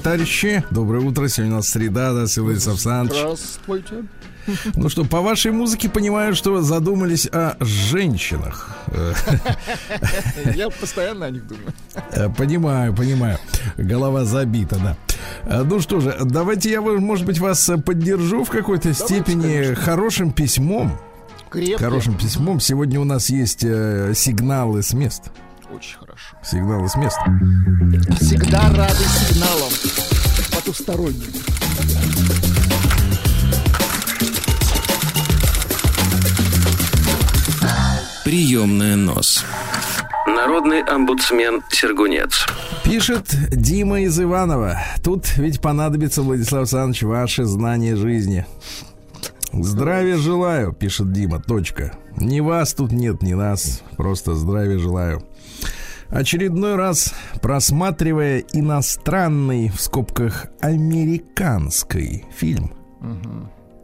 Товарищи, 0.00 0.64
доброе 0.70 1.04
утро. 1.04 1.28
Сегодня 1.28 1.54
у 1.54 1.56
нас 1.58 1.68
среда, 1.68 2.12
да, 2.12 2.26
Силуис 2.26 2.66
Александрович. 2.66 3.20
Здравствуйте. 3.20 4.04
Ну 4.74 4.88
что, 4.88 5.04
по 5.04 5.20
вашей 5.20 5.52
музыке 5.52 5.88
понимаю, 5.88 6.34
что 6.34 6.60
задумались 6.62 7.26
о 7.26 7.56
женщинах. 7.60 8.76
Я 10.54 10.70
постоянно 10.70 11.26
о 11.26 11.30
них 11.30 11.46
думаю. 11.46 11.72
э, 12.12 12.28
Понимаю, 12.30 12.94
понимаю. 12.94 13.38
Голова 13.76 14.24
забита, 14.24 14.76
да. 14.76 14.96
Э, 15.44 15.62
Ну 15.62 15.80
что 15.80 16.00
же, 16.00 16.16
давайте 16.24 16.70
я, 16.70 16.80
может 16.80 17.26
быть, 17.26 17.38
вас 17.38 17.70
поддержу 17.84 18.44
в 18.44 18.50
какой-то 18.50 18.92
степени 18.94 19.42
конечно. 19.62 19.74
хорошим 19.76 20.32
письмом. 20.32 20.98
Крепко. 21.50 21.84
Хорошим 21.84 22.16
письмом. 22.16 22.60
Сегодня 22.60 23.00
у 23.00 23.04
нас 23.04 23.28
есть 23.30 23.62
э, 23.64 24.12
сигналы 24.14 24.82
с 24.82 24.92
мест. 24.94 25.24
Очень 25.72 25.98
хорошо. 25.98 26.36
Сигналы 26.42 26.88
с 26.88 26.96
мест. 26.96 27.16
Всегда 28.20 28.72
рады 28.72 29.04
сигналам 29.04 29.69
потусторонним. 30.70 31.32
Приемная 38.24 38.94
нос. 38.96 39.44
Народный 40.26 40.82
омбудсмен 40.82 41.62
Сергунец. 41.70 42.46
Пишет 42.84 43.24
Дима 43.50 44.02
из 44.02 44.20
Иванова. 44.20 44.80
Тут 45.02 45.36
ведь 45.36 45.60
понадобится, 45.60 46.22
Владислав 46.22 46.60
Александрович, 46.60 47.02
ваше 47.02 47.44
знание 47.44 47.96
жизни. 47.96 48.46
Здравия 49.52 50.16
желаю, 50.16 50.72
пишет 50.72 51.12
Дима. 51.12 51.40
Точка. 51.40 51.94
Ни 52.16 52.38
вас 52.38 52.74
тут 52.74 52.92
нет, 52.92 53.22
ни 53.22 53.32
нас. 53.32 53.82
Просто 53.96 54.34
здравия 54.34 54.78
желаю. 54.78 55.24
Очередной 56.10 56.74
раз, 56.74 57.14
просматривая 57.40 58.44
иностранный, 58.52 59.68
в 59.68 59.80
скобках, 59.80 60.46
американский 60.60 62.24
фильм, 62.32 62.72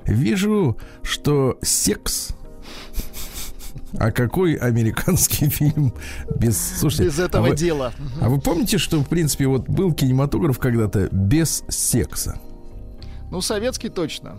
вижу, 0.05 0.77
что 1.03 1.59
секс 1.63 2.37
а 3.99 4.11
какой 4.11 4.55
американский 4.55 5.49
фильм 5.51 5.95
без... 6.39 6.59
Слушайте, 6.79 7.05
Без 7.05 7.19
этого 7.19 7.47
а 7.47 7.51
вы, 7.51 7.57
дела. 7.57 7.93
а 8.21 8.29
вы 8.29 8.41
помните, 8.41 8.79
что, 8.79 9.01
в 9.01 9.09
принципе, 9.09 9.47
вот 9.47 9.69
был 9.69 9.93
кинематограф 9.93 10.59
когда-то 10.59 11.09
без 11.11 11.65
секса? 11.69 12.39
Ну, 13.31 13.41
советский 13.41 13.89
точно. 13.89 14.37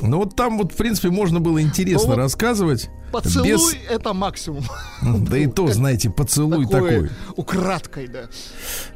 Ну, 0.00 0.18
вот 0.18 0.34
там 0.34 0.58
вот, 0.58 0.72
в 0.72 0.76
принципе, 0.76 1.10
можно 1.10 1.40
было 1.40 1.60
интересно 1.60 2.10
Ну, 2.10 2.16
рассказывать. 2.16 2.88
Поцелуй 3.12 3.48
без- 3.50 3.76
это 3.90 4.12
максимум. 4.14 4.64
Да 5.02 5.36
и 5.36 5.46
то, 5.46 5.68
знаете, 5.68 6.10
поцелуй 6.10 6.66
такой. 6.66 7.10
Украдкой, 7.36 8.08
да. 8.08 8.24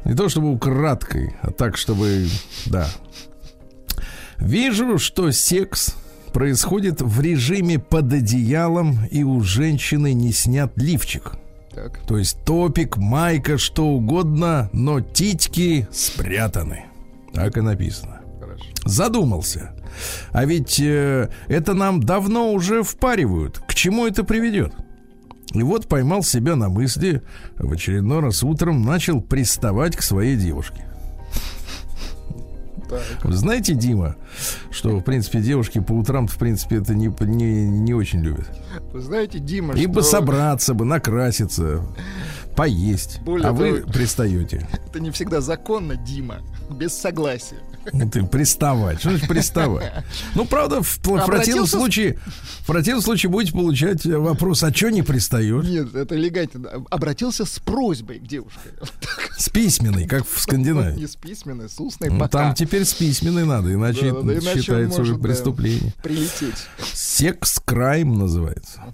Не 0.03 0.15
то 0.15 0.29
чтобы 0.29 0.51
украдкой, 0.51 1.35
а 1.41 1.51
так, 1.51 1.77
чтобы... 1.77 2.27
Да. 2.65 2.87
Вижу, 4.37 4.97
что 4.97 5.31
секс 5.31 5.95
происходит 6.33 7.01
в 7.01 7.21
режиме 7.21 7.79
под 7.79 8.13
одеялом, 8.13 9.05
и 9.11 9.23
у 9.23 9.41
женщины 9.41 10.13
не 10.13 10.31
снят 10.31 10.71
лифчик. 10.75 11.33
Так. 11.73 11.99
То 12.07 12.17
есть 12.17 12.43
топик, 12.45 12.97
майка, 12.97 13.57
что 13.57 13.85
угодно, 13.85 14.69
но 14.73 15.01
титьки 15.01 15.87
спрятаны. 15.91 16.85
Так 17.33 17.57
и 17.57 17.61
написано. 17.61 18.21
Хорошо. 18.39 18.63
Задумался. 18.85 19.71
А 20.31 20.45
ведь 20.45 20.79
э, 20.79 21.29
это 21.47 21.73
нам 21.73 22.01
давно 22.01 22.51
уже 22.53 22.83
впаривают. 22.83 23.59
К 23.67 23.73
чему 23.73 24.05
это 24.07 24.23
приведет? 24.23 24.73
И 25.53 25.63
вот 25.63 25.87
поймал 25.87 26.23
себя 26.23 26.55
на 26.55 26.69
мысли, 26.69 27.21
в 27.57 27.71
очередной 27.71 28.19
раз 28.19 28.43
утром 28.43 28.83
начал 28.83 29.21
приставать 29.21 29.95
к 29.95 30.01
своей 30.01 30.35
девушке. 30.35 30.85
Вы 33.23 33.33
знаете, 33.33 33.75
Дима, 33.75 34.15
что, 34.71 34.97
в 34.97 35.03
принципе, 35.03 35.41
девушки 35.41 35.79
по 35.79 35.91
утрам, 35.91 36.27
в 36.27 36.37
принципе, 36.37 36.77
это 36.77 36.95
не, 36.95 37.13
не, 37.21 37.67
не 37.67 37.93
очень 37.93 38.21
любят. 38.21 38.49
Вы 38.91 39.01
знаете, 39.01 39.39
Дима, 39.39 39.75
Ибо 39.75 40.01
что 40.01 40.11
собраться 40.11 40.73
бы, 40.73 40.85
накраситься, 40.85 41.85
поесть. 42.55 43.21
Более 43.21 43.47
а 43.47 43.51
вы 43.53 43.81
того- 43.81 43.91
пристаете. 43.93 44.67
это 44.87 44.99
не 44.99 45.11
всегда 45.11 45.41
законно, 45.41 45.95
Дима. 45.97 46.37
Без 46.71 46.93
согласия. 46.93 47.59
Ты 47.91 48.23
приставать. 48.23 48.99
Что 48.99 49.11
значит 49.11 49.27
приставать? 49.27 49.91
Ну, 50.35 50.45
правда, 50.45 50.81
в, 50.81 50.97
в 50.97 51.25
противном 51.25 51.67
случае, 51.67 52.19
в 52.61 52.67
противном 52.67 53.01
случае 53.01 53.29
будете 53.31 53.53
получать 53.53 54.05
э, 54.05 54.17
вопрос, 54.17 54.63
а 54.63 54.73
что 54.73 54.89
не 54.89 55.01
пристаешь? 55.01 55.65
Нет, 55.65 55.95
это 55.95 56.15
легально. 56.15 56.85
Обратился 56.89 57.45
с 57.45 57.59
просьбой 57.59 58.19
к 58.19 58.27
девушке. 58.27 58.59
С 59.37 59.49
письменной, 59.49 60.07
как 60.07 60.25
в 60.25 60.35
Не 60.35 60.41
Скандинавии. 60.41 61.05
с 61.05 61.15
письменной, 61.15 61.69
с 61.69 61.79
устной 61.79 62.09
Ну, 62.09 62.27
там 62.27 62.53
теперь 62.53 62.85
с 62.85 62.93
письменной 62.93 63.45
надо, 63.45 63.73
иначе 63.73 64.11
Да, 64.11 64.21
да, 64.21 64.33
иначе 64.33 64.61
считается 64.61 65.01
уже 65.01 65.13
может, 65.13 65.21
да. 65.21 65.27
преступление. 65.27 65.93
Прилететь. 66.03 66.67
Секс-крайм 66.93 68.17
называется. 68.17 68.93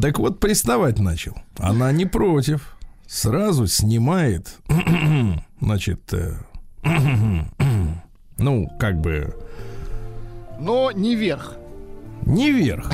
Так 0.00 0.18
вот, 0.18 0.40
приставать 0.40 0.98
начал. 0.98 1.36
Она 1.58 1.90
не 1.92 2.06
против. 2.06 2.76
Сразу 3.06 3.66
снимает, 3.66 4.54
значит, 5.60 6.00
э, 6.14 6.36
ну, 8.38 8.68
как 8.78 9.00
бы, 9.00 9.34
Но 10.58 10.90
не 10.92 11.14
вверх. 11.16 11.54
не 12.26 12.50
вверх, 12.52 12.90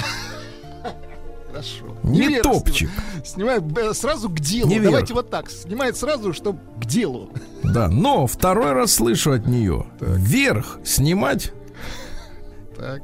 Хорошо. 1.51 1.85
не 2.03 2.41
топчик. 2.43 2.91
Снимает 3.25 3.63
э, 3.79 3.95
сразу 3.95 4.29
к 4.29 4.39
делу. 4.41 4.69
Не 4.69 4.79
вверх. 4.79 4.93
Давайте 4.93 5.15
вот 5.15 5.31
так. 5.31 5.51
Снимает 5.51 5.97
сразу, 5.97 6.33
чтобы 6.33 6.61
к 6.81 6.85
делу. 6.87 7.31
Да, 7.63 7.89
но 7.89 8.27
второй 8.27 8.73
раз 8.73 8.93
слышу 8.93 9.33
от 9.33 9.47
нее. 9.47 9.87
Вверх 10.01 10.79
снимать. 10.85 11.53
Так. 12.77 13.03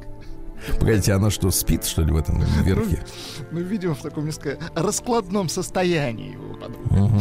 Погодите, 0.78 1.12
она 1.12 1.30
что, 1.30 1.50
спит, 1.50 1.84
что 1.84 2.02
ли, 2.02 2.12
в 2.12 2.16
этом 2.16 2.40
верхе? 2.62 3.04
Ну, 3.50 3.60
видимо, 3.60 3.94
в 3.94 4.00
таком 4.00 4.24
несколько 4.24 4.56
раскладном 4.74 5.48
состоянии 5.50 6.32
его 6.32 6.54
подруга. 6.54 7.20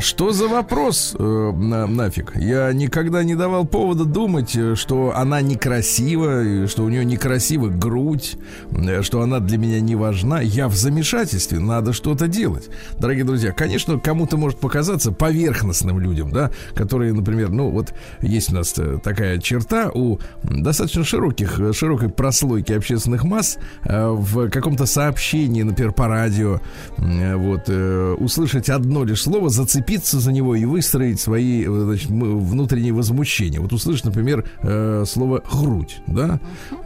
Что 0.00 0.32
за 0.32 0.46
вопрос 0.48 1.16
э, 1.18 1.52
на- 1.56 1.86
нафиг? 1.86 2.32
Я 2.36 2.72
никогда 2.72 3.24
не 3.24 3.34
давал 3.34 3.64
повода 3.66 4.04
думать, 4.04 4.54
э, 4.54 4.74
что 4.74 5.12
она 5.16 5.40
некрасива, 5.40 6.66
что 6.68 6.84
у 6.84 6.88
нее 6.88 7.04
некрасива 7.04 7.68
грудь, 7.68 8.36
э, 8.72 9.02
что 9.02 9.22
она 9.22 9.40
для 9.40 9.58
меня 9.58 9.80
не 9.80 9.96
важна. 9.96 10.40
Я 10.40 10.68
в 10.68 10.74
замешательстве, 10.74 11.58
надо 11.60 11.92
что-то 11.92 12.28
делать. 12.28 12.68
Дорогие 12.98 13.24
друзья, 13.24 13.52
конечно, 13.52 13.98
кому-то 13.98 14.36
может 14.36 14.58
показаться 14.58 15.12
поверхностным 15.12 15.98
людям, 15.98 16.30
да, 16.30 16.50
которые, 16.74 17.12
например, 17.12 17.50
ну 17.50 17.70
вот 17.70 17.94
есть 18.20 18.52
у 18.52 18.56
нас 18.56 18.74
э, 18.78 18.98
такая 19.02 19.38
черта 19.38 19.90
у 19.94 20.18
достаточно 20.42 21.04
широких, 21.04 21.58
широкой 21.72 22.10
прослойки 22.10 22.72
общественных 22.72 23.24
масс 23.24 23.56
э, 23.84 24.08
в 24.08 24.50
каком-то 24.50 24.86
сообщении, 24.86 25.62
например, 25.62 25.92
по 25.92 26.06
радио, 26.06 26.60
э, 26.98 27.34
вот, 27.34 27.68
услышать 28.20 28.68
одно 28.68 29.04
лишь 29.04 29.22
слово, 29.22 29.48
зацепиться 29.70 30.18
за 30.18 30.32
него 30.32 30.54
и 30.54 30.64
выстроить 30.64 31.20
свои 31.20 31.64
э, 31.64 31.68
значит, 31.68 32.10
внутренние 32.10 32.92
возмущения. 32.92 33.60
Вот 33.60 33.72
услышишь, 33.72 34.04
например, 34.04 34.44
э, 34.62 35.04
слово 35.06 35.42
«грудь», 35.52 36.00
да? 36.06 36.40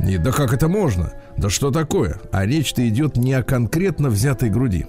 И, 0.06 0.18
да 0.18 0.32
как 0.32 0.52
это 0.52 0.68
можно? 0.68 1.12
Да 1.36 1.48
что 1.48 1.70
такое? 1.70 2.20
А 2.30 2.44
речь-то 2.44 2.86
идет 2.88 3.16
не 3.16 3.32
о 3.32 3.42
конкретно 3.42 4.10
взятой 4.10 4.50
груди. 4.50 4.86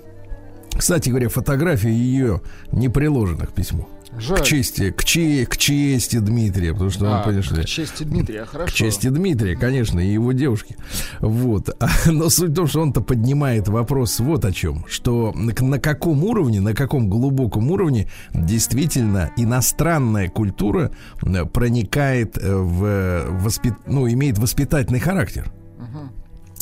Кстати 0.78 1.10
говоря, 1.10 1.30
фотографии 1.30 1.90
ее 1.90 2.42
не 2.72 2.90
приложена 2.90 3.46
к 3.46 3.54
письму. 3.54 3.88
Жаль. 4.20 4.40
К 4.40 4.44
чести, 4.44 4.92
к, 4.92 5.04
че- 5.04 5.46
к 5.46 5.58
чести 5.58 6.18
Дмитрия, 6.20 6.74
потому 6.74 6.90
что 6.90 7.06
он, 7.06 7.14
А, 7.14 7.24
понимаешь 7.24 7.52
ли, 7.52 7.64
к 7.64 7.66
чести 7.66 8.04
Дмитрия, 8.04 8.46
хорошо. 8.46 8.72
к 8.72 8.76
чести 8.76 9.08
Дмитрия, 9.10 9.56
конечно, 9.56 10.00
и 10.00 10.08
его 10.12 10.32
девушки. 10.32 10.78
Вот. 11.20 11.70
Но 12.06 12.30
суть 12.30 12.52
в 12.52 12.56
том, 12.56 12.68
что 12.68 12.82
он-то 12.82 13.02
поднимает 13.02 13.68
вопрос 13.68 14.20
вот 14.20 14.46
о 14.46 14.52
чем. 14.52 14.86
Что 14.88 15.34
на, 15.36 15.54
на 15.66 15.80
каком 15.80 16.24
уровне, 16.24 16.62
на 16.62 16.74
каком 16.74 17.10
глубоком 17.10 17.72
уровне 17.72 18.10
действительно 18.34 19.32
иностранная 19.38 20.30
культура 20.30 20.92
э, 21.24 21.46
проникает 21.46 22.38
э, 22.38 22.56
в 22.56 23.26
воспит... 23.44 23.74
ну, 23.86 24.08
имеет 24.10 24.38
воспитательный 24.38 25.00
характер. 25.00 25.52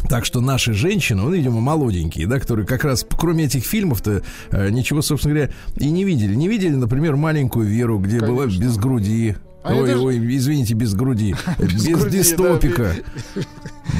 Так 0.09 0.25
что 0.25 0.41
наши 0.41 0.73
женщины, 0.73 1.21
ну, 1.21 1.31
видимо, 1.31 1.61
молоденькие, 1.61 2.27
да, 2.27 2.39
которые 2.39 2.65
как 2.65 2.83
раз, 2.83 3.05
кроме 3.17 3.45
этих 3.45 3.63
фильмов-то, 3.63 4.21
э, 4.51 4.69
ничего, 4.69 5.01
собственно 5.01 5.33
говоря, 5.33 5.51
и 5.77 5.89
не 5.89 6.03
видели. 6.03 6.35
Не 6.35 6.47
видели, 6.47 6.75
например, 6.75 7.15
маленькую 7.15 7.67
Веру, 7.67 7.99
где 7.99 8.19
была 8.19 8.43
Конечно. 8.43 8.61
без 8.61 8.77
груди. 8.77 9.35
А 9.63 9.73
ой, 9.75 9.89
ж- 9.91 9.95
ой, 9.97 10.35
извините, 10.37 10.73
без 10.73 10.93
груди. 10.93 11.35
Без, 11.59 11.85
груди, 11.87 12.17
без 12.17 12.31
да, 12.31 12.37
топика. 12.37 12.91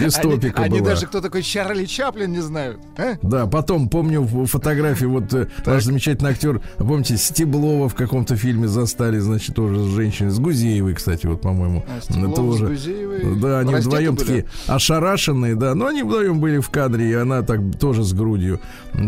Без 0.01 0.17
Они, 0.17 0.23
топика 0.31 0.63
они 0.63 0.79
была. 0.79 0.89
даже 0.91 1.05
кто 1.07 1.21
такой 1.21 1.41
Чарли 1.43 1.85
Чаплин 1.85 2.31
не 2.31 2.41
знают. 2.41 2.79
а? 2.97 3.15
Да, 3.21 3.45
потом 3.47 3.89
помню 3.89 4.25
фотографии 4.45 5.05
вот 5.05 5.33
э, 5.33 5.47
наш 5.65 5.83
замечательный 5.83 6.31
актер, 6.31 6.61
помните, 6.77 7.15
Стеблова 7.17 7.89
в 7.89 7.95
каком-то 7.95 8.35
фильме 8.35 8.67
застали, 8.67 9.19
значит, 9.19 9.55
тоже 9.55 9.79
с 9.83 9.87
женщиной, 9.93 10.31
с 10.31 10.39
Гузеевой, 10.39 10.93
кстати, 10.95 11.25
вот, 11.27 11.41
по-моему, 11.41 11.85
А, 11.87 12.33
тоже. 12.35 12.65
с 12.65 12.69
Гузеевой 12.69 13.39
Да, 13.39 13.59
они 13.59 13.75
вдвоем 13.75 14.15
были? 14.15 14.25
такие 14.25 14.45
ошарашенные, 14.67 15.55
да, 15.55 15.75
но 15.75 15.87
они 15.87 16.03
вдвоем 16.03 16.39
были 16.39 16.59
в 16.59 16.69
кадре, 16.69 17.09
и 17.09 17.13
она 17.13 17.41
так 17.41 17.59
тоже 17.79 18.03
с 18.03 18.13
грудью, 18.13 18.59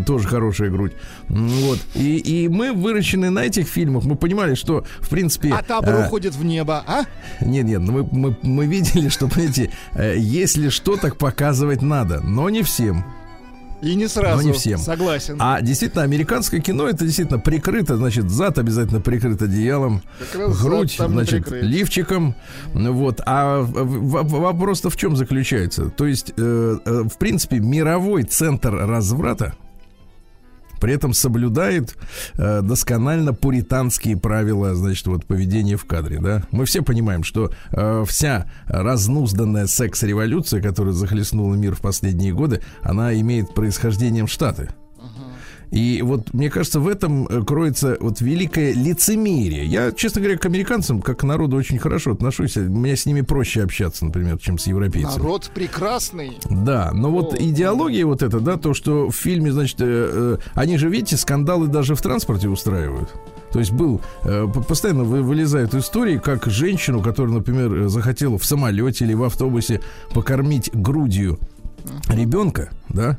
тоже 0.05 0.27
хорошая 0.27 0.69
грудь. 0.69 0.93
Вот. 1.29 1.79
И, 1.95 2.17
и 2.17 2.47
мы, 2.47 2.73
выращенные 2.73 3.31
на 3.31 3.39
этих 3.45 3.67
фильмах, 3.67 4.03
мы 4.05 4.15
понимали, 4.15 4.55
что, 4.55 4.85
в 4.99 5.09
принципе... 5.09 5.51
А 5.53 5.61
табор 5.63 5.93
э, 5.95 6.05
уходит 6.05 6.35
в 6.35 6.44
небо, 6.45 6.83
а? 6.87 7.03
нет, 7.41 7.65
нет, 7.65 7.81
ну 7.81 7.91
мы, 7.91 8.07
мы, 8.11 8.37
мы 8.41 8.65
видели, 8.65 9.09
что, 9.09 9.27
понимаете, 9.27 9.71
э, 9.93 10.15
если 10.17 10.69
что, 10.69 10.97
так 10.97 11.17
показывать 11.17 11.81
надо, 11.81 12.21
но 12.21 12.49
не 12.49 12.63
всем. 12.63 13.05
И 13.81 13.93
не 13.95 14.07
сразу. 14.07 14.37
Но 14.37 14.41
не 14.41 14.53
всем. 14.53 14.79
Согласен. 14.79 15.37
А 15.39 15.61
действительно, 15.61 16.03
американское 16.03 16.59
кино 16.59 16.87
это 16.87 17.05
действительно 17.05 17.39
прикрыто, 17.39 17.97
значит, 17.97 18.29
зад 18.29 18.57
обязательно 18.57 19.01
прикрыт 19.01 19.41
одеялом, 19.41 20.01
грудь, 20.33 20.95
значит, 20.97 21.43
прикрыт. 21.43 21.63
лифчиком. 21.63 22.35
Вот. 22.73 23.21
А 23.25 23.61
вопрос-то 23.61 24.89
в 24.89 24.97
чем 24.97 25.15
заключается? 25.15 25.89
То 25.89 26.07
есть, 26.07 26.33
э, 26.35 26.77
э, 26.85 27.03
в 27.03 27.17
принципе, 27.17 27.59
мировой 27.59 28.23
центр 28.23 28.73
разврата 28.73 29.55
при 30.85 30.93
этом 30.93 31.13
соблюдает 31.13 31.97
э, 32.35 32.61
досконально 32.61 33.33
пуританские 33.33 34.17
правила, 34.17 34.75
значит, 34.75 35.07
вот 35.07 35.25
поведения 35.25 35.77
в 35.77 35.85
кадре, 35.85 36.19
да. 36.19 36.43
Мы 36.51 36.65
все 36.65 36.83
понимаем, 36.83 37.23
что 37.23 37.51
э, 37.71 38.03
вся 38.07 38.45
разнузданная 38.67 39.65
секс-революция, 39.65 40.61
которая 40.61 40.93
захлестнула 40.93 41.55
мир 41.55 41.73
в 41.73 41.81
последние 41.81 42.33
годы, 42.33 42.61
она 42.83 43.19
имеет 43.19 43.55
происхождением 43.55 44.27
Штаты. 44.27 44.75
И 45.71 46.01
вот 46.03 46.33
мне 46.33 46.49
кажется, 46.49 46.79
в 46.79 46.87
этом 46.87 47.27
э, 47.27 47.43
кроется 47.43 47.97
вот 47.99 48.21
великое 48.21 48.73
лицемерие. 48.73 49.65
Я, 49.65 49.91
честно 49.91 50.21
говоря, 50.21 50.37
к 50.37 50.45
американцам, 50.45 51.01
как 51.01 51.19
к 51.19 51.23
народу, 51.23 51.57
очень 51.57 51.79
хорошо 51.79 52.11
отношусь. 52.11 52.55
Мне 52.55 52.95
с 52.95 53.05
ними 53.05 53.21
проще 53.21 53.63
общаться, 53.63 54.05
например, 54.05 54.37
чем 54.37 54.57
с 54.57 54.67
европейцами. 54.67 55.17
Народ 55.17 55.51
прекрасный. 55.53 56.37
Да, 56.49 56.91
но 56.93 57.09
вот 57.11 57.33
О. 57.33 57.37
идеология 57.37 58.05
вот 58.05 58.23
эта, 58.23 58.39
да, 58.39 58.57
то, 58.57 58.73
что 58.73 59.09
в 59.09 59.15
фильме, 59.15 59.51
значит, 59.51 59.77
э, 59.81 59.85
э, 59.85 60.37
они 60.53 60.77
же, 60.77 60.89
видите, 60.89 61.17
скандалы 61.17 61.67
даже 61.67 61.95
в 61.95 62.01
транспорте 62.01 62.47
устраивают. 62.49 63.13
То 63.51 63.59
есть 63.59 63.71
был, 63.71 64.01
э, 64.23 64.47
постоянно 64.67 65.03
вы- 65.03 65.21
вылезают 65.23 65.73
истории, 65.75 66.17
как 66.17 66.45
женщину, 66.45 67.01
которая, 67.01 67.35
например, 67.35 67.73
э, 67.73 67.87
захотела 67.87 68.37
в 68.37 68.45
самолете 68.45 69.05
или 69.05 69.13
в 69.13 69.23
автобусе 69.23 69.81
покормить 70.13 70.69
грудью 70.73 71.39
ребенка, 72.09 72.69
да, 72.89 73.17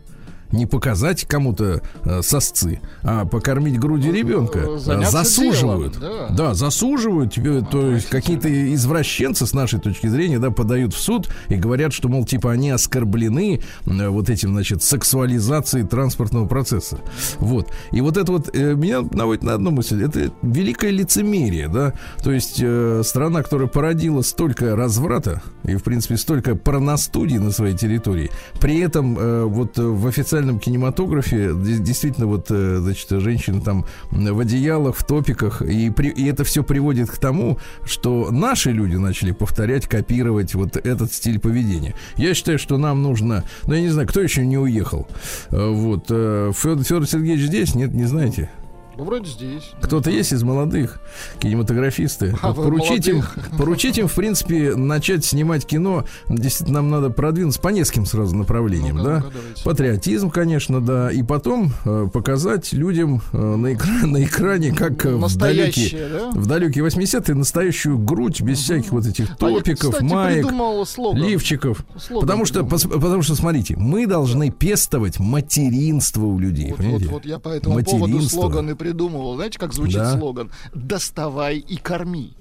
не 0.53 0.67
показать 0.67 1.25
кому-то 1.25 1.83
э, 2.05 2.23
сосцы, 2.23 2.81
а 3.03 3.25
покормить 3.25 3.79
грудью 3.79 4.13
ребенка. 4.13 4.59
э, 4.61 4.77
э, 4.77 4.79
заняться 4.79 5.25
засуживают. 5.25 5.99
делом, 5.99 6.37
да. 6.37 6.55
засуживают 6.55 7.33
тебе, 7.33 7.61
то 7.61 7.93
есть 7.93 8.09
какие-то 8.09 8.49
извращенцы 8.75 9.47
с 9.47 9.53
нашей 9.53 9.81
точки 9.81 10.07
зрения, 10.07 10.39
да, 10.39 10.51
подают 10.51 10.95
в 10.95 10.99
суд 10.99 11.29
и 11.49 11.57
говорят, 11.57 11.93
что, 11.93 12.09
мол, 12.09 12.25
типа 12.25 12.53
они 12.53 12.71
оскорблены 12.71 13.61
э, 13.87 14.09
вот 14.09 14.31
этим, 14.31 14.51
значит, 14.51 14.83
сексуализацией 14.83 15.87
транспортного 15.87 16.47
процесса. 16.47 16.99
Вот. 17.39 17.71
И 17.93 18.01
вот 18.01 18.17
это 18.17 18.33
вот 18.33 18.55
э, 18.55 18.75
меня 18.75 19.03
наводит 19.03 19.43
на 19.43 19.55
одну 19.55 19.71
мысль. 19.71 20.03
Это 20.05 20.31
великое 20.43 20.91
лицемерие, 20.91 21.69
да. 21.69 21.93
То 22.23 22.33
есть 22.33 22.59
э, 22.61 23.03
страна, 23.05 23.43
которая 23.43 23.69
породила 23.69 24.23
столько 24.23 24.77
разврата 24.77 25.43
и, 25.65 25.77
в 25.77 25.83
принципе, 25.83 26.17
столько 26.17 26.55
порностудий 26.55 27.39
на 27.39 27.51
своей 27.51 27.77
территории, 27.77 28.31
при 28.61 28.81
этом 28.81 29.19
э, 29.19 29.45
вот 29.45 29.79
э, 29.79 29.83
в 29.83 30.07
официальном 30.07 30.36
кинематографе 30.59 31.53
де- 31.55 31.79
действительно 31.79 32.27
вот, 32.27 32.47
э, 32.51 32.79
значит, 32.81 33.09
женщины 33.11 33.61
там 33.61 33.85
в 34.11 34.39
одеялах, 34.41 34.97
в 34.97 35.05
топиках, 35.07 35.63
и, 35.63 35.91
при- 35.91 36.11
и 36.11 36.27
это 36.27 36.45
все 36.45 36.63
приводит 36.63 37.11
к 37.11 37.19
тому, 37.19 37.59
что 37.85 38.31
наши 38.31 38.71
люди 38.73 38.97
начали 38.97 39.33
повторять, 39.33 39.87
копировать 39.87 40.55
вот 40.55 40.77
этот 40.77 41.13
стиль 41.13 41.39
поведения. 41.39 41.95
Я 42.17 42.35
считаю, 42.35 42.59
что 42.59 42.79
нам 42.79 43.03
нужно, 43.03 43.45
ну 43.67 43.75
я 43.75 43.81
не 43.81 43.89
знаю, 43.91 44.09
кто 44.09 44.21
еще 44.21 44.45
не 44.47 44.59
уехал. 44.59 45.07
Э, 45.51 45.71
Вот 45.71 46.07
э, 46.11 46.53
Федор, 46.55 46.85
Федор 46.85 47.07
Сергеевич 47.07 47.47
здесь, 47.47 47.75
нет, 47.75 47.93
не 47.95 48.05
знаете? 48.05 48.51
Ну, 48.99 49.05
вроде 49.05 49.31
здесь. 49.31 49.71
Кто-то 49.83 50.11
есть 50.11 50.33
из 50.33 50.43
молодых 50.43 51.01
кинематографисты. 51.39 52.35
А 52.43 52.53
Вот 52.53 52.65
поручить, 52.65 53.07
им, 53.09 53.17
молодых. 53.17 53.49
поручить 53.59 53.99
им, 53.99 54.09
в 54.09 54.15
принципе, 54.15 54.75
начать 54.75 55.25
снимать 55.25 55.67
кино. 55.67 56.05
Действительно, 56.29 56.81
нам 56.81 56.91
надо 56.91 57.11
продвинуться 57.11 57.61
по 57.61 57.69
нескольким 57.69 58.07
сразу 58.07 58.35
направлениям, 58.37 58.97
Ну-ка, 58.97 59.09
да? 59.11 59.25
давайте. 59.33 59.65
Патриотизм, 59.65 60.31
конечно, 60.31 60.81
да. 60.81 61.11
И 61.13 61.23
потом 61.23 61.73
э, 61.85 62.09
показать 62.13 62.73
людям 62.73 63.21
э, 63.33 63.37
на, 63.57 63.73
экра- 63.75 64.07
на 64.07 64.25
экране, 64.25 64.73
как 64.73 65.05
э, 65.05 65.15
в 65.15 65.37
далекие, 65.37 66.09
да? 66.09 66.31
в 66.31 66.47
далекие 66.47 66.85
80-е, 66.85 67.35
настоящую 67.35 67.99
грудь 67.99 68.41
без 68.41 68.59
всяких 68.61 68.93
вот 68.93 69.07
этих 69.07 69.27
А 69.29 69.31
я, 69.31 69.37
топиков, 69.37 69.93
кстати, 69.95 70.03
маек. 70.11 70.47
слоган. 70.87 71.23
Лифчиков. 71.23 71.85
Слоган 71.99 72.21
Потому 72.27 72.45
что, 72.47 72.65
придумал. 72.65 72.77
пос- 72.97 73.01
потому 73.01 73.23
что, 73.23 73.35
смотрите, 73.35 73.77
мы 73.77 74.07
должны 74.07 74.51
пестовать 74.51 75.19
материнство 75.19 76.25
у 76.25 76.39
людей. 76.39 76.75
Вот, 76.77 76.87
вот, 76.87 77.03
вот 77.05 77.27
я 77.27 77.39
по 77.39 77.51
этому 77.51 77.75
поводу 77.85 78.07
Материнство. 78.15 78.41
Придумывал. 78.87 79.37
Знаете, 79.37 79.59
как 79.59 79.73
звучит 79.73 79.99
Да. 79.99 80.17
слоган? 80.19 80.51
Доставай 80.75 81.59
и 81.59 81.77
корми. 81.77 82.33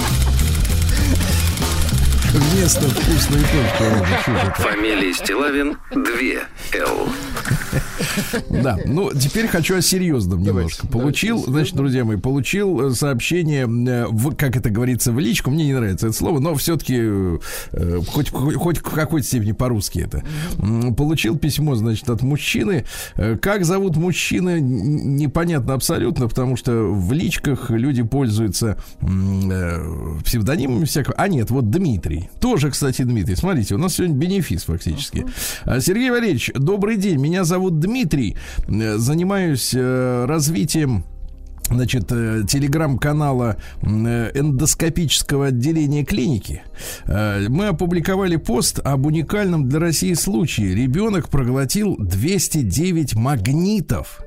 Вместо 2.56 2.88
вкусной 2.88 3.40
точки. 3.40 4.62
Фамилия 4.62 5.12
Стилавин 5.12 5.76
2 5.92 6.00
Л. 6.80 7.08
Да, 8.48 8.78
ну 8.86 9.10
теперь 9.12 9.46
хочу 9.46 9.76
о 9.76 9.82
серьезном 9.82 10.42
немножко. 10.42 10.86
Получил, 10.86 11.38
значит, 11.46 11.74
друзья 11.76 12.04
мои, 12.04 12.16
получил 12.16 12.88
э, 12.90 12.94
сообщение, 12.94 13.64
э, 13.64 14.06
в, 14.08 14.34
как 14.34 14.56
это 14.56 14.70
говорится, 14.70 15.12
в 15.12 15.18
личку. 15.18 15.50
Мне 15.50 15.66
не 15.66 15.74
нравится 15.74 16.06
это 16.08 16.16
слово, 16.16 16.38
но 16.40 16.54
все-таки 16.54 17.38
хоть, 18.08 18.30
хоть, 18.30 18.54
хоть 18.54 18.78
в 18.78 18.82
какой-то 18.82 19.26
степени 19.26 19.52
по-русски 19.52 19.98
это. 20.00 20.22
Получил 20.94 21.36
письмо, 21.36 21.74
значит, 21.74 22.08
от 22.08 22.22
мужчины. 22.22 22.86
Э, 23.16 23.36
Как 23.36 23.66
зовут 23.66 23.96
мужчины, 23.96 24.58
н- 24.60 25.16
непонятно 25.16 25.74
абсолютно, 25.74 26.26
потому 26.28 26.56
что 26.56 26.72
в 26.72 27.12
личках 27.12 27.68
люди 27.70 28.02
пользуются 28.02 28.78
э, 29.02 30.18
псевдонимами 30.24 30.84
всякого. 30.86 31.14
А 31.18 31.28
нет, 31.28 31.50
вот 31.50 31.70
Дмитрий. 31.70 32.30
Тоже, 32.46 32.70
кстати, 32.70 33.02
Дмитрий. 33.02 33.34
Смотрите, 33.34 33.74
у 33.74 33.78
нас 33.78 33.94
сегодня 33.94 34.14
бенефис 34.14 34.62
фактически. 34.62 35.26
А, 35.64 35.80
Сергей 35.80 36.10
Валерьевич, 36.10 36.52
добрый 36.54 36.96
день. 36.96 37.18
Меня 37.18 37.42
зовут 37.42 37.80
Дмитрий. 37.80 38.36
Э, 38.68 38.98
Занимаюсь 38.98 39.74
э, 39.74 40.26
развитием 40.28 41.04
значит, 41.68 42.04
э, 42.12 42.44
телеграм-канала 42.48 43.56
эндоскопического 43.82 45.46
отделения 45.46 46.04
клиники. 46.04 46.62
Мы 47.08 47.66
опубликовали 47.66 48.36
пост 48.36 48.78
об 48.78 49.06
уникальном 49.06 49.68
для 49.68 49.80
России 49.80 50.14
случае. 50.14 50.76
Ребенок 50.76 51.28
проглотил 51.28 51.96
209 51.98 53.16
магнитов. 53.16 54.20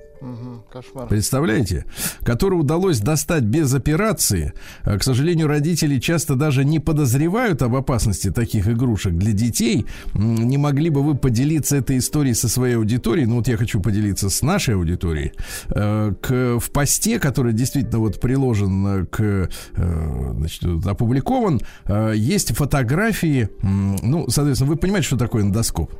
Кошмар. 0.71 1.07
Представляете? 1.07 1.85
Который 2.23 2.55
удалось 2.55 2.99
достать 2.99 3.43
без 3.43 3.73
операции. 3.73 4.53
А, 4.83 4.97
К 4.97 5.03
сожалению, 5.03 5.47
родители 5.47 5.99
часто 5.99 6.35
даже 6.35 6.65
не 6.65 6.79
подозревают 6.79 7.61
об 7.61 7.75
опасности 7.75 8.31
таких 8.31 8.67
игрушек 8.67 9.13
для 9.13 9.31
детей. 9.31 9.85
Не 10.13 10.57
могли 10.57 10.89
бы 10.89 11.01
вы 11.03 11.15
поделиться 11.15 11.77
этой 11.77 11.97
историей 11.97 12.33
со 12.33 12.49
своей 12.49 12.75
аудиторией? 12.75 13.27
Ну 13.27 13.35
вот 13.35 13.47
я 13.47 13.57
хочу 13.57 13.79
поделиться 13.79 14.29
с 14.29 14.41
нашей 14.41 14.75
аудиторией. 14.75 15.31
Э, 15.69 16.13
К, 16.21 16.59
в 16.59 16.69
посте, 16.71 17.19
который 17.19 17.53
действительно 17.53 17.99
вот 17.99 18.19
приложен 18.19 18.87
э, 18.87 19.05
к, 19.05 19.49
э, 19.75 20.33
значит, 20.37 20.85
опубликован, 20.85 21.61
э, 21.85 22.13
есть 22.15 22.55
фотографии. 22.55 23.49
Ну, 23.61 24.29
соответственно, 24.29 24.71
вы 24.71 24.75
понимаете, 24.77 25.07
что 25.07 25.17
такое 25.17 25.43
эндоскоп? 25.43 25.93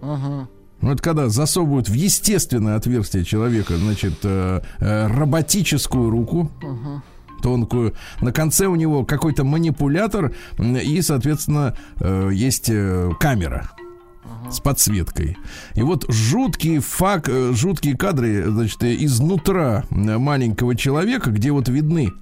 Ага. 0.00 0.48
Ну, 0.82 0.90
это 0.90 1.02
когда 1.02 1.28
засовывают 1.28 1.88
в 1.88 1.94
естественное 1.94 2.76
отверстие 2.76 3.24
человека, 3.24 3.76
значит, 3.76 4.14
э, 4.24 4.60
э, 4.80 5.06
роботическую 5.06 6.10
руку. 6.10 6.50
Тонкую. 7.40 7.94
На 8.20 8.32
конце 8.32 8.66
у 8.66 8.76
него 8.76 9.04
какой-то 9.04 9.42
манипулятор 9.42 10.32
и, 10.58 11.02
соответственно, 11.02 11.76
э, 11.98 12.30
есть 12.32 12.68
э, 12.70 13.10
камера 13.18 13.70
с 14.48 14.60
подсветкой. 14.60 15.36
И 15.74 15.82
вот 15.82 16.04
жуткие 16.08 16.80
фак, 16.80 17.28
э, 17.28 17.52
жуткие 17.52 17.96
кадры, 17.96 18.44
значит, 18.48 18.84
изнутра 18.84 19.84
маленького 19.90 20.76
человека, 20.76 21.30
где 21.30 21.50
вот 21.50 21.68
видны 21.68 22.12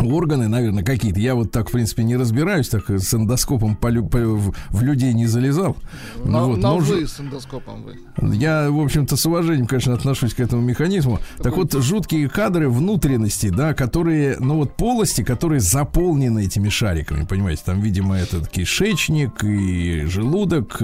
органы, 0.00 0.48
наверное, 0.48 0.84
какие-то. 0.84 1.20
Я 1.20 1.34
вот 1.34 1.50
так, 1.50 1.68
в 1.68 1.72
принципе, 1.72 2.04
не 2.04 2.16
разбираюсь, 2.16 2.68
так 2.68 2.88
с 2.90 3.14
эндоскопом 3.14 3.76
по 3.76 3.90
по- 3.90 4.18
в, 4.18 4.82
людей 4.82 5.12
не 5.14 5.26
залезал. 5.26 5.76
На, 6.24 6.44
Вот, 6.44 6.56
на 6.58 6.68
но 6.70 6.78
вы 6.78 7.06
с 7.06 7.20
эндоскопом 7.20 7.84
вы. 7.84 8.34
я, 8.34 8.70
в 8.70 8.80
общем-то, 8.80 9.16
с 9.16 9.26
уважением, 9.26 9.66
конечно, 9.66 9.94
отношусь 9.94 10.34
к 10.34 10.40
этому 10.40 10.62
механизму. 10.62 11.18
Так 11.42 11.56
вот, 11.56 11.72
жуткие 11.72 12.28
кадры 12.28 12.68
внутренности, 12.68 13.48
да, 13.48 13.74
которые, 13.74 14.36
ну 14.38 14.56
вот 14.56 14.76
полости, 14.76 15.22
которые 15.22 15.60
заполнены 15.60 16.44
этими 16.44 16.68
шариками, 16.68 17.24
понимаете, 17.24 17.62
там, 17.64 17.80
видимо, 17.80 18.16
это 18.16 18.40
кишечник 18.44 19.42
и 19.44 20.04
желудок. 20.06 20.78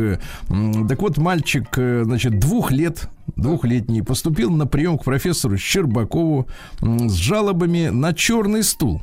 Так 0.88 1.02
вот, 1.02 1.18
мальчик, 1.18 1.66
э, 1.76 2.02
значит, 2.04 2.38
двух 2.38 2.70
лет, 2.72 3.08
двухлетний, 3.36 4.02
поступил 4.02 4.50
на 4.50 4.66
прием 4.66 4.98
к 4.98 5.04
профессору 5.04 5.56
Щербакову 5.56 6.46
с 6.80 7.12
жалобами 7.12 7.88
на 7.88 8.12
черный 8.12 8.62
стул 8.62 9.02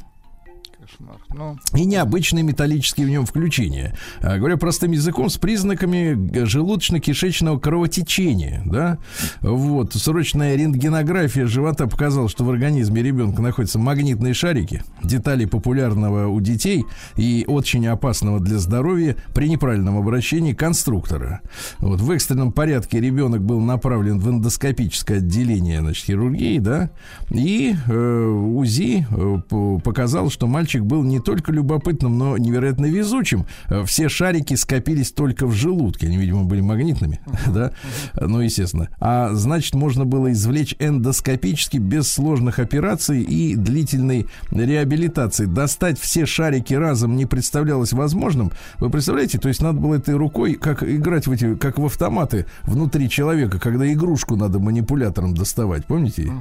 Кошмар. 0.79 1.18
Ну, 1.31 1.57
и 1.75 1.85
необычные 1.85 2.43
металлические 2.43 3.05
в 3.05 3.09
нем 3.09 3.25
включения. 3.25 3.95
А, 4.21 4.37
Говоря 4.37 4.57
простым 4.57 4.91
языком, 4.91 5.29
с 5.29 5.37
признаками 5.37 6.13
желудочно-кишечного 6.43 7.59
кровотечения. 7.59 8.63
Да? 8.65 8.97
Вот. 9.41 9.93
Срочная 9.93 10.55
рентгенография 10.55 11.45
живота 11.45 11.87
показала, 11.87 12.29
что 12.29 12.43
в 12.45 12.49
организме 12.49 13.03
ребенка 13.03 13.41
находятся 13.41 13.77
магнитные 13.77 14.33
шарики, 14.33 14.83
детали 15.03 15.45
популярного 15.45 16.27
у 16.27 16.41
детей 16.41 16.83
и 17.15 17.45
очень 17.47 17.85
опасного 17.87 18.39
для 18.39 18.57
здоровья 18.57 19.15
при 19.35 19.49
неправильном 19.49 19.97
обращении 19.97 20.53
конструктора. 20.53 21.41
Вот. 21.77 22.01
В 22.01 22.09
экстренном 22.11 22.51
порядке 22.51 22.99
ребенок 22.99 23.41
был 23.43 23.59
направлен 23.59 24.19
в 24.19 24.29
эндоскопическое 24.29 25.17
отделение 25.17 25.81
значит, 25.81 26.05
хирургии, 26.05 26.57
да, 26.59 26.89
и 27.29 27.75
э, 27.87 28.25
УЗИ 28.27 29.05
э, 29.09 29.37
по- 29.47 29.79
показал, 29.79 30.29
что 30.31 30.47
мальчик 30.47 30.83
был 30.83 31.03
не 31.03 31.18
только 31.19 31.51
любопытным, 31.51 32.17
но 32.17 32.37
невероятно 32.37 32.85
везучим. 32.85 33.45
Э, 33.67 33.83
Все 33.85 34.09
шарики 34.09 34.53
скопились 34.55 35.11
только 35.11 35.45
в 35.47 35.53
желудке. 35.53 36.07
Они, 36.07 36.17
видимо, 36.17 36.43
были 36.43 36.61
магнитными, 36.61 37.19
да? 37.47 37.71
Ну, 38.19 38.39
естественно. 38.41 38.89
А 38.99 39.33
значит, 39.33 39.75
можно 39.75 40.05
было 40.05 40.31
извлечь 40.31 40.75
эндоскопически 40.79 41.77
без 41.77 42.09
сложных 42.11 42.59
операций 42.59 43.21
и 43.21 43.55
длительной 43.55 44.27
реабилитации. 44.51 45.45
Достать 45.45 45.99
все 45.99 46.25
шарики 46.25 46.73
разом 46.73 47.15
не 47.15 47.25
представлялось 47.25 47.93
возможным. 47.93 48.51
Вы 48.77 48.89
представляете? 48.89 49.37
То 49.39 49.47
есть 49.47 49.61
надо 49.61 49.79
было 49.79 49.95
этой 49.95 50.15
рукой, 50.15 50.55
как 50.55 50.83
играть 50.83 51.27
в 51.27 51.31
эти, 51.31 51.55
как 51.55 51.77
в 51.79 51.85
автоматы 51.85 52.45
внутри 52.63 53.09
человека, 53.09 53.59
когда 53.59 53.91
игрушку 53.91 54.35
надо 54.35 54.59
манипулятором 54.59 55.33
доставать. 55.33 55.85
Помните? 55.85 56.31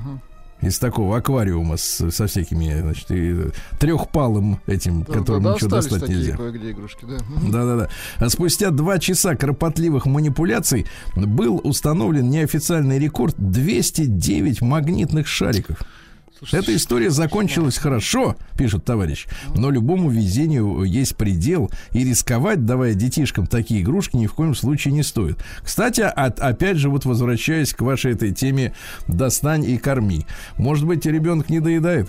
Из 0.60 0.78
такого 0.80 1.16
аквариума 1.18 1.76
с- 1.76 2.10
со 2.10 2.26
всякими, 2.26 2.80
значит, 2.80 3.10
и 3.10 3.36
трехпалым 3.78 4.58
этим, 4.66 5.02
Да, 5.04 5.12
которым 5.14 5.42
да, 5.44 5.54
ничего 5.54 5.70
достать 5.70 6.00
такие 6.00 6.18
нельзя. 6.18 6.36
кое-где 6.36 6.72
игрушки, 6.72 7.04
да. 7.04 7.18
Да-да-да. 7.50 7.88
А 8.16 8.28
спустя 8.28 8.70
два 8.70 8.98
часа 8.98 9.36
кропотливых 9.36 10.06
манипуляций 10.06 10.86
был 11.14 11.60
установлен 11.62 12.28
неофициальный 12.28 12.98
рекорд 12.98 13.36
209 13.38 14.60
магнитных 14.60 15.28
шариков. 15.28 15.78
Эта 16.52 16.74
история 16.74 17.10
закончилась 17.10 17.78
хорошо, 17.78 18.36
пишет 18.56 18.84
товарищ, 18.84 19.26
но 19.54 19.70
любому 19.70 20.10
везению 20.10 20.82
есть 20.84 21.16
предел, 21.16 21.70
и 21.92 22.04
рисковать, 22.04 22.64
давая 22.64 22.94
детишкам 22.94 23.46
такие 23.46 23.82
игрушки, 23.82 24.16
ни 24.16 24.26
в 24.26 24.34
коем 24.34 24.54
случае 24.54 24.94
не 24.94 25.02
стоит. 25.02 25.38
Кстати, 25.62 26.00
от- 26.00 26.40
опять 26.40 26.76
же, 26.76 26.88
вот 26.88 27.04
возвращаясь 27.04 27.72
к 27.74 27.80
вашей 27.80 28.12
этой 28.12 28.32
теме 28.32 28.72
«достань 29.06 29.64
и 29.64 29.78
корми». 29.78 30.26
Может 30.56 30.86
быть, 30.86 31.04
ребенок 31.06 31.48
не 31.50 31.60
доедает? 31.60 32.08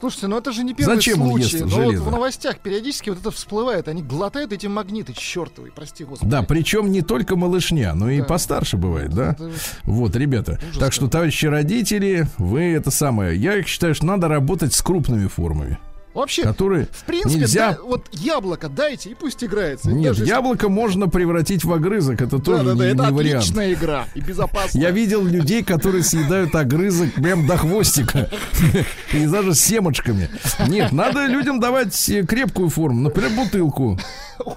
Слушайте, 0.00 0.26
ну 0.28 0.38
это 0.38 0.50
же 0.52 0.64
не 0.64 0.72
первый 0.74 0.94
Зачем 0.96 1.20
он 1.22 1.28
случай. 1.32 1.58
ест 1.58 1.60
Ну 1.60 1.76
вот 1.76 1.84
железо? 1.90 2.02
в 2.04 2.10
новостях 2.10 2.58
периодически 2.58 3.10
вот 3.10 3.20
это 3.20 3.30
всплывает. 3.30 3.86
Они 3.86 4.02
глотают 4.02 4.52
эти 4.52 4.66
магниты 4.66 5.12
чертовы, 5.12 5.70
прости 5.74 6.04
господи. 6.04 6.30
Да, 6.30 6.42
причем 6.42 6.90
не 6.90 7.02
только 7.02 7.36
малышня, 7.36 7.92
но 7.94 8.08
и 8.10 8.20
Да. 8.20 8.24
постарше 8.24 8.76
бывает, 8.78 9.10
да? 9.12 9.32
Это- 9.32 9.50
Вот, 9.84 10.16
ребята. 10.16 10.58
Ужас 10.70 10.78
так 10.78 10.92
что, 10.94 11.08
товарищи 11.08 11.44
родители, 11.46 12.26
вы 12.38 12.62
это 12.72 12.90
самое. 12.90 13.36
Я 13.38 13.62
считаю, 13.62 13.94
что 13.94 14.06
надо 14.06 14.28
работать 14.28 14.72
с 14.72 14.80
крупными 14.80 15.28
формами, 15.28 15.78
Вообще, 16.12 16.42
которые 16.42 16.88
в 16.90 17.04
принципе, 17.04 17.40
нельзя. 17.40 17.72
да, 17.72 17.78
вот 17.84 18.06
яблоко 18.12 18.68
дайте 18.68 19.10
и 19.10 19.14
пусть 19.14 19.44
играется. 19.44 19.90
Нет, 19.92 20.08
даже 20.08 20.22
если- 20.22 20.34
яблоко 20.34 20.68
можно 20.68 21.08
превратить 21.08 21.64
в 21.64 21.72
огрызок, 21.72 22.20
это 22.20 22.38
тоже 22.40 22.64
Да, 22.64 22.70
да, 22.70 22.74
да, 22.74 22.84
не, 22.86 22.90
это 22.92 23.06
не 23.06 23.12
вариант. 23.12 23.42
отличная 23.44 23.72
игра 23.72 24.06
и 24.14 24.20
безопасная. 24.20 24.82
Я 24.82 24.90
видел 24.90 25.24
людей, 25.24 25.62
которые 25.62 26.02
съедают 26.02 26.54
огрызок 26.54 27.12
прям 27.14 27.46
до 27.46 27.56
хвостика. 27.56 28.28
И 29.12 29.26
даже 29.26 29.54
с 29.54 29.60
семечками. 29.60 30.28
Нет, 30.68 30.92
надо 30.92 31.26
людям 31.26 31.60
давать 31.60 32.08
э, 32.08 32.24
крепкую 32.24 32.68
форму. 32.70 33.00
Например, 33.02 33.30
бутылку. 33.36 33.98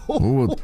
Вот. 0.08 0.62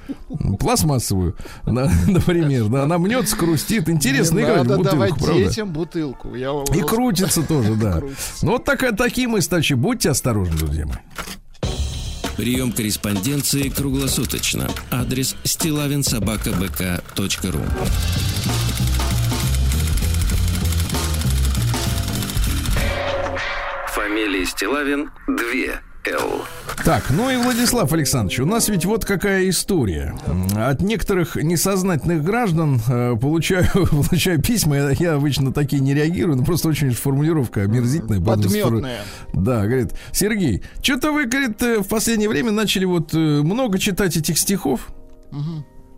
Пластмассовую, 0.60 1.36
на- 1.66 1.92
например. 2.08 2.66
Да, 2.66 2.84
она 2.84 2.98
мнется, 2.98 3.36
хрустит. 3.36 3.90
Интересно 3.90 4.40
играть 4.40 4.66
в 4.66 4.78
бутылку, 4.78 5.20
правда? 5.20 5.34
детям 5.34 5.70
бутылку. 5.72 6.36
И 6.36 6.82
крутится 6.82 7.44
тоже, 7.44 7.76
да. 7.76 8.02
Ну, 8.42 8.52
вот 8.54 8.66
такие 8.66 9.28
мы, 9.28 9.42
стачи. 9.42 9.74
Будьте 9.74 10.10
осторожны, 10.10 10.56
друзья 10.58 10.79
мои. 10.86 10.98
Прием 12.38 12.72
корреспонденции 12.72 13.68
круглосуточно. 13.68 14.70
Адрес 14.92 15.36
стилавинсобакабк.ру 15.44 17.64
Фамилия 23.94 24.46
Стилавин 24.46 25.12
2 25.28 25.36
Л. 25.36 25.89
Так, 26.86 27.10
ну 27.10 27.30
и 27.30 27.36
Владислав 27.36 27.92
Александрович, 27.92 28.40
у 28.40 28.46
нас 28.46 28.70
ведь 28.70 28.86
вот 28.86 29.06
какая 29.06 29.50
история. 29.50 30.16
От 30.56 30.82
некоторых 30.82 31.36
несознательных 31.36 32.24
граждан 32.24 32.80
э, 32.88 33.16
получаю, 33.20 33.68
получаю 33.74 34.42
письма, 34.42 34.78
я, 34.78 34.90
я 34.92 35.14
обычно 35.16 35.54
такие 35.54 35.82
не 35.82 35.94
реагирую, 35.94 36.38
но 36.38 36.46
просто 36.46 36.70
очень 36.70 36.92
формулировка 36.92 37.64
омерзительная. 37.64 38.22
Подметная. 38.22 39.02
Да, 39.34 39.66
говорит, 39.66 39.94
Сергей, 40.14 40.64
что-то 40.82 41.12
вы, 41.12 41.26
говорит, 41.26 41.62
э, 41.62 41.80
в 41.80 41.88
последнее 41.88 42.30
время 42.30 42.52
начали 42.52 42.86
вот 42.86 43.14
э, 43.14 43.18
много 43.18 43.78
читать 43.78 44.16
этих 44.16 44.38
стихов. 44.38 44.88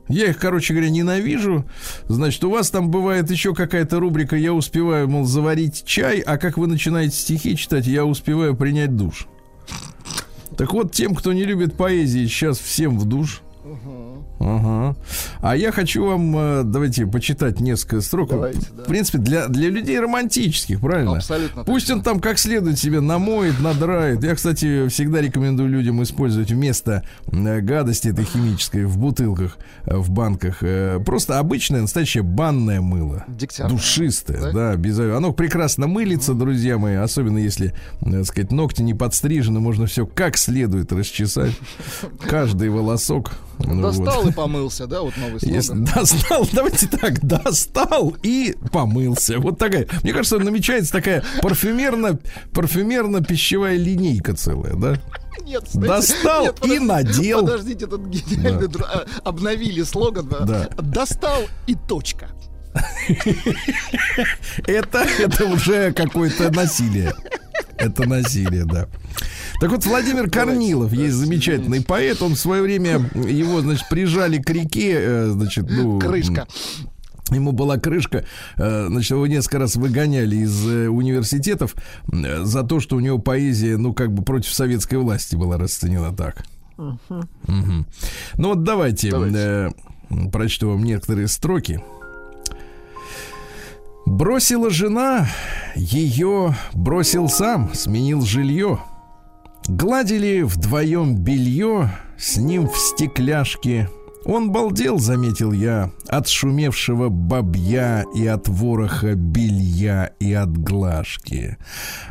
Я 0.07 0.27
их, 0.27 0.39
короче 0.39 0.73
говоря, 0.73 0.89
ненавижу. 0.89 1.65
Значит, 2.07 2.43
у 2.43 2.49
вас 2.49 2.69
там 2.69 2.89
бывает 2.89 3.31
еще 3.31 3.53
какая-то 3.53 3.99
рубрика 3.99 4.35
«Я 4.35 4.53
успеваю, 4.53 5.07
мол, 5.07 5.23
заварить 5.25 5.85
чай», 5.85 6.19
а 6.19 6.37
как 6.37 6.57
вы 6.57 6.67
начинаете 6.67 7.15
стихи 7.15 7.55
читать, 7.55 7.87
я 7.87 8.03
успеваю 8.03 8.55
принять 8.55 8.97
душ. 8.97 9.27
Так 10.57 10.73
вот, 10.73 10.91
тем, 10.91 11.15
кто 11.15 11.33
не 11.33 11.43
любит 11.43 11.75
поэзии, 11.75 12.27
сейчас 12.27 12.59
всем 12.59 12.97
в 12.97 13.05
душ. 13.05 13.41
Ага. 14.39 14.95
А 15.41 15.55
я 15.55 15.71
хочу 15.71 16.05
вам, 16.05 16.35
э, 16.37 16.63
давайте, 16.63 17.05
почитать 17.05 17.59
несколько 17.59 18.01
строк. 18.01 18.29
Давайте, 18.29 18.67
да. 18.75 18.83
В 18.83 18.87
принципе, 18.87 19.17
для, 19.19 19.47
для 19.47 19.69
людей 19.69 19.99
романтических, 19.99 20.79
правильно? 20.79 21.17
Абсолютно 21.17 21.63
Пусть 21.63 21.87
точно. 21.87 21.97
он 21.97 22.03
там 22.03 22.19
как 22.19 22.39
следует 22.39 22.79
себе 22.79 22.99
намоет, 22.99 23.59
надрает. 23.59 24.23
Я, 24.23 24.35
кстати, 24.35 24.87
всегда 24.87 25.21
рекомендую 25.21 25.69
людям 25.69 26.01
использовать 26.03 26.51
вместо 26.51 27.03
э, 27.31 27.61
гадости 27.61 28.09
этой 28.09 28.25
химической 28.25 28.85
в 28.85 28.97
бутылках, 28.97 29.57
э, 29.85 29.97
в 29.97 30.09
банках, 30.09 30.63
просто 31.05 31.39
обычное 31.39 31.81
настоящее 31.81 32.23
банное 32.23 32.81
мыло. 32.81 33.25
Дегтярное. 33.27 33.75
Душистое, 33.75 34.41
Да? 34.41 34.51
да, 34.51 34.75
без 34.75 34.99
Оно 34.99 35.31
прекрасно 35.33 35.87
мылится, 35.87 36.33
друзья 36.33 36.77
мои, 36.77 36.95
особенно 36.95 37.37
если, 37.37 37.73
так 38.01 38.25
сказать, 38.25 38.51
ногти 38.51 38.81
не 38.81 38.93
подстрижены, 38.93 39.59
можно 39.59 39.85
все 39.85 40.05
как 40.05 40.37
следует 40.37 40.91
расчесать. 40.91 41.51
Каждый 42.27 42.69
волосок. 42.69 43.31
Ну, 43.65 43.81
вот. 43.81 43.95
Достал 43.97 44.27
и 44.27 44.31
помылся, 44.31 44.87
да, 44.87 45.01
вот 45.01 45.15
новый 45.17 45.39
слоган. 45.39 45.85
Достал, 45.85 46.47
давайте 46.51 46.87
так, 46.87 47.19
достал 47.25 48.15
и 48.23 48.55
помылся. 48.71 49.39
Вот 49.39 49.57
такая. 49.57 49.87
Мне 50.03 50.13
кажется, 50.13 50.37
намечается 50.39 50.91
такая 50.91 51.23
парфюмерно, 51.41 52.19
парфюмерно-пищевая 52.53 53.75
линейка 53.77 54.33
целая, 54.35 54.73
да? 54.75 54.95
Нет, 55.43 55.63
Достал 55.73 56.43
нет, 56.45 56.65
и 56.65 56.79
надел. 56.79 57.41
Подождите, 57.41 57.85
этот 57.85 58.01
гениальный 58.07 58.67
дру- 58.67 58.85
а, 58.85 59.05
обновили 59.23 59.81
слоган. 59.83 60.27
да. 60.27 60.45
Да. 60.45 60.69
Достал 60.81 61.41
и 61.67 61.75
точка. 61.75 62.29
Это, 64.65 64.99
это 65.19 65.45
уже 65.45 65.91
какое-то 65.93 66.51
насилие. 66.51 67.13
Это 67.81 68.07
насилие, 68.07 68.65
да. 68.65 68.87
Так 69.59 69.71
вот, 69.71 69.85
Владимир 69.85 70.29
Корнилов, 70.29 70.93
есть 70.93 71.15
замечательный 71.15 71.81
поэт, 71.81 72.21
он 72.21 72.35
в 72.35 72.39
свое 72.39 72.61
время, 72.61 73.09
его, 73.13 73.61
значит, 73.61 73.87
прижали 73.89 74.39
к 74.39 74.49
реке, 74.49 74.93
э, 74.95 75.29
значит, 75.31 75.65
ну... 75.69 75.99
Крышка. 75.99 76.47
Ему 77.31 77.53
была 77.53 77.77
крышка, 77.77 78.25
э, 78.57 78.87
значит, 78.89 79.11
его 79.11 79.25
несколько 79.25 79.59
раз 79.59 79.77
выгоняли 79.77 80.35
из 80.35 80.67
э, 80.67 80.89
университетов 80.89 81.75
за 82.11 82.63
то, 82.63 82.81
что 82.81 82.97
у 82.97 82.99
него 82.99 83.19
поэзия, 83.19 83.77
ну, 83.77 83.93
как 83.93 84.11
бы 84.11 84.23
против 84.23 84.53
советской 84.53 84.95
власти 84.95 85.35
была 85.35 85.57
расценена 85.57 86.13
так. 86.13 86.43
Мгм. 86.77 87.85
Ну 88.37 88.49
вот 88.49 88.63
давайте, 88.63 89.11
Давайте. 89.11 89.37
э, 89.37 89.69
прочту 90.31 90.69
вам 90.69 90.83
некоторые 90.83 91.27
строки. 91.27 91.81
Бросила 94.11 94.69
жена, 94.69 95.25
ее 95.73 96.53
бросил 96.73 97.29
сам, 97.29 97.73
сменил 97.73 98.23
жилье. 98.23 98.79
Гладили 99.69 100.41
вдвоем 100.41 101.15
белье, 101.15 101.89
с 102.17 102.35
ним 102.35 102.67
в 102.67 102.75
стекляшке. 102.77 103.89
Он 104.25 104.51
балдел, 104.51 104.99
заметил 104.99 105.53
я, 105.53 105.91
от 106.09 106.27
шумевшего 106.27 107.07
бабья 107.07 108.03
и 108.13 108.27
от 108.27 108.49
вороха 108.49 109.15
белья 109.15 110.11
и 110.19 110.33
от 110.33 110.57
глажки. 110.57 111.57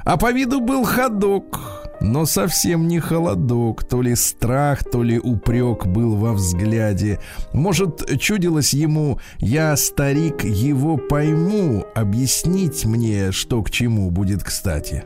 А 0.07 0.17
по 0.17 0.33
виду 0.33 0.63
был 0.63 0.85
ходок, 0.85 1.90
но 2.01 2.27
совсем 2.27 2.89
не 2.89 2.99
холодок, 2.99 3.85
то 3.85 4.03
ли 4.03 4.15
страх, 4.15 4.85
то 4.85 5.03
ли 5.03 5.19
упрек 5.19 5.87
был 5.87 6.17
во 6.17 6.33
взгляде. 6.33 7.21
Может, 7.53 8.19
чудилось 8.19 8.73
ему, 8.73 9.19
я, 9.39 9.77
старик, 9.77 10.45
его 10.45 10.97
пойму, 10.97 11.85
объяснить 11.95 12.85
мне, 12.85 13.33
что 13.33 13.63
к 13.63 13.71
чему 13.71 14.11
будет 14.11 14.43
кстати. 14.43 15.05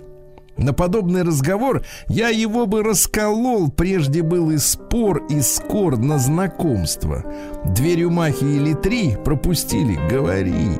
На 0.56 0.72
подобный 0.72 1.22
разговор 1.22 1.84
я 2.06 2.28
его 2.28 2.66
бы 2.66 2.84
расколол, 2.84 3.72
прежде 3.72 4.22
был 4.22 4.52
и 4.52 4.58
спор, 4.58 5.26
и 5.28 5.40
скор 5.40 5.98
на 5.98 6.18
знакомство. 6.18 7.24
Дверью 7.64 8.12
махи 8.12 8.44
или 8.44 8.72
три 8.72 9.16
пропустили, 9.16 9.98
говори. 10.08 10.78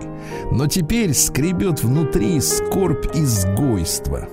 Но 0.53 0.68
теперь 0.68 1.12
скребет 1.12 1.83
внутри 1.83 2.40
скорбь 2.40 3.16
изгойства. 3.16 4.29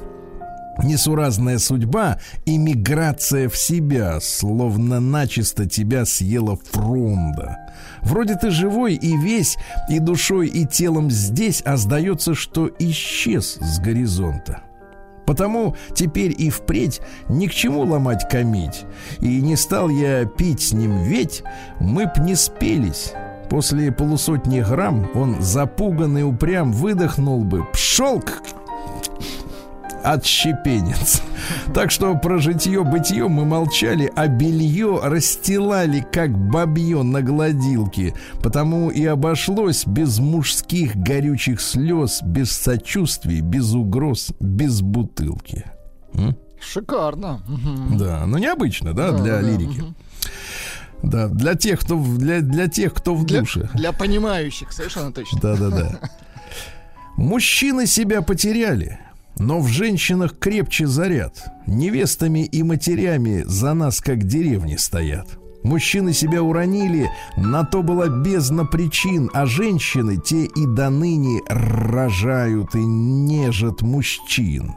Несуразная 0.83 1.59
судьба 1.59 2.19
и 2.45 2.57
миграция 2.57 3.49
в 3.49 3.57
себя, 3.57 4.19
словно 4.21 4.99
начисто 4.99 5.67
тебя 5.67 6.05
съела 6.05 6.57
фронда. 6.71 7.59
Вроде 8.01 8.35
ты 8.35 8.51
живой 8.51 8.95
и 8.95 9.17
весь, 9.17 9.57
и 9.89 9.99
душой, 9.99 10.47
и 10.47 10.65
телом 10.65 11.11
здесь, 11.11 11.61
а 11.65 11.77
сдается, 11.77 12.33
что 12.35 12.69
исчез 12.79 13.57
с 13.59 13.79
горизонта. 13.79 14.61
Потому 15.25 15.75
теперь 15.93 16.33
и 16.37 16.49
впредь 16.49 16.99
ни 17.29 17.47
к 17.47 17.51
чему 17.51 17.81
ломать 17.81 18.27
кометь. 18.27 18.85
И 19.19 19.41
не 19.41 19.55
стал 19.55 19.89
я 19.89 20.25
пить 20.25 20.61
с 20.61 20.73
ним 20.73 21.03
ведь, 21.03 21.43
мы 21.79 22.05
б 22.05 22.13
не 22.19 22.35
спелись. 22.35 23.13
После 23.49 23.91
полусотни 23.91 24.61
грамм 24.61 25.09
он 25.13 25.41
запуганный 25.41 26.23
упрям 26.23 26.71
выдохнул 26.71 27.43
бы. 27.43 27.65
Пшел 27.73 28.21
к 28.21 28.41
отщепенец. 30.03 31.21
Так 31.73 31.91
что 31.91 32.15
про 32.15 32.37
житье-бытие 32.39 33.27
мы 33.27 33.45
молчали, 33.45 34.11
а 34.15 34.27
белье 34.27 34.99
расстилали, 35.01 36.05
как 36.11 36.31
бабье 36.37 37.03
на 37.03 37.21
гладилке. 37.21 38.13
Потому 38.41 38.89
и 38.89 39.05
обошлось 39.05 39.85
без 39.85 40.19
мужских 40.19 40.95
горючих 40.95 41.61
слез, 41.61 42.21
без 42.23 42.51
сочувствий, 42.51 43.41
без 43.41 43.73
угроз, 43.73 44.31
без 44.39 44.81
бутылки. 44.81 45.65
М? 46.13 46.35
Шикарно. 46.59 47.41
Да, 47.97 48.25
ну 48.27 48.37
необычно, 48.37 48.93
да, 48.93 49.11
Да, 49.11 49.17
для 49.23 49.33
да, 49.33 49.41
лирики. 49.41 49.83
Да, 51.03 51.27
для 51.29 51.55
тех, 51.55 51.79
кто 51.79 51.97
в, 51.97 52.17
для, 52.19 52.41
для 52.41 52.67
тех, 52.67 52.93
кто 52.93 53.15
в 53.15 53.25
Для, 53.25 53.39
душе. 53.39 53.69
для 53.73 53.91
понимающих, 53.91 54.71
совершенно 54.71 55.11
точно. 55.11 55.39
Да-да-да. 55.41 55.99
Мужчины 57.17 57.87
себя 57.87 58.21
потеряли, 58.21 58.99
но 59.37 59.59
в 59.59 59.67
женщинах 59.67 60.37
крепче 60.37 60.87
заряд. 60.87 61.43
Невестами 61.67 62.45
и 62.45 62.63
матерями 62.63 63.43
за 63.45 63.73
нас 63.73 64.01
как 64.01 64.23
деревни 64.23 64.75
стоят. 64.75 65.37
Мужчины 65.63 66.13
себя 66.13 66.41
уронили, 66.41 67.09
на 67.37 67.63
то 67.63 67.83
была 67.83 68.07
бездна 68.07 68.65
причин, 68.65 69.29
а 69.33 69.45
женщины 69.45 70.17
те 70.17 70.45
и 70.45 70.65
до 70.65 70.89
ныне 70.89 71.39
рожают 71.47 72.73
и 72.73 72.83
нежат 72.83 73.81
мужчин. 73.81 74.73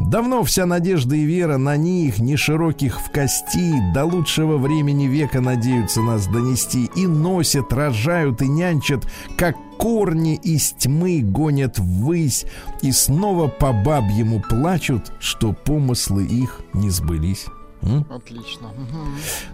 Давно 0.00 0.42
вся 0.44 0.66
надежда 0.66 1.16
и 1.16 1.24
вера 1.24 1.56
на 1.56 1.76
них, 1.76 2.18
не 2.18 2.36
широких 2.36 3.00
в 3.00 3.10
кости, 3.10 3.74
до 3.94 4.04
лучшего 4.04 4.56
времени 4.56 5.06
века 5.06 5.40
надеются 5.40 6.00
нас 6.00 6.26
донести 6.26 6.90
и 6.96 7.06
носят, 7.06 7.72
рожают 7.72 8.42
и 8.42 8.48
нянчат, 8.48 9.06
как 9.36 9.56
корни 9.78 10.36
из 10.36 10.72
тьмы 10.72 11.22
гонят 11.22 11.78
ввысь 11.78 12.44
и 12.82 12.92
снова 12.92 13.48
по 13.48 13.72
бабьему 13.72 14.40
плачут, 14.40 15.12
что 15.20 15.52
помыслы 15.52 16.24
их 16.24 16.60
не 16.74 16.90
сбылись. 16.90 17.46
М? 17.82 18.06
Отлично. 18.10 18.68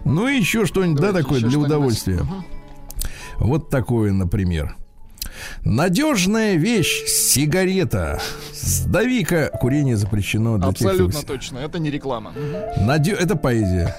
Ну 0.05 0.29
и 0.29 0.37
еще 0.37 0.67
что-нибудь, 0.67 1.01
да, 1.01 1.13
такое 1.13 1.41
для 1.41 1.59
удовольствия. 1.59 2.23
Мгм. 2.23 2.45
Вот 3.39 3.71
такое, 3.71 4.13
например. 4.13 4.77
Надежная 5.65 6.55
вещь 6.57 7.05
сигарета. 7.07 8.21
Сдави-ка 8.53 9.51
курение 9.61 9.97
запрещено 9.97 10.59
для 10.59 10.73
тех, 10.73 10.87
Абсолютно 10.89 11.21
кто... 11.23 11.33
точно. 11.35 11.59
Это 11.59 11.79
не 11.79 11.91
реклама. 11.91 12.33
Надё- 12.79 13.17
Это 13.17 13.37
поэзия. 13.37 13.95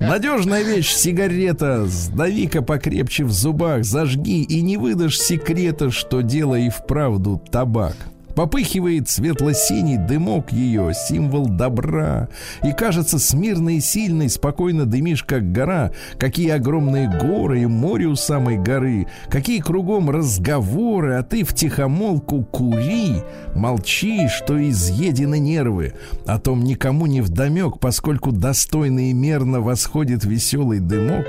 Надежная 0.00 0.62
вещь 0.62 0.92
сигарета. 0.92 1.86
Сдави-ка 1.86 2.62
покрепче 2.62 3.24
в 3.24 3.32
зубах. 3.32 3.84
Зажги 3.84 4.42
и 4.42 4.60
не 4.62 4.76
выдашь 4.76 5.18
секрета, 5.18 5.90
что 5.90 6.20
дело 6.20 6.54
и 6.56 6.68
вправду 6.68 7.42
табак. 7.50 7.96
Попыхивает 8.34 9.08
светло-синий 9.08 9.96
дымок 9.96 10.52
ее, 10.52 10.92
символ 10.94 11.46
добра. 11.46 12.28
И 12.64 12.72
кажется 12.72 13.18
смирной 13.18 13.76
и 13.76 13.80
сильной, 13.80 14.28
спокойно 14.28 14.86
дымишь, 14.86 15.22
как 15.22 15.52
гора. 15.52 15.92
Какие 16.18 16.50
огромные 16.50 17.08
горы 17.08 17.62
и 17.62 17.66
море 17.66 18.06
у 18.06 18.16
самой 18.16 18.56
горы. 18.56 19.06
Какие 19.28 19.60
кругом 19.60 20.10
разговоры, 20.10 21.14
а 21.14 21.22
ты 21.22 21.44
в 21.44 21.54
тихомолку 21.54 22.42
кури. 22.44 23.22
Молчи, 23.54 24.26
что 24.28 24.60
изъедены 24.68 25.38
нервы. 25.38 25.94
О 26.26 26.38
том 26.40 26.64
никому 26.64 27.06
не 27.06 27.20
вдомек, 27.20 27.78
поскольку 27.78 28.32
достойно 28.32 29.10
и 29.10 29.12
мерно 29.12 29.60
восходит 29.60 30.24
веселый 30.24 30.80
дымок. 30.80 31.26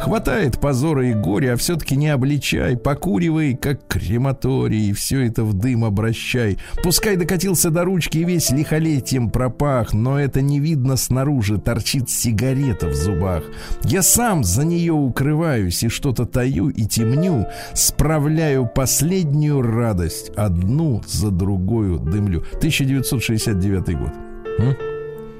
Хватает 0.00 0.60
позора 0.60 1.08
и 1.08 1.14
горя, 1.14 1.54
а 1.54 1.56
все-таки 1.56 1.96
не 1.96 2.08
обличай. 2.08 2.76
Покуривай, 2.76 3.56
как 3.56 3.86
крематорий, 3.86 4.90
и 4.90 4.92
все 4.92 5.26
это 5.26 5.44
в 5.44 5.54
дым 5.54 5.84
обращай. 5.84 6.41
Пускай 6.82 7.16
докатился 7.16 7.70
до 7.70 7.84
ручки 7.84 8.18
и 8.18 8.24
весь 8.24 8.50
лихолетием 8.50 9.30
пропах, 9.30 9.92
но 9.92 10.18
это 10.18 10.40
не 10.40 10.60
видно 10.60 10.96
снаружи, 10.96 11.58
торчит 11.58 12.10
сигарета 12.10 12.88
в 12.88 12.94
зубах. 12.94 13.44
Я 13.84 14.02
сам 14.02 14.44
за 14.44 14.64
нее 14.64 14.92
укрываюсь 14.92 15.82
и 15.82 15.88
что-то 15.88 16.26
таю 16.26 16.68
и 16.68 16.84
темню, 16.84 17.46
справляю 17.74 18.66
последнюю 18.66 19.62
радость, 19.62 20.30
одну 20.36 21.02
за 21.06 21.30
другую 21.30 21.98
дымлю. 21.98 22.44
1969 22.58 23.98
год. 23.98 24.12
М? 24.58 24.76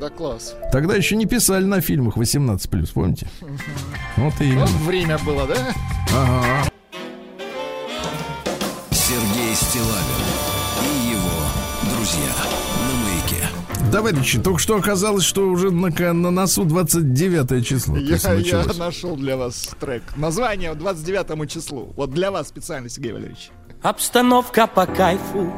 Да 0.01 0.09
класс. 0.09 0.57
Тогда 0.73 0.97
еще 0.97 1.15
не 1.15 1.27
писали 1.27 1.65
на 1.65 1.81
фильмах 1.81 2.17
18+, 2.17 2.93
помните? 2.93 3.29
Вот 4.17 4.35
и 4.41 4.45
именно. 4.45 4.67
Вот 4.67 4.71
время 4.87 5.19
было, 5.19 5.47
да? 5.47 5.55
Ага. 6.13 6.72
Товарищи, 13.93 14.41
только 14.41 14.59
что 14.59 14.77
оказалось, 14.77 15.23
что 15.23 15.47
уже 15.49 15.71
на, 15.71 15.91
на 16.15 16.31
носу 16.31 16.65
29 16.65 17.67
число. 17.67 17.97
Я, 17.99 18.17
я 18.37 18.65
нашел 18.79 19.17
для 19.17 19.37
вас 19.37 19.69
трек. 19.79 20.03
Название 20.17 20.75
29 20.75 21.51
числу. 21.51 21.93
Вот 21.95 22.11
для 22.11 22.31
вас 22.31 22.49
специально, 22.49 22.89
Сергей 22.89 23.13
Валерьевич. 23.13 23.51
Обстановка 23.83 24.67
по 24.67 24.87
кайфу. 24.87 25.53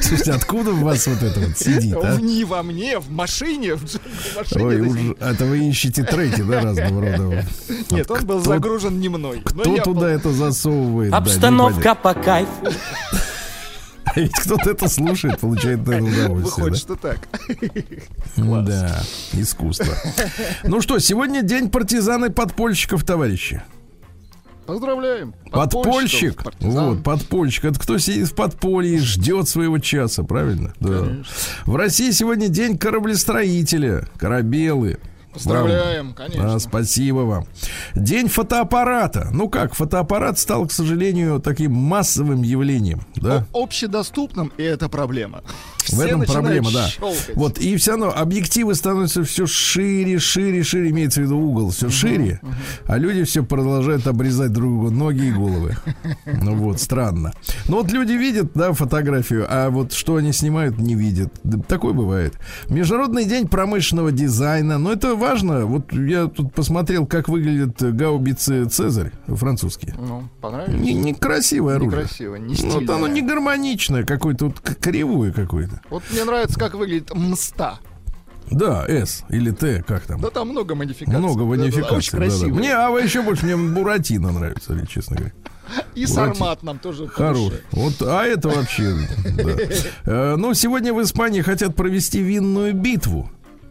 Слушайте, 0.00 0.32
откуда 0.32 0.70
у 0.72 0.76
вас 0.76 1.06
вот 1.06 1.22
это 1.22 1.38
вот 1.38 1.56
сидит, 1.56 1.96
а? 2.02 2.16
Не 2.20 2.44
во 2.44 2.62
мне, 2.62 2.98
в 2.98 3.10
машине. 3.10 3.76
В, 3.76 3.82
машине. 4.36 4.64
Ой, 4.64 4.80
уж, 4.80 4.98
это 5.20 5.44
вы 5.44 5.68
ищете 5.68 6.02
треки, 6.02 6.42
да, 6.42 6.62
разного 6.62 7.00
рода. 7.00 7.46
Нет, 7.90 8.10
он 8.10 8.26
был 8.26 8.40
загружен 8.40 8.98
не 8.98 9.08
мной. 9.08 9.42
Но 9.54 9.62
Кто 9.62 9.76
туда 9.82 10.00
был- 10.00 10.06
это 10.06 10.32
засовывает? 10.32 11.10
да, 11.12 11.18
Обстановка 11.18 11.94
по 11.94 12.14
кайфу. 12.14 12.50
непонятно. 14.04 14.20
Ведь 14.20 14.32
кто-то 14.32 14.70
это 14.70 14.88
слушает, 14.88 15.40
получает 15.40 15.80
это 15.80 16.02
удовольствие. 16.02 16.38
Выходит, 16.38 16.72
да? 16.72 16.78
что 16.78 16.96
так. 16.96 17.28
Да, 18.64 19.02
искусство. 19.32 19.94
Ну 20.64 20.80
что, 20.80 20.98
сегодня 20.98 21.42
день 21.42 21.70
партизан 21.70 22.24
и 22.26 22.30
подпольщиков, 22.30 23.04
товарищи. 23.04 23.62
Поздравляем. 24.66 25.34
Подпольщик. 25.50 26.36
Подпольщиков, 26.36 26.44
партизан. 26.44 26.88
Вот, 26.88 27.02
подпольщик. 27.02 27.64
Это 27.66 27.78
кто 27.78 27.98
сидит 27.98 28.28
в 28.28 28.34
подполье 28.34 28.94
и 28.94 28.98
ждет 28.98 29.48
своего 29.48 29.78
часа, 29.78 30.24
правильно? 30.24 30.72
Да. 30.80 31.08
В 31.66 31.76
России 31.76 32.10
сегодня 32.12 32.48
день 32.48 32.78
кораблестроителя, 32.78 34.08
корабелы. 34.16 34.98
Поздравляем, 35.34 36.14
конечно. 36.14 36.54
А, 36.54 36.58
спасибо 36.58 37.18
вам. 37.18 37.44
День 37.94 38.28
фотоаппарата. 38.28 39.28
Ну 39.32 39.48
как, 39.48 39.74
фотоаппарат 39.74 40.38
стал, 40.38 40.66
к 40.66 40.72
сожалению, 40.72 41.40
таким 41.40 41.72
массовым 41.74 42.42
явлением. 42.42 43.00
Да? 43.16 43.46
О- 43.52 43.64
Общедоступным, 43.64 44.52
и 44.56 44.62
это 44.62 44.88
проблема. 44.88 45.42
В 45.90 46.00
этом 46.00 46.22
проблема, 46.22 46.70
да. 46.72 46.88
щелкать. 46.88 47.30
Вот, 47.34 47.58
и 47.58 47.76
все 47.76 47.92
равно 47.92 48.12
объективы 48.14 48.74
становятся 48.74 49.24
все 49.24 49.46
шире, 49.46 50.18
шире, 50.18 50.62
шире, 50.62 50.90
имеется 50.90 51.20
в 51.20 51.24
виду 51.24 51.38
угол, 51.38 51.70
все 51.70 51.88
шире, 51.90 52.40
а 52.86 52.98
люди 52.98 53.24
все 53.24 53.44
продолжают 53.44 54.06
обрезать 54.06 54.52
друг 54.52 54.64
другу 54.70 54.90
ноги 54.90 55.26
и 55.26 55.30
головы. 55.32 55.76
Ну 56.26 56.56
вот, 56.56 56.80
странно. 56.80 57.32
Ну 57.68 57.76
вот 57.76 57.90
люди 57.92 58.12
видят, 58.12 58.52
да, 58.54 58.72
фотографию, 58.72 59.46
а 59.48 59.70
вот 59.70 59.92
что 59.92 60.16
они 60.16 60.32
снимают, 60.32 60.78
не 60.78 60.94
видят. 60.94 61.32
Да, 61.42 61.58
Такое 61.58 61.92
бывает. 61.92 62.34
Международный 62.68 63.24
день 63.24 63.46
промышленного 63.48 64.12
дизайна. 64.12 64.78
Ну, 64.78 64.90
это 64.92 65.14
важно. 65.14 65.64
Вот 65.66 65.92
я 65.92 66.26
тут 66.26 66.52
посмотрел, 66.52 67.06
как 67.06 67.28
выглядят 67.28 67.80
гаубицы 67.94 68.64
Цезарь 68.66 69.12
французские. 69.26 69.94
Ну, 69.98 70.28
понравилось? 70.40 70.80
Не- 70.80 70.92
Некрасивое 70.94 71.76
оружие. 71.76 72.02
Некрасиво, 72.02 72.36
не 72.36 72.54
Ну, 72.62 72.70
вот 72.74 72.82
оно 72.90 73.06
стильное. 73.06 73.10
не 73.10 73.22
гармоничное, 73.22 74.04
какое-то 74.04 74.46
вот 74.46 74.60
кривое 74.60 75.32
какое-то. 75.32 75.73
Вот 75.90 76.02
мне 76.10 76.24
нравится, 76.24 76.58
как 76.58 76.74
выглядит 76.74 77.14
мста. 77.14 77.78
Да, 78.50 78.84
S 78.86 79.24
или 79.30 79.50
Т, 79.50 79.82
как 79.86 80.02
там? 80.02 80.20
Да 80.20 80.30
там 80.30 80.50
много 80.50 80.74
модификаций. 80.74 81.18
Много 81.18 81.44
модификаций. 81.44 81.96
Очень 81.96 82.12
да-да. 82.12 82.24
красиво. 82.26 82.54
Мне, 82.54 82.74
а 82.74 82.90
еще 82.98 83.22
больше 83.22 83.46
мне 83.46 83.56
Буратино 83.56 84.32
нравится, 84.32 84.86
честно 84.86 85.16
говоря. 85.16 85.34
И 85.94 86.06
Сармат 86.06 86.62
нам 86.62 86.78
тоже 86.78 87.08
Хорош. 87.08 87.54
Вот, 87.72 87.94
а 88.02 88.24
это 88.24 88.48
вообще. 88.48 88.94
да. 89.24 89.52
Э, 90.04 90.36
Ну, 90.36 90.52
сегодня 90.54 90.92
в 90.92 91.02
Испании 91.02 91.40
хотят 91.40 91.74
провести 91.74 92.20
винную 92.20 92.74
битву. 92.74 93.30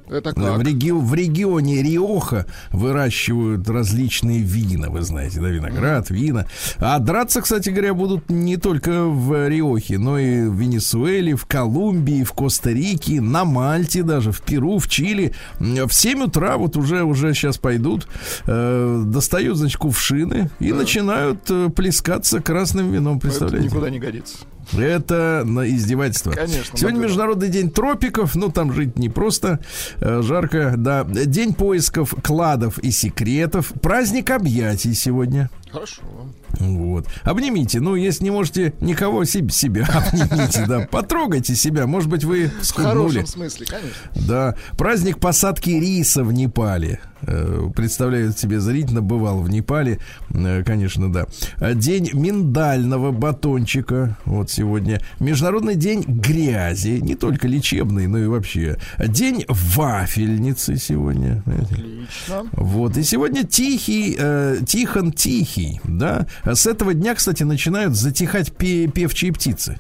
Это 0.10 0.34
Да, 0.36 0.42
как? 0.54 0.58
В, 0.58 0.62
реги- 0.62 0.92
в 0.92 1.14
регионе 1.14 1.82
Риоха 1.82 2.46
выращивают 2.72 3.68
различные 3.70 4.40
вина, 4.40 4.90
вы 4.90 5.02
знаете, 5.02 5.40
да, 5.40 5.48
виноград, 5.50 6.10
вина. 6.10 6.46
А 6.78 7.00
драться, 7.00 7.42
кстати 7.42 7.70
говоря, 7.70 7.94
будут 7.94 8.30
не 8.30 8.58
только 8.58 9.06
в 9.06 9.48
Риохе, 9.48 9.98
но 9.98 10.20
и 10.20 10.48
в 10.48 10.56
Венесуэле, 10.56 11.36
в 11.36 11.46
Колумбии, 11.46 12.24
в 12.24 12.34
Коста-Рике, 12.34 13.22
на 13.22 13.46
Мальте 13.46 14.04
даже, 14.04 14.32
в 14.32 14.42
Перу, 14.42 14.78
в 14.80 14.88
Чили. 14.88 15.34
В 15.60 15.92
7 15.92 16.24
утра 16.24 16.58
вот 16.58 16.76
уже, 16.78 17.04
уже 17.04 17.34
сейчас 17.34 17.58
пойдут, 17.58 18.08
э, 18.46 19.04
достают, 19.08 19.58
значит, 19.58 19.78
кувшины 19.78 20.50
и 20.60 20.74
начинают 20.74 21.40
э, 21.50 21.70
плескаться 21.70 22.40
красным 22.42 22.92
вином, 22.92 23.18
Это 23.18 23.28
представляете? 23.28 23.68
никуда 23.70 23.90
не 23.90 24.00
годится. 24.00 24.38
Это 24.78 25.44
на 25.46 25.68
издевательство. 25.70 26.32
Конечно, 26.32 26.64
Сегодня 26.78 27.00
наблюдал. 27.00 27.04
Международный 27.04 27.50
день 27.50 27.70
тропиков. 27.72 28.36
Ну, 28.36 28.50
там 28.50 28.74
жить 28.74 28.98
не 28.98 29.10
просто. 29.10 29.60
э, 30.00 30.22
Жарко, 30.22 30.76
да. 30.78 31.04
День 31.04 31.54
поисков 31.54 32.14
кладов 32.24 32.78
и 32.80 32.92
секретов. 32.92 33.72
Праздник 33.82 34.30
объятий 34.32 34.94
сегодня. 34.94 35.50
Хорошо. 35.74 36.02
Вот. 36.60 37.08
Обнимите. 37.24 37.80
Ну, 37.80 37.96
если 37.96 38.24
не 38.26 38.32
можете 38.32 38.74
никого 38.80 39.26
себе, 39.26 39.50
себя 39.52 39.86
обнимите, 39.92 40.66
да. 40.68 40.88
Потрогайте 40.90 41.56
себя. 41.56 41.88
Может 41.88 42.10
быть, 42.10 42.24
вы 42.24 42.52
В 42.62 42.64
схуднули. 42.66 42.94
хорошем 42.94 43.26
смысле, 43.28 43.66
конечно. 43.66 44.28
Да. 44.28 44.56
Праздник 44.78 45.20
посадки 45.20 45.72
риса 45.72 46.24
в 46.24 46.32
Непале. 46.32 47.00
Э, 47.26 47.70
Представляю 47.76 48.34
себе 48.34 48.60
зрительно, 48.60 49.02
бывал 49.02 49.42
в 49.42 49.50
Непале. 49.50 50.00
Э, 50.30 50.64
Конечно, 50.64 51.12
да. 51.12 51.26
А 51.58 51.74
День 51.74 52.12
миндального 52.14 53.12
батончика. 53.12 54.18
Вот 54.26 54.52
сегодня. 54.52 55.02
Международный 55.20 55.76
день 55.76 56.04
грязи. 56.06 57.00
Не 57.02 57.16
только 57.16 57.48
лечебный, 57.48 58.06
но 58.08 58.18
и 58.20 58.28
вообще. 58.28 58.78
День 59.00 59.46
вафельницы 59.48 60.78
сегодня. 60.78 61.42
Отлично. 61.48 62.44
Вот. 62.52 62.98
И 62.98 63.04
сегодня 63.04 63.44
тихий, 63.44 64.16
э, 64.20 64.58
Тихон 64.68 65.12
Тихий, 65.14 65.63
да. 65.84 66.28
А 66.44 66.56
С 66.56 66.66
этого 66.68 66.94
дня, 66.94 67.16
кстати, 67.16 67.44
начинают 67.44 67.96
затихать 67.96 68.52
пе- 68.56 68.88
певчие 68.88 69.32
птицы. 69.34 69.80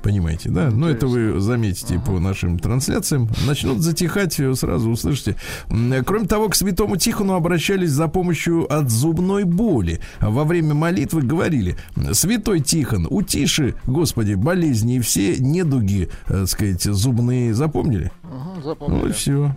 Понимаете, 0.00 0.48
да? 0.50 0.70
Ну, 0.70 0.86
это 0.88 1.08
вы 1.08 1.40
заметите 1.40 1.98
по 1.98 2.20
нашим 2.20 2.58
трансляциям. 2.60 3.28
Начнут 3.46 3.80
затихать, 3.80 4.38
э, 4.38 4.54
сразу 4.54 4.90
услышите. 4.90 5.34
Э, 5.70 6.02
Кроме 6.06 6.26
того, 6.28 6.48
к 6.48 6.54
святому 6.54 6.96
Тихону 6.96 7.34
обращались 7.34 7.90
за 7.90 8.06
помощью 8.06 8.72
от 8.72 8.90
зубной 8.90 9.42
боли. 9.42 10.00
Во 10.20 10.44
время 10.44 10.74
молитвы 10.74 11.22
говорили, 11.22 11.76
святой 12.12 12.60
Тихон, 12.60 13.08
утиши, 13.10 13.74
Господи, 13.86 14.34
болезни 14.34 14.96
и 14.96 15.00
все 15.00 15.36
недуги, 15.36 16.08
э, 16.28 16.32
так 16.32 16.48
сказать, 16.48 16.82
зубные. 16.84 17.52
Запомнили? 17.52 18.12
Ага, 18.22 18.52
Ну 18.54 18.60
и 18.60 18.62
запомнили. 18.62 19.12
все. 19.12 19.56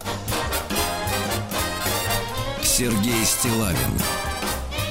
Сергей 2.64 3.24
Стилавин 3.26 3.78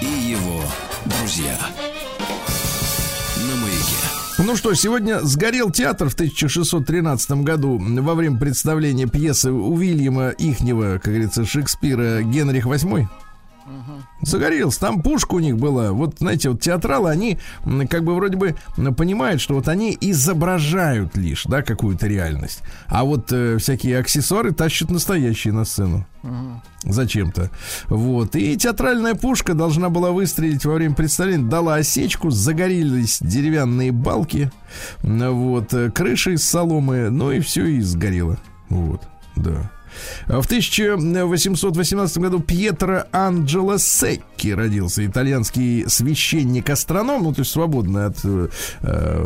и 0.01 0.31
его 0.31 0.63
друзья. 1.05 1.57
На 3.37 3.57
маяке. 3.57 3.97
Ну 4.39 4.57
что, 4.57 4.75
сегодня 4.75 5.21
сгорел 5.21 5.71
театр 5.71 6.09
в 6.09 6.15
1613 6.15 7.31
году 7.43 7.79
во 7.79 8.15
время 8.15 8.39
представления 8.39 9.07
пьесы 9.07 9.53
Уильяма 9.53 10.31
Ихнего, 10.31 10.95
как 10.95 11.13
говорится, 11.13 11.45
Шекспира 11.45 12.23
«Генрих 12.23 12.67
VIII». 12.67 13.07
Загорелся. 14.23 14.81
Там 14.81 15.03
пушка 15.03 15.35
у 15.35 15.39
них 15.39 15.57
была. 15.57 15.93
Вот, 15.93 16.17
знаете, 16.19 16.51
вот 16.51 16.61
театралы, 16.61 17.11
они 17.11 17.39
как 17.89 18.05
бы 18.05 18.15
вроде 18.15 18.37
бы 18.37 18.57
понимают, 18.97 19.41
что 19.41 19.55
вот 19.55 19.69
они 19.69 19.97
изображают 20.01 21.17
лишь, 21.17 21.45
да, 21.45 21.63
какую-то 21.63 22.07
реальность. 22.07 22.61
А 22.87 23.05
вот 23.05 23.33
э, 23.33 23.59
всякие 23.59 23.99
аксессуары 23.99 24.53
тащат 24.53 24.91
настоящие 24.91 25.53
на 25.53 25.65
сцену. 25.65 26.07
Зачем-то. 26.83 27.51
Вот. 27.89 28.37
И 28.37 28.57
театральная 28.57 29.15
пушка 29.15 29.55
должна 29.55 29.89
была 29.89 30.11
выстрелить 30.11 30.65
во 30.65 30.75
время 30.75 30.95
представления. 30.95 31.49
Дала 31.49 31.77
осечку, 31.77 32.31
загорелись 32.31 33.19
деревянные 33.21 33.91
балки. 33.93 34.51
Вот. 35.03 35.73
э, 35.73 35.91
Крыши 35.91 36.35
из 36.35 36.45
соломы. 36.45 37.11
Ну 37.11 37.33
и 37.33 37.41
все, 37.41 37.65
и 37.65 37.81
сгорело. 37.81 38.39
Вот. 38.69 39.03
Да. 39.37 39.71
В 40.27 40.45
1818 40.45 42.19
году 42.19 42.41
Пьетро 42.41 43.05
Анджело 43.13 43.79
Секки 43.79 44.49
родился, 44.49 45.05
итальянский 45.07 45.89
священник-астроном, 45.89 47.23
ну, 47.23 47.33
то 47.33 47.41
есть 47.41 47.53
свободный 47.53 48.07
от, 48.07 48.19
э, 48.25 48.49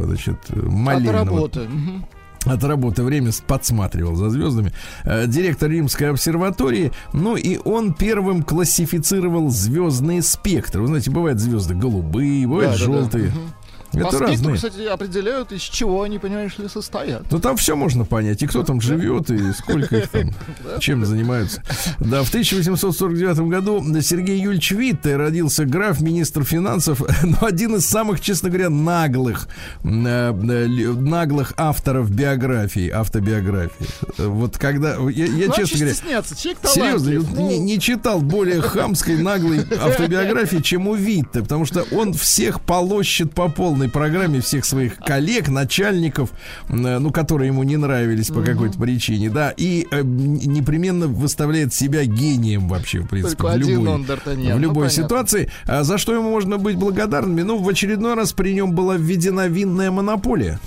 значит, 0.04 0.38
От 0.50 0.62
молельного 0.64 1.18
работы. 1.24 1.60
Мгм. 1.60 2.06
от 2.46 2.62
работы 2.64 3.02
время 3.02 3.30
подсматривал 3.46 4.16
за 4.16 4.30
звездами. 4.30 4.72
Э, 5.04 5.26
Директор 5.26 5.70
Римской 5.70 6.10
обсерватории. 6.10 6.92
Ну 7.12 7.36
и 7.36 7.58
он 7.64 7.94
первым 7.94 8.42
классифицировал 8.42 9.50
звездные 9.50 10.22
спектры. 10.22 10.82
Вы 10.82 10.88
знаете, 10.88 11.10
бывают 11.10 11.40
звезды 11.40 11.74
голубые, 11.74 12.46
бывают 12.46 12.78
Да, 12.78 12.86
да, 12.86 13.28
да. 13.28 13.63
Это 13.94 14.10
По 14.10 14.18
разные. 14.18 14.56
кстати, 14.56 14.86
определяют, 14.86 15.52
из 15.52 15.62
чего 15.62 16.02
они, 16.02 16.18
понимаешь 16.18 16.56
ли, 16.58 16.68
состоят. 16.68 17.22
Ну 17.30 17.38
там 17.38 17.56
все 17.56 17.76
можно 17.76 18.04
понять. 18.04 18.42
И 18.42 18.46
кто 18.46 18.62
там 18.62 18.80
живет, 18.80 19.30
и 19.30 19.52
сколько 19.52 19.96
их 19.96 20.08
там, 20.08 20.30
чем 20.80 21.04
занимаются. 21.04 21.62
Да, 22.00 22.22
в 22.22 22.28
1849 22.28 23.38
году 23.40 23.84
Сергей 24.00 24.40
Юльевич 24.40 24.72
Витте 24.72 25.16
родился 25.16 25.64
граф, 25.64 26.00
министр 26.00 26.44
финансов, 26.44 27.00
но 27.22 27.46
один 27.46 27.76
из 27.76 27.86
самых, 27.86 28.20
честно 28.20 28.48
говоря, 28.50 28.70
наглых, 28.70 29.48
э, 29.82 29.88
э, 29.88 30.66
наглых 30.66 31.54
авторов 31.56 32.10
биографии, 32.10 32.88
автобиографии. 32.90 33.86
Вот 34.18 34.58
когда, 34.58 34.96
я, 35.10 35.26
я 35.26 35.46
Ну, 35.46 35.52
а 35.52 35.56
честно 35.56 35.78
говоря, 35.78 36.22
Серьезно, 36.64 37.26
Ну, 37.34 37.48
не, 37.48 37.58
не 37.58 37.78
читал 37.80 38.20
более 38.20 38.60
хамской, 38.60 39.16
наглой 39.16 39.60
автобиографии, 39.80 40.58
чем 40.58 40.88
у 40.88 40.94
Витте, 40.94 41.42
потому 41.42 41.64
что 41.66 41.84
он 41.92 42.12
всех 42.12 42.60
полощет 42.60 43.32
по 43.32 43.48
полной 43.48 43.83
программе, 43.88 44.40
всех 44.40 44.64
своих 44.64 44.96
коллег, 44.96 45.48
начальников, 45.48 46.30
э, 46.68 46.98
ну, 46.98 47.10
которые 47.10 47.48
ему 47.48 47.62
не 47.62 47.76
нравились 47.76 48.28
по 48.28 48.42
какой-то 48.42 48.78
причине, 48.78 49.30
да, 49.30 49.52
и 49.56 49.86
э, 49.90 50.02
непременно 50.02 51.06
выставляет 51.06 51.72
себя 51.72 52.04
гением 52.04 52.68
вообще, 52.68 53.00
в 53.00 53.08
принципе, 53.08 53.36
Только 53.42 53.56
в 53.56 53.58
любой, 53.58 53.88
он, 53.88 54.04
в 54.04 54.58
любой 54.58 54.84
Ну, 54.86 54.90
ситуации. 54.90 55.50
А 55.66 55.82
за 55.84 55.98
что 55.98 56.14
ему 56.14 56.30
можно 56.30 56.58
быть 56.58 56.76
благодарными? 56.76 57.42
Ну, 57.42 57.58
в 57.58 57.68
очередной 57.68 58.14
раз 58.14 58.32
при 58.32 58.54
нем 58.54 58.72
была 58.72 58.96
введена 58.96 59.48
винная 59.48 59.90
монополия. 59.90 60.60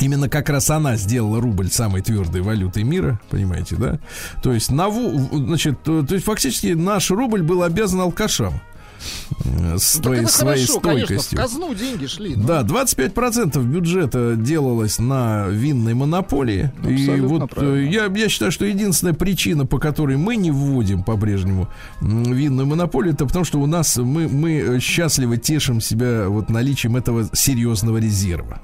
Именно 0.00 0.28
как 0.28 0.48
раз 0.48 0.70
она 0.70 0.96
сделала 0.96 1.40
рубль 1.40 1.70
самой 1.70 2.02
твердой 2.02 2.40
валютой 2.40 2.84
мира, 2.84 3.20
понимаете, 3.30 3.74
да? 3.74 3.98
То 4.44 4.52
есть, 4.52 4.70
на, 4.70 4.86
ву- 4.86 5.44
значит, 5.46 5.82
то, 5.82 6.02
то 6.02 6.14
есть 6.14 6.24
фактически 6.24 6.68
наш 6.68 7.10
рубль 7.10 7.42
был 7.42 7.64
обязан 7.64 8.00
алкашам 8.00 8.60
с 9.76 9.92
так 9.94 10.02
той- 10.02 10.18
это 10.18 10.28
своей 10.28 10.66
хорошо, 10.66 10.80
конечно, 10.80 11.04
в 11.18 11.20
стойкостью. 11.22 11.38
казну 11.38 11.74
деньги 11.74 12.06
шли. 12.06 12.34
ну. 12.36 12.44
Да, 12.46 12.62
25% 12.62 13.62
бюджета 13.64 14.34
делалось 14.36 14.98
на 14.98 15.46
винной 15.48 15.94
монополии. 15.94 16.72
И 16.86 16.92
Абсолютно 16.94 17.28
вот 17.28 17.42
э, 17.52 17.54
правильно. 17.54 17.90
я, 17.90 18.06
я 18.06 18.28
считаю, 18.28 18.50
что 18.52 18.64
единственная 18.64 19.14
причина, 19.14 19.66
по 19.66 19.78
которой 19.78 20.16
мы 20.16 20.36
не 20.36 20.50
вводим 20.50 21.02
по-прежнему 21.02 21.68
винную 22.00 22.66
монополию, 22.66 23.14
это 23.14 23.26
потому 23.26 23.44
что 23.44 23.58
у 23.60 23.66
нас 23.66 23.96
мы, 23.96 24.28
мы 24.28 24.52
э, 24.58 24.80
счастливо 24.80 25.36
тешим 25.36 25.80
себя 25.80 26.28
вот 26.28 26.48
наличием 26.50 26.96
этого 26.96 27.28
серьезного 27.32 27.98
резерва. 27.98 28.60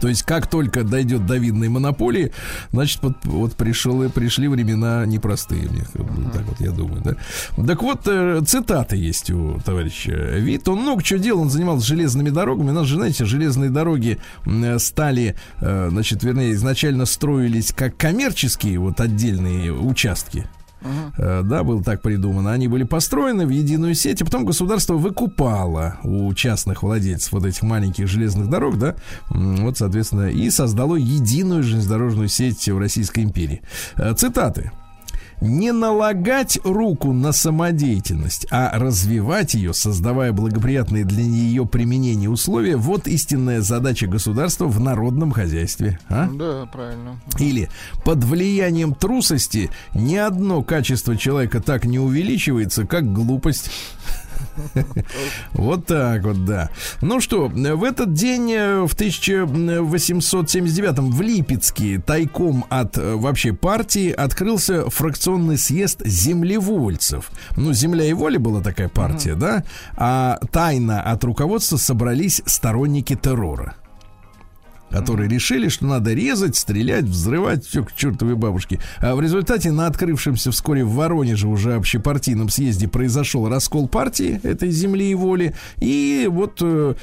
То 0.00 0.08
есть, 0.08 0.22
как 0.22 0.46
только 0.46 0.84
дойдет 0.84 1.26
до 1.26 1.36
винной 1.36 1.68
монополии, 1.68 2.32
значит, 2.72 3.00
вот, 3.02 3.16
вот 3.24 3.54
пришел, 3.54 4.02
и 4.02 4.08
пришли 4.08 4.48
времена 4.48 5.04
непростые, 5.06 5.68
мне 5.68 5.84
бы, 5.94 6.30
так 6.30 6.42
вот 6.42 6.60
я 6.60 6.70
думаю, 6.70 7.02
да. 7.02 7.64
Так 7.66 7.82
вот, 7.82 8.02
э, 8.06 8.40
цитаты 8.46 8.96
есть 8.96 9.30
у 9.30 9.60
товарища 9.64 10.12
Вит. 10.12 10.68
Он 10.68 10.80
много 10.80 11.02
чего 11.02 11.18
делал, 11.18 11.42
он 11.42 11.50
занимался 11.50 11.86
железными 11.86 12.30
дорогами. 12.30 12.70
У 12.70 12.74
нас 12.74 12.86
же, 12.86 12.96
знаете, 12.96 13.24
железные 13.24 13.70
дороги 13.70 14.18
э, 14.44 14.78
стали, 14.78 15.36
э, 15.60 15.88
значит, 15.90 16.22
вернее, 16.22 16.52
изначально 16.52 17.06
строились 17.06 17.72
как 17.72 17.96
коммерческие 17.96 18.78
вот 18.78 19.00
отдельные 19.00 19.72
участки. 19.72 20.46
Э, 21.16 21.42
Да, 21.44 21.62
было 21.64 21.82
так 21.82 22.02
придумано. 22.02 22.52
Они 22.52 22.68
были 22.68 22.84
построены 22.84 23.46
в 23.46 23.50
единую 23.50 23.94
сеть, 23.94 24.22
а 24.22 24.24
потом 24.24 24.44
государство 24.44 24.94
выкупало 24.94 25.96
у 26.02 26.32
частных 26.34 26.82
владельцев 26.82 27.32
вот 27.32 27.44
этих 27.44 27.62
маленьких 27.62 28.06
железных 28.06 28.48
дорог, 28.48 28.78
да, 28.78 28.94
вот, 29.30 29.78
соответственно, 29.78 30.28
и 30.28 30.50
создало 30.50 30.96
единую 30.96 31.62
железнодорожную 31.62 32.28
сеть 32.28 32.68
в 32.68 32.78
Российской 32.78 33.20
империи. 33.24 33.62
Э, 33.96 34.14
Цитаты. 34.14 34.72
Не 35.40 35.72
налагать 35.72 36.58
руку 36.64 37.12
на 37.12 37.32
самодеятельность, 37.32 38.46
а 38.50 38.78
развивать 38.78 39.54
ее, 39.54 39.74
создавая 39.74 40.32
благоприятные 40.32 41.04
для 41.04 41.22
ее 41.22 41.66
применения 41.66 42.28
условия, 42.28 42.76
вот 42.76 43.06
истинная 43.06 43.60
задача 43.60 44.06
государства 44.06 44.66
в 44.66 44.80
народном 44.80 45.32
хозяйстве. 45.32 45.98
А? 46.08 46.28
Да, 46.32 46.66
правильно. 46.66 47.20
Или 47.38 47.68
под 48.04 48.24
влиянием 48.24 48.94
трусости 48.94 49.70
ни 49.94 50.16
одно 50.16 50.62
качество 50.62 51.16
человека 51.16 51.60
так 51.60 51.84
не 51.84 51.98
увеличивается, 51.98 52.86
как 52.86 53.12
глупость. 53.12 53.70
Вот 55.52 55.86
так 55.86 56.24
вот, 56.24 56.44
да. 56.44 56.70
Ну 57.00 57.20
что, 57.20 57.48
в 57.48 57.84
этот 57.84 58.12
день, 58.12 58.52
э, 58.52 58.80
в 58.80 58.94
1879 58.94 60.98
в 60.98 61.22
Липецке, 61.22 62.02
тайком 62.04 62.64
от 62.68 62.98
э, 62.98 63.14
вообще 63.14 63.52
партии, 63.52 64.10
открылся 64.10 64.88
фракционный 64.90 65.58
съезд 65.58 66.02
землевольцев. 66.04 67.30
Ну, 67.56 67.72
«Земля 67.72 68.04
и 68.04 68.12
воля» 68.12 68.38
была 68.38 68.60
такая 68.60 68.88
партия, 68.88 69.34
да? 69.34 69.64
А 69.96 70.38
тайно 70.50 71.02
от 71.02 71.24
руководства 71.24 71.76
собрались 71.76 72.42
сторонники 72.46 73.16
террора. 73.16 73.74
Которые 74.94 75.28
решили, 75.28 75.68
что 75.68 75.86
надо 75.86 76.14
резать, 76.14 76.54
стрелять, 76.54 77.04
взрывать, 77.04 77.66
все 77.66 77.84
к 77.84 77.92
чертовой 77.96 78.36
бабушке. 78.36 78.78
А 79.00 79.16
в 79.16 79.20
результате 79.20 79.72
на 79.72 79.88
открывшемся 79.88 80.52
вскоре 80.52 80.84
в 80.84 80.92
Воронеже 80.92 81.48
уже 81.48 81.74
общепартийном 81.74 82.48
съезде 82.48 82.86
произошел 82.86 83.48
раскол 83.48 83.88
партии 83.88 84.38
этой 84.44 84.70
земли 84.70 85.10
и 85.10 85.14
воли. 85.16 85.52
И 85.78 86.28
вот 86.30 86.58
э, 86.62 86.94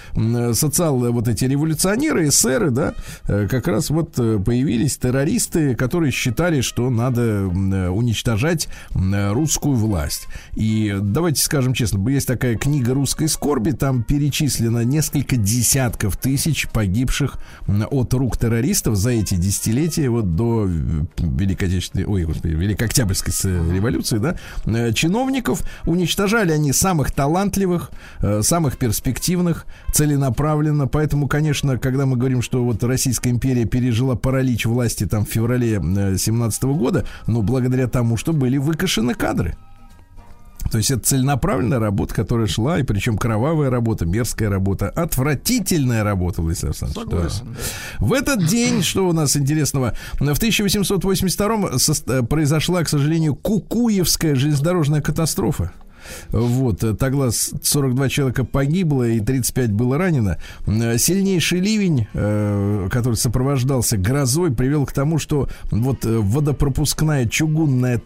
социал 0.53 0.99
вот 1.11 1.27
эти 1.27 1.43
революционеры, 1.43 2.29
эсеры, 2.29 2.71
да, 2.71 2.93
э, 3.27 3.49
как 3.49 3.67
раз 3.67 3.89
вот 3.89 4.17
э, 4.17 4.39
появились 4.39 4.95
террористы, 4.95 5.75
которые 5.75 6.13
считали, 6.13 6.61
что 6.61 6.89
надо 6.89 7.21
э, 7.21 7.89
уничтожать 7.89 8.69
э, 8.95 9.33
русскую 9.33 9.75
власть. 9.75 10.27
И 10.55 10.95
давайте 11.01 11.41
скажем 11.41 11.73
честно, 11.73 12.07
есть 12.09 12.27
такая 12.27 12.55
книга 12.55 12.93
русской 12.93 13.27
скорби, 13.27 13.71
там 13.71 14.03
перечислено 14.03 14.85
несколько 14.85 15.35
десятков 15.35 16.15
тысяч 16.15 16.69
погибших 16.69 17.37
от 17.87 18.13
рук 18.13 18.37
террористов 18.37 18.95
за 18.95 19.11
эти 19.11 19.35
десятилетия 19.35 20.09
вот 20.09 20.35
до 20.35 20.67
э, 20.67 20.69
Великой 21.19 21.67
Отечественной, 21.69 22.05
ой, 22.05 22.23
господи, 22.23 22.53
Великой 22.53 22.85
Октябрьской 22.87 23.33
с- 23.33 23.45
революции, 23.45 24.17
да, 24.17 24.35
Э, 24.65 24.93
чиновников 24.93 25.61
уничтожали 25.85 26.51
они 26.51 26.73
самых 26.73 27.11
талантливых, 27.11 27.91
э, 28.21 28.41
самых 28.41 28.77
перспективных, 28.77 29.65
целенаправленно, 29.93 30.87
поэтому, 30.87 31.27
конечно, 31.27 31.77
когда 31.77 32.05
мы 32.05 32.17
говорим, 32.17 32.41
что 32.41 32.63
вот 32.63 32.83
Российская 32.83 33.29
империя 33.29 33.65
пережила 33.65 34.15
паралич 34.15 34.65
власти 34.65 35.05
там 35.05 35.25
в 35.25 35.29
феврале 35.29 35.79
17 36.17 36.63
года, 36.63 37.05
ну, 37.27 37.41
благодаря 37.41 37.87
тому, 37.87 38.17
что 38.17 38.33
были 38.33 38.57
выкашены 38.57 39.13
кадры. 39.13 39.55
То 40.71 40.77
есть 40.77 40.89
это 40.89 41.01
целенаправленная 41.03 41.79
работа, 41.79 42.13
которая 42.15 42.47
шла, 42.47 42.79
и 42.79 42.83
причем 42.83 43.17
кровавая 43.17 43.69
работа, 43.69 44.05
мерзкая 44.05 44.49
работа, 44.49 44.89
отвратительная 44.89 46.03
работа, 46.03 46.41
Владислав 46.41 46.69
Александрович. 46.81 47.09
да. 47.09 47.29
Согласен, 47.29 47.55
В 47.99 48.13
этот 48.13 48.45
день, 48.47 48.81
что 48.81 49.07
у 49.07 49.13
нас 49.13 49.35
интересного, 49.35 49.93
в 50.19 50.21
1882 50.21 51.71
сос- 51.77 52.25
произошла, 52.25 52.83
к 52.83 52.89
сожалению, 52.89 53.35
Кукуевская 53.35 54.35
железнодорожная 54.35 55.01
катастрофа. 55.01 55.71
Вот, 56.29 56.83
э, 56.83 56.93
тогда 56.95 57.31
с- 57.31 57.53
42 57.63 58.09
человека 58.09 58.43
погибло 58.43 59.03
и 59.07 59.19
35 59.19 59.71
было 59.71 59.97
ранено. 59.97 60.37
Э, 60.67 60.97
Сильнейший 60.97 61.59
ливень, 61.59 62.07
э, 62.13 62.87
который 62.91 63.15
сопровождался 63.15 63.97
грозой, 63.97 64.51
привел 64.51 64.85
к 64.85 64.91
тому, 64.93 65.19
что 65.19 65.47
вот 65.71 66.05
водопропускная 66.05 67.25
чугунная 67.27 68.01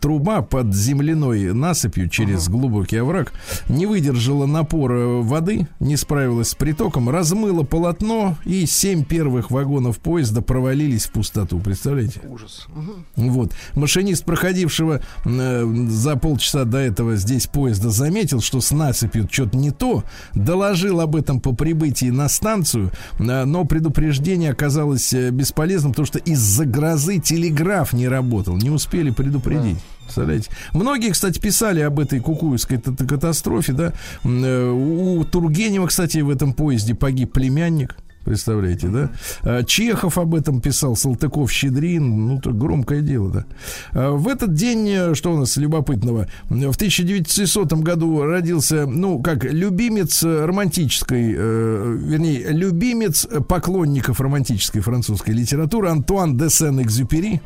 труба 0.00 0.42
под 0.42 0.74
земляной 0.74 1.52
насыпью 1.52 2.08
через 2.08 2.48
глубокий 2.48 2.96
овраг 2.98 3.32
не 3.68 3.86
выдержала 3.86 4.46
напора 4.46 5.22
воды, 5.22 5.66
не 5.80 5.96
справилась 5.96 6.50
с 6.50 6.54
притоком, 6.54 7.08
размыла 7.08 7.62
полотно, 7.62 8.36
и 8.44 8.66
семь 8.66 9.04
первых 9.04 9.50
вагонов 9.50 9.98
поезда 9.98 10.42
провалились 10.42 11.06
в 11.06 11.12
пустоту. 11.12 11.58
Представляете? 11.60 12.20
Ужас. 12.28 12.66
Мгм. 12.74 13.04
Вот. 13.32 13.52
Машинист, 13.74 14.24
проходившего 14.24 15.00
э, 15.24 15.86
за 15.88 16.16
полчаса 16.16 16.64
до 16.64 16.78
этого 16.78 17.16
здесь 17.16 17.31
поезда, 17.46 17.90
заметил, 17.90 18.40
что 18.40 18.60
с 18.60 18.70
насыпью 18.70 19.28
что-то 19.30 19.56
не 19.56 19.70
то, 19.70 20.04
доложил 20.34 21.00
об 21.00 21.16
этом 21.16 21.40
по 21.40 21.52
прибытии 21.52 22.10
на 22.10 22.28
станцию, 22.28 22.90
э, 23.18 23.44
но 23.44 23.64
предупреждение 23.64 24.50
оказалось 24.50 25.12
э, 25.12 25.30
бесполезным, 25.30 25.92
потому 25.92 26.06
что 26.06 26.18
из-за 26.18 26.64
грозы 26.64 27.18
телеграф 27.18 27.92
не 27.92 28.08
работал, 28.08 28.56
не 28.56 28.70
успели 28.70 29.10
предупредить. 29.10 29.78
Представляете? 30.02 30.50
Многие, 30.72 31.10
кстати, 31.10 31.38
писали 31.38 31.80
об 31.80 31.98
этой 31.98 32.20
кукуевской 32.20 32.78
катастрофе, 32.78 33.72
да. 33.72 33.92
Э, 34.24 34.70
У 34.70 35.24
Тургенева, 35.24 35.86
кстати, 35.86 36.18
в 36.18 36.30
этом 36.30 36.52
поезде 36.52 36.94
погиб 36.94 37.32
племянник. 37.32 37.96
Представляете, 38.24 38.88
да? 38.88 39.10
А, 39.42 39.62
Чехов 39.64 40.18
об 40.18 40.34
этом 40.34 40.60
писал, 40.60 40.96
Салтыков, 40.96 41.50
Щедрин, 41.50 42.26
ну, 42.26 42.40
то 42.40 42.52
громкое 42.52 43.00
дело, 43.00 43.30
да. 43.30 43.44
А, 43.92 44.12
В 44.12 44.28
этот 44.28 44.54
день, 44.54 44.88
э, 44.88 45.14
что 45.14 45.32
у 45.32 45.38
нас 45.38 45.56
любопытного, 45.56 46.28
в 46.48 46.76
1900 46.76 47.72
году 47.82 48.22
родился, 48.22 48.86
ну, 48.86 49.20
как 49.20 49.44
любимец 49.44 50.22
э, 50.22 50.44
романтической, 50.44 51.34
э, 51.36 51.96
вернее, 52.00 52.48
любимец 52.50 53.26
поклонников 53.48 54.20
романтической 54.20 54.80
французской 54.82 55.30
литературы 55.30 55.88
Антуан 55.88 56.36
де 56.36 56.48
Сен-Экзюпери. 56.48 57.40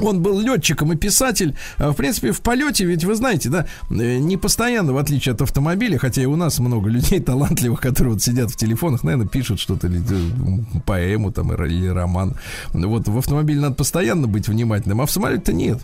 Он 0.00 0.22
был 0.22 0.40
летчиком 0.40 0.92
и 0.92 0.96
писатель. 0.96 1.54
А, 1.78 1.90
В 1.92 1.96
принципе, 1.96 2.32
в 2.32 2.40
полете, 2.40 2.84
ведь 2.86 3.04
вы 3.04 3.14
знаете, 3.14 3.50
да, 3.50 3.66
не 3.90 4.36
постоянно, 4.36 4.92
в 4.92 4.98
отличие 4.98 5.34
от 5.34 5.42
автомобиля, 5.42 5.98
хотя 5.98 6.22
и 6.22 6.26
у 6.26 6.36
нас 6.36 6.58
много 6.58 6.88
людей 6.90 7.20
талантливых, 7.20 7.80
которые 7.80 8.14
вот 8.14 8.22
сидят 8.22 8.50
в 8.50 8.56
телефонах, 8.56 9.04
наверное, 9.04 9.28
пишут 9.28 9.60
что-то, 9.60 9.81
или, 9.84 10.00
э, 10.00 10.80
поэму 10.86 11.32
там, 11.32 11.52
или 11.52 11.86
роман. 11.88 12.36
Вот 12.72 13.08
в 13.08 13.18
автомобиле 13.18 13.60
надо 13.60 13.74
постоянно 13.74 14.26
быть 14.26 14.48
внимательным, 14.48 15.00
а 15.00 15.06
в 15.06 15.10
самолете-то 15.10 15.52
нет. 15.52 15.78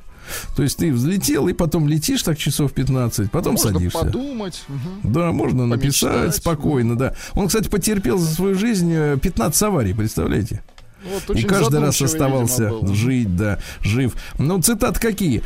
То 0.56 0.62
есть 0.62 0.76
ты 0.76 0.92
взлетел 0.92 1.48
и 1.48 1.54
потом 1.54 1.88
летишь 1.88 2.22
так 2.22 2.36
часов 2.36 2.72
15, 2.74 3.30
потом 3.30 3.54
Можно 3.54 3.72
садишься. 3.72 3.98
подумать. 3.98 4.62
мгм. 4.68 5.12
Да, 5.12 5.32
можно 5.32 5.66
написать 5.66 6.12
Помечтать. 6.12 6.34
спокойно, 6.36 6.98
да. 6.98 7.14
Он, 7.32 7.46
кстати, 7.48 7.68
потерпел 7.68 8.18
за 8.18 8.34
свою 8.34 8.54
жизнь 8.54 8.92
э, 8.92 9.16
15 9.22 9.62
аварий, 9.62 9.94
представляете? 9.94 10.62
Вот 11.28 11.36
И 11.36 11.44
каждый 11.44 11.80
раз 11.80 11.94
видимо, 12.00 12.06
оставался 12.12 12.68
был. 12.70 12.92
жить, 12.92 13.36
да, 13.36 13.58
жив. 13.80 14.16
Ну, 14.38 14.60
цитат 14.60 14.98
какие? 14.98 15.42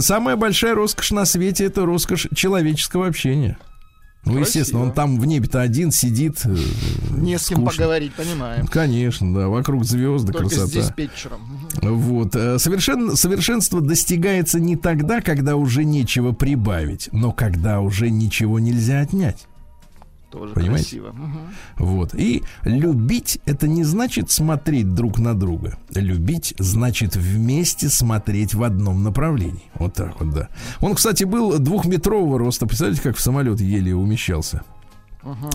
Самая 0.00 0.36
большая 0.36 0.74
роскошь 0.74 1.12
на 1.12 1.24
свете 1.24 1.64
это 1.64 1.86
роскошь 1.86 2.26
человеческого 2.34 3.06
общения. 3.06 3.56
Ну, 4.28 4.34
Красиво. 4.34 4.46
естественно, 4.60 4.82
он 4.82 4.92
там 4.92 5.18
в 5.18 5.24
небе-то 5.26 5.60
один 5.60 5.90
сидит. 5.90 6.40
э, 6.44 6.56
Не 7.16 7.38
с 7.38 7.48
кем 7.48 7.58
скучно. 7.58 7.70
поговорить, 7.82 8.12
понимаем. 8.14 8.66
Конечно, 8.66 9.34
да, 9.34 9.48
вокруг 9.48 9.84
звезды, 9.84 10.32
Только 10.32 10.50
красота. 10.50 10.80
диспетчером. 10.80 11.40
Мгм. 11.82 11.94
Вот. 11.96 12.36
э, 12.36 12.58
Совершен, 12.58 13.16
совершенство 13.16 13.80
достигается 13.80 14.60
не 14.60 14.76
тогда, 14.76 15.20
когда 15.20 15.56
уже 15.56 15.84
нечего 15.84 16.32
прибавить, 16.32 17.08
но 17.12 17.32
когда 17.32 17.80
уже 17.80 18.10
ничего 18.10 18.58
нельзя 18.58 19.00
отнять. 19.00 19.46
Тоже 20.38 20.54
Понимаете? 20.54 20.84
красиво. 20.84 21.12
Мгм. 21.12 21.40
Вот. 21.76 22.14
И 22.14 22.42
любить 22.64 23.40
это 23.46 23.68
не 23.68 23.84
значит 23.84 24.30
смотреть 24.30 24.94
друг 24.94 25.18
на 25.18 25.34
друга. 25.34 25.78
Любить 25.94 26.54
значит 26.58 27.16
вместе 27.16 27.88
смотреть 27.88 28.54
в 28.54 28.62
одном 28.62 29.02
направлении. 29.02 29.64
Вот 29.74 29.94
так 29.94 30.20
вот, 30.20 30.30
да. 30.30 30.48
Он, 30.80 30.94
кстати, 30.94 31.24
был 31.24 31.58
двухметрового 31.58 32.38
роста. 32.38 32.66
Представляете, 32.66 33.02
как 33.02 33.16
в 33.16 33.20
самолет 33.20 33.60
еле 33.60 33.94
умещался. 33.94 34.62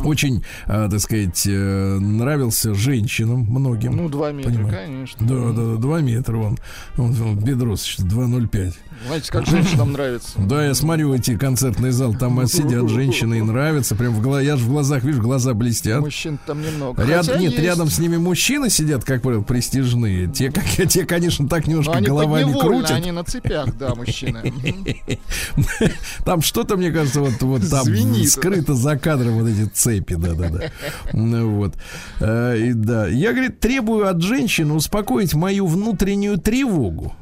Очень, 0.04 0.44
а, 0.68 0.90
так 0.90 1.00
сказать, 1.00 1.44
э, 1.48 1.98
нравился 2.00 2.74
женщинам 2.74 3.46
многим. 3.50 3.96
Ну, 3.96 4.10
два 4.10 4.32
метра, 4.32 4.52
Понимаю. 4.52 4.76
конечно. 4.76 5.28
Да, 5.28 5.52
да, 5.54 5.72
да, 5.74 5.78
2 5.78 6.02
метра 6.02 6.38
он. 6.38 6.58
Он, 6.98 7.22
он 7.22 7.38
бедро, 7.40 7.76
значит, 7.76 8.02
2,05. 8.02 8.74
Знаете, 9.08 9.32
как 9.32 9.46
женщинам 9.48 9.92
нравится. 9.94 10.40
Да, 10.40 10.66
я 10.66 10.74
смотрю 10.74 11.14
эти 11.14 11.36
концертный 11.36 11.92
зал, 11.92 12.14
там 12.14 12.46
сидят 12.48 12.90
женщины 12.90 13.40
и 13.40 13.42
нравится. 13.42 13.96
Прям 13.96 14.14
в 14.14 14.22
глаза, 14.22 14.42
я 14.42 14.56
же 14.58 14.64
в 14.64 14.70
глазах 14.70 15.04
вижу, 15.04 15.22
глаза 15.22 15.54
блестят. 15.54 16.02
Мужчин 16.02 16.40
там 16.46 16.62
немного. 16.62 17.04
Ряд, 17.04 17.26
Хотя 17.26 17.40
нет, 17.40 17.52
есть. 17.54 17.64
рядом 17.64 17.90
с 17.90 18.00
ними 18.00 18.18
мужчины 18.18 18.70
сидят, 18.70 19.04
как 19.04 19.22
правило, 19.22 19.42
престижные. 19.42 20.28
Те, 20.28 20.52
как, 20.52 20.66
те 20.90 21.06
конечно, 21.06 21.48
так 21.48 21.66
Но 21.66 21.72
немножко 21.74 22.02
головами 22.02 22.54
крутят. 22.54 22.92
они 22.92 23.12
на 23.12 23.24
цепях, 23.24 23.76
да, 23.78 23.96
мужчины. 23.96 24.54
Там 26.26 26.42
что-то, 26.42 26.78
мне 26.78 26.92
кажется, 26.92 27.20
вот, 27.20 27.42
вот 27.42 27.70
там 27.70 27.86
скрыто 28.26 28.74
за 28.74 28.98
кадром 28.98 29.40
вот 29.40 29.53
эти 29.54 29.70
цепи, 29.70 30.16
да-да-да. 30.16 30.72
Ну 31.14 31.56
вот. 31.56 31.76
Э, 32.20 32.58
и 32.58 32.74
да. 32.74 33.08
Я, 33.08 33.32
говорит, 33.32 33.60
требую 33.60 34.08
от 34.08 34.22
женщины 34.22 34.74
успокоить 34.74 35.34
мою 35.34 35.68
внутреннюю 35.68 36.38
тревогу. 36.38 37.14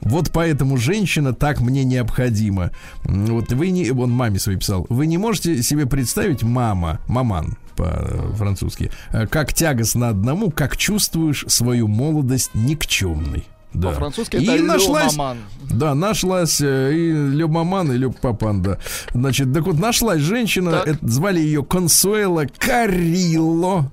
Вот 0.00 0.30
поэтому 0.32 0.76
женщина 0.76 1.34
так 1.34 1.60
мне 1.60 1.84
необходима. 1.84 2.70
Вот 3.04 3.52
вы 3.52 3.70
не, 3.70 3.90
он 3.90 4.10
маме 4.10 4.38
своей 4.38 4.58
писал, 4.58 4.86
вы 4.88 5.06
не 5.06 5.18
можете 5.18 5.62
себе 5.62 5.86
представить 5.86 6.42
мама, 6.42 7.00
маман 7.06 7.58
по-французски, 7.76 8.90
э, 9.12 9.26
как 9.26 9.52
тягостно 9.52 10.08
одному, 10.08 10.50
как 10.50 10.76
чувствуешь 10.76 11.44
свою 11.48 11.86
молодость 11.86 12.50
никчемной. 12.54 13.46
Да. 13.72 13.90
По-французски 13.90 14.36
И 14.36 14.42
это 14.42 14.56
«лё 14.56 14.64
нашлась, 14.64 15.16
маман». 15.16 15.38
да, 15.70 15.94
нашлась 15.94 16.60
э, 16.60 16.92
и 16.92 17.12
Лё 17.12 17.46
Маман, 17.48 17.92
и 17.92 17.96
Лё 17.96 18.10
Папан, 18.10 18.62
да. 18.62 18.78
Значит, 19.14 19.52
так 19.54 19.64
вот, 19.64 19.78
нашлась 19.78 20.20
женщина, 20.20 20.72
Так. 20.72 20.88
это- 20.88 21.06
звали 21.08 21.38
ее 21.40 21.62
Консуэла 21.62 22.46
Карилло. 22.58 23.92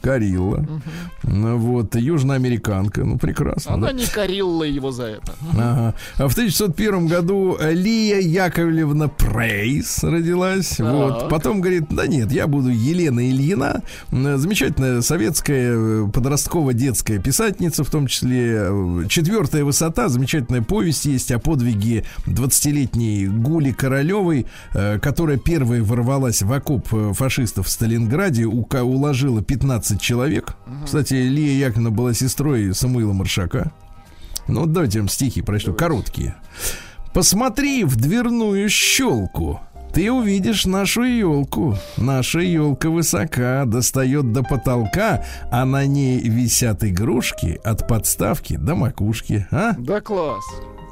Карилла. 0.00 0.66
Ну, 1.22 1.58
вот, 1.58 1.94
южноамериканка. 1.94 3.04
Ну, 3.04 3.18
прекрасно. 3.18 3.74
Она 3.74 3.88
да. 3.88 3.92
не 3.92 4.06
корила 4.06 4.64
его 4.64 4.90
за 4.90 5.04
это. 5.04 5.34
Ага. 5.52 5.94
А 6.16 6.28
в 6.28 6.32
1901 6.32 7.06
году 7.06 7.58
Лия 7.60 8.20
Яковлевна 8.20 9.08
Прейс 9.08 10.02
родилась. 10.02 10.76
Так. 10.76 10.92
Вот. 10.92 11.28
Потом 11.28 11.60
говорит, 11.60 11.84
да 11.90 12.06
нет, 12.06 12.32
я 12.32 12.46
буду 12.46 12.70
Елена 12.70 13.28
Ильина. 13.28 13.82
Замечательная 14.10 15.02
советская 15.02 15.72
э, 15.74 16.08
подростково-детская 16.12 17.18
писательница, 17.18 17.84
в 17.84 17.90
том 17.90 18.06
числе 18.06 18.68
э, 18.70 19.04
«Четвертая 19.08 19.64
высота». 19.64 20.08
Замечательная 20.08 20.62
повесть 20.62 21.04
есть 21.06 21.30
о 21.32 21.38
подвиге 21.38 22.04
20-летней 22.26 23.26
Гули 23.26 23.72
Королевой, 23.72 24.46
э, 24.74 24.98
которая 24.98 25.38
первой 25.38 25.80
ворвалась 25.80 26.42
в 26.42 26.52
окоп 26.52 26.86
фашистов 26.88 27.66
в 27.66 27.70
Сталинграде, 27.70 28.46
уложила 28.46 29.42
15 29.42 29.87
11 29.88 30.00
человек. 30.00 30.54
Кстати, 30.84 31.14
Лия 31.14 31.66
Яковлевна 31.66 31.90
была 31.90 32.14
сестрой 32.14 32.74
Самуила 32.74 33.12
Маршака. 33.12 33.72
Ну, 34.46 34.60
вот 34.60 34.72
давайте 34.72 34.98
я 34.98 35.02
вам 35.02 35.08
стихи 35.08 35.42
прочту, 35.42 35.74
короткие. 35.74 36.36
Посмотри 37.12 37.84
в 37.84 37.96
дверную 37.96 38.68
щелку. 38.68 39.60
Ты 39.92 40.12
увидишь 40.12 40.66
нашу 40.66 41.02
елку. 41.02 41.76
Наша 41.96 42.40
елка 42.40 42.90
высока, 42.90 43.64
достает 43.64 44.32
до 44.32 44.42
потолка, 44.42 45.24
а 45.50 45.64
на 45.64 45.86
ней 45.86 46.20
висят 46.20 46.84
игрушки 46.84 47.58
от 47.64 47.88
подставки 47.88 48.56
до 48.56 48.74
макушки. 48.74 49.46
А? 49.50 49.72
Да 49.78 50.00
класс. 50.00 50.44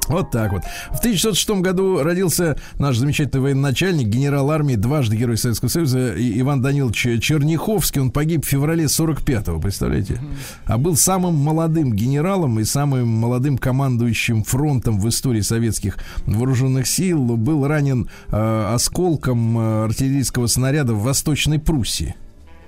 Вот 0.07 0.31
так 0.31 0.51
вот. 0.51 0.63
В 0.91 0.99
1906 0.99 1.61
году 1.61 2.01
родился 2.01 2.57
наш 2.79 2.97
замечательный 2.97 3.41
военачальник, 3.41 4.07
генерал 4.07 4.51
армии, 4.51 4.75
дважды 4.75 5.15
Герой 5.15 5.37
Советского 5.37 5.69
Союза 5.69 6.13
Иван 6.17 6.61
Данилович 6.61 7.21
Черняховский. 7.21 8.01
Он 8.01 8.11
погиб 8.11 8.45
в 8.45 8.47
феврале 8.47 8.85
45-го, 8.85 9.59
представляете? 9.59 10.21
А 10.65 10.77
был 10.77 10.95
самым 10.95 11.35
молодым 11.35 11.93
генералом 11.93 12.59
и 12.59 12.63
самым 12.63 13.07
молодым 13.07 13.57
командующим 13.57 14.43
фронтом 14.43 14.99
в 14.99 15.07
истории 15.09 15.41
советских 15.41 15.97
вооруженных 16.25 16.87
сил. 16.87 17.35
Был 17.37 17.67
ранен 17.67 18.09
э, 18.29 18.71
осколком 18.73 19.57
э, 19.57 19.85
артиллерийского 19.85 20.47
снаряда 20.47 20.93
в 20.93 21.03
Восточной 21.03 21.59
Пруссии. 21.59 22.15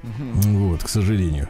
Вот, 0.04 0.84
к 0.84 0.90
сожалению. 0.90 1.50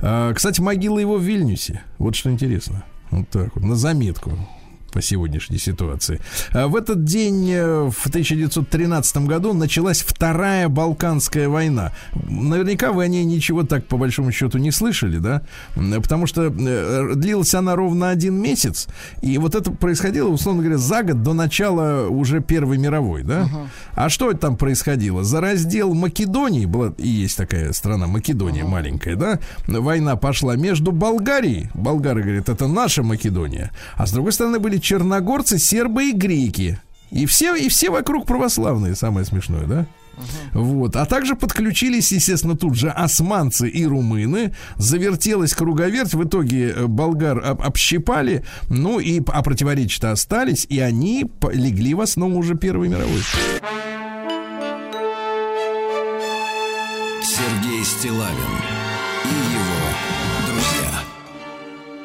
А, 0.00 0.32
кстати, 0.32 0.60
могила 0.60 0.98
его 0.98 1.16
в 1.16 1.22
Вильнюсе. 1.22 1.82
Вот 1.98 2.14
что 2.14 2.30
интересно. 2.30 2.84
Вот 3.10 3.28
так 3.28 3.54
вот, 3.54 3.64
на 3.64 3.74
заметку 3.74 4.32
по 4.90 5.02
сегодняшней 5.02 5.58
ситуации. 5.58 6.20
А 6.52 6.68
В 6.68 6.76
этот 6.76 7.04
день, 7.04 7.50
э, 7.50 7.90
в 7.90 8.08
1913 8.08 9.26
году, 9.26 9.52
началась 9.52 10.02
Вторая 10.02 10.68
Балканская 10.68 11.48
война. 11.48 11.92
Наверняка 12.14 12.92
вы 12.92 13.04
о 13.04 13.08
ней 13.08 13.24
ничего 13.24 13.62
так, 13.62 13.86
по 13.86 13.96
большому 13.96 14.32
счету, 14.32 14.58
не 14.58 14.70
слышали, 14.70 15.18
да? 15.18 15.42
Потому 15.74 16.26
что 16.26 16.46
э, 16.46 17.12
длилась 17.14 17.54
она 17.54 17.76
ровно 17.76 18.10
один 18.10 18.34
месяц, 18.34 18.88
и 19.22 19.38
вот 19.38 19.54
это 19.54 19.70
происходило, 19.70 20.28
условно 20.28 20.62
говоря, 20.62 20.78
за 20.78 21.02
год 21.02 21.22
до 21.22 21.32
начала 21.32 22.08
уже 22.08 22.40
Первой 22.40 22.78
мировой, 22.78 23.22
да? 23.22 23.48
А 23.94 24.08
что 24.08 24.32
там 24.32 24.56
происходило? 24.56 25.24
За 25.24 25.40
раздел 25.40 25.94
Македонии, 25.94 26.66
была 26.66 26.92
и 26.98 27.08
есть 27.08 27.36
такая 27.36 27.72
страна 27.72 28.06
Македония 28.06 28.64
маленькая, 28.64 29.16
да? 29.16 29.38
Война 29.66 30.16
пошла 30.16 30.56
между 30.56 30.92
Болгарией, 30.92 31.70
болгары 31.74 32.22
говорят, 32.22 32.48
это 32.48 32.66
наша 32.66 33.02
Македония, 33.02 33.70
а 33.94 34.06
с 34.06 34.12
другой 34.12 34.32
стороны 34.32 34.58
были 34.58 34.78
черногорцы, 34.80 35.58
сербы 35.58 36.10
и 36.10 36.12
греки. 36.12 36.80
И 37.10 37.26
все, 37.26 37.54
и 37.54 37.68
все 37.68 37.90
вокруг 37.90 38.26
православные, 38.26 38.94
самое 38.94 39.26
смешное, 39.26 39.66
да? 39.66 39.86
Вот. 40.52 40.96
А 40.96 41.06
также 41.06 41.34
подключились, 41.34 42.12
естественно, 42.12 42.56
тут 42.56 42.74
же 42.74 42.90
османцы 42.90 43.68
и 43.68 43.86
румыны. 43.86 44.54
Завертелась 44.76 45.54
круговерть. 45.54 46.14
В 46.14 46.24
итоге 46.24 46.70
э, 46.70 46.86
болгар 46.86 47.38
об- 47.44 47.62
общипали. 47.62 48.44
Ну 48.68 48.98
и 49.00 49.22
а 49.28 49.42
противоречия 49.42 50.08
остались. 50.08 50.66
И 50.68 50.78
они 50.80 51.30
легли 51.52 51.94
в 51.94 52.00
основу 52.00 52.38
уже 52.38 52.54
Первой 52.54 52.88
мировой. 52.88 53.22
Сергей 57.22 57.84
Стилавин 57.84 58.79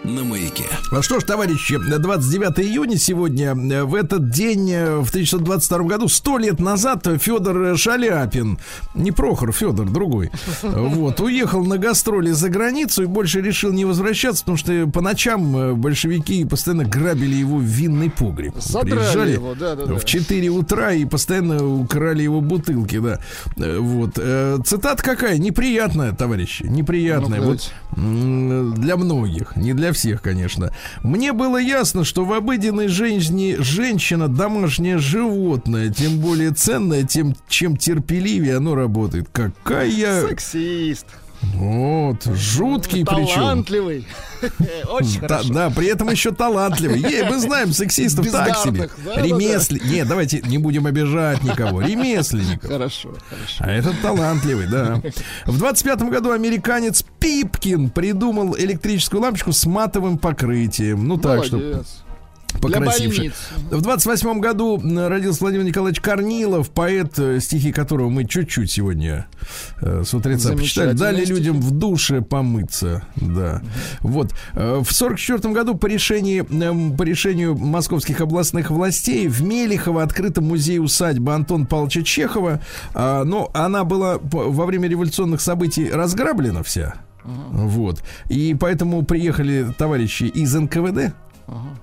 На 0.06 0.24
маяке. 0.24 0.66
Ну 0.92 1.02
что 1.02 1.20
ж, 1.20 1.24
товарищи, 1.24 1.78
29 1.78 2.60
июня 2.60 2.98
сегодня, 2.98 3.56
э, 3.56 3.84
в 3.84 3.96
этот 3.96 4.30
день, 4.30 4.72
э, 4.72 5.00
в 5.00 5.10
1922 5.10 5.88
году, 5.88 6.08
сто 6.08 6.38
лет 6.38 6.60
назад, 6.60 7.08
Федор 7.20 7.76
Шаляпин, 7.76 8.60
не 8.94 9.12
Прохор, 9.12 9.52
Федор, 9.52 9.90
другой, 9.90 10.32
вот, 10.62 11.20
уехал 11.22 11.66
на 11.66 11.80
гастроли 11.80 12.32
за 12.32 12.50
границу 12.50 13.04
и 13.04 13.06
больше 13.08 13.42
решил 13.42 13.72
не 13.72 13.84
возвращаться, 13.84 14.44
потому 14.44 14.58
что 14.58 14.88
по 14.88 15.02
ночам 15.02 15.58
э, 15.58 15.74
большевики 15.74 16.46
постоянно 16.46 16.86
грабили 16.86 17.36
его 17.36 17.58
в 17.58 17.64
винный 17.64 18.12
погреб. 18.12 18.54
Задрали 18.60 19.00
Приезжали 19.00 19.32
его, 19.32 19.56
да-да-да. 19.56 19.96
В 19.96 20.06
4 20.06 20.50
утра 20.50 20.94
и 20.94 21.06
постоянно 21.06 21.66
украли 21.66 22.22
его 22.22 22.42
бутылки, 22.42 23.00
да. 23.00 23.20
Вот. 23.56 24.20
Цитата 24.66 25.02
какая? 25.02 25.40
Неприятная, 25.40 26.12
товарищи, 26.12 26.64
неприятная. 26.64 27.42
Ну-ка, 27.42 27.60
вот 27.96 28.76
для 28.76 28.98
многих, 28.98 29.56
не 29.56 29.74
для 29.74 29.95
всех, 29.96 30.22
конечно. 30.22 30.72
Мне 31.04 31.34
было 31.34 31.58
ясно, 31.58 32.04
что 32.04 32.26
в 32.26 32.34
обыденной 32.34 32.88
жизни 32.88 33.56
женщина 33.60 34.28
домашнее 34.28 34.98
животное, 34.98 35.90
тем 35.90 36.20
более 36.20 36.52
ценное, 36.52 37.04
тем 37.04 37.36
чем 37.48 37.78
терпеливее 37.78 38.58
оно 38.58 38.76
работает. 38.76 39.28
Какая 39.32 40.28
Сексист. 40.30 41.08
Вот 41.42 42.26
жуткий 42.26 43.06
причем. 43.06 43.36
Талантливый. 43.36 44.08
Очень 44.90 45.22
Да, 45.22 45.28
хорошо. 45.28 45.54
да, 45.54 45.70
при 45.70 45.88
этом 45.88 46.10
еще 46.10 46.32
талантливый. 46.32 47.00
Ей, 47.00 47.24
мы 47.24 47.40
знаем 47.40 47.72
сексистов 47.72 48.30
так 48.32 48.58
себе. 48.58 48.82
Да, 48.82 48.90
да, 49.06 49.16
да. 49.16 49.22
Ремесли... 49.22 49.82
Нет, 49.84 50.08
давайте 50.08 50.42
не 50.42 50.58
будем 50.58 50.86
обижать 50.86 51.44
никого. 51.44 51.82
Ремесленников. 51.82 52.70
Хорошо, 52.70 53.14
хорошо. 53.30 53.56
А 53.60 53.72
этот 53.72 54.02
талантливый, 54.02 54.68
да. 54.68 55.02
В 55.46 55.58
25 55.58 56.02
году 56.10 56.32
американец 56.32 57.04
Пипкин 57.20 57.90
придумал 57.90 58.56
электрическую 58.58 59.22
лампочку 59.22 59.52
с 59.52 59.66
матовым 59.66 60.18
покрытием. 60.18 61.08
Ну 61.08 61.18
так, 61.18 61.46
что 61.46 61.84
Больниц. 62.62 63.34
В 63.72 63.82
28 63.82 64.40
году 64.40 64.82
родился 64.84 65.42
Владимир 65.42 65.66
Николаевич 65.66 66.02
Корнилов, 66.02 66.70
поэт, 66.70 67.18
э, 67.20 67.40
стихи 67.40 67.72
которого 67.72 68.10
мы 68.10 68.26
чуть-чуть 68.26 68.72
сегодня 68.72 69.28
э, 69.82 70.04
с 70.06 70.14
утреца 70.14 70.54
почитали. 70.54 70.94
Дали 70.94 71.26
стихи. 71.26 71.34
людям 71.34 71.62
в 71.62 71.72
душе 71.72 72.22
помыться. 72.22 73.06
Да. 73.16 73.62
Вот. 74.02 74.34
Э, 74.54 74.82
В 74.86 74.92
44 74.92 75.54
году 75.54 75.76
по, 75.76 75.88
решению, 75.88 76.46
эм, 76.50 76.96
по 76.98 77.04
решению 77.04 77.56
московских 77.58 78.22
областных 78.22 78.72
властей 78.72 79.28
в 79.28 79.42
Мелихово 79.44 80.04
открыто 80.04 80.42
музей-усадьба 80.42 81.36
Антона 81.36 81.66
Павловича 81.66 82.04
Чехова. 82.04 82.62
А, 82.94 83.24
Но 83.24 83.50
она 83.54 83.84
была 83.84 84.18
во 84.22 84.66
время 84.66 84.88
революционных 84.90 85.42
событий 85.42 85.90
разграблена 85.90 86.64
вся. 86.64 86.96
Вот. 87.24 88.04
И 88.30 88.56
поэтому 88.60 89.04
приехали 89.04 89.68
товарищи 89.78 90.24
из 90.26 90.54
НКВД 90.54 91.14
а, 91.48 91.76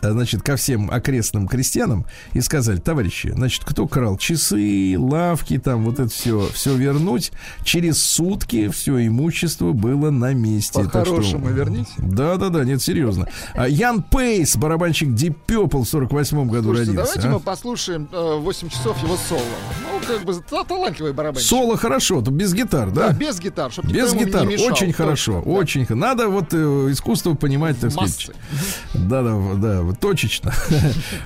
значит, 0.00 0.42
ко 0.42 0.56
всем 0.56 0.90
окрестным 0.90 1.48
крестьянам 1.48 2.06
и 2.32 2.40
сказали, 2.40 2.78
товарищи, 2.78 3.32
значит, 3.34 3.64
кто 3.64 3.86
крал 3.86 4.16
часы, 4.16 4.96
лавки, 4.98 5.58
там 5.58 5.84
вот 5.84 5.98
это 5.98 6.08
все, 6.10 6.48
все 6.52 6.76
вернуть. 6.76 7.32
Через 7.64 8.00
сутки 8.02 8.68
все 8.68 9.06
имущество 9.06 9.72
было 9.72 10.10
на 10.10 10.32
месте. 10.34 10.80
Что- 10.80 10.90
По-хорошему 10.90 11.48
верните. 11.48 11.90
Да, 11.98 12.36
да, 12.36 12.48
да, 12.48 12.64
нет, 12.64 12.80
серьезно. 12.82 13.26
А, 13.54 13.68
Ян 13.68 14.02
Пейс, 14.02 14.56
барабанщик 14.56 15.08
Deep 15.08 15.34
Purple 15.46 15.82
в 15.84 15.88
48 15.88 16.48
году 16.48 16.68
Слушайте, 16.68 16.90
родился. 16.92 17.12
давайте 17.14 17.28
а. 17.28 17.32
мы 17.32 17.40
послушаем 17.40 18.08
э, 18.12 18.36
8 18.40 18.68
часов 18.68 19.02
его 19.02 19.16
соло. 19.28 19.40
Ну, 19.82 20.06
как 20.06 20.24
бы 20.24 20.34
та- 20.48 20.64
талантливый 20.64 21.12
барабанщик. 21.12 21.48
Соло 21.48 21.76
хорошо, 21.76 22.20
то 22.22 22.30
без 22.30 22.54
гитар, 22.54 22.90
да? 22.90 23.08
Да, 23.08 23.12
без 23.14 23.38
гитар, 23.40 23.72
чтобы 23.72 23.90
Без 23.92 24.12
гитар, 24.14 24.46
очень 24.46 24.68
Точно, 24.68 24.92
хорошо, 24.92 25.42
да. 25.44 25.50
очень. 25.50 25.86
Надо 25.88 26.28
вот 26.28 26.52
э, 26.52 26.56
искусство 26.90 27.34
понимать, 27.34 27.78
так 27.80 27.94
Массы. 27.94 28.12
сказать. 28.32 28.40
Да, 28.94 29.22
да, 29.22 29.54
да, 29.56 29.82
вот 29.88 29.98
точечно. 30.00 30.52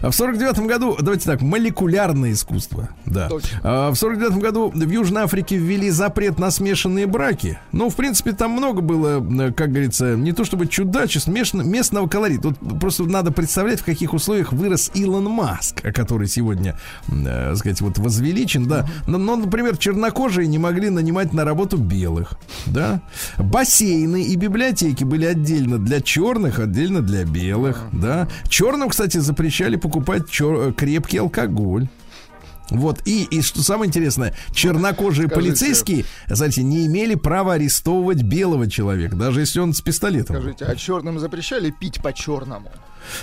А 0.01 0.11
в 0.11 0.15
сорок 0.15 0.39
девятом 0.39 0.67
году, 0.67 0.97
давайте 1.01 1.27
так, 1.27 1.43
молекулярное 1.43 2.33
искусство. 2.33 2.89
Да. 3.07 3.29
А 3.63 3.91
в 3.91 3.97
сорок 3.97 4.19
девятом 4.19 4.41
году 4.41 4.71
в 4.75 4.91
Южной 4.91 5.23
Африке 5.23 5.57
ввели 5.57 5.91
запрет 5.91 6.39
на 6.39 6.51
смешанные 6.51 7.07
браки. 7.07 7.59
Ну, 7.73 7.91
в 7.91 7.97
принципе, 7.97 8.33
там 8.33 8.53
много 8.53 8.81
было, 8.81 9.21
э, 9.21 9.53
как 9.53 9.71
говорится, 9.71 10.17
не 10.17 10.33
то 10.33 10.45
чтобы 10.45 10.67
чудачеств, 10.67 11.29
местного 11.29 12.09
колорита. 12.09 12.49
Вот 12.49 12.81
просто 12.81 13.05
надо 13.05 13.33
представлять, 13.33 13.81
в 13.81 13.85
каких 13.85 14.15
условиях 14.15 14.53
вырос 14.53 14.91
Илон 14.95 15.25
Маск, 15.25 15.83
который 15.83 16.29
сегодня, 16.29 16.79
э, 17.09 17.49
так 17.51 17.57
сказать, 17.57 17.81
вот 17.81 17.99
возвеличен, 17.99 18.67
да. 18.67 18.89
Но, 19.07 19.19
но, 19.19 19.37
например, 19.37 19.77
чернокожие 19.77 20.47
не 20.47 20.59
могли 20.59 20.91
нанимать 20.91 21.33
на 21.33 21.45
работу 21.45 21.77
белых, 21.77 22.35
да. 22.67 23.01
Бассейны 23.39 24.23
и 24.23 24.37
библиотеки 24.37 25.05
были 25.05 25.27
отдельно 25.27 25.79
для 25.79 26.01
черных, 26.01 26.59
отдельно 26.59 27.03
для 27.03 27.25
белых, 27.25 27.89
да. 27.93 28.29
Черным, 28.53 28.91
кстати, 28.91 29.17
запрещали 29.17 29.77
покупать 29.77 30.25
чер- 30.25 30.69
э, 30.69 30.73
крепкий 30.75 31.17
алкоголь. 31.17 31.89
Вот, 32.69 33.01
и, 33.07 33.25
и 33.25 33.41
что 33.41 33.63
самое 33.63 33.89
интересное, 33.89 34.35
чернокожие 34.53 35.27
Скажите. 35.29 35.35
полицейские, 35.35 36.05
знаете, 36.29 36.63
не 36.63 36.85
имели 36.87 37.15
права 37.15 37.55
арестовывать 37.55 38.23
белого 38.23 38.69
человека, 38.71 39.17
даже 39.17 39.41
если 39.41 39.59
он 39.61 39.73
с 39.73 39.81
пистолетом. 39.81 40.37
Скажите, 40.37 40.67
а 40.67 40.77
черным 40.77 41.19
запрещали 41.19 41.71
пить 41.71 42.03
по-черному? 42.03 42.71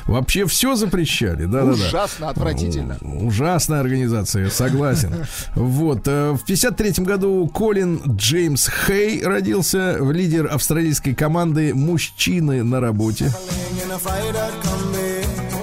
Вообще 0.06 0.46
все 0.46 0.76
запрещали, 0.76 1.46
да, 1.46 1.62
да, 1.62 1.66
да. 1.68 1.72
Ужасно 1.74 2.30
отвратительно. 2.30 2.98
Ужасная 3.02 3.82
организация, 3.82 4.50
согласен. 4.50 5.14
Вот. 5.56 6.08
э, 6.08 6.32
В 6.32 6.44
53 6.44 7.04
году 7.06 7.48
Колин 7.48 8.02
Джеймс 8.18 8.68
Хей 8.68 9.24
родился, 9.24 9.98
в 10.00 10.12
лидер 10.12 10.48
австралийской 10.52 11.14
команды 11.14 11.74
«Мужчины 11.76 12.64
на 12.64 12.80
работе». 12.80 13.32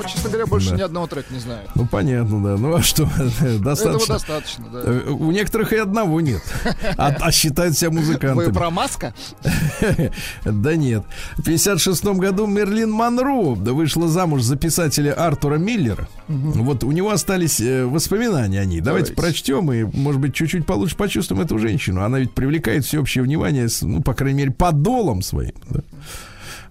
Честно 0.09 0.31
говоря, 0.31 0.47
больше 0.47 0.71
Да. 0.71 0.77
ни 0.77 0.81
одного 0.83 1.07
трека 1.07 1.33
не 1.33 1.41
знаю. 1.41 1.69
Ну, 1.75 1.87
понятно, 1.87 2.43
да. 2.43 2.57
Ну, 2.57 2.75
а 2.75 2.83
что, 2.83 3.05
Этого 3.41 3.59
достаточно. 3.59 4.15
достаточно, 4.15 4.65
да. 4.73 4.81
У 5.13 5.31
некоторых 5.33 5.73
и 5.73 5.77
одного 5.77 6.21
нет. 6.21 6.43
А, 6.99 7.09
а 7.21 7.33
считают 7.33 7.77
себя 7.77 7.91
Вы 7.91 7.97
музыкантами. 8.01 8.53
про 8.53 8.71
Маска? 8.71 9.15
Да 10.45 10.77
нет. 10.77 11.05
В 11.37 11.43
56 11.45 12.05
году 12.05 12.47
Мерлин 12.47 12.91
Монро 12.91 13.55
вышла 13.55 14.09
замуж 14.09 14.43
за 14.43 14.57
писателя 14.57 15.13
Артура 15.13 15.57
Миллера. 15.57 16.09
Вот 16.29 16.85
у 16.85 16.93
него 16.93 17.11
остались 17.11 17.61
э, 17.61 17.85
воспоминания 17.85 18.61
о 18.61 18.65
ней. 18.65 18.81
Давайте, 18.81 19.13
Давайте. 19.13 19.15
прочтем 19.15 19.73
и, 19.73 19.85
может 19.85 20.21
быть, 20.21 20.35
чуть-чуть 20.35 20.67
получше 20.67 20.97
почувствуем 20.97 21.43
эту 21.43 21.59
женщину. 21.59 22.03
Она 22.03 22.19
ведь 22.19 22.33
привлекает 22.33 22.85
всеобщее 22.85 23.23
внимание, 23.25 23.69
ну, 23.83 24.03
по 24.03 24.15
крайней 24.15 24.39
мере, 24.39 24.51
подолом 24.53 25.23
своим. 25.23 25.53
да. 25.71 25.81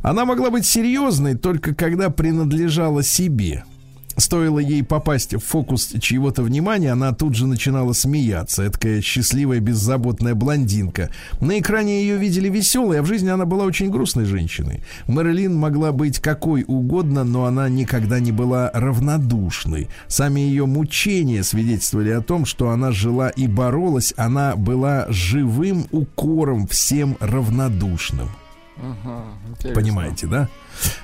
Она 0.06 0.24
могла 0.24 0.52
быть 0.52 0.68
серьезной 0.68 1.34
только 1.34 1.74
когда 1.74 2.12
принадлежала 2.12 3.02
себе. 3.02 3.64
Стоило 4.18 4.60
ей 4.60 4.84
попасть 4.84 5.34
в 5.34 5.40
фокус 5.40 5.92
чьего-то 6.00 6.44
внимания, 6.44 6.92
она 6.92 7.12
тут 7.12 7.34
же 7.34 7.48
начинала 7.48 7.92
смеяться. 7.94 8.62
Это 8.62 8.74
такая 8.74 9.02
счастливая, 9.02 9.60
беззаботная 9.62 10.36
блондинка. 10.36 11.10
На 11.42 11.58
экране 11.58 12.02
ее 12.02 12.18
видели 12.18 12.50
веселой, 12.50 13.00
а 13.00 13.02
в 13.02 13.08
жизни 13.08 13.30
она 13.30 13.46
была 13.46 13.66
очень 13.66 13.90
грустной 13.90 14.26
женщиной. 14.26 14.84
Мэрилин 15.08 15.56
могла 15.56 15.92
быть 15.92 16.20
какой 16.20 16.66
угодно, 16.68 17.24
но 17.24 17.46
она 17.46 17.68
никогда 17.68 18.20
не 18.20 18.32
была 18.32 18.70
равнодушной. 18.76 19.90
Сами 20.08 20.40
ее 20.42 20.68
мучения 20.68 21.42
свидетельствовали 21.42 22.12
о 22.12 22.22
том, 22.22 22.46
что 22.46 22.70
она 22.70 22.92
жила 22.92 23.30
и 23.30 23.48
боролась. 23.48 24.14
Она 24.18 24.56
была 24.56 25.08
живым 25.10 25.88
укором 25.90 26.68
всем 26.68 27.18
равнодушным. 27.20 28.30
Интересно. 28.78 29.74
Понимаете, 29.82 30.28
да? 30.28 30.50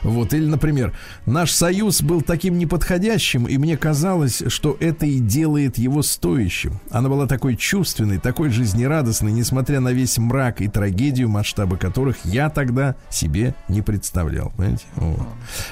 Вот, 0.04 0.34
или, 0.34 0.46
например, 0.46 0.94
наш 1.26 1.52
союз 1.52 2.02
был 2.02 2.22
таким 2.22 2.58
неподходящим, 2.58 3.46
и 3.46 3.58
мне 3.58 3.78
казалось, 3.78 4.44
что 4.48 4.78
это 4.80 5.06
и 5.06 5.20
делает 5.20 5.78
его 5.78 6.02
стоящим. 6.02 6.80
Она 6.90 7.10
была 7.10 7.28
такой 7.28 7.56
чувственной, 7.56 8.18
такой 8.20 8.50
жизнерадостной, 8.50 9.32
несмотря 9.32 9.80
на 9.80 9.90
весь 9.90 10.18
мрак 10.18 10.62
и 10.62 10.68
трагедию, 10.68 11.30
масштабы 11.30 11.78
которых 11.78 12.18
я 12.24 12.50
тогда 12.50 12.96
себе 13.10 13.56
не 13.68 13.82
представлял. 13.82 14.52
Понимаете? 14.58 14.84
Вот. 14.96 15.28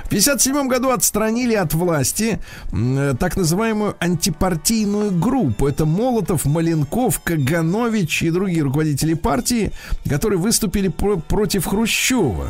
В 0.06 0.10
57 0.10 0.68
году 0.68 0.90
отстранили 0.90 1.54
от 1.56 1.74
власти 1.74 2.40
э, 2.72 3.16
так 3.20 3.36
называемую 3.38 3.96
антипартийную 4.00 5.12
группу. 5.12 5.68
Это 5.68 5.86
Молотов, 5.86 6.46
Маленков, 6.46 7.20
Каганович 7.22 8.24
и 8.24 8.30
другие 8.32 8.64
руководители 8.64 9.14
партии, 9.14 9.72
которые 10.08 10.40
выступили 10.40 10.88
про- 10.88 11.18
против 11.18 11.66
Хрущева. 11.66 12.48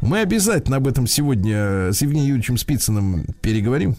Мы 0.00 0.20
обязательно 0.20 0.76
об 0.76 0.88
этом 0.90 1.06
сегодня 1.06 1.56
э, 1.56 1.92
с 1.92 2.02
Евгением 2.02 2.26
Юрьевичем 2.26 2.58
Спицыным 2.58 3.24
переговорим. 3.40 3.96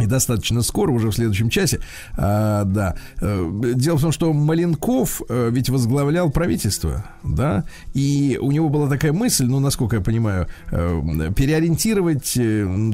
И 0.00 0.06
достаточно 0.06 0.62
скоро, 0.62 0.90
уже 0.90 1.10
в 1.10 1.14
следующем 1.14 1.48
часе. 1.50 1.78
А, 2.16 2.64
да. 2.64 2.96
Э, 3.20 3.48
Дело 3.76 3.96
в 3.96 4.00
том, 4.00 4.10
что 4.10 4.32
Маленков 4.32 5.22
э, 5.28 5.50
ведь 5.52 5.68
возглавлял 5.68 6.30
правительство, 6.30 7.04
да, 7.22 7.64
и 7.92 8.36
у 8.42 8.50
него 8.50 8.68
была 8.70 8.88
такая 8.88 9.12
мысль, 9.12 9.46
ну, 9.46 9.60
насколько 9.60 9.96
я 9.96 10.02
понимаю, 10.02 10.48
переориентировать 10.70 12.36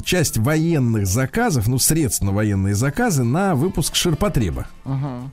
часть 0.05 0.37
военных 0.37 1.07
заказов, 1.07 1.69
ну, 1.69 1.79
средств 1.79 2.23
на 2.23 2.33
военные 2.33 2.75
заказы 2.75 3.25
на 3.25 3.55
выпуск 3.55 3.95
ширпотреба. 3.95 4.67
Ага. 4.85 5.31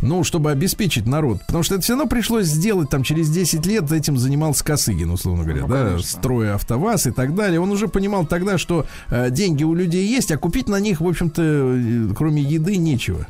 Ну, 0.00 0.24
чтобы 0.24 0.50
обеспечить 0.50 1.06
народ. 1.06 1.40
Потому 1.46 1.62
что 1.62 1.74
это 1.74 1.84
все 1.84 1.92
равно 1.94 2.08
пришлось 2.08 2.46
сделать 2.46 2.90
там 2.90 3.02
через 3.02 3.30
10 3.30 3.64
лет. 3.66 3.90
Этим 3.92 4.18
занимался 4.18 4.64
Косыгин, 4.64 5.10
условно 5.10 5.44
говоря, 5.44 5.62
Ну, 5.62 5.68
да, 5.68 5.88
конечно. 5.90 6.18
строя 6.18 6.54
АвтоВАЗ 6.54 7.06
и 7.08 7.10
так 7.10 7.34
далее. 7.34 7.60
Он 7.60 7.70
уже 7.70 7.88
понимал 7.88 8.26
тогда, 8.26 8.58
что 8.58 8.86
э, 9.08 9.30
деньги 9.30 9.64
у 9.64 9.74
людей 9.74 10.06
есть, 10.06 10.30
а 10.32 10.38
купить 10.38 10.68
на 10.68 10.80
них, 10.80 11.00
в 11.00 11.06
общем-то, 11.08 11.42
э, 11.42 12.08
кроме 12.16 12.42
еды 12.42 12.76
нечего. 12.76 13.26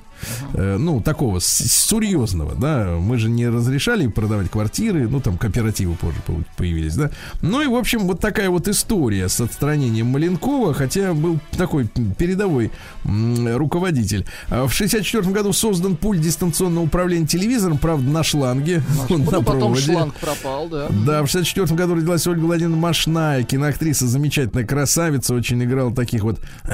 Э, 0.54 0.76
ну, 0.78 1.00
такого 1.00 1.40
серьезного, 1.40 2.54
да. 2.54 2.96
Мы 2.98 3.18
же 3.18 3.28
не 3.28 3.48
разрешали 3.48 4.06
продавать 4.06 4.50
квартиры, 4.50 5.08
ну, 5.08 5.20
там 5.20 5.36
кооперативы 5.38 5.94
позже 5.94 6.18
по- 6.26 6.34
появились, 6.56 6.94
да. 6.96 7.10
Ну 7.42 7.60
и, 7.62 7.66
в 7.66 7.74
общем, 7.74 8.00
вот 8.06 8.20
такая 8.20 8.50
вот 8.50 8.68
история 8.68 9.28
с 9.28 9.40
отстранением 9.40 10.06
Маленкова, 10.08 10.74
хотя 10.74 11.14
был 11.14 11.38
такой 11.56 11.88
передовой 12.18 12.70
руководитель. 13.04 14.26
А 14.48 14.66
В 14.66 14.72
64 14.72 15.22
году 15.32 15.52
создан 15.52 15.96
пульт 15.96 16.20
дистанционного 16.20 16.84
управления 16.84 17.26
телевизором, 17.26 17.78
правда, 17.78 18.08
на 18.10 18.22
шланге, 18.22 18.82
Ну, 19.08 19.18
на 19.18 19.24
потом 19.26 19.44
проводе. 19.44 19.82
шланг 19.82 20.14
пропал, 20.14 20.68
да. 20.68 20.88
Да, 21.06 21.22
в 21.22 21.26
64 21.28 21.74
году 21.76 21.94
родилась 21.96 22.26
Ольга 22.26 22.44
Владимировна 22.44 22.76
Машная, 22.80 23.42
киноактриса, 23.42 24.06
замечательная 24.06 24.64
красавица, 24.66 25.34
очень 25.34 25.62
играла 25.62 25.94
таких 25.94 26.22
вот 26.22 26.38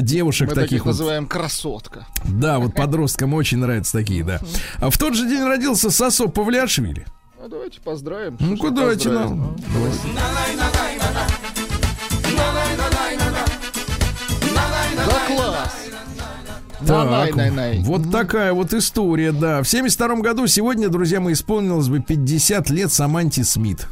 девушек, 0.00 0.48
Мы 0.48 0.54
таких 0.54 0.68
таких 0.70 0.84
вот 0.84 0.90
называем 0.92 1.26
красотка. 1.26 2.06
да, 2.24 2.58
вот 2.58 2.65
подросткам 2.68 3.34
очень 3.34 3.58
нравятся 3.58 3.92
такие, 3.92 4.24
да. 4.24 4.40
А 4.80 4.90
в 4.90 4.98
тот 4.98 5.14
же 5.14 5.28
день 5.28 5.42
родился 5.42 5.90
Сосо 5.90 6.28
Павлиашвили. 6.28 7.06
Ну, 7.40 7.48
давайте 7.48 7.80
поздравим. 7.80 8.36
Ну, 8.40 8.56
куда 8.56 8.88
поздравить, 8.88 9.04
нам? 9.06 9.56
Да 14.96 15.26
класс! 15.26 15.86
Да, 16.80 17.04
най, 17.04 17.32
най, 17.32 17.50
най. 17.50 17.78
вот 17.80 18.10
такая 18.12 18.52
вот 18.52 18.74
история, 18.74 19.32
да. 19.32 19.62
В 19.62 19.68
72 19.68 20.16
году 20.16 20.46
сегодня, 20.46 20.88
друзья 20.88 21.20
мои, 21.20 21.32
исполнилось 21.32 21.88
бы 21.88 22.00
50 22.00 22.70
лет 22.70 22.92
Саманти 22.92 23.42
Смит. 23.42 23.86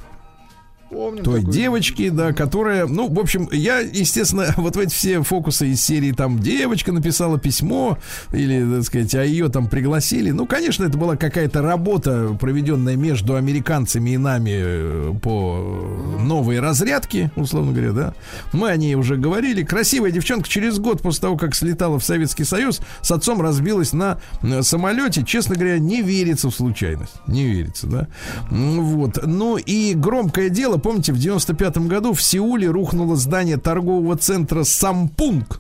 Помним 0.94 1.24
той 1.24 1.40
такую- 1.40 1.52
девочки, 1.52 2.08
да, 2.08 2.32
которая, 2.32 2.86
ну, 2.86 3.08
в 3.08 3.18
общем, 3.18 3.48
я, 3.52 3.80
естественно, 3.80 4.46
вот 4.56 4.76
в 4.76 4.78
эти 4.78 4.94
все 4.94 5.22
фокусы 5.22 5.68
из 5.68 5.82
серии 5.82 6.12
там 6.12 6.38
девочка 6.38 6.92
написала 6.92 7.38
письмо 7.38 7.98
или, 8.32 8.64
так 8.76 8.84
сказать, 8.84 9.14
а 9.16 9.24
ее 9.24 9.48
там 9.48 9.66
пригласили. 9.68 10.30
Ну, 10.30 10.46
конечно, 10.46 10.84
это 10.84 10.96
была 10.96 11.16
какая-то 11.16 11.62
работа, 11.62 12.36
проведенная 12.40 12.96
между 12.96 13.34
американцами 13.34 14.10
и 14.10 14.16
нами 14.16 14.52
э, 14.54 15.12
по 15.20 16.18
новой 16.20 16.60
разрядке, 16.60 17.30
условно 17.36 17.72
говоря, 17.72 17.92
да. 17.92 18.14
Мы 18.52 18.70
о 18.70 18.76
ней 18.76 18.94
уже 18.94 19.16
говорили. 19.16 19.62
Красивая 19.64 20.10
девчонка 20.12 20.48
через 20.48 20.78
год 20.78 21.02
после 21.02 21.22
того, 21.22 21.36
как 21.36 21.54
слетала 21.54 21.98
в 21.98 22.04
Советский 22.04 22.44
Союз, 22.44 22.80
с 23.02 23.10
отцом 23.10 23.40
разбилась 23.40 23.92
на 23.92 24.18
э, 24.42 24.62
самолете. 24.62 25.24
Честно 25.24 25.56
говоря, 25.56 25.78
не 25.78 26.02
верится 26.02 26.50
в 26.50 26.54
случайность. 26.54 27.14
Не 27.26 27.44
верится, 27.46 27.86
да. 27.86 28.06
Вот. 28.50 29.18
Ну 29.26 29.56
и 29.56 29.94
громкое 29.94 30.48
дело, 30.48 30.76
помните, 30.84 31.14
в 31.14 31.18
95 31.18 31.78
году 31.78 32.12
в 32.12 32.22
Сеуле 32.22 32.68
рухнуло 32.68 33.16
здание 33.16 33.56
торгового 33.56 34.16
центра 34.18 34.64
Сампунг. 34.64 35.58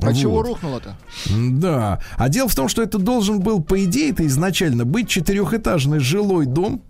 А 0.00 0.12
чего 0.12 0.38
Вот. 0.38 0.46
рухнуло-то? 0.46 0.96
Да. 1.52 2.00
А 2.16 2.28
дело 2.28 2.48
в 2.48 2.54
том, 2.56 2.68
что 2.68 2.82
это 2.82 2.98
должен 2.98 3.38
был, 3.38 3.62
по 3.62 3.84
идее, 3.84 4.10
это 4.10 4.26
изначально 4.26 4.84
быть 4.84 5.08
четырехэтажный 5.08 6.00
жилой 6.00 6.46
дом. 6.46 6.82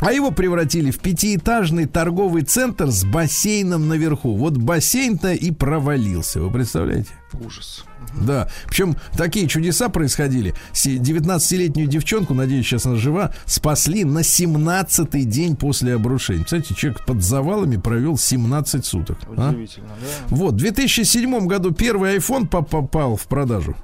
А 0.00 0.12
его 0.12 0.30
превратили 0.30 0.90
в 0.90 0.98
пятиэтажный 0.98 1.86
торговый 1.86 2.42
центр 2.42 2.90
с 2.90 3.04
бассейном 3.04 3.88
наверху. 3.88 4.34
Вот 4.36 4.56
бассейн-то 4.56 5.32
и 5.32 5.50
провалился. 5.50 6.40
Вы 6.40 6.50
представляете? 6.50 7.10
Ужас. 7.44 7.84
Да. 8.26 8.48
Причем 8.66 8.96
такие 9.16 9.46
чудеса 9.46 9.88
происходили. 9.88 10.54
Се- 10.72 10.96
19-летнюю 10.96 11.86
девчонку, 11.86 12.34
надеюсь, 12.34 12.66
сейчас 12.66 12.86
она 12.86 12.96
жива, 12.96 13.32
спасли 13.44 14.04
на 14.04 14.20
17-й 14.20 15.24
день 15.24 15.54
после 15.54 15.94
обрушения. 15.94 16.44
Кстати, 16.44 16.72
человек 16.72 17.04
под 17.04 17.22
завалами 17.22 17.76
провел 17.76 18.16
17 18.18 18.84
суток. 18.84 19.18
а? 19.36 19.50
Удивительно, 19.50 19.88
да? 20.00 20.34
Вот, 20.34 20.54
в 20.54 20.56
2007 20.56 21.46
году 21.46 21.72
первый 21.72 22.16
iPhone 22.16 22.46
поп- 22.48 22.70
попал 22.70 23.16
в 23.16 23.26
продажу. 23.28 23.76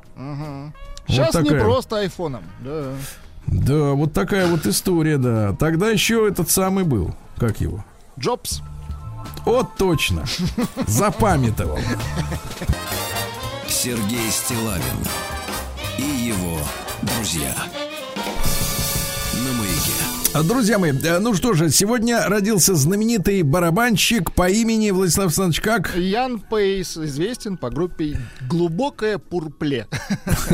Сейчас 1.09 1.35
не 1.35 1.43
такая. 1.45 1.63
просто 1.63 1.99
айфоном. 1.99 2.43
Да. 2.65 2.93
Да, 3.47 3.93
вот 3.93 4.13
такая 4.13 4.47
вот 4.47 4.67
история, 4.67 5.19
да. 5.19 5.55
Тогда 5.55 5.91
еще 5.91 6.29
этот 6.29 6.51
самый 6.51 6.85
был. 6.85 7.15
Как 7.37 7.61
его? 7.61 7.85
Джобс. 8.19 8.63
Вот 9.45 9.77
точно. 9.77 10.25
Запамятовал. 10.87 11.79
Сергей 13.69 14.31
Стилавин 14.31 14.83
и 15.99 16.03
его 16.03 16.59
друзья. 17.03 17.55
А, 20.37 20.43
Друзья 20.43 20.79
мои, 20.79 20.93
э, 20.93 21.19
ну 21.19 21.33
что 21.33 21.55
же, 21.55 21.71
сегодня 21.71 22.29
родился 22.29 22.75
знаменитый 22.75 23.41
барабанщик 23.41 24.33
по 24.33 24.51
имени 24.51 24.91
Владислав 24.91 25.29
Александрович 25.29 25.63
как? 25.63 25.97
Ян 25.97 26.41
Пейс 26.41 26.95
известен 26.99 27.57
по 27.57 27.71
группе 27.71 28.21
«Глубокое 28.47 29.17
пурпле». 29.17 29.87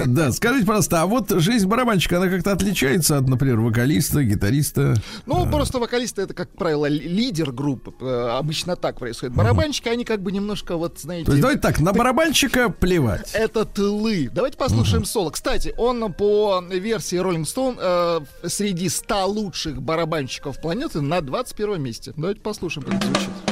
Да, 0.06 0.30
скажите, 0.32 0.64
пожалуйста, 0.66 1.02
а 1.02 1.06
вот 1.06 1.30
жизнь 1.30 1.66
барабанщика, 1.66 2.18
она 2.18 2.28
как-то 2.28 2.52
отличается 2.52 3.18
от, 3.18 3.28
например, 3.28 3.58
вокалиста, 3.60 4.22
гитариста? 4.22 4.94
Ну, 5.26 5.50
просто 5.50 5.78
вокалисты 5.80 6.22
это, 6.22 6.32
как 6.32 6.50
правило, 6.50 6.86
ли- 6.86 7.08
лидер 7.08 7.50
группы. 7.50 7.92
Э, 8.00 8.36
Обычно 8.38 8.76
так 8.76 8.98
происходит. 9.00 9.34
Барабанщики, 9.34 9.88
они 9.88 10.04
как 10.04 10.22
бы 10.22 10.30
немножко, 10.30 10.76
вот, 10.76 11.00
знаете... 11.00 11.26
То 11.26 11.32
есть 11.32 11.42
давайте 11.42 11.60
так, 11.60 11.80
на 11.80 11.92
барабанщика 11.92 12.68
плевать. 12.70 13.30
Это 13.32 13.64
тылы. 13.64 14.30
Давайте 14.32 14.56
послушаем 14.56 15.04
соло. 15.04 15.30
Кстати, 15.30 15.74
он 15.76 16.12
по 16.12 16.62
версии 16.70 17.18
Rolling 17.18 17.44
Stone 17.44 17.78
э, 17.80 18.48
среди 18.48 18.88
100 18.88 19.26
лучших 19.72 19.82
барабанщиков 19.82 20.60
планеты 20.60 21.00
на 21.00 21.20
21 21.20 21.82
месте. 21.82 22.12
Давайте 22.16 22.40
послушаем, 22.40 22.86
как 22.86 22.96
это 22.96 23.06
звучит. 23.06 23.51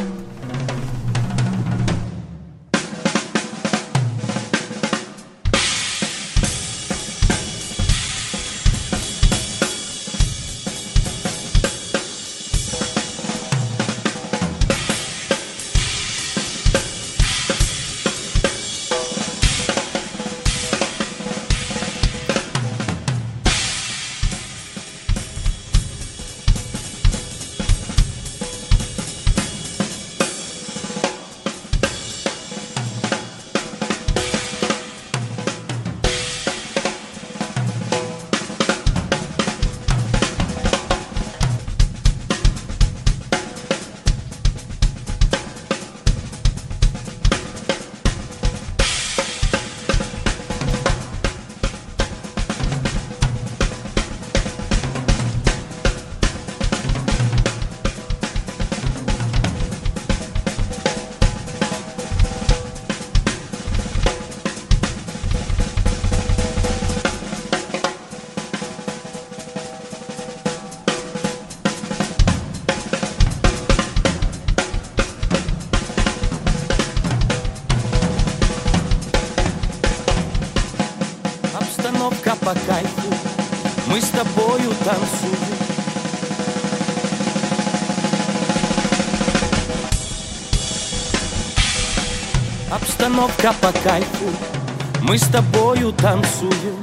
Танцуем. 95.92 96.80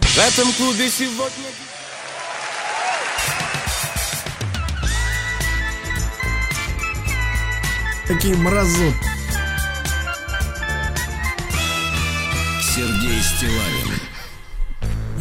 В 0.00 0.18
этом 0.18 0.52
клубе 0.54 0.88
сегодня... 0.90 1.46
Такие 8.06 8.36
мразот. 8.36 8.94
Сергей 12.62 13.20
Стилавин 13.22 14.00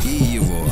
и 0.03 0.23
его 0.35 0.69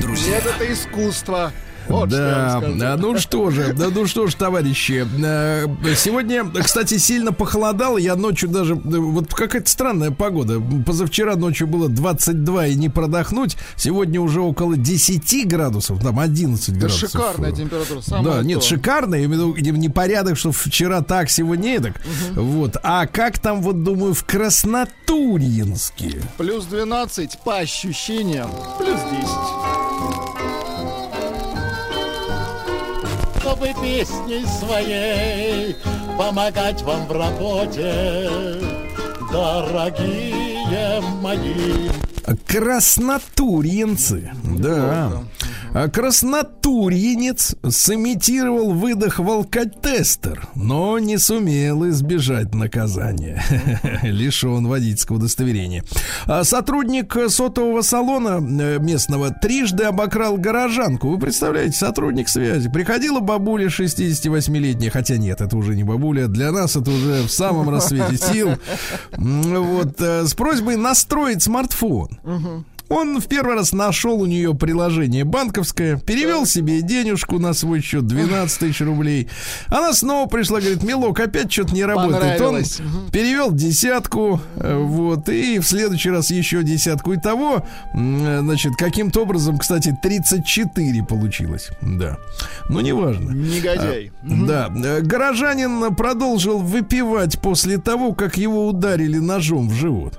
друзья. 0.00 0.36
Нет, 0.36 0.46
это 0.46 0.72
искусство. 0.72 1.52
Вот 1.90 2.10
что 2.10 2.18
Да, 2.18 2.60
да, 2.76 2.96
ну 2.96 3.18
что 3.18 3.50
же, 3.50 3.72
да, 3.72 3.88
ну 3.94 4.06
что 4.06 4.26
ж, 4.26 4.34
товарищи, 4.34 5.06
э, 5.24 5.66
сегодня, 5.96 6.44
кстати, 6.62 6.98
сильно 6.98 7.32
похолодало, 7.32 7.98
я 7.98 8.16
ночью 8.16 8.48
даже, 8.48 8.74
вот 8.74 9.32
какая-то 9.34 9.68
странная 9.70 10.10
погода, 10.10 10.60
позавчера 10.86 11.36
ночью 11.36 11.66
было 11.66 11.88
22 11.88 12.66
и 12.68 12.74
не 12.74 12.88
продохнуть, 12.88 13.56
сегодня 13.76 14.20
уже 14.20 14.40
около 14.40 14.76
10 14.76 15.48
градусов, 15.48 16.00
там 16.02 16.18
11 16.18 16.68
Это 16.68 16.78
градусов. 16.78 17.10
шикарная 17.10 17.52
температура. 17.52 18.00
самое 18.00 18.24
Да, 18.36 18.42
нет, 18.42 18.60
то. 18.60 18.66
шикарно, 18.66 19.14
я 19.16 19.24
имею 19.24 19.52
в 19.52 19.56
виду, 19.56 19.76
непорядок, 19.76 20.36
что 20.38 20.52
вчера 20.52 21.02
так, 21.02 21.30
сегодня 21.30 21.76
эдак. 21.76 22.00
Вот. 22.34 22.76
А 22.82 23.06
как 23.06 23.38
там, 23.38 23.62
вот 23.62 23.82
думаю, 23.82 24.14
в 24.14 24.24
Краснотурьинске? 24.24 26.20
Плюс 26.38 26.64
12 26.66 27.38
по 27.44 27.58
ощущениям. 27.58 28.50
Плюс 28.78 29.00
10. 29.10 29.26
Чтобы 33.60 33.74
песней 33.82 34.46
своей 34.46 35.76
помогать 36.16 36.82
вам 36.82 37.06
в 37.06 37.12
работе, 37.12 38.30
дорогие 39.30 41.00
мои. 41.20 41.90
Краснотурьинцы. 42.46 44.30
Да. 44.44 45.22
А 45.72 45.88
Краснотурьинец 45.88 47.54
сымитировал 47.68 48.72
выдох 48.72 49.20
в 49.20 49.30
алкотестер, 49.30 50.48
но 50.56 50.98
не 50.98 51.16
сумел 51.16 51.88
избежать 51.90 52.54
наказания. 52.54 53.42
Лишен 54.02 54.66
водительского 54.66 55.16
удостоверения. 55.16 55.84
А 56.26 56.42
сотрудник 56.42 57.16
сотового 57.28 57.82
салона 57.82 58.40
э, 58.40 58.78
местного 58.80 59.30
трижды 59.30 59.84
обокрал 59.84 60.36
горожанку. 60.36 61.08
Вы 61.08 61.18
представляете, 61.18 61.76
сотрудник 61.76 62.28
связи. 62.28 62.68
Приходила 62.68 63.20
бабуля 63.20 63.68
68-летняя, 63.68 64.90
хотя 64.90 65.18
нет, 65.18 65.40
это 65.40 65.56
уже 65.56 65.76
не 65.76 65.84
бабуля. 65.84 66.26
Для 66.26 66.50
нас 66.50 66.74
это 66.74 66.90
уже 66.90 67.22
в 67.22 67.30
самом 67.30 67.70
рассвете 67.70 68.16
сил. 68.16 68.50
Вот, 69.60 70.00
э, 70.00 70.26
с 70.26 70.34
просьбой 70.34 70.76
настроить 70.76 71.42
смартфон. 71.42 72.08
Он 72.90 73.20
в 73.20 73.28
первый 73.28 73.54
раз 73.54 73.72
нашел 73.72 74.20
у 74.20 74.26
нее 74.26 74.52
приложение 74.52 75.24
банковское, 75.24 75.96
перевел 75.96 76.44
себе 76.44 76.82
денежку 76.82 77.38
на 77.38 77.54
свой 77.54 77.80
счет 77.80 78.04
12 78.04 78.58
тысяч 78.58 78.80
рублей. 78.80 79.28
Она 79.68 79.92
снова 79.92 80.28
пришла, 80.28 80.58
говорит, 80.58 80.82
Милок, 80.82 81.20
опять 81.20 81.52
что-то 81.52 81.72
не 81.72 81.84
работает. 81.84 82.40
Он 82.40 82.62
перевел 83.12 83.52
десятку, 83.52 84.40
э, 84.56 84.76
вот, 84.76 85.28
и 85.28 85.60
в 85.60 85.64
следующий 85.64 86.10
раз 86.10 86.32
еще 86.32 86.64
десятку. 86.64 87.14
Итого, 87.14 87.64
м, 87.94 88.26
э, 88.26 88.40
значит, 88.40 88.72
каким-то 88.76 89.22
образом, 89.22 89.58
кстати, 89.58 89.96
34 90.02 91.04
получилось. 91.04 91.68
Да. 91.82 92.18
Ну, 92.68 92.80
неважно. 92.80 93.30
Негодяй. 93.30 94.10
Да, 94.22 94.68
э, 94.68 95.00
горожанин 95.02 95.94
продолжил 95.94 96.58
выпивать 96.58 97.40
после 97.40 97.78
того, 97.78 98.14
как 98.14 98.36
его 98.36 98.66
ударили 98.66 99.18
ножом 99.18 99.68
в 99.68 99.74
живот. 99.74 100.18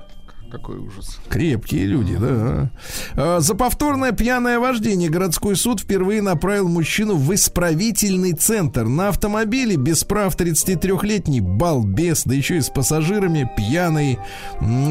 Какой 0.52 0.76
ужас. 0.76 1.18
Крепкие 1.30 1.86
люди, 1.86 2.14
да. 2.14 2.70
А, 3.16 3.40
За 3.40 3.54
повторное 3.54 4.12
пьяное 4.12 4.58
вождение 4.58 5.08
городской 5.08 5.56
суд 5.56 5.80
впервые 5.80 6.20
направил 6.20 6.68
мужчину 6.68 7.16
в 7.16 7.34
исправительный 7.34 8.34
центр. 8.34 8.84
На 8.84 9.08
автомобиле 9.08 9.76
без 9.76 10.04
прав 10.04 10.36
33-летний 10.36 11.40
балбес, 11.40 12.24
да 12.26 12.34
еще 12.34 12.58
и 12.58 12.60
с 12.60 12.68
пассажирами 12.68 13.50
пьяный, 13.56 14.18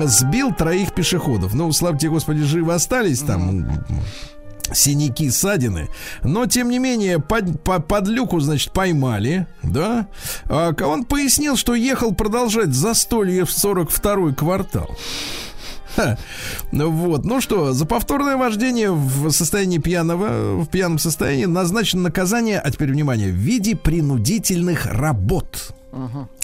сбил 0.05 0.51
троих 0.51 0.95
пешеходов. 0.95 1.53
Ну, 1.53 1.71
слава 1.73 1.95
тебе, 1.95 2.09
Господи, 2.09 2.41
живы 2.41 2.73
остались 2.73 3.19
там. 3.19 3.85
синяки, 4.73 5.29
ссадины. 5.29 5.89
Но, 6.23 6.47
тем 6.47 6.69
не 6.69 6.79
менее, 6.79 7.19
под, 7.19 7.61
по- 7.63 7.79
подлюку, 7.81 8.39
значит, 8.39 8.71
поймали, 8.73 9.45
да. 9.61 10.07
А, 10.45 10.73
он 10.83 11.03
пояснил, 11.05 11.55
что 11.55 11.75
ехал 11.75 12.15
продолжать 12.15 12.73
застолье 12.73 13.45
в 13.45 13.49
42-й 13.49 14.33
квартал. 14.33 14.89
Вот. 16.71 17.25
Ну 17.25 17.41
что, 17.41 17.73
за 17.73 17.85
повторное 17.85 18.37
вождение 18.37 18.91
в 18.91 19.31
состоянии 19.31 19.77
пьяного, 19.77 20.61
в 20.61 20.67
пьяном 20.67 20.99
состоянии 20.99 21.45
назначено 21.45 22.03
наказание, 22.03 22.59
а 22.59 22.71
теперь 22.71 22.91
внимание, 22.91 23.29
в 23.29 23.35
виде 23.35 23.75
принудительных 23.75 24.85
работ. 24.85 25.73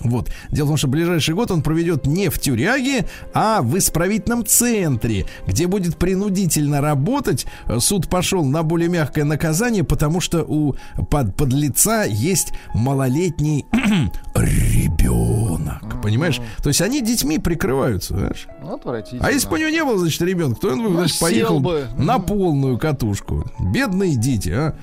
Вот. 0.01 0.29
Дело 0.51 0.65
в 0.65 0.69
том, 0.69 0.77
что 0.77 0.87
ближайший 0.87 1.33
год 1.35 1.51
он 1.51 1.61
проведет 1.61 2.05
не 2.05 2.29
в 2.29 2.39
тюряге, 2.39 3.07
а 3.33 3.61
в 3.61 3.77
исправительном 3.77 4.45
центре, 4.45 5.25
где 5.47 5.67
будет 5.67 5.97
принудительно 5.97 6.81
работать. 6.81 7.45
Суд 7.79 8.07
пошел 8.09 8.43
на 8.43 8.63
более 8.63 8.89
мягкое 8.89 9.23
наказание, 9.23 9.83
потому 9.83 10.19
что 10.21 10.43
у 10.43 10.75
под, 11.09 11.35
подлеца 11.35 12.03
есть 12.03 12.53
малолетний 12.73 13.65
ребенок. 14.35 16.01
Понимаешь? 16.01 16.39
То 16.61 16.69
есть 16.69 16.81
они 16.81 17.01
детьми 17.01 17.39
прикрываются, 17.39 18.15
знаешь? 18.17 18.47
Ну. 18.61 18.79
А 19.21 19.31
если 19.31 19.47
бы 19.49 19.55
у 19.55 19.59
него 19.59 19.69
не 19.69 19.83
было, 19.83 19.97
значит, 19.97 20.21
ребенка, 20.21 20.61
то 20.61 20.69
он 20.69 20.79
Ну, 20.79 20.93
значит, 20.93 21.19
поехал 21.19 21.59
бы. 21.59 21.87
на 21.97 22.19
полную 22.19 22.77
катушку. 22.77 23.45
Бедные 23.59 24.15
дети, 24.15 24.49
а. 24.49 24.75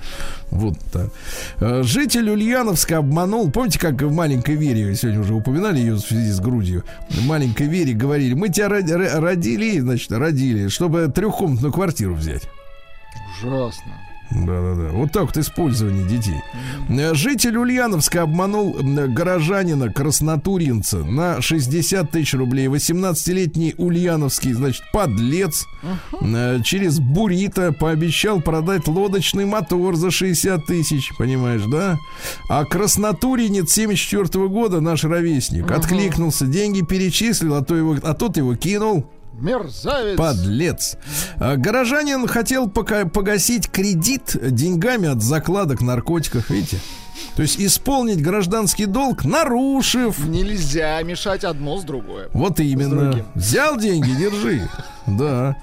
Вот 0.51 0.77
так. 0.91 1.09
Э, 1.59 1.83
Житель 1.83 2.29
Ульяновска 2.29 2.97
обманул. 2.99 3.49
Помните, 3.51 3.79
как 3.79 4.01
в 4.01 4.11
маленькой 4.13 4.54
Вере, 4.55 4.95
сегодня 4.95 5.21
уже 5.21 5.33
упоминали 5.33 5.79
ее 5.79 5.93
в 5.95 5.99
связи 5.99 6.31
с 6.31 6.39
грудью. 6.39 6.83
Маленькой 7.25 7.67
Вере 7.67 7.93
говорили, 7.93 8.33
мы 8.33 8.49
тебя 8.49 8.67
роди- 8.69 8.93
ро- 8.93 9.19
родили, 9.19 9.79
значит, 9.79 10.11
родили, 10.11 10.67
чтобы 10.67 11.07
трехкомнатную 11.13 11.71
квартиру 11.73 12.15
взять. 12.15 12.43
Ужасно. 13.43 13.91
Да-да-да. 14.31 14.89
Вот 14.91 15.11
так 15.11 15.25
вот 15.25 15.37
использование 15.37 16.05
детей. 16.07 16.41
Э, 16.89 17.13
Житель 17.13 17.57
Ульяновска 17.57 18.23
обманул 18.23 18.73
горожанина 18.73 19.91
Краснотуринца 19.91 20.97
на 20.97 21.41
60 21.41 22.09
тысяч 22.11 22.33
рублей. 22.33 22.67
18-летний 22.67 23.75
ульяновский, 23.77 24.53
значит, 24.53 24.83
подлец 24.91 25.67
э, 26.21 26.59
через 26.63 26.99
Бурита 26.99 27.71
пообещал 27.71 28.41
продать 28.41 28.87
лодочный 28.87 29.45
мотор 29.45 29.95
за 29.95 30.11
60 30.11 30.65
тысяч, 30.65 31.11
понимаешь, 31.17 31.63
да? 31.71 31.97
А 32.49 32.65
Краснотуринец 32.65 33.71
74 33.71 34.47
года, 34.47 34.81
наш 34.81 35.03
ровесник, 35.03 35.69
откликнулся, 35.71 36.45
деньги 36.45 36.81
перечислил, 36.81 37.55
а, 37.55 37.63
то 37.63 37.75
его, 37.75 37.95
а 38.01 38.13
тот 38.13 38.37
его 38.37 38.55
кинул. 38.55 39.05
Мерзавец. 39.39 40.17
Подлец. 40.17 40.97
А, 41.39 41.55
Горожанин 41.55 42.27
хотел 42.27 42.69
пока 42.69 43.05
погасить 43.05 43.69
кредит 43.69 44.35
деньгами 44.41 45.07
от 45.09 45.21
закладок 45.21 45.81
наркотиков, 45.81 46.49
видите? 46.49 46.79
То 47.35 47.41
есть 47.41 47.59
исполнить 47.59 48.21
гражданский 48.21 48.85
долг, 48.85 49.25
нарушив. 49.25 50.25
Нельзя 50.25 51.01
мешать 51.03 51.43
одно 51.43 51.77
с 51.77 51.83
другое. 51.83 52.29
Вот 52.33 52.59
именно. 52.59 53.25
Взял 53.35 53.77
деньги, 53.77 54.11
держи. 54.11 54.67
Да. 55.07 55.55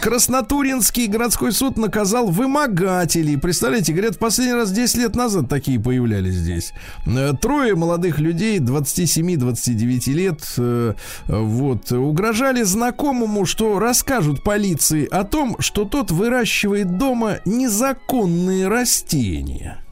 Краснотуринский 0.00 1.06
городской 1.06 1.52
суд 1.52 1.76
наказал 1.76 2.28
вымогателей. 2.28 3.38
Представляете, 3.38 3.92
говорят, 3.92 4.16
в 4.16 4.18
последний 4.18 4.54
раз 4.54 4.72
10 4.72 4.96
лет 4.96 5.16
назад 5.16 5.48
такие 5.48 5.78
появлялись 5.78 6.34
здесь. 6.34 6.72
Э, 7.06 7.32
Трое 7.40 7.74
молодых 7.74 8.18
людей, 8.18 8.58
27-29 8.58 10.12
лет, 10.12 10.40
э, 10.56 10.94
вот, 11.26 11.92
угрожали 11.92 12.62
знакомому, 12.62 13.44
что 13.44 13.78
расскажут 13.78 14.42
полиции 14.42 15.06
о 15.06 15.24
том, 15.24 15.56
что 15.58 15.84
тот 15.84 16.10
выращивает 16.10 16.96
дома 16.96 17.38
незаконные 17.44 18.68
растения. 18.68 19.84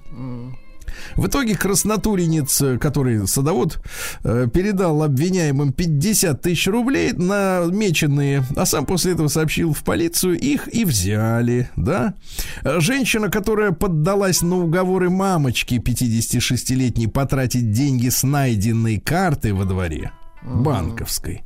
В 1.17 1.27
итоге 1.27 1.57
краснотуренец, 1.57 2.61
э, 2.61 2.79
который 2.79 3.27
садовод, 3.27 3.81
э, 4.25 4.47
передал 4.53 5.03
обвиняемым 5.03 5.73
50 5.73 6.41
тысяч 6.43 6.67
рублей 6.67 7.13
намеченные, 7.13 8.45
а 8.57 8.67
сам 8.67 8.87
после 8.87 9.13
этого 9.13 9.29
сообщил 9.29 9.73
в 9.73 9.83
полицию, 9.85 10.39
их 10.39 10.73
и 10.73 10.85
взяли, 10.85 11.71
да. 11.77 12.15
Э, 12.63 12.81
Женщина, 12.81 13.29
которая 13.31 13.73
поддалась 13.73 14.43
на 14.43 14.57
уговоры 14.57 15.11
мамочки 15.11 15.75
56-летней 15.77 17.07
потратить 17.07 17.73
деньги 17.73 18.09
с 18.09 18.23
найденной 18.23 18.99
карты 18.99 19.55
во 19.55 19.65
дворе, 19.65 20.13
банковской, 20.43 21.43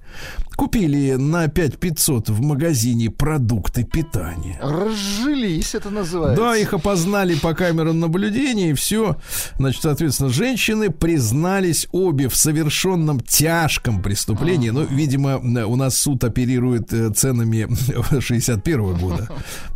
купили 0.56 1.12
на 1.12 1.48
5500 1.48 2.28
в 2.28 2.40
магазине 2.40 3.10
продукты 3.10 3.84
питания. 3.84 4.58
Разжились, 4.60 5.74
это 5.74 5.90
называется. 5.90 6.42
Да, 6.42 6.56
их 6.56 6.72
опознали 6.74 7.34
по 7.34 7.54
камерам 7.54 8.00
наблюдения, 8.00 8.70
и 8.70 8.74
все. 8.74 9.16
Значит, 9.58 9.82
соответственно, 9.82 10.30
женщины 10.30 10.90
признались 10.90 11.88
обе 11.92 12.28
в 12.28 12.36
совершенном 12.36 13.20
тяжком 13.20 14.02
преступлении. 14.02 14.70
Ну, 14.70 14.84
видимо, 14.84 15.38
у 15.38 15.76
нас 15.76 15.96
суд 15.96 16.22
оперирует 16.24 16.92
э, 16.92 17.10
ценами 17.10 17.68
61 18.20 18.94
года 18.96 19.28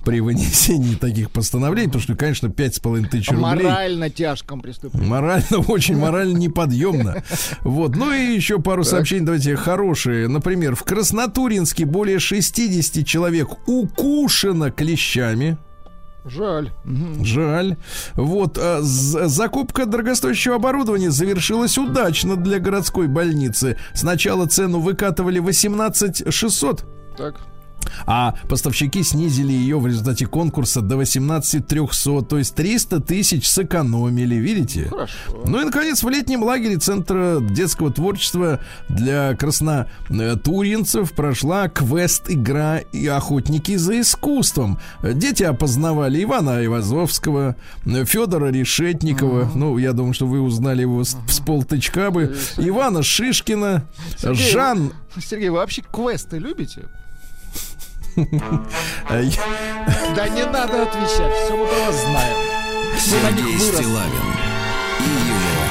при 0.05 0.21
вынесении 0.21 0.95
таких 0.95 1.31
постановлений, 1.31 1.89
потому 1.89 2.03
что, 2.03 2.15
конечно, 2.15 2.47
5,5 2.47 3.09
тысяч 3.09 3.31
рублей. 3.31 3.65
Морально 3.65 4.11
тяжком 4.11 4.61
преступлении. 4.61 5.09
Морально, 5.09 5.59
очень 5.69 5.97
морально 5.97 6.37
неподъемно. 6.37 7.23
Вот. 7.63 7.97
Ну 7.97 8.13
и 8.13 8.35
еще 8.35 8.61
пару 8.61 8.85
сообщений, 8.85 9.25
давайте, 9.25 9.57
хорошие. 9.57 10.26
Например, 10.29 10.75
в 10.75 10.83
Краснотуринске 10.85 11.85
более 11.85 12.19
60 12.19 13.07
человек 13.07 13.49
укушено 13.67 14.71
клещами. 14.71 15.59
Жаль. 16.25 16.73
Жаль. 17.23 17.77
Вот, 18.15 18.59
а, 18.61 18.81
закупка 18.83 19.87
дорогостоящего 19.87 20.57
оборудования 20.57 21.11
завершилась 21.11 21.79
удачно 21.79 22.37
для 22.37 22.59
городской 22.59 23.07
больницы. 23.07 23.79
Сначала 23.95 24.47
цену 24.47 24.81
выкатывали 24.81 25.39
18 25.39 26.33
600, 26.33 26.85
Так. 27.17 27.37
А 28.07 28.35
поставщики 28.49 29.03
снизили 29.03 29.53
ее 29.53 29.79
в 29.79 29.87
результате 29.87 30.27
конкурса 30.27 30.81
до 30.81 30.97
18 30.97 31.67
300, 31.67 32.23
то 32.23 32.39
есть 32.39 32.55
300 32.55 33.01
тысяч 33.01 33.49
сэкономили, 33.49 34.35
видите? 34.35 34.87
Хорошо. 34.89 35.13
Ну 35.45 35.61
и, 35.61 35.65
наконец, 35.65 36.03
в 36.03 36.09
летнем 36.09 36.43
лагере 36.43 36.77
Центра 36.77 37.41
детского 37.41 37.93
творчества 37.93 38.61
для 38.89 39.35
краснотуринцев 39.37 41.13
прошла 41.13 41.69
квест-игра 41.69 42.79
и 42.79 43.07
охотники 43.07 43.77
за 43.77 44.01
искусством. 44.01 44.79
Дети 45.03 45.43
опознавали 45.43 46.23
Ивана 46.23 46.65
Ивазовского, 46.65 47.57
Федора 47.85 48.51
Решетникова, 48.51 49.51
ну, 49.55 49.79
я 49.79 49.93
думаю, 49.93 50.15
что 50.15 50.27
вы 50.27 50.41
узнали 50.41 50.83
его 50.83 51.05
с, 51.05 51.17
с 51.29 51.41
полтычка 51.41 52.11
бы, 52.11 52.37
Ивана 52.57 53.03
Шишкина, 53.03 53.85
Сергей, 54.19 54.51
Жан... 54.51 54.93
Сергей, 55.19 55.49
вы 55.49 55.59
вообще 55.59 55.83
квесты 55.83 56.39
любите? 56.39 56.85
Э, 58.17 59.31
Да 60.17 60.29
не 60.29 60.45
надо 60.45 60.83
отвечать, 60.83 61.35
все 61.45 61.57
мы 61.57 61.67
про 61.67 61.79
вас 61.87 62.03
знаем. 62.03 62.37
Сергей. 62.99 63.59
Стилавин 63.59 64.27
и 65.01 65.11
его 65.29 65.67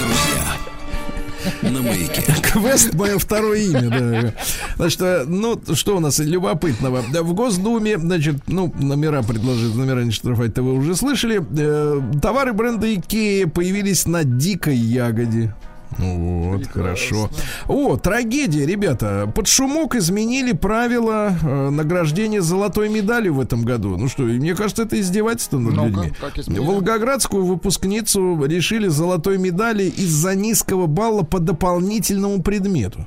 друзья. 0.00 1.70
На 1.70 1.82
маяке. 1.82 2.22
Квест 2.42 2.94
мое 2.94 3.18
второе 3.18 3.58
имя, 3.60 3.90
да. 3.90 4.34
Значит, 4.76 5.00
э, 5.02 5.24
ну, 5.26 5.60
что 5.74 5.96
у 5.96 6.00
нас 6.00 6.18
любопытного? 6.18 7.04
Да, 7.12 7.22
В 7.22 7.32
Госдуме, 7.34 7.98
значит, 7.98 8.36
ну, 8.48 8.72
номера 8.78 9.22
предложили, 9.22 9.72
номера 9.72 10.02
не 10.02 10.10
штрафовать-то 10.10 10.62
вы 10.62 10.74
уже 10.74 10.96
слышали. 10.96 11.44
Э, 11.56 12.00
товары 12.20 12.52
бренда 12.52 12.92
Икея 12.92 13.46
появились 13.46 14.06
на 14.06 14.24
дикой 14.24 14.76
ягоде. 14.76 15.54
Ну 15.98 16.50
Вот, 16.52 16.66
хорошо. 16.66 17.30
О, 17.68 17.96
трагедия, 17.96 18.66
ребята. 18.66 19.30
Под 19.34 19.46
шумок 19.46 19.94
изменили 19.94 20.52
правила 20.52 21.36
э, 21.42 21.70
награждения 21.70 22.40
золотой 22.40 22.88
медалью 22.88 23.34
в 23.34 23.40
этом 23.40 23.64
году. 23.64 23.96
Ну 23.96 24.08
что, 24.08 24.22
мне 24.22 24.54
кажется, 24.54 24.82
это 24.82 25.00
издевательство 25.00 25.58
над 25.58 25.74
Ну-ка, 25.74 26.10
людьми. 26.36 26.58
Волгоградскую 26.58 27.44
выпускницу 27.44 28.44
лишили 28.44 28.88
золотой 28.88 29.38
медали 29.38 29.84
из-за 29.84 30.34
низкого 30.34 30.86
балла 30.86 31.22
по 31.22 31.38
дополнительному 31.38 32.42
предмету. 32.42 33.06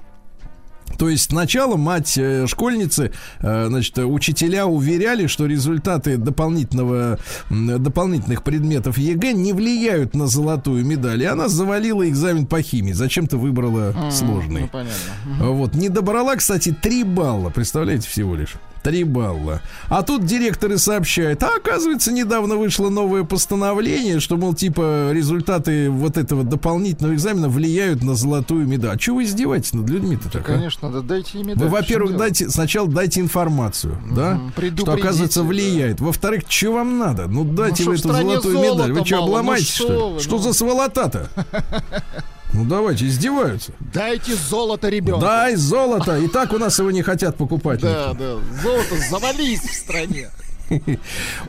То 0.98 1.10
есть 1.10 1.30
сначала 1.32 1.78
мать 1.78 2.18
э, 2.18 2.48
школьницы, 2.48 3.12
э, 3.40 3.68
значит, 3.68 3.98
учителя 4.00 4.66
уверяли, 4.66 5.28
что 5.28 5.46
результаты 5.46 6.18
дополнительного, 6.18 7.20
дополнительных 7.50 8.44
предметов 8.44 8.98
ЕГЭ 8.98 9.34
не 9.34 9.54
влияют 9.54 10.16
на 10.16 10.28
золотую 10.28 10.86
медаль. 10.86 11.24
И 11.24 11.26
она 11.26 11.48
завалила 11.48 12.08
экзамен 12.08 12.46
по 12.46 12.62
химии. 12.62 12.94
Зачем-то 12.94 13.38
выбрала 13.38 13.94
сложный. 14.12 14.62
Ну, 14.62 14.68
понятно. 14.68 15.52
Вот. 15.52 15.76
Не 15.76 15.90
добрала, 15.90 16.36
кстати, 16.36 16.76
3 16.80 17.04
балла. 17.04 17.50
Представляете, 17.50 18.08
всего 18.08 18.36
лишь. 18.36 18.56
3 18.88 19.04
балла. 19.04 19.62
А 19.90 20.02
тут 20.02 20.24
директоры 20.24 20.78
сообщают, 20.78 21.44
а 21.44 21.58
оказывается, 21.58 22.14
недавно 22.14 22.56
вышло 22.56 22.90
новое 22.90 23.26
постановление, 23.26 24.22
что, 24.22 24.38
мол, 24.38 24.54
типа, 24.54 25.12
результаты 25.12 25.90
вот 25.90 26.16
этого 26.16 26.46
дополнительного 26.46 27.14
экзамена 27.14 27.50
влияют 27.50 28.02
на 28.02 28.16
золотую 28.16 28.66
медаль. 28.66 28.96
А 28.96 28.98
чего 28.98 29.18
вы 29.18 29.26
издеваетесь 29.26 29.74
над 29.74 29.90
людьми-то 29.90 30.32
так, 30.32 30.50
а? 30.50 30.54
Конечно, 30.54 30.90
да 30.90 31.02
дайте 31.02 31.40
им 31.40 31.54
Вы, 31.54 31.68
во-первых, 31.68 32.16
дайте, 32.16 32.50
сначала 32.50 32.88
дайте 32.88 33.20
информацию, 33.20 33.98
да, 34.10 34.40
что, 34.56 34.94
оказывается, 34.94 35.42
да. 35.42 35.48
влияет. 35.48 36.00
Во-вторых, 36.00 36.44
что 36.48 36.72
вам 36.72 36.98
надо? 36.98 37.28
Ну, 37.28 37.44
дайте 37.44 37.84
что, 37.84 37.92
вы 37.92 37.98
эту 37.98 38.14
золотую 38.14 38.60
медаль. 38.60 38.94
Вы 38.94 39.06
что? 39.06 39.18
Ну, 39.18 39.24
обломаетесь, 39.24 39.76
что 39.76 39.88
что 39.88 40.10
вы, 40.12 40.20
Что 40.22 40.38
ну. 40.38 40.44
за 40.44 40.54
сволота-то? 40.54 41.30
Ну, 42.54 42.66
давайте, 42.66 43.08
издеваются. 43.08 43.72
Дайте 43.94 44.36
золото 44.36 44.90
ребенку. 44.90 45.22
Дай 45.22 45.56
золото. 45.56 46.18
И 46.18 46.28
так 46.28 46.54
у 46.54 46.58
нас 46.58 46.80
его 46.80 46.92
не 46.92 47.04
хотят 47.04 47.36
покупать. 47.36 47.82
Да, 47.82 48.14
да. 48.14 48.38
Золото 48.62 48.96
завались 49.10 49.62
в 49.62 49.74
стране. 49.74 50.30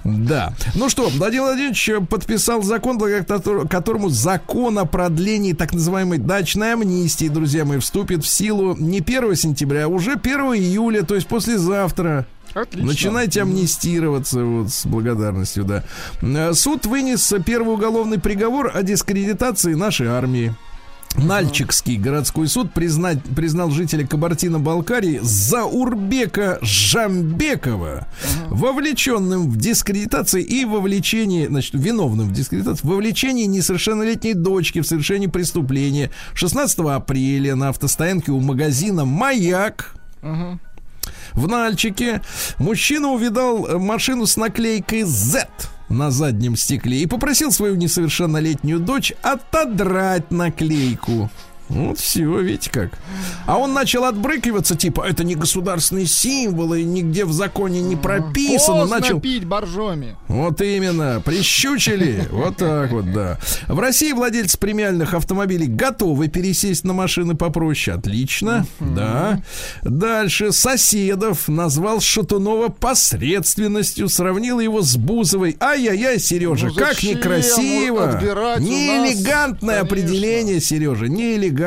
Да. 0.05 0.55
Ну 0.75 0.89
что, 0.89 1.09
Владимир 1.09 1.45
Владимирович 1.45 1.91
подписал 2.09 2.63
закон, 2.63 2.99
которому 3.69 4.09
закон 4.09 4.79
о 4.79 4.85
продлении 4.85 5.53
так 5.53 5.73
называемой 5.73 6.19
дачной 6.19 6.75
амнистии, 6.75 7.29
друзья 7.29 7.65
мои, 7.65 7.79
вступит 7.79 8.25
в 8.25 8.29
силу 8.29 8.77
не 8.77 8.99
1 8.99 9.35
сентября, 9.35 9.85
а 9.85 9.89
уже 9.89 10.13
1 10.13 10.41
июля, 10.55 11.03
то 11.03 11.15
есть 11.15 11.27
послезавтра. 11.27 12.27
Отлично. 12.55 12.87
Начинайте 12.87 13.43
амнистироваться 13.43 14.43
вот 14.43 14.71
с 14.71 14.87
благодарностью, 14.87 15.65
да. 15.65 15.85
Э, 16.23 16.55
Суд 16.55 16.87
вынес 16.87 17.33
первый 17.45 17.75
уголовный 17.75 18.19
приговор 18.19 18.73
о 18.75 18.83
дискредитации 18.83 19.75
нашей 19.75 20.09
армии. 20.09 20.55
Нальчикский 21.17 21.97
городской 21.97 22.47
суд 22.47 22.73
признать, 22.73 23.23
признал 23.35 23.71
жителя 23.71 24.07
Кабардино-Балкарии 24.07 25.19
Заурбека 25.23 26.59
Жамбекова 26.63 28.07
вовлеченным 28.51 29.51
в 29.51 29.57
дискредитации 29.57 30.43
и 30.43 30.65
вовлечении, 30.65 31.47
значит, 31.47 31.75
виновным 31.75 32.29
в 32.29 32.33
дискредитации, 32.33 32.83
в 32.83 32.91
вовлечении 32.91 33.47
несовершеннолетней 33.47 34.35
дочки 34.35 34.81
в 34.81 34.87
совершении 34.87 35.27
преступления. 35.27 36.11
16 36.35 36.79
апреля 36.81 37.57
на 37.57 37.71
автостоянке 37.71 38.31
у 38.31 38.41
магазина 38.41 39.05
«Маяк» 39.05 39.95
в 41.33 41.49
Нальчике 41.49 42.23
мужчина 42.59 43.09
увидал 43.09 43.67
э, 43.67 43.79
машину 43.79 44.27
с 44.27 44.37
наклейкой 44.37 45.03
Z 45.03 45.49
на 45.89 46.11
заднем 46.11 46.57
стекле 46.57 47.03
и 47.03 47.07
попросил 47.07 47.53
свою 47.53 47.77
несовершеннолетнюю 47.77 48.81
дочь 48.81 49.13
отодрать 49.23 50.31
наклейку. 50.31 51.31
Вот 51.69 51.99
все, 51.99 52.39
видите 52.41 52.71
как. 52.71 52.99
А 53.47 53.59
он 53.59 53.73
начал 53.75 54.05
отбрыкиваться, 54.05 54.75
типа, 54.77 55.05
это 55.09 55.25
не 55.25 55.35
государственные 55.35 56.07
символы, 56.07 56.83
нигде 56.83 57.25
в 57.25 57.33
законе 57.33 57.81
не 57.83 57.97
прописано. 57.97 58.79
Поздно 58.81 58.99
Начал 59.01 59.21
пить 59.21 59.45
боржоми. 59.45 60.17
вот 60.29 60.61
именно, 60.61 61.21
прищучили. 61.25 62.27
Вот 62.33 62.57
так 62.57 62.91
вот, 62.93 63.13
да. 63.13 63.39
В 63.67 63.79
России 63.81 64.13
владельцы 64.13 64.57
премиальных 64.59 65.13
автомобилей 65.15 65.67
готовы 65.67 66.29
пересесть 66.29 66.85
на 66.85 66.93
машины 66.93 67.35
попроще. 67.35 67.97
Отлично, 67.97 68.67
да. 68.81 69.41
Дальше 69.83 70.53
Соседов 70.53 71.49
назвал 71.49 72.01
Шатунова 72.01 72.69
посредственностью, 72.69 74.09
сравнил 74.09 74.61
его 74.61 74.83
с 74.83 74.97
Бузовой. 74.97 75.57
Ай-яй-яй, 75.61 76.19
Сережа, 76.19 76.69
Ну 76.69 76.75
как 76.75 76.95
зачем 76.95 77.17
некрасиво. 77.19 78.09
отбирать 78.11 78.59
у 78.61 78.63
нас? 78.63 78.71
Неэлегантное 78.71 79.77
Конечно. 79.81 79.81
определение, 79.81 80.61
Сережа, 80.61 81.07
неэлегантное, 81.09 81.58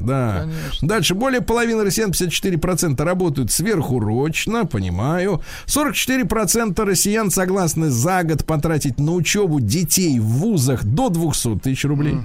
да. 0.00 0.40
Конечно. 0.40 0.88
Дальше 0.88 1.14
более 1.14 1.40
половины 1.40 1.84
россиян, 1.84 2.10
54% 2.10 3.02
работают 3.02 3.50
сверхурочно, 3.50 4.66
понимаю. 4.66 5.42
44% 5.66 6.82
россиян 6.84 7.30
согласны 7.30 7.90
за 7.90 8.22
год 8.22 8.44
потратить 8.44 8.98
на 8.98 9.12
учебу 9.12 9.60
детей 9.60 10.18
в 10.18 10.24
вузах 10.24 10.84
до 10.84 11.08
200 11.08 11.60
тысяч 11.60 11.84
рублей. 11.84 12.16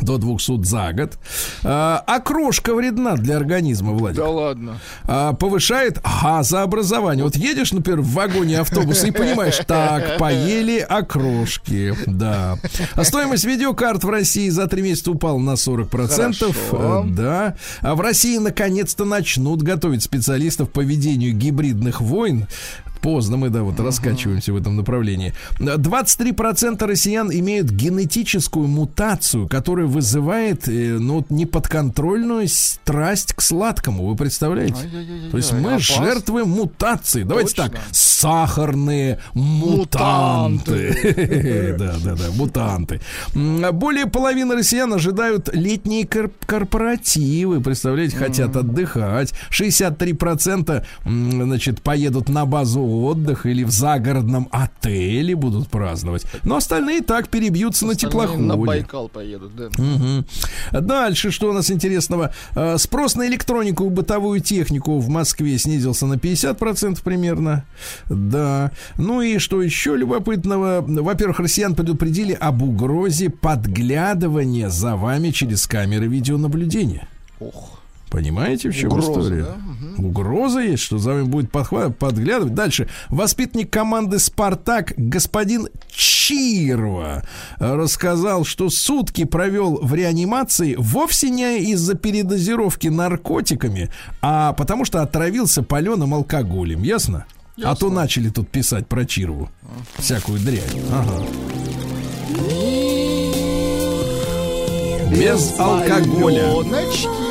До 0.00 0.18
200 0.18 0.62
за 0.64 0.92
год. 0.92 1.18
А, 1.64 2.02
окрошка 2.06 2.74
вредна 2.74 3.14
для 3.16 3.36
организма, 3.36 3.92
Владик. 3.92 4.18
Да 4.18 4.28
ладно. 4.28 4.78
А, 5.04 5.32
повышает 5.32 6.00
газообразование. 6.22 7.24
Вот 7.24 7.36
едешь, 7.36 7.72
например, 7.72 8.00
в 8.00 8.12
вагоне 8.12 8.60
автобуса 8.60 9.06
и 9.06 9.10
понимаешь, 9.10 9.58
так, 9.66 10.18
поели 10.18 10.78
окрошки, 10.78 11.94
да. 12.06 12.58
А 12.94 13.04
стоимость 13.04 13.44
видеокарт 13.44 14.04
в 14.04 14.10
России 14.10 14.48
за 14.48 14.66
три 14.66 14.82
месяца 14.82 15.10
упала 15.10 15.38
на 15.38 15.52
40%. 15.52 15.88
Хорошо. 15.88 16.52
Э, 16.72 17.08
Да. 17.08 17.56
А 17.80 17.94
в 17.94 18.00
России 18.00 18.38
наконец-то 18.38 19.04
начнут 19.04 19.62
готовить 19.62 20.02
специалистов 20.02 20.70
по 20.70 20.80
ведению 20.80 21.34
гибридных 21.34 22.00
войн. 22.00 22.46
Поздно 23.00 23.36
мы, 23.36 23.50
да, 23.50 23.62
вот 23.62 23.78
раскачиваемся 23.80 24.52
в 24.52 24.56
этом 24.56 24.76
направлении. 24.76 25.32
23% 25.58 26.84
россиян 26.86 27.30
имеют 27.32 27.70
генетическую 27.70 28.66
мутацию, 28.68 29.48
которая 29.48 29.86
вызывает, 29.86 30.68
э, 30.68 30.98
ну, 30.98 31.16
вот 31.16 31.30
неподконтрольную 31.30 32.48
страсть 32.48 33.32
к 33.34 33.40
сладкому. 33.40 34.06
Вы 34.06 34.16
представляете? 34.16 34.76
Ай-яй-яй-яй, 34.82 35.30
То 35.30 35.36
есть 35.36 35.52
мы 35.52 35.74
опасно. 35.74 36.04
жертвы 36.04 36.44
мутации. 36.44 37.22
Давайте 37.22 37.54
Точно. 37.54 37.70
так, 37.70 37.80
сахарные 37.92 39.20
мутанты. 39.34 40.88
Да, 41.78 41.94
да, 42.04 42.14
да, 42.14 42.24
мутанты. 42.36 43.00
Более 43.34 44.06
половины 44.06 44.54
россиян 44.56 44.92
ожидают 44.92 45.48
летние 45.54 46.06
кор- 46.06 46.30
корпоративы. 46.46 47.60
Представляете, 47.60 48.16
хотят 48.16 48.56
отдыхать. 48.56 49.32
63% 49.50 50.84
м, 51.04 51.42
значит, 51.44 51.82
поедут 51.82 52.28
на 52.28 52.46
базу 52.46 52.82
отдыха 52.88 53.48
или 53.48 53.64
в 53.64 53.70
загородном 53.70 54.48
отеле 54.50 55.34
будут 55.34 55.68
праздновать. 55.68 56.24
Но 56.44 56.56
остальные 56.56 57.02
так 57.02 57.28
перебьются 57.28 57.86
на 57.86 57.92
Остальные 57.92 58.10
теплоходе. 58.10 58.42
На 58.42 58.56
Байкал 58.56 59.08
поедут, 59.08 59.54
да. 59.56 59.68
Мгм. 59.76 60.26
Дальше, 60.72 61.30
что 61.30 61.50
у 61.50 61.52
нас 61.52 61.70
интересного? 61.70 62.32
Э, 62.54 62.76
Спрос 62.78 63.16
на 63.16 63.26
электронику 63.26 63.84
и 63.86 63.88
бытовую 63.88 64.40
технику 64.40 64.98
в 64.98 65.08
Москве 65.08 65.58
снизился 65.58 66.06
на 66.06 66.14
50% 66.14 67.02
примерно. 67.02 67.64
Да. 68.08 68.72
Ну 68.96 69.20
и 69.22 69.38
что 69.38 69.62
еще 69.62 69.96
любопытного? 69.96 70.84
Во-первых, 70.86 71.40
россиян 71.40 71.74
предупредили 71.74 72.32
об 72.32 72.62
угрозе 72.62 73.30
подглядывания 73.30 74.68
за 74.68 74.96
вами 74.96 75.30
через 75.30 75.66
камеры 75.66 76.06
видеонаблюдения. 76.06 77.08
Ох. 77.40 77.77
Понимаете, 78.10 78.70
в 78.70 78.76
чем 78.76 78.90
Угроза, 78.90 79.10
история? 79.10 79.42
да? 79.42 80.02
Угроза 80.02 80.60
есть, 80.60 80.82
что 80.82 80.98
за 80.98 81.10
вами 81.14 81.24
будет 81.24 81.50
подхва- 81.50 81.92
подглядывать. 81.92 82.54
Дальше. 82.54 82.88
Воспитанник 83.08 83.70
команды 83.70 84.18
«Спартак» 84.18 84.94
господин 84.96 85.68
Чирва 85.90 87.24
рассказал, 87.58 88.44
что 88.44 88.70
сутки 88.70 89.24
провел 89.24 89.78
в 89.82 89.92
реанимации 89.94 90.74
вовсе 90.78 91.30
не 91.30 91.58
из-за 91.72 91.94
передозировки 91.96 92.88
наркотиками, 92.88 93.90
а 94.22 94.52
потому 94.52 94.84
что 94.84 95.02
отравился 95.02 95.62
паленым 95.62 96.14
алкоголем. 96.14 96.82
Ясно? 96.82 97.26
А 97.62 97.74
то 97.74 97.90
начали 97.90 98.28
тут 98.28 98.48
писать 98.48 98.86
про 98.86 99.04
Чирву. 99.04 99.50
Всякую 99.98 100.38
дрянь. 100.38 100.62
Ага. 100.92 101.24
Без 105.10 105.58
алкоголя. 105.58 106.50
Аленочки. 106.52 107.27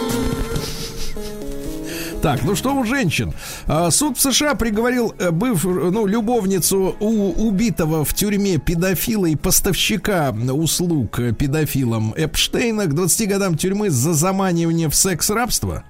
Так, 2.21 2.43
ну 2.43 2.55
что 2.55 2.75
у 2.75 2.83
женщин? 2.83 3.33
А, 3.67 3.91
Суд 3.91 4.17
в 4.17 4.21
США 4.21 4.55
приговорил 4.55 5.13
э, 5.19 5.29
быв, 5.31 5.63
ну, 5.63 6.07
любовницу 6.07 6.95
у 6.99 7.31
убитого 7.47 8.03
в 8.03 8.13
тюрьме 8.13 8.57
педофила 8.57 9.27
и 9.27 9.35
поставщика 9.35 10.31
услуг 10.31 11.19
педофилам 11.37 12.13
Эпштейна 12.17 12.85
к 12.85 12.93
20 12.95 13.29
годам 13.29 13.55
тюрьмы 13.55 13.89
за 13.91 14.13
заманивание 14.13 14.89
в 14.89 14.95
секс-рабство. 14.95 15.83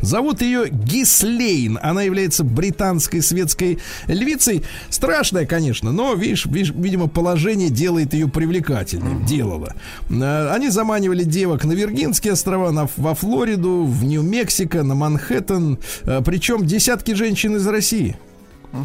Зовут 0.00 0.42
ее 0.42 0.68
Гислейн. 0.70 1.78
Она 1.82 2.02
является 2.02 2.44
британской 2.44 3.22
светской 3.22 3.78
львицей. 4.06 4.62
Страшная, 4.90 5.46
конечно, 5.46 5.92
но, 5.92 6.14
видишь, 6.14 6.46
видишь, 6.46 6.72
видимо, 6.74 7.08
положение 7.08 7.70
делает 7.70 8.14
ее 8.14 8.28
привлекательной. 8.28 9.24
Делала. 9.24 9.74
Э, 10.10 10.50
Они 10.52 10.68
заманивали 10.68 11.24
девок 11.24 11.64
на 11.64 11.72
Виргинские 11.72 12.32
острова, 12.34 12.70
на, 12.70 12.88
во 12.96 13.14
Флориду, 13.14 13.84
в 13.84 14.04
Нью-Мексико, 14.04 14.82
на 14.82 14.94
Манхэттен. 14.94 15.78
Э, 16.04 16.22
Причем 16.24 16.66
десятки 16.66 17.12
женщин 17.12 17.56
из 17.56 17.66
России. 17.66 18.16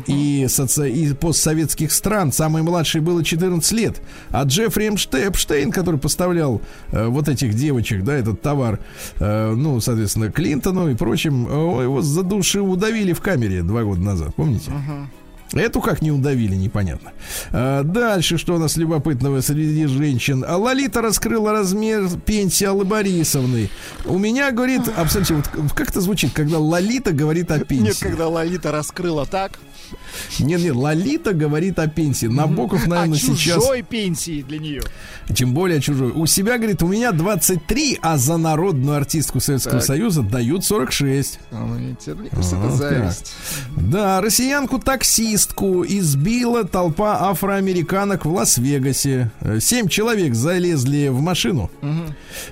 И, 0.07 0.47
соци... 0.49 0.89
и 0.89 1.13
постсоветских 1.13 1.91
стран. 1.91 2.31
Самой 2.31 2.61
младшей 2.61 3.01
было 3.01 3.23
14 3.23 3.71
лет. 3.73 4.01
А 4.29 4.43
Джеффри 4.43 4.87
Эпштейн, 4.87 5.71
который 5.71 5.99
поставлял 5.99 6.61
э, 6.91 7.07
вот 7.07 7.27
этих 7.27 7.53
девочек, 7.53 8.03
да, 8.03 8.13
этот 8.13 8.41
товар, 8.41 8.79
э, 9.19 9.53
ну, 9.53 9.79
соответственно, 9.79 10.31
Клинтону 10.31 10.89
и 10.89 10.95
прочим, 10.95 11.47
э, 11.47 11.83
его 11.83 12.01
за 12.01 12.23
души 12.23 12.61
удавили 12.61 13.13
в 13.13 13.21
камере 13.21 13.63
два 13.63 13.83
года 13.83 14.01
назад, 14.01 14.35
помните? 14.35 14.71
Эту 15.53 15.81
как 15.81 16.01
не 16.01 16.11
удавили, 16.11 16.55
непонятно. 16.55 17.13
А, 17.51 17.83
дальше, 17.83 18.37
что 18.37 18.55
у 18.55 18.57
нас 18.57 18.75
любопытного 18.77 19.41
среди 19.41 19.85
женщин? 19.85 20.43
А 20.47 20.57
Лолита 20.57 21.01
раскрыла 21.01 21.51
размер 21.51 22.09
пенсии 22.25 22.65
Аллы 22.65 22.85
Борисовны. 22.85 23.69
У 24.05 24.17
меня, 24.17 24.51
говорит, 24.51 24.81
абсолютно, 24.95 25.43
вот 25.55 25.73
как 25.73 25.89
это 25.89 26.01
звучит, 26.01 26.33
когда 26.33 26.59
Лолита 26.59 27.11
говорит 27.11 27.51
о 27.51 27.59
пенсии? 27.59 27.83
Нет, 27.83 27.97
когда 27.99 28.27
Лолита 28.27 28.71
раскрыла 28.71 29.25
так. 29.25 29.59
Нет, 30.39 30.61
нет, 30.61 30.75
Лолита 30.75 31.33
говорит 31.33 31.79
о 31.79 31.87
пенсии. 31.87 32.27
Набоков, 32.27 32.87
наверное, 32.87 33.17
а 33.17 33.19
сейчас... 33.19 33.63
чужой 33.63 33.81
пенсии 33.81 34.41
для 34.41 34.59
нее. 34.59 34.81
Тем 35.33 35.53
более 35.53 35.81
чужой. 35.81 36.11
У 36.11 36.25
себя, 36.25 36.57
говорит, 36.57 36.83
у 36.83 36.87
меня 36.87 37.11
23, 37.11 37.99
а 38.01 38.17
за 38.17 38.37
народную 38.37 38.97
артистку 38.97 39.39
Советского 39.39 39.79
Так. 39.79 39.85
Союза 39.85 40.21
дают 40.21 40.65
46. 40.65 41.39
А, 41.51 41.65
ну, 41.65 41.95
это 42.31 42.71
зависть. 42.71 43.33
Да, 43.77 44.21
россиянку-таксистку 44.21 45.83
избила 45.85 46.63
толпа 46.63 47.29
афроамериканок 47.29 48.25
в 48.25 48.33
Лас-Вегасе. 48.33 49.31
Э, 49.41 49.59
Семь 49.59 49.87
человек 49.87 50.33
залезли 50.35 51.07
в 51.09 51.21
машину. 51.21 51.71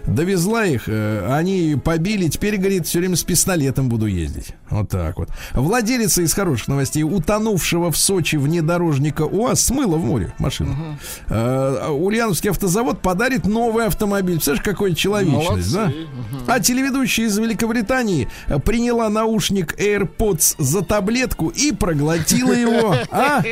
Довезла 0.05 0.65
их, 0.65 0.83
э, 0.87 1.27
они 1.33 1.77
побили, 1.83 2.27
теперь, 2.27 2.57
говорит, 2.57 2.87
все 2.87 2.99
время 2.99 3.15
с 3.15 3.23
пистолетом 3.23 3.89
буду 3.89 4.05
ездить. 4.05 4.53
Вот 4.69 4.89
так 4.89 5.17
вот. 5.17 5.29
Владелица 5.53 6.21
из 6.21 6.33
хороших 6.33 6.67
новостей, 6.67 7.03
утонувшего 7.51 7.91
в 7.91 7.97
Сочи 7.97 8.35
внедорожника 8.37 9.23
УАЗ, 9.23 9.61
смыла 9.61 9.97
в 9.97 10.05
море 10.05 10.33
машину. 10.39 10.97
Э, 11.27 11.89
Ульяновский 11.89 12.49
автозавод 12.49 13.01
подарит 13.01 13.45
новый 13.45 13.85
автомобиль. 13.85 14.35
Представляешь, 14.35 14.63
какой 14.63 14.95
человечность, 14.95 15.73
да? 15.73 15.85
Молодцы. 15.85 16.07
А 16.47 16.59
телеведущая 16.59 17.25
из 17.27 17.37
Великобритании 17.37 18.29
приняла 18.65 19.09
наушник 19.09 19.79
AirPods 19.79 20.55
за 20.57 20.81
таблетку 20.83 21.49
и 21.49 21.71
проглотила 21.71 22.53
его. 22.53 22.95
А? 23.11 23.43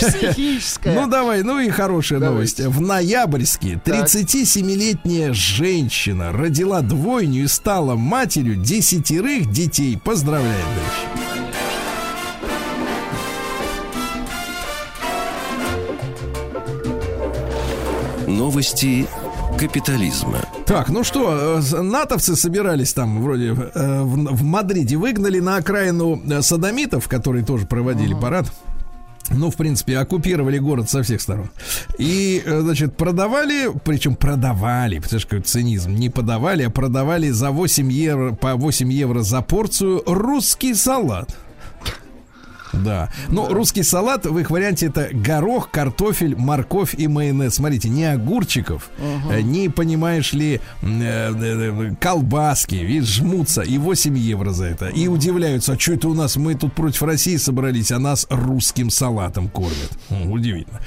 Психическая. 0.00 0.94
Ну 0.94 1.08
давай, 1.08 1.42
ну 1.42 1.58
и 1.58 1.68
хорошая 1.70 2.18
новость. 2.18 2.60
В 2.60 2.80
ноябрьске 2.80 3.80
37-летняя 3.84 5.32
женщина 5.32 6.32
родила 6.32 6.80
двойню 6.80 7.44
и 7.44 7.46
стала 7.46 7.94
матерью 7.94 8.56
десятерых 8.56 9.50
детей. 9.50 9.98
Поздравляем, 10.02 10.66
дочь. 10.74 11.21
Новости 18.32 19.06
капитализма. 19.58 20.40
Так, 20.66 20.88
ну 20.88 21.04
что, 21.04 21.60
э, 21.60 21.82
натовцы 21.82 22.34
собирались 22.34 22.94
там 22.94 23.22
вроде 23.22 23.48
э, 23.48 24.02
в, 24.02 24.34
в 24.34 24.42
Мадриде, 24.42 24.96
выгнали 24.96 25.38
на 25.38 25.56
окраину 25.56 26.20
э, 26.26 26.40
садомитов, 26.40 27.08
которые 27.08 27.44
тоже 27.44 27.66
проводили 27.66 28.14
парад. 28.14 28.50
Ну, 29.30 29.50
в 29.50 29.56
принципе, 29.56 29.98
оккупировали 29.98 30.58
город 30.58 30.90
со 30.90 31.02
всех 31.02 31.20
сторон. 31.20 31.50
И, 31.98 32.42
значит, 32.44 32.96
продавали, 32.96 33.70
причем 33.84 34.16
продавали, 34.16 34.98
представляешь, 34.98 35.26
какой 35.26 35.42
цинизм, 35.42 35.94
не 35.94 36.10
подавали, 36.10 36.64
а 36.64 36.70
продавали 36.70 37.30
за 37.30 37.50
8 37.50 37.92
евро, 37.92 38.32
по 38.32 38.56
8 38.56 38.92
евро 38.92 39.22
за 39.22 39.40
порцию 39.40 40.02
русский 40.06 40.74
салат. 40.74 41.36
Да. 42.72 43.10
Ну, 43.28 43.52
русский 43.52 43.82
салат 43.82 44.26
в 44.26 44.38
их 44.38 44.50
варианте 44.50 44.86
это 44.86 45.08
горох, 45.12 45.70
картофель, 45.70 46.36
морковь 46.36 46.94
и 46.96 47.08
майонез. 47.08 47.54
Смотрите, 47.54 47.88
не 47.88 48.04
огурчиков, 48.04 48.90
э, 49.30 49.40
не, 49.40 49.68
понимаешь 49.68 50.32
ли, 50.32 50.60
э, 50.82 51.32
э, 51.34 51.94
колбаски, 52.00 52.76
видишь, 52.76 53.16
жмутся. 53.16 53.62
И 53.62 53.78
8 53.78 54.16
евро 54.16 54.50
за 54.50 54.66
это. 54.66 54.88
И 54.88 55.08
удивляются, 55.08 55.72
а 55.72 55.78
что 55.78 55.92
это 55.92 56.08
у 56.08 56.14
нас, 56.14 56.36
мы 56.36 56.54
тут 56.54 56.72
против 56.72 57.02
России 57.02 57.36
собрались, 57.36 57.92
а 57.92 57.98
нас 57.98 58.26
русским 58.30 58.90
салатом 58.90 59.48
кормят. 59.48 59.92
Удивительно. 60.10 60.80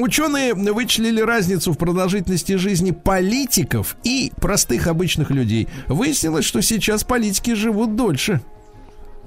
Ученые 0.00 0.54
вычислили 0.54 1.20
разницу 1.20 1.72
в 1.72 1.78
продолжительности 1.78 2.56
жизни 2.56 2.92
политиков 2.92 3.96
и 4.04 4.32
простых 4.40 4.86
обычных 4.86 5.30
людей. 5.30 5.68
Выяснилось, 5.88 6.44
что 6.44 6.60
сейчас 6.62 7.04
политики 7.04 7.54
живут 7.54 7.96
дольше. 7.96 8.40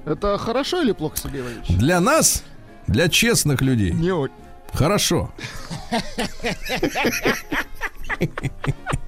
Это 0.08 0.38
хорошо 0.38 0.82
или 0.82 0.92
плохо, 0.92 1.16
Сергей 1.16 1.42
Валерьевич? 1.42 1.68
Для 1.68 2.00
нас, 2.00 2.42
для 2.86 3.08
честных 3.08 3.60
людей, 3.60 3.92
Не 3.92 4.12
очень. 4.12 4.34
хорошо. 4.72 5.32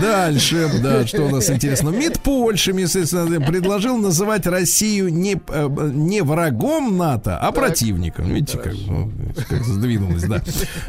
Дальше, 0.00 0.70
да, 0.82 1.06
что 1.06 1.22
у 1.24 1.30
нас 1.30 1.50
интересно. 1.50 1.90
МИД 1.90 2.20
Польши, 2.20 2.70
естественно, 2.72 3.40
предложил 3.40 3.96
называть 3.96 4.46
Россию 4.46 5.12
не, 5.12 5.40
э, 5.48 5.68
не 5.92 6.22
врагом 6.22 6.96
НАТО, 6.96 7.36
а 7.38 7.52
противником. 7.52 8.26
Видите, 8.32 8.58
как, 8.58 8.74
ну, 8.86 9.10
как 9.48 9.64
сдвинулось, 9.64 10.24
да, 10.24 10.42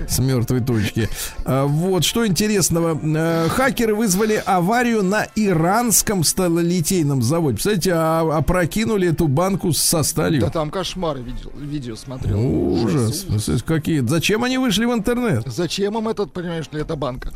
с 0.08 0.20
мертвой 0.20 0.62
точки. 0.62 1.10
А, 1.46 1.66
Вот, 1.66 2.04
что 2.04 2.26
интересного. 2.28 3.00
Э, 3.02 3.48
Хакеры 3.50 3.96
вызвали 3.96 4.42
аварию 4.46 5.04
на 5.04 5.26
иранском 5.36 6.24
сталолитейном 6.24 7.22
заводе. 7.22 7.56
Представляете, 7.56 7.92
а- 7.96 8.38
опрокинули 8.38 9.10
эту 9.10 9.28
банку 9.28 9.74
со 9.74 10.04
сталью. 10.04 10.42
Да 10.42 10.50
там 10.50 10.70
кошмары 10.70 11.22
видел, 11.22 11.52
видео 11.60 11.96
смотрел. 11.96 12.40
Ужас. 12.40 13.20
Представляете, 13.24 13.66
Какие? 13.66 14.00
Зачем 14.02 14.44
они 14.44 14.58
вышли 14.58 14.86
в 14.86 14.94
интернет? 14.94 15.44
Зачем 15.46 15.98
им 15.98 16.08
этот, 16.08 16.34
понимаешь 16.34 16.66
ли, 16.72 16.82
эта 16.82 16.96
банка? 16.96 17.32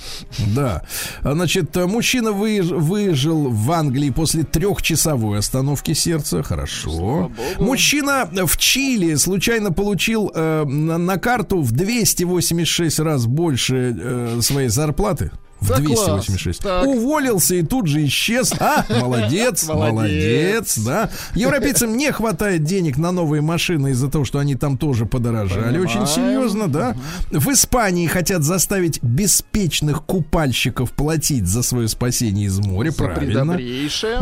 Да. 0.56 0.85
Значит, 1.22 1.76
мужчина 1.76 2.30
выж- 2.30 2.74
выжил 2.76 3.50
в 3.50 3.72
Англии 3.72 4.10
после 4.10 4.44
трехчасовой 4.44 5.40
остановки 5.40 5.94
сердца. 5.94 6.44
Хорошо. 6.44 7.32
Мужчина 7.60 8.30
в 8.46 8.58
Чили 8.58 9.16
случайно 9.16 9.72
получил 9.72 10.32
э, 10.34 10.64
на, 10.66 10.98
на 10.98 11.18
карту 11.18 11.62
в 11.62 11.72
286 11.72 13.00
раз 13.00 13.26
больше 13.26 13.96
э, 14.00 14.40
своей 14.42 14.70
зарплаты. 14.70 15.32
В 15.66 15.70
Да 15.70 15.78
286. 15.80 16.62
класс. 16.62 16.86
Уволился 16.88 17.56
и 17.56 17.64
тут 17.64 17.88
же 17.88 18.06
исчез. 18.06 18.54
А, 18.60 18.86
молодец, 19.02 19.68
Молодец. 19.68 20.78
да. 20.78 21.10
Европейцам 21.34 21.98
не 21.98 22.12
хватает 22.12 22.64
денег 22.64 22.98
на 22.98 23.12
новые 23.12 23.42
машины 23.42 23.90
из-за 23.90 24.10
того, 24.10 24.26
что 24.26 24.40
они 24.40 24.56
там 24.56 24.78
тоже 24.78 25.06
подорожали. 25.06 25.80
Очень 25.80 26.06
серьезно, 26.06 26.68
да. 26.68 26.96
В 27.32 27.52
Испании 27.52 28.06
хотят 28.08 28.44
заставить 28.44 29.02
беспечных 29.02 30.04
купальщиков 30.04 30.92
платить 30.92 31.48
за 31.48 31.64
свое 31.64 31.88
спасение 31.88 32.46
из 32.46 32.60
моря. 32.60 32.92
Правильно. 32.92 33.58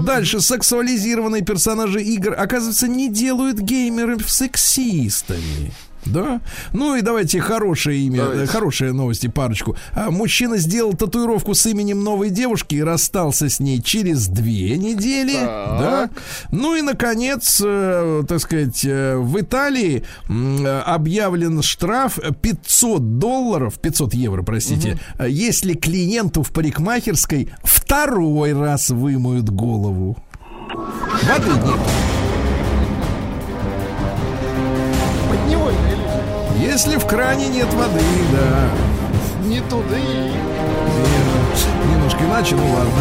Дальше 0.04 0.40
сексуализированные 0.40 1.44
персонажи 1.44 2.02
игр, 2.02 2.34
оказывается, 2.38 2.88
не 2.88 3.10
делают 3.10 3.60
геймеров 3.60 4.30
сексистами. 4.30 5.74
Да? 6.06 6.42
Ну 6.74 6.96
и 6.96 7.02
давайте 7.02 7.40
хорошее 7.40 8.00
имя, 8.00 8.24
Давайте. 8.24 8.44
э, 8.44 8.48
хорошие 8.48 8.92
новости, 8.94 9.28
парочку. 9.28 9.76
А, 9.94 10.12
мужчина 10.12 10.58
сделал 10.58 10.94
татуировку 10.94 11.54
с 11.54 11.66
именем 11.66 12.04
новой 12.04 12.30
девушки 12.30 12.76
и 12.76 12.84
расстался 12.84 13.50
с 13.50 13.60
ней 13.60 13.82
через 13.82 14.28
две 14.28 14.78
недели. 14.78 15.34
Так. 15.34 15.80
Да? 15.80 16.10
Ну 16.52 16.76
и, 16.76 16.82
наконец, 16.82 17.62
э, 17.64 18.24
так 18.28 18.40
сказать, 18.40 18.84
э, 18.86 19.18
в 19.18 19.40
Италии 19.40 20.04
объявлен 20.86 21.62
штраф 21.62 22.20
500 22.42 23.20
долларов, 23.20 23.80
500 23.80 24.14
евро, 24.14 24.44
простите, 24.44 25.00
э, 25.18 25.28
если 25.30 25.74
клиенту 25.74 26.44
в 26.44 26.52
парикмахерской 26.52 27.50
второй 27.64 28.54
раз 28.54 28.90
вымоют 28.90 29.50
голову. 29.50 30.18
Воды 31.24 31.50
нет. 31.50 31.80
Подневольная 35.30 35.80
иллюзия. 35.80 35.83
Если 36.64 36.96
в 36.98 37.06
кране 37.06 37.48
нет 37.50 37.72
воды, 37.74 38.02
да. 38.32 38.70
Не 39.48 39.60
туды. 39.62 39.96
Не- 40.00 41.94
Немножко 41.94 42.24
иначе, 42.24 42.56
ну 42.56 42.64
ладно. 42.74 42.92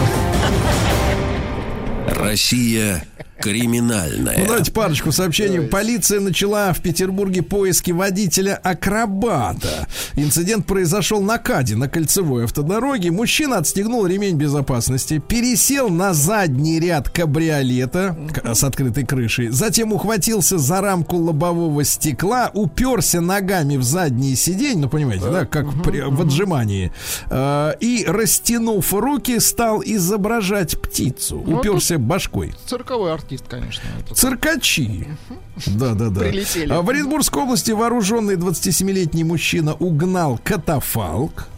Россия 2.21 3.05
криминальная. 3.41 4.39
Ну, 4.39 4.47
давайте 4.47 4.73
парочку 4.73 5.13
сообщений. 5.13 5.61
Полиция 5.63 6.21
начала 6.21 6.73
в 6.73 6.81
Петербурге 6.81 7.43
поиски 7.43 7.91
водителя-акробата. 7.91 9.87
Инцидент 10.17 10.67
произошел 10.67 11.21
на 11.23 11.39
КАДе, 11.39 11.77
на 11.77 11.89
кольцевой 11.89 12.45
автодороге. 12.45 13.11
Мужчина 13.11 13.59
отстегнул 13.59 14.07
ремень 14.07 14.37
безопасности, 14.37 15.19
пересел 15.19 15.89
на 15.89 16.15
задний 16.15 16.79
ряд 16.81 17.09
кабриолета 17.11 18.17
с 18.45 18.63
открытой 18.65 19.05
крышей, 19.05 19.49
затем 19.49 19.93
ухватился 19.93 20.59
за 20.59 20.81
рамку 20.81 21.17
лобового 21.17 21.85
стекла, 21.85 22.51
уперся 22.55 23.21
ногами 23.21 23.77
в 23.77 23.83
задние 23.83 24.37
сиденья, 24.37 24.83
ну, 24.83 24.89
понимаете, 24.89 25.31
да, 25.31 25.45
как 25.47 25.67
при- 25.83 26.01
в 26.03 26.21
отжимании, 26.23 26.93
э, 27.31 27.73
и, 27.81 28.05
растянув 28.07 28.93
руки, 28.95 29.39
стал 29.41 29.83
изображать 29.85 30.81
птицу. 30.81 31.39
Уперся 31.41 31.99
башкой. 31.99 32.55
Цирковой 32.67 33.13
артист, 33.13 33.32
конечно. 33.41 33.83
этот. 33.99 34.17
Циркачи. 34.17 35.07
Да, 35.67 35.95
да, 35.95 36.11
да. 36.11 36.21
Прилетели. 36.21 36.73
А 36.73 36.83
в 36.83 36.91
Оренбургской 36.91 37.43
области 37.43 37.71
вооруженный 37.71 38.37
27-летний 38.37 39.25
мужчина 39.25 39.75
угнал 39.75 40.39
катафалк. 40.43 41.49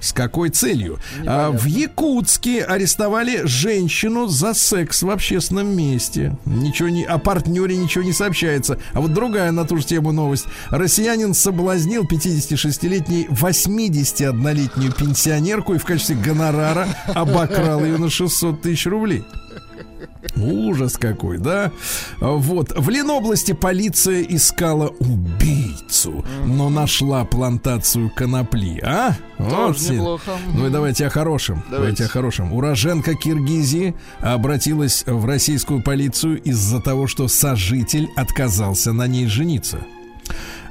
С 0.00 0.14
какой 0.14 0.48
целью? 0.48 0.98
А, 1.26 1.50
в 1.50 1.66
Якутске 1.66 2.64
арестовали 2.64 3.42
женщину 3.44 4.26
за 4.26 4.54
секс 4.54 5.02
в 5.02 5.10
общественном 5.10 5.76
месте. 5.76 6.36
Ничего 6.46 6.88
не, 6.88 7.04
о 7.04 7.18
партнере 7.18 7.76
ничего 7.76 8.02
не 8.02 8.14
сообщается. 8.14 8.78
А 8.94 9.00
вот 9.02 9.12
другая 9.12 9.52
на 9.52 9.66
ту 9.66 9.76
же 9.76 9.84
тему 9.84 10.10
новость. 10.12 10.46
Россиянин 10.70 11.34
соблазнил 11.34 12.04
56-летней 12.04 13.26
81-летнюю 13.26 14.92
пенсионерку 14.92 15.74
и 15.74 15.78
в 15.78 15.84
качестве 15.84 16.16
гонорара 16.16 16.88
обокрал 17.08 17.84
ее 17.84 17.98
на 17.98 18.08
600 18.08 18.62
тысяч 18.62 18.86
рублей. 18.86 19.22
Ужас 20.36 20.96
какой, 20.96 21.38
да? 21.38 21.72
Вот. 22.20 22.72
В 22.76 22.88
Ленобласти 22.88 23.52
полиция 23.52 24.22
искала 24.22 24.88
убийцу, 24.88 26.24
но 26.44 26.68
нашла 26.70 27.24
плантацию 27.24 28.10
конопли. 28.14 28.80
А? 28.82 29.14
Вот 29.38 29.76
Тоже 29.78 29.94
неплохо. 29.94 30.32
Ну 30.54 30.66
и 30.66 30.70
давайте 30.70 31.06
о 31.06 31.10
хорошем. 31.10 31.62
Давайте, 31.70 31.76
Давайте. 31.76 32.04
о 32.04 32.08
хорошем. 32.08 32.52
Уроженка 32.52 33.14
Киргизии 33.14 33.94
обратилась 34.20 35.04
в 35.06 35.24
российскую 35.24 35.82
полицию 35.82 36.40
из-за 36.42 36.80
того, 36.80 37.06
что 37.06 37.28
сожитель 37.28 38.08
отказался 38.16 38.92
на 38.92 39.06
ней 39.06 39.26
жениться. 39.26 39.78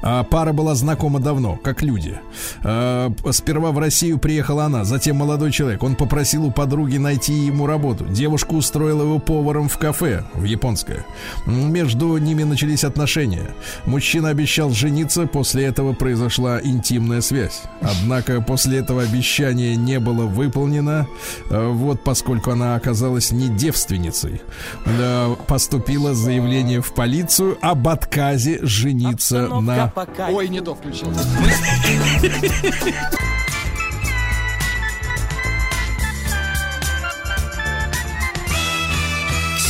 А, 0.02 0.24
пара 0.24 0.54
была 0.54 0.76
знакома 0.76 1.20
давно, 1.20 1.58
как 1.62 1.82
люди. 1.82 2.20
А, 2.64 3.12
сперва 3.32 3.72
в 3.72 3.80
Россию 3.80 4.18
приехала 4.18 4.66
она, 4.66 4.84
затем 4.84 5.18
молодой 5.18 5.52
человек. 5.52 5.84
Он 5.84 5.96
попросил 5.96 6.46
у 6.46 6.52
подруги 6.52 6.98
найти 6.98 7.34
ему 7.34 7.68
работу. 7.68 8.06
Девушка 8.06 8.54
устроила 8.54 9.04
его 9.04 9.20
поваром 9.20 9.70
в 9.70 9.78
кафе, 9.78 10.24
в 10.34 10.44
японское. 10.44 11.06
Между 11.46 12.18
ними 12.18 12.44
начались 12.44 12.84
отношения. 12.84 13.50
Мужчина 13.86 14.30
обещал 14.30 14.72
жениться, 14.72 15.28
после 15.28 15.66
этого 15.66 15.94
произошла 15.94 16.60
интимная 16.62 17.22
связь. 17.22 17.64
Однако 17.82 18.42
после 18.42 18.80
этого 18.80 19.04
обещание 19.04 19.76
не 19.76 20.00
было 20.00 20.26
выполнено. 20.26 21.08
А, 21.50 21.72
Вот 21.72 22.04
поскольку 22.04 22.52
она 22.52 22.76
оказалась 22.76 23.32
не 23.32 23.50
девственницей, 23.50 24.42
да, 24.86 25.30
поступило 25.48 26.14
заявление 26.14 26.82
в 26.82 26.94
полицию 26.94 27.58
об 27.62 27.88
отказе 27.88 28.60
жениться 28.62 29.46
Обстановка 29.46 29.66
на 29.66 29.89
по 29.90 30.06
кайфу. 30.06 30.38
Ой, 30.38 30.50
не 30.50 30.62
то 30.62 30.76
включил. 30.76 31.14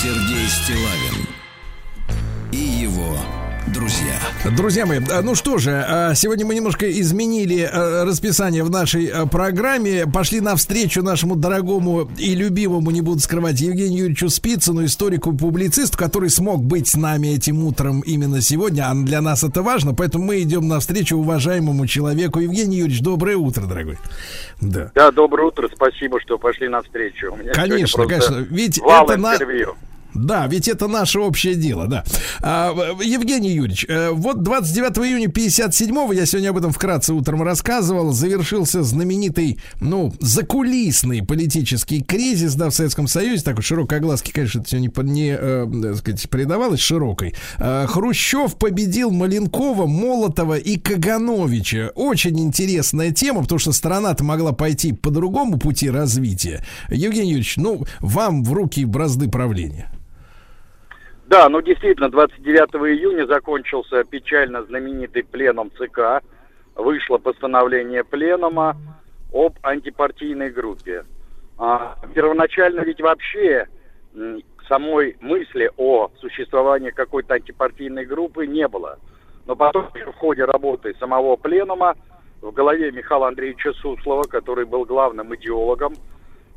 Сергей 0.02 0.48
Стилавин 0.48 1.09
друзья. 3.90 4.20
Друзья 4.56 4.86
мои, 4.86 5.00
а, 5.12 5.22
ну 5.24 5.34
что 5.34 5.58
же, 5.58 5.84
а, 5.88 6.14
сегодня 6.14 6.46
мы 6.46 6.54
немножко 6.54 6.90
изменили 6.92 7.62
а, 7.62 8.06
расписание 8.06 8.64
в 8.64 8.70
нашей 8.70 9.12
программе. 9.32 10.06
Пошли 10.06 10.42
навстречу 10.42 11.02
нашему 11.02 11.36
дорогому 11.36 12.08
и 12.18 12.36
любимому, 12.36 12.92
не 12.92 13.02
буду 13.02 13.20
скрывать, 13.20 13.60
Евгению 13.60 14.00
Юрьевичу 14.00 14.30
Спицыну, 14.30 14.86
историку 14.86 15.36
публицисту, 15.36 15.98
который 15.98 16.30
смог 16.30 16.64
быть 16.64 16.88
с 16.88 16.96
нами 16.96 17.30
этим 17.30 17.64
утром 17.64 18.02
именно 18.02 18.42
сегодня. 18.42 18.90
А 18.90 18.94
для 18.94 19.22
нас 19.22 19.44
это 19.44 19.64
важно, 19.64 19.96
поэтому 19.96 20.26
мы 20.26 20.42
идем 20.42 20.68
навстречу 20.68 21.18
уважаемому 21.18 21.88
человеку. 21.88 22.40
Евгений 22.40 22.78
Юрьевич, 22.78 23.02
доброе 23.02 23.38
утро, 23.38 23.66
дорогой. 23.66 23.98
Да. 24.62 24.92
Да, 24.94 25.12
доброе 25.12 25.48
утро, 25.48 25.68
спасибо, 25.74 26.22
что 26.22 26.38
пошли 26.38 26.68
навстречу. 26.68 27.36
Конечно, 27.54 28.06
конечно. 28.06 28.46
Ведь 28.52 28.78
это 28.78 29.18
на- 29.18 29.34
интервью. 29.34 29.76
Да, 30.14 30.48
ведь 30.48 30.68
это 30.68 30.88
наше 30.88 31.20
общее 31.20 31.56
дело, 31.56 31.88
да. 31.88 32.04
А, 32.42 32.74
Евгений 33.02 33.52
Юрьевич, 33.52 33.86
э, 33.88 34.10
вот 34.12 34.42
29 34.44 34.98
июня 35.08 35.28
57-го, 35.28 36.14
я 36.14 36.26
сегодня 36.26 36.50
об 36.50 36.58
этом 36.58 36.72
вкратце 36.72 37.14
утром 37.14 37.44
рассказывал, 37.44 38.12
завершился 38.12 38.84
знаменитый, 38.84 39.60
ну, 39.80 40.14
закулисный 40.20 41.24
политический 41.24 42.02
кризис, 42.02 42.56
да, 42.56 42.70
в 42.70 42.74
Советском 42.74 43.08
Союзе, 43.08 43.44
такой 43.44 43.64
широкой 43.64 44.00
огласки, 44.00 44.32
конечно, 44.32 44.60
это 44.60 44.68
все 44.68 44.80
не, 44.80 44.92
не 45.04 45.38
э, 45.40 45.96
сказать, 45.96 46.30
придавалось 46.30 46.80
широкой. 46.80 47.36
А, 47.58 47.86
Хрущев 47.88 48.56
победил 48.56 49.12
Маленкова, 49.12 49.86
Молотова 49.86 50.58
и 50.58 50.78
Кагановича. 50.78 51.92
Очень 51.96 52.40
интересная 52.40 53.12
тема, 53.12 53.44
потому 53.44 53.60
что 53.60 53.72
страна-то 53.74 54.24
могла 54.24 54.54
пойти 54.54 54.94
по 54.94 55.12
другому 55.12 55.60
пути 55.60 55.90
развития. 55.90 56.66
Евгений 56.90 57.32
Юрьевич, 57.32 57.58
ну, 57.58 57.86
вам 58.00 58.44
в 58.44 58.54
руки 58.54 58.86
бразды 58.86 59.30
правления. 59.30 59.92
Да, 61.30 61.48
ну 61.48 61.62
действительно, 61.62 62.10
29 62.10 62.98
июня 62.98 63.28
закончился 63.28 64.04
печально 64.04 64.64
знаменитый 64.64 65.24
пленум 65.24 65.70
ЦК. 65.78 66.24
Вышло 66.74 67.20
постановление 67.20 68.04
пленума 68.04 68.76
об 69.32 69.54
антипартийной 69.62 70.50
группе. 70.50 71.06
А, 71.60 71.98
первоначально 72.16 72.80
ведь 72.80 73.00
вообще 73.00 73.68
самой 74.68 75.18
мысли 75.22 75.70
о 75.78 76.10
существовании 76.20 76.90
какой-то 76.90 77.36
антипартийной 77.36 78.08
группы 78.08 78.48
не 78.48 78.68
было. 78.68 78.98
Но 79.46 79.56
потом 79.56 79.90
в 79.94 80.14
ходе 80.14 80.46
работы 80.46 80.96
самого 81.00 81.36
пленума 81.36 81.94
в 82.42 82.52
голове 82.52 82.92
Михаила 82.92 83.28
Андреевича 83.28 83.74
Суслова, 83.74 84.24
который 84.24 84.66
был 84.66 84.84
главным 84.84 85.36
идеологом 85.36 85.94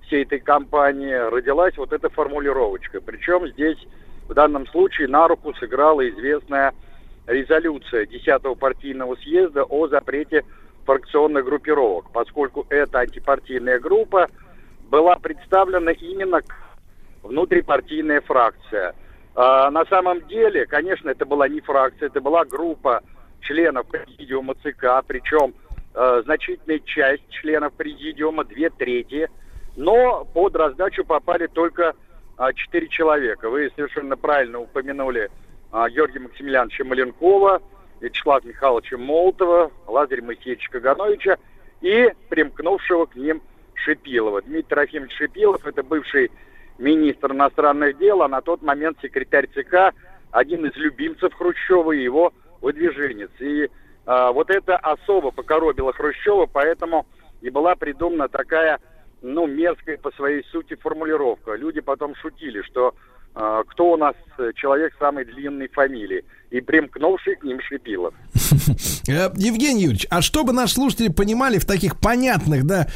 всей 0.07 0.23
этой 0.23 0.41
кампании, 0.41 1.12
родилась 1.12 1.77
вот 1.77 1.93
эта 1.93 2.09
формулировочка. 2.09 3.03
Причем 3.03 3.47
здесь 3.49 3.77
в 4.29 4.35
данном 4.35 4.66
случае 4.68 5.09
на 5.09 5.29
руку 5.29 5.55
сыграла 5.55 6.09
известная 6.09 6.73
резолюция 7.27 8.07
10-го 8.07 8.55
партийного 8.55 9.16
съезда 9.16 9.64
о 9.64 9.89
запрете 9.89 10.45
фракционных 10.85 11.45
группировок, 11.45 12.11
поскольку 12.12 12.66
эта 12.68 13.01
антипартийная 13.01 13.79
группа 13.79 14.29
была 14.91 15.16
представлена 15.16 15.93
именно 15.93 16.41
внутрипартийная 17.23 18.20
фракция. 18.20 18.95
А, 19.35 19.70
на 19.70 19.85
самом 19.87 20.27
деле, 20.27 20.66
конечно, 20.66 21.09
это 21.09 21.25
была 21.25 21.49
не 21.49 21.61
фракция, 21.61 22.09
это 22.09 22.20
была 22.20 22.45
группа 22.45 23.03
членов 23.41 23.87
президиума 23.87 24.55
ЦК, 24.55 25.05
причем 25.07 25.55
э, 25.95 26.23
значительная 26.25 26.81
часть 26.81 27.29
членов 27.31 27.73
президиума, 27.75 28.45
две 28.45 28.70
трети, 28.70 29.29
но 29.77 30.25
под 30.33 30.55
раздачу 30.57 31.05
попали 31.05 31.47
только 31.47 31.95
четыре 32.55 32.89
человека. 32.89 33.49
Вы 33.49 33.70
совершенно 33.74 34.16
правильно 34.16 34.61
упомянули 34.61 35.30
а, 35.70 35.89
Георгия 35.89 36.20
Максимилиановича 36.20 36.85
Маленкова, 36.85 37.62
Вячеслава 38.01 38.41
Михайловича 38.45 38.97
Молотова, 38.99 39.70
Лазаря 39.87 40.22
Моисеевича 40.22 40.70
Кагановича 40.70 41.37
и 41.80 42.12
примкнувшего 42.28 43.07
к 43.07 43.16
ним 43.16 43.43
Шипилова. 43.74 44.43
Дмитрий 44.43 44.68
Трофимович 44.68 45.16
Шипилов, 45.16 45.66
это 45.66 45.83
бывший 45.83 46.30
министр 46.78 47.33
иностранных 47.33 47.99
дел, 47.99 48.22
а 48.22 48.28
на 48.28 48.41
тот 48.41 48.62
момент 48.62 48.99
секретарь 49.01 49.49
ЦК, 49.55 49.95
один 50.30 50.66
из 50.66 50.74
любимцев 50.76 51.33
Хрущева 51.35 51.93
и 51.93 52.03
его 52.03 52.33
выдвиженец. 52.61 53.30
И 53.41 53.70
а, 54.05 54.33
вот 54.33 54.51
это 54.51 54.76
особо 54.76 55.30
покоробило 55.30 55.93
Хрущева, 55.93 56.47
поэтому 56.47 57.07
и 57.41 57.51
была 57.51 57.74
придумана 57.74 58.28
такая, 58.28 58.78
ну, 59.23 59.47
мерзкая 59.47 59.99
по 59.99 60.11
своей 60.12 60.45
сути 60.45 60.75
формулировка. 60.75 61.55
Люди 61.55 61.81
потом 61.81 62.14
шутили, 62.16 62.62
что 62.62 62.95
а, 63.35 63.62
кто 63.64 63.93
у 63.93 63.97
нас 63.97 64.14
э, 64.39 64.51
человек 64.55 64.93
самой 64.99 65.25
длинной 65.25 65.68
фамилии, 65.68 66.23
и 66.51 66.61
примкнувший 66.61 67.37
к 67.37 67.45
ним 67.45 67.61
Шипилов. 67.61 68.14
Э, 69.09 69.31
Евгений 69.35 69.83
Юрьевич, 69.83 70.07
а 70.11 70.23
чтобы 70.23 70.53
наши 70.53 70.75
слушатели 70.75 71.09
понимали 71.09 71.59
в 71.59 71.64
таких 71.64 71.99
понятных, 71.99 72.64
да, 72.64 72.87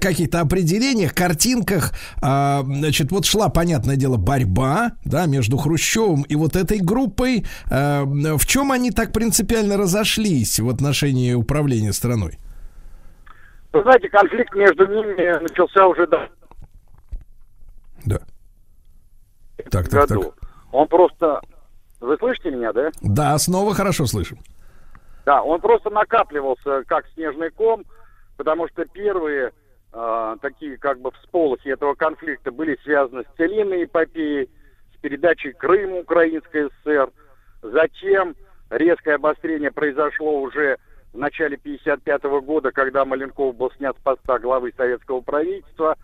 каких-то 0.00 0.40
определениях, 0.40 1.14
картинках, 1.14 1.92
а, 2.22 2.62
значит, 2.64 3.12
вот 3.12 3.26
шла, 3.26 3.50
понятное 3.50 3.96
дело, 3.96 4.16
борьба, 4.16 4.92
да, 5.04 5.26
между 5.26 5.58
Хрущевым 5.58 6.22
и 6.22 6.36
вот 6.36 6.56
этой 6.56 6.78
группой. 6.78 7.44
А, 7.70 8.04
в 8.04 8.46
чем 8.46 8.72
они 8.72 8.92
так 8.92 9.12
принципиально 9.12 9.76
разошлись 9.76 10.58
в 10.58 10.70
отношении 10.70 11.34
управления 11.34 11.92
страной? 11.92 12.38
Вы 13.72 13.82
знаете, 13.82 14.08
конфликт 14.08 14.54
между 14.54 14.86
ними 14.86 15.42
начался 15.42 15.86
уже 15.86 16.06
давно. 16.06 16.28
Да. 18.04 18.18
Так, 19.70 19.88
так, 19.88 19.88
так. 19.88 20.08
году. 20.08 20.34
Он 20.72 20.86
просто... 20.88 21.40
Вы 22.00 22.16
слышите 22.18 22.50
меня, 22.50 22.72
да? 22.72 22.90
Да, 23.00 23.38
снова 23.38 23.74
хорошо 23.74 24.06
слышим. 24.06 24.38
Да, 25.24 25.42
он 25.42 25.60
просто 25.60 25.88
накапливался 25.90 26.82
как 26.86 27.06
снежный 27.14 27.50
ком, 27.50 27.84
потому 28.36 28.68
что 28.68 28.84
первые 28.86 29.52
э, 29.92 30.36
такие 30.42 30.76
как 30.78 31.00
бы 31.00 31.12
всполохи 31.12 31.68
этого 31.68 31.94
конфликта 31.94 32.50
были 32.50 32.76
связаны 32.82 33.22
с 33.22 33.36
Целиной 33.36 33.84
эпопеей, 33.84 34.50
с 34.94 35.00
передачей 35.00 35.52
Крыма 35.52 35.98
Украинской 35.98 36.68
ССР. 36.82 37.10
Затем 37.62 38.34
резкое 38.70 39.14
обострение 39.14 39.70
произошло 39.70 40.40
уже 40.40 40.78
в 41.12 41.18
начале 41.18 41.56
1955 41.56 42.44
года, 42.44 42.70
когда 42.72 43.04
Маленков 43.04 43.54
был 43.56 43.70
снят 43.76 43.96
с 43.96 44.02
поста 44.02 44.38
главы 44.38 44.72
советского 44.76 45.20
правительства, 45.20 45.96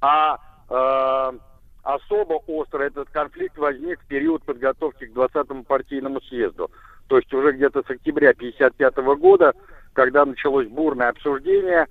а 0.00 0.38
э, 0.68 1.38
особо 1.82 2.34
остро 2.46 2.82
этот 2.82 3.08
конфликт 3.10 3.56
возник 3.58 4.00
в 4.00 4.06
период 4.06 4.42
подготовки 4.44 5.06
к 5.06 5.16
20-му 5.16 5.64
партийному 5.64 6.20
съезду. 6.22 6.70
То 7.08 7.16
есть 7.16 7.32
уже 7.32 7.52
где-то 7.52 7.82
с 7.82 7.90
октября 7.90 8.30
1955 8.30 9.18
года, 9.18 9.54
когда 9.94 10.24
началось 10.24 10.68
бурное 10.68 11.08
обсуждение 11.08 11.86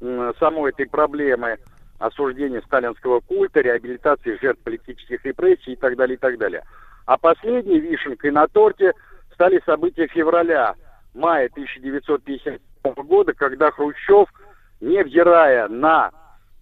м, 0.00 0.34
самой 0.40 0.72
этой 0.72 0.86
проблемы, 0.86 1.58
осуждение 1.98 2.60
сталинского 2.62 3.20
культа, 3.20 3.60
реабилитации 3.60 4.38
жертв 4.40 4.62
политических 4.64 5.24
репрессий 5.24 5.72
и 5.72 5.76
так 5.76 5.96
далее, 5.96 6.16
и 6.16 6.18
так 6.18 6.38
далее. 6.38 6.64
А 7.06 7.16
последней 7.18 7.78
вишенкой 7.78 8.30
на 8.30 8.48
торте 8.48 8.92
стали 9.32 9.62
события 9.64 10.06
февраля, 10.08 10.74
мая 11.14 11.46
1957 11.46 12.58
года, 13.04 13.32
когда 13.32 13.70
Хрущев, 13.70 14.28
невзирая 14.80 15.68
на 15.68 16.10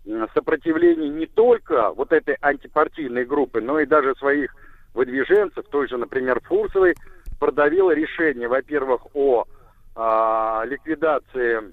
м, 0.07 0.29
сопротивление 0.35 1.09
не 1.09 1.27
только 1.27 1.91
вот 1.93 2.13
этой 2.13 2.37
антипартийной 2.41 3.25
группы, 3.25 3.61
но 3.61 3.81
и 3.81 3.87
даже 3.87 4.15
своих 4.17 4.55
выдвиженцев, 4.95 5.67
той 5.71 5.89
же, 5.89 5.97
например, 5.97 6.41
Фурсовой, 6.45 6.95
продавил 7.41 7.91
решение, 7.91 8.47
во-первых, 8.47 9.07
о 9.15 9.45
а, 9.95 10.65
ликвидации 10.67 11.73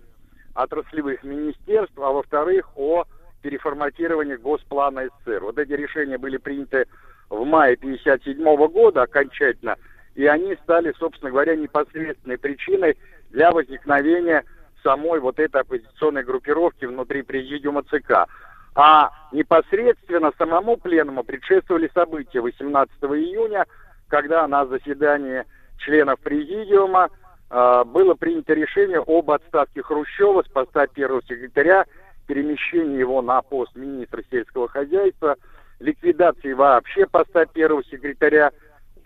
отраслевых 0.55 1.23
министерств, 1.23 1.97
а 1.97 2.11
во-вторых, 2.11 2.69
о 2.75 3.05
переформатировании 3.41 4.35
Госплана 4.35 5.07
СССР. 5.07 5.43
Вот 5.43 5.57
эти 5.57 5.71
решения 5.73 6.17
были 6.17 6.37
приняты 6.37 6.85
в 7.29 7.45
мае 7.45 7.75
1957 7.75 8.67
года 8.67 9.03
окончательно, 9.03 9.77
и 10.19 10.27
они 10.27 10.53
стали, 10.63 10.93
собственно 10.99 11.31
говоря, 11.31 11.55
непосредственной 11.55 12.37
причиной 12.37 12.97
для 13.29 13.51
возникновения 13.51 14.43
самой 14.83 15.21
вот 15.21 15.39
этой 15.39 15.61
оппозиционной 15.61 16.25
группировки 16.25 16.83
внутри 16.83 17.21
президиума 17.21 17.83
ЦК. 17.83 18.27
А 18.75 19.11
непосредственно 19.31 20.33
самому 20.37 20.75
пленуму 20.75 21.23
предшествовали 21.23 21.89
события 21.93 22.41
18 22.41 22.93
июня, 23.01 23.65
когда 24.09 24.45
на 24.45 24.65
заседании 24.65 25.45
членов 25.77 26.19
президиума 26.19 27.07
э, 27.49 27.83
было 27.85 28.13
принято 28.15 28.53
решение 28.53 28.99
об 28.99 29.31
отставке 29.31 29.81
Хрущева 29.81 30.43
с 30.43 30.49
поста 30.49 30.87
первого 30.87 31.23
секретаря, 31.23 31.85
перемещении 32.27 32.99
его 32.99 33.21
на 33.21 33.41
пост 33.41 33.73
министра 33.73 34.21
сельского 34.29 34.67
хозяйства, 34.67 35.37
ликвидации 35.79 36.51
вообще 36.51 37.05
поста 37.05 37.45
первого 37.45 37.85
секретаря, 37.85 38.51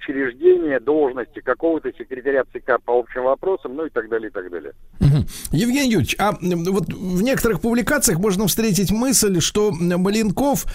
учреждения 0.03 0.79
должности 0.79 1.39
какого-то 1.39 1.91
секретаря 1.97 2.43
ЦК 2.43 2.81
по 2.83 2.99
общим 2.99 3.23
вопросам, 3.23 3.75
ну 3.75 3.85
и 3.85 3.89
так 3.89 4.09
далее, 4.09 4.29
и 4.29 4.31
так 4.31 4.49
далее. 4.49 4.73
Евгений 5.51 5.91
Юрьевич, 5.91 6.15
а 6.19 6.33
вот 6.41 6.93
в 6.93 7.21
некоторых 7.21 7.61
публикациях 7.61 8.19
можно 8.19 8.47
встретить 8.47 8.91
мысль, 8.91 9.39
что 9.39 9.71
Маленков 9.71 10.65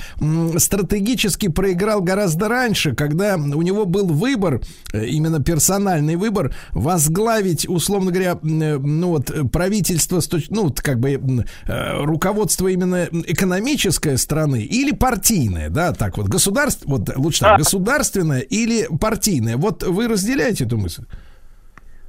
стратегически 0.57 1.49
проиграл 1.49 2.01
гораздо 2.03 2.49
раньше, 2.49 2.95
когда 2.95 3.37
у 3.37 3.63
него 3.63 3.85
был 3.85 4.07
выбор, 4.07 4.61
э, 4.93 5.07
именно 5.07 5.43
персональный 5.43 6.17
выбор, 6.17 6.55
возглавить, 6.73 7.69
условно 7.69 8.11
говоря, 8.11 8.39
э, 8.43 8.79
ну 8.79 9.09
вот 9.09 9.31
правительство, 9.53 10.21
ну 10.51 10.73
как 10.75 11.01
бы 11.01 11.11
э, 11.67 12.05
руководство 12.05 12.69
именно 12.69 13.09
экономическое 13.27 14.17
страны 14.17 14.63
или 14.63 14.93
партийное, 14.93 15.69
да, 15.71 15.93
так 15.93 16.17
вот, 16.17 16.29
государство, 16.29 16.89
вот 16.89 17.17
лучше 17.17 17.41
так, 17.41 17.59
государственное 17.59 18.41
или 18.41 18.89
партийное. 19.01 19.18
Вот 19.57 19.83
вы 19.83 20.09
разделяете 20.09 20.65
эту 20.65 20.77
мысль? 20.79 21.05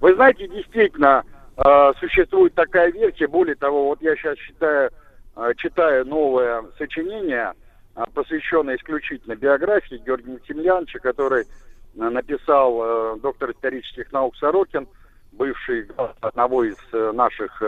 Вы 0.02 0.15
знаете, 0.15 0.48
действительно, 0.48 1.23
э, 1.57 1.91
существует 1.99 2.53
такая 2.53 2.91
версия. 2.91 3.27
Более 3.27 3.56
того, 3.56 3.88
вот 3.88 4.02
я 4.02 4.15
сейчас 4.15 4.38
читаю, 4.38 4.91
э, 5.36 5.52
читаю 5.57 6.06
новое 6.06 6.64
сочинение, 6.77 7.53
э, 7.95 8.03
посвященное 8.14 8.77
исключительно 8.77 9.36
биографии 9.36 10.02
Георгия 10.06 10.31
Максимiliановича, 10.31 10.99
который 10.99 11.41
э, 11.41 12.10
написал 12.10 12.81
э, 12.81 13.19
доктор 13.22 13.52
исторических 13.52 14.11
наук 14.14 14.38
Сорокин, 14.38 14.88
бывший 15.34 15.88
одного 16.22 16.64
из 16.64 16.77
э, 16.94 17.11
наших 17.11 17.61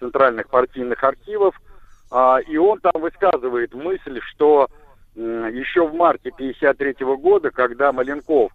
центральных 0.00 0.48
партийных 0.48 1.02
архивов. 1.02 1.54
А, 2.10 2.38
и 2.38 2.56
он 2.56 2.80
там 2.80 3.00
высказывает 3.00 3.74
мысль, 3.74 4.20
что 4.30 4.68
еще 5.14 5.86
в 5.86 5.94
марте 5.94 6.30
1953 6.30 7.06
года, 7.16 7.50
когда 7.50 7.92
Маленков 7.92 8.52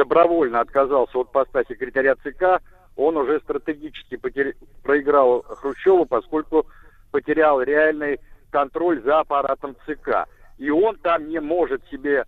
добровольно 0.00 0.60
отказался 0.60 1.18
от 1.18 1.30
поста 1.30 1.62
секретаря 1.64 2.14
ЦК, 2.16 2.62
он 2.96 3.18
уже 3.18 3.38
стратегически 3.40 4.14
потер- 4.14 4.54
проиграл 4.82 5.42
Хрущеву, 5.42 6.06
поскольку 6.06 6.66
потерял 7.10 7.60
реальный 7.60 8.18
контроль 8.50 9.02
за 9.02 9.20
аппаратом 9.20 9.76
ЦК. 9.86 10.26
И 10.56 10.70
он 10.70 10.96
там 10.96 11.28
не 11.28 11.38
может 11.38 11.86
себе 11.90 12.24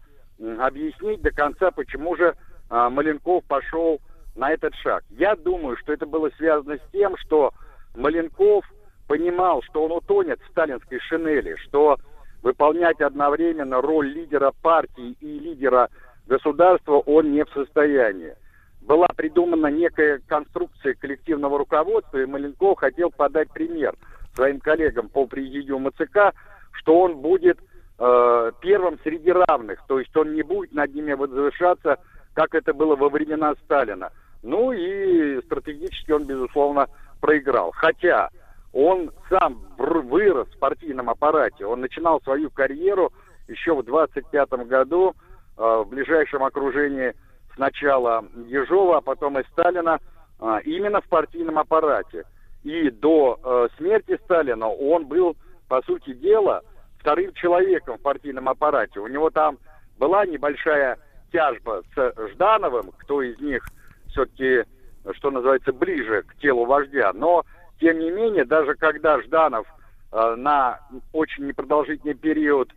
объяснить 0.59 1.23
до 1.23 1.31
конца, 1.31 1.71
почему 1.71 2.15
же 2.15 2.35
а, 2.69 2.91
Маленков 2.91 3.43
пошел 3.45 4.01
на 4.37 4.51
этот 4.51 4.75
шаг. 4.75 5.03
Я 5.09 5.35
думаю, 5.35 5.79
что 5.79 5.95
это 5.95 6.05
было 6.05 6.29
связано 6.37 6.77
с 6.77 6.93
тем, 6.93 7.17
что 7.17 7.53
Маленков 7.95 8.67
понимал, 9.09 9.63
что 9.63 9.85
он 9.85 9.93
утонет 9.93 10.41
в 10.43 10.51
сталинской 10.51 11.01
шинели, 11.01 11.57
что 11.57 11.97
выполнять 12.43 13.01
одновременно 13.01 13.81
роль 13.81 14.09
лидера 14.09 14.53
партии 14.63 15.17
и 15.21 15.39
лидера 15.39 15.89
государства 16.27 16.99
он 16.99 17.33
не 17.33 17.45
в 17.45 17.51
состоянии. 17.51 18.35
Была 18.81 19.07
придумана 19.17 19.69
некая 19.69 20.21
конструкция 20.27 20.95
коллективного 20.95 21.59
руководства, 21.59 22.19
и 22.19 22.27
Маленков 22.27 22.79
хотел 22.79 23.11
подать 23.11 23.51
пример 23.51 23.95
своим 24.35 24.61
коллегам 24.61 25.09
по 25.09 25.27
президиуму 25.27 25.91
ЦК, 25.91 26.35
что 26.73 27.01
он 27.01 27.19
будет 27.19 27.59
э, 27.99 28.53
первым 28.61 28.99
среди 29.05 29.31
равных, 29.31 29.81
то 29.87 29.99
есть 29.99 30.17
он 30.17 30.35
не 30.35 30.43
будет 30.43 30.73
над 30.73 30.95
ними 30.95 31.13
возвышаться, 31.13 31.99
как 32.35 32.55
это 32.55 32.73
было 32.73 32.97
во 32.97 33.09
времена 33.09 33.55
Сталина. 33.65 34.11
Ну 34.43 34.73
и 34.73 35.41
стратегически 35.43 36.11
он, 36.11 36.25
безусловно, 36.25 36.89
проиграл. 37.21 37.71
Хотя 37.73 38.31
он 38.73 39.13
сам 39.29 39.63
вырос 39.79 40.49
в 40.49 40.59
партийном 40.59 41.11
аппарате, 41.11 41.67
он 41.67 41.81
начинал 41.81 42.21
свою 42.23 42.51
карьеру 42.51 43.13
еще 43.49 43.75
в 43.75 43.85
25 43.85 44.51
году 44.67 45.15
в 45.57 45.85
ближайшем 45.85 46.45
окружении 46.45 47.15
сначала 47.55 48.25
Ежова, 48.47 48.99
а 48.99 49.01
потом 49.01 49.39
и 49.39 49.45
Сталина, 49.53 49.99
э, 50.41 50.59
именно 50.65 51.01
в 51.01 51.09
партийном 51.09 51.59
аппарате. 51.59 52.25
И 52.63 52.91
до 52.91 53.39
э, 53.43 53.69
смерти 53.77 54.19
Сталина 54.25 54.69
он 54.69 55.07
был, 55.07 55.37
по 55.69 55.83
сути 55.83 56.13
дела, 56.15 56.63
вторым 56.99 57.33
человеком 57.35 57.99
в 57.99 58.03
партийном 58.03 58.49
аппарате. 58.49 59.01
У 59.01 59.09
него 59.09 59.31
там 59.31 59.59
была 59.99 60.25
небольшая 60.25 60.99
тяжба 61.33 61.83
с 61.95 62.31
Ждановым, 62.33 62.93
кто 62.99 63.23
из 63.23 63.39
них 63.41 63.65
все-таки, 64.11 64.65
что 65.13 65.31
называется, 65.31 65.73
ближе 65.73 66.23
к 66.23 66.37
телу 66.37 66.65
вождя. 66.65 67.13
Но, 67.13 67.45
тем 67.81 67.99
не 67.99 68.11
менее, 68.11 68.45
даже 68.45 68.75
когда 68.75 69.21
Жданов 69.21 69.67
э, 70.13 70.35
на 70.37 70.81
очень 71.13 71.47
непродолжительный 71.47 72.15
период 72.15 72.71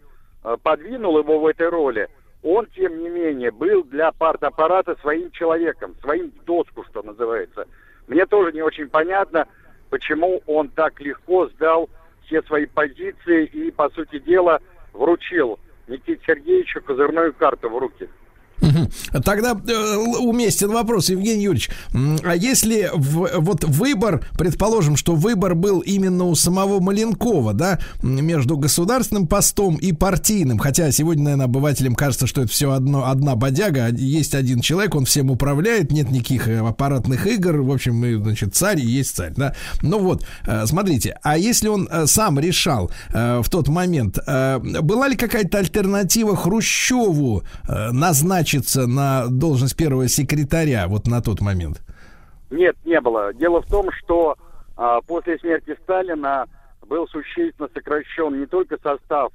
э, 0.44 0.58
подвинул 0.64 1.20
его 1.20 1.40
в 1.40 1.46
этой 1.46 1.70
роли, 1.70 2.10
он, 2.46 2.68
тем 2.76 3.00
не 3.00 3.10
менее, 3.10 3.50
был 3.50 3.84
для 3.84 4.12
партаппарата 4.12 4.96
своим 5.02 5.32
человеком, 5.32 5.96
своим 6.02 6.30
в 6.30 6.46
доску, 6.46 6.84
что 6.84 7.02
называется. 7.02 7.68
Мне 8.08 8.28
тоже 8.28 8.52
не 8.52 8.62
очень 8.62 8.88
понятно, 8.88 9.48
почему 9.90 10.44
он 10.46 10.70
так 10.70 11.02
легко 11.02 11.48
сдал 11.48 11.90
все 12.24 12.44
свои 12.44 12.68
позиции 12.68 13.46
и, 13.48 13.72
по 13.72 13.90
сути 13.90 14.20
дела, 14.20 14.62
вручил 14.94 15.60
Никите 15.88 16.22
Сергеевичу 16.24 16.84
козырную 16.84 17.34
карту 17.34 17.68
в 17.68 17.80
руки. 17.80 18.08
Тогда 19.24 19.52
э, 19.68 19.96
уместен 20.20 20.72
вопрос, 20.72 21.10
Евгений 21.10 21.44
Юрьевич. 21.44 21.70
А 22.24 22.36
если 22.36 22.90
в- 22.94 23.30
вот 23.40 23.64
выбор, 23.64 24.26
предположим, 24.38 24.96
что 24.96 25.16
выбор 25.16 25.56
был 25.56 25.80
именно 25.80 26.26
у 26.26 26.36
самого 26.36 26.80
Маленкова, 26.80 27.54
да, 27.54 27.80
между 28.02 28.58
государственным 28.58 29.28
постом 29.28 29.76
и 29.76 29.92
партийным, 29.92 30.58
хотя 30.58 30.92
сегодня, 30.92 31.24
наверное, 31.24 31.46
обывателям 31.46 31.96
кажется, 31.96 32.28
что 32.28 32.42
это 32.42 32.52
все 32.52 32.72
одно, 32.72 33.08
одна 33.10 33.36
бодяга, 33.36 33.88
од- 33.90 34.00
есть 34.00 34.34
один 34.36 34.62
человек, 34.62 34.96
он 34.96 35.06
всем 35.06 35.30
управляет, 35.32 35.92
нет 35.92 36.10
никаких 36.12 36.48
э, 36.48 36.60
аппаратных 36.60 37.28
игр, 37.28 37.62
в 37.62 37.72
общем, 37.72 38.04
и, 38.06 38.16
значит, 38.16 38.56
царь 38.56 38.80
и 38.80 38.86
есть 38.86 39.16
царь, 39.16 39.34
да. 39.36 39.54
Ну 39.82 40.00
вот, 40.00 40.26
э, 40.48 40.66
смотрите, 40.66 41.18
а 41.22 41.38
если 41.38 41.68
он 41.68 41.88
э, 41.92 42.08
сам 42.08 42.40
решал 42.40 42.90
э, 43.14 43.42
в 43.44 43.50
тот 43.50 43.68
момент, 43.68 44.18
э, 44.26 44.60
была 44.60 45.08
ли 45.08 45.16
какая-то 45.16 45.60
альтернатива 45.60 46.36
Хрущеву 46.36 47.44
э, 47.68 47.92
назначиться 48.46 48.88
на 48.88 49.28
должность 49.28 49.76
первого 49.76 50.08
секретаря 50.08 50.88
вот 50.88 51.08
на 51.08 51.22
тот 51.22 51.42
момент? 51.42 51.82
Нет, 52.52 52.76
не 52.86 53.02
было. 53.02 53.34
Дело 53.34 53.62
в 53.62 53.66
том, 53.66 53.90
что 53.92 54.36
а, 54.78 55.02
после 55.02 55.40
смерти 55.40 55.76
Сталина 55.84 56.46
был 56.88 57.08
существенно 57.08 57.68
сокращен 57.74 58.40
не 58.40 58.46
только 58.46 58.78
состав 58.78 59.32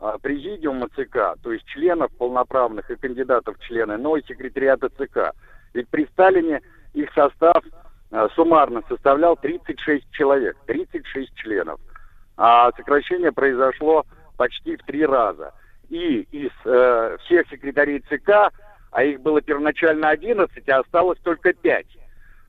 а, 0.00 0.18
президиума 0.18 0.88
ЦК, 0.88 1.40
то 1.42 1.52
есть 1.52 1.64
членов 1.66 2.10
полноправных 2.18 2.90
и 2.90 2.96
кандидатов 2.96 3.56
в 3.56 3.62
члены, 3.62 3.96
но 3.98 4.16
и 4.16 4.26
секретариата 4.26 4.88
ЦК. 4.88 5.32
Ведь 5.72 5.88
при 5.88 6.06
Сталине 6.06 6.60
их 6.92 7.08
состав 7.14 7.62
а, 8.10 8.28
суммарно 8.34 8.82
составлял 8.88 9.36
36 9.36 10.10
человек, 10.10 10.56
36 10.66 11.34
членов. 11.36 11.78
А 12.36 12.72
сокращение 12.72 13.30
произошло 13.30 14.04
почти 14.36 14.76
в 14.76 14.82
три 14.82 15.06
раза. 15.06 15.52
И 15.90 16.26
из 16.30 16.50
э, 16.64 17.16
всех 17.24 17.48
секретарей 17.48 18.00
ЦК, 18.08 18.52
а 18.90 19.04
их 19.04 19.20
было 19.20 19.40
первоначально 19.42 20.08
11, 20.10 20.68
а 20.68 20.78
осталось 20.78 21.18
только 21.22 21.52
5. 21.52 21.86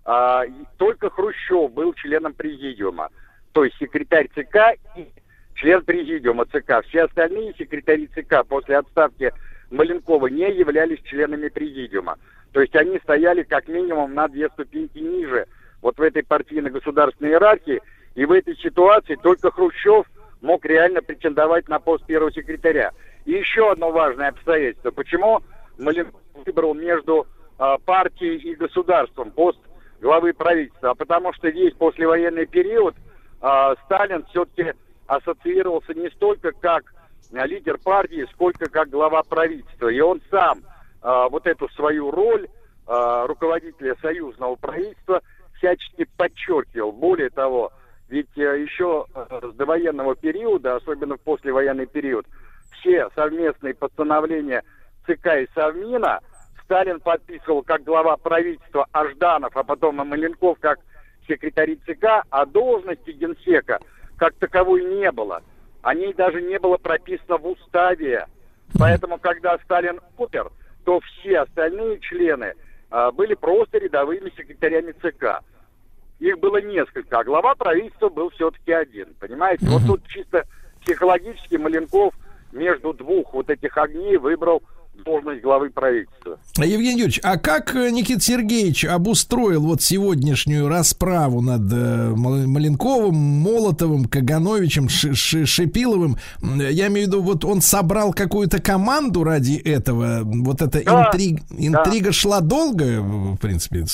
А, 0.06 0.44
только 0.78 1.10
Хрущев 1.10 1.72
был 1.72 1.94
членом 1.94 2.34
президиума. 2.34 3.10
То 3.52 3.66
есть 3.66 3.78
секретарь 3.78 4.30
ЦК 4.30 4.78
и 4.96 5.08
член 5.56 5.84
президиума 5.84 6.46
ЦК. 6.46 6.84
Все 6.88 7.04
остальные 7.04 7.54
секретари 7.58 8.08
ЦК 8.08 8.46
после 8.48 8.78
отставки 8.78 9.32
Маленкова 9.70 10.28
не 10.28 10.52
являлись 10.52 11.02
членами 11.04 11.50
президиума. 11.50 12.18
То 12.52 12.62
есть 12.62 12.76
они 12.76 13.00
стояли 13.00 13.44
как 13.44 13.68
минимум 13.68 14.14
на 14.14 14.28
две 14.28 14.50
ступеньки 14.50 15.00
ниже 15.00 15.48
вот 15.82 15.98
в 15.98 16.02
этой 16.02 16.24
партийно-государственной 16.24 17.32
иерархии. 17.32 17.82
И 18.16 18.26
в 18.26 18.32
этой 18.32 18.56
ситуации 18.58 19.16
только 19.16 19.52
Хрущев 19.52 20.06
мог 20.42 20.66
реально 20.66 21.02
претендовать 21.02 21.70
на 21.70 21.80
пост 21.80 22.06
первого 22.06 22.32
секретаря. 22.32 22.92
И 23.26 23.32
еще 23.32 23.72
одно 23.72 23.92
важное 23.92 24.30
обстоятельство. 24.30 24.92
Почему 24.92 25.42
Маленков 25.78 26.22
выбрал 26.46 26.74
между 26.74 27.28
а, 27.58 27.78
партией 27.78 28.38
и 28.38 28.56
государством 28.56 29.32
пост 29.32 29.60
главы 30.02 30.34
правительства? 30.34 30.92
А 30.92 30.96
потому 30.96 31.34
что 31.34 31.50
весь 31.50 31.74
послевоенный 31.74 32.46
период 32.46 32.96
а, 33.42 33.76
Сталин 33.86 34.26
все-таки 34.30 34.74
ассоциировался 35.08 35.94
не 35.94 36.10
столько 36.10 36.52
как 36.52 36.94
а, 37.34 37.46
лидер 37.46 37.78
партии, 37.78 38.28
сколько 38.32 38.70
как 38.70 38.90
глава 38.90 39.24
правительства. 39.24 39.90
И 39.90 40.00
он 40.00 40.22
сам 40.30 40.62
а, 41.02 41.30
вот 41.30 41.48
эту 41.48 41.70
свою 41.70 42.12
роль 42.12 42.48
а, 42.88 43.28
руководителя 43.28 43.96
союзного 44.02 44.56
правительства 44.56 45.22
всячески 45.58 46.08
подчеркивал. 46.18 46.92
Более 46.92 47.30
того, 47.30 47.72
ведь 48.10 48.36
э, 48.38 48.62
еще 48.62 49.06
э, 49.14 49.40
с 49.52 49.56
довоенного 49.56 50.16
периода, 50.16 50.76
особенно 50.76 51.16
в 51.16 51.22
послевоенный 51.22 51.86
период, 51.86 52.26
все 52.82 53.10
совместные 53.16 53.74
постановления 53.74 54.64
ЦК 55.06 55.28
и 55.40 55.48
Совмина 55.56 56.20
Сталин 56.64 57.00
подписывал 57.00 57.64
как 57.64 57.84
глава 57.84 58.18
правительства 58.18 58.88
Ажданов, 58.92 59.56
а 59.56 59.64
потом 59.64 60.02
и 60.02 60.06
Маленков 60.06 60.58
как 60.60 60.80
секретарь 61.28 61.78
ЦК, 61.86 62.26
а 62.30 62.46
должности 62.46 63.12
генсека 63.12 63.80
как 64.18 64.34
таковой 64.36 64.84
не 64.84 65.12
было. 65.12 65.42
О 65.82 65.94
ней 65.96 66.14
даже 66.14 66.42
не 66.42 66.60
было 66.60 66.78
прописано 66.78 67.38
в 67.38 67.48
уставе. 67.48 68.28
Поэтому, 68.78 69.18
когда 69.18 69.58
Сталин 69.60 70.00
умер, 70.18 70.52
то 70.86 71.00
все 71.00 71.40
остальные 71.40 72.00
члены 72.00 72.54
а, 72.90 73.12
были 73.12 73.34
просто 73.34 73.80
рядовыми 73.80 74.32
секретарями 74.38 74.94
ЦК. 74.94 75.44
Их 76.20 76.40
было 76.40 76.62
несколько, 76.62 77.20
а 77.20 77.24
глава 77.24 77.56
правительства 77.56 78.10
был 78.10 78.30
все-таки 78.30 78.72
один. 78.72 79.14
Понимаете? 79.20 79.66
Вот 79.68 79.82
тут 79.86 80.08
чисто 80.08 80.46
психологически 80.82 81.56
Маленков 81.56 82.14
между 82.54 82.94
двух 82.94 83.34
вот 83.34 83.50
этих 83.50 83.78
огней 83.78 84.18
выбрал 84.18 84.62
должность 85.06 85.42
главы 85.42 85.72
правительства. 85.72 86.38
Евгений 86.58 86.92
Юрьевич, 86.92 87.20
а 87.24 87.38
как 87.40 87.76
э, 87.76 87.90
Никита 87.90 88.20
Сергеевич 88.22 88.86
обустроил 88.86 89.62
вот 89.64 89.82
сегодняшнюю 89.82 90.68
расправу 90.68 91.42
над 91.42 91.62
э, 91.74 92.10
Мал- 92.16 92.46
Маленковым, 92.48 93.16
Молотовым, 93.16 94.06
Кагановичем, 94.06 94.90
Ши- 94.90 95.16
Ши- 95.16 95.46
Шипиловым? 95.48 96.18
Я 96.44 96.88
имею 96.88 97.08
в 97.08 97.10
виду, 97.10 97.22
вот 97.24 97.44
он 97.46 97.62
собрал 97.62 98.14
какую-то 98.14 98.62
команду 98.62 99.24
ради 99.24 99.56
этого. 99.58 100.20
Вот 100.24 100.62
эта 100.62 100.84
Да, 100.84 101.10
интриг- 101.12 101.42
интрига 101.58 102.12
шла 102.12 102.42
долго, 102.42 103.02
в 103.02 103.38
принципе. 103.38 103.86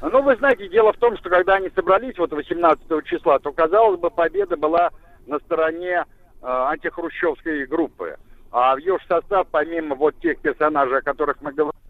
Ну, 0.00 0.22
вы 0.22 0.36
знаете, 0.36 0.68
дело 0.70 0.94
в 0.94 0.96
том, 0.96 1.14
что 1.18 1.28
когда 1.28 1.54
они 1.56 1.68
собрались 1.74 2.16
вот 2.16 2.32
18 2.32 2.84
числа, 3.04 3.38
то, 3.38 3.52
казалось 3.52 4.00
бы, 4.00 4.08
победа 4.10 4.56
была 4.56 4.90
на 5.26 5.38
стороне 5.40 6.04
э, 6.04 6.04
антихрущевской 6.44 7.66
группы. 7.66 8.16
А 8.50 8.74
в 8.74 8.78
ее 8.78 8.98
состав, 9.08 9.48
помимо 9.50 9.94
вот 9.94 10.14
тех 10.20 10.38
персонажей, 10.38 10.98
о 10.98 11.02
которых 11.02 11.40
мы 11.40 11.52
говорим, 11.52 11.80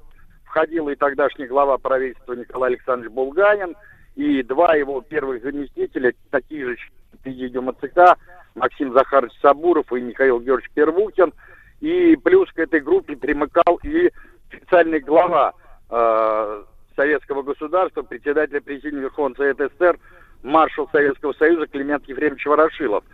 входил 0.45 0.89
и 0.89 0.95
тогдашний 0.95 1.47
глава 1.47 1.77
правительства 1.79 2.33
Николай 2.35 2.71
Александрович 2.71 3.13
Булганин, 3.13 3.75
и 4.15 4.43
два 4.43 4.75
его 4.75 5.01
первых 5.01 5.43
заместителя, 5.43 6.15
такие 6.31 6.67
же 6.67 6.77
президиума 7.23 7.75
ЦК, 7.75 8.17
Максим 8.55 8.93
Захарович 8.93 9.33
Сабуров 9.41 9.93
и 9.93 10.01
Михаил 10.01 10.41
Георгиевич 10.41 10.71
Первухин. 10.75 11.33
И 11.81 12.17
плюс 12.17 12.51
к 12.53 12.59
этой 12.59 12.81
группе 12.81 13.17
примыкал 13.17 13.81
и 13.83 14.11
специальный 14.47 15.01
глава 15.01 15.53
э, 15.91 16.63
советского 16.95 17.43
государства, 17.43 18.03
председатель 18.03 18.61
президиума 18.61 19.03
Верховного 19.03 19.37
Совета 19.37 19.69
СССР, 19.69 19.99
маршал 20.43 20.89
Советского 20.93 21.33
Союза 21.33 21.67
Климент 21.67 22.09
Ефремович 22.09 22.47
Ворошилов. 22.47 23.05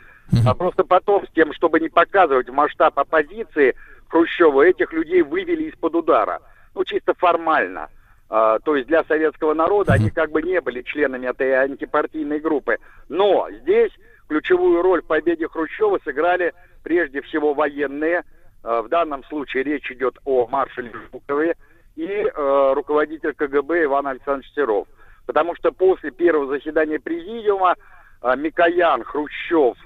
А 0.47 0.55
просто 0.55 0.85
потом, 0.85 1.27
с 1.27 1.31
тем, 1.31 1.53
чтобы 1.53 1.81
не 1.81 1.89
показывать 1.89 2.49
масштаб 2.49 2.99
оппозиции 2.99 3.75
Хрущева, 4.09 4.63
этих 4.63 4.93
людей 4.93 5.23
вывели 5.23 5.65
из-под 5.65 5.95
удара. 5.95 6.41
Ну, 6.75 6.85
чисто 6.85 7.15
формально. 7.15 7.89
А, 8.29 8.61
то 8.61 8.77
есть 8.77 8.87
для 8.87 9.03
советского 9.05 9.55
народа 9.55 9.93
они 9.95 10.11
как 10.11 10.31
бы 10.31 10.41
не 10.41 10.61
были 10.61 10.83
членами 10.83 11.27
этой 11.27 11.53
антипартийной 11.65 12.39
группы. 12.39 12.79
Но 13.09 13.49
здесь 13.51 13.91
ключевую 14.29 14.83
роль 14.83 15.03
в 15.03 15.07
победе 15.07 15.49
Хрущева 15.49 15.99
сыграли 16.05 16.55
прежде 16.85 17.23
всего 17.23 17.55
военные. 17.55 18.23
Э, 18.63 18.83
В 18.83 18.89
данном 18.89 19.25
случае 19.25 19.65
речь 19.65 19.91
идет 19.91 20.17
о 20.25 20.47
маршале 20.47 20.93
Жукове 21.13 21.57
и 21.97 22.07
э, 22.07 22.73
руководитель 22.75 23.35
КГБ 23.35 23.85
Иван 23.85 24.07
Александрович 24.07 24.53
Серов. 24.55 24.87
Потому 25.27 25.57
что 25.57 25.73
после 25.73 26.13
первого 26.13 26.47
заседания 26.47 27.01
президиума 27.01 27.75
э, 28.23 28.37
Микоян, 28.37 29.03
Хрущев, 29.03 29.77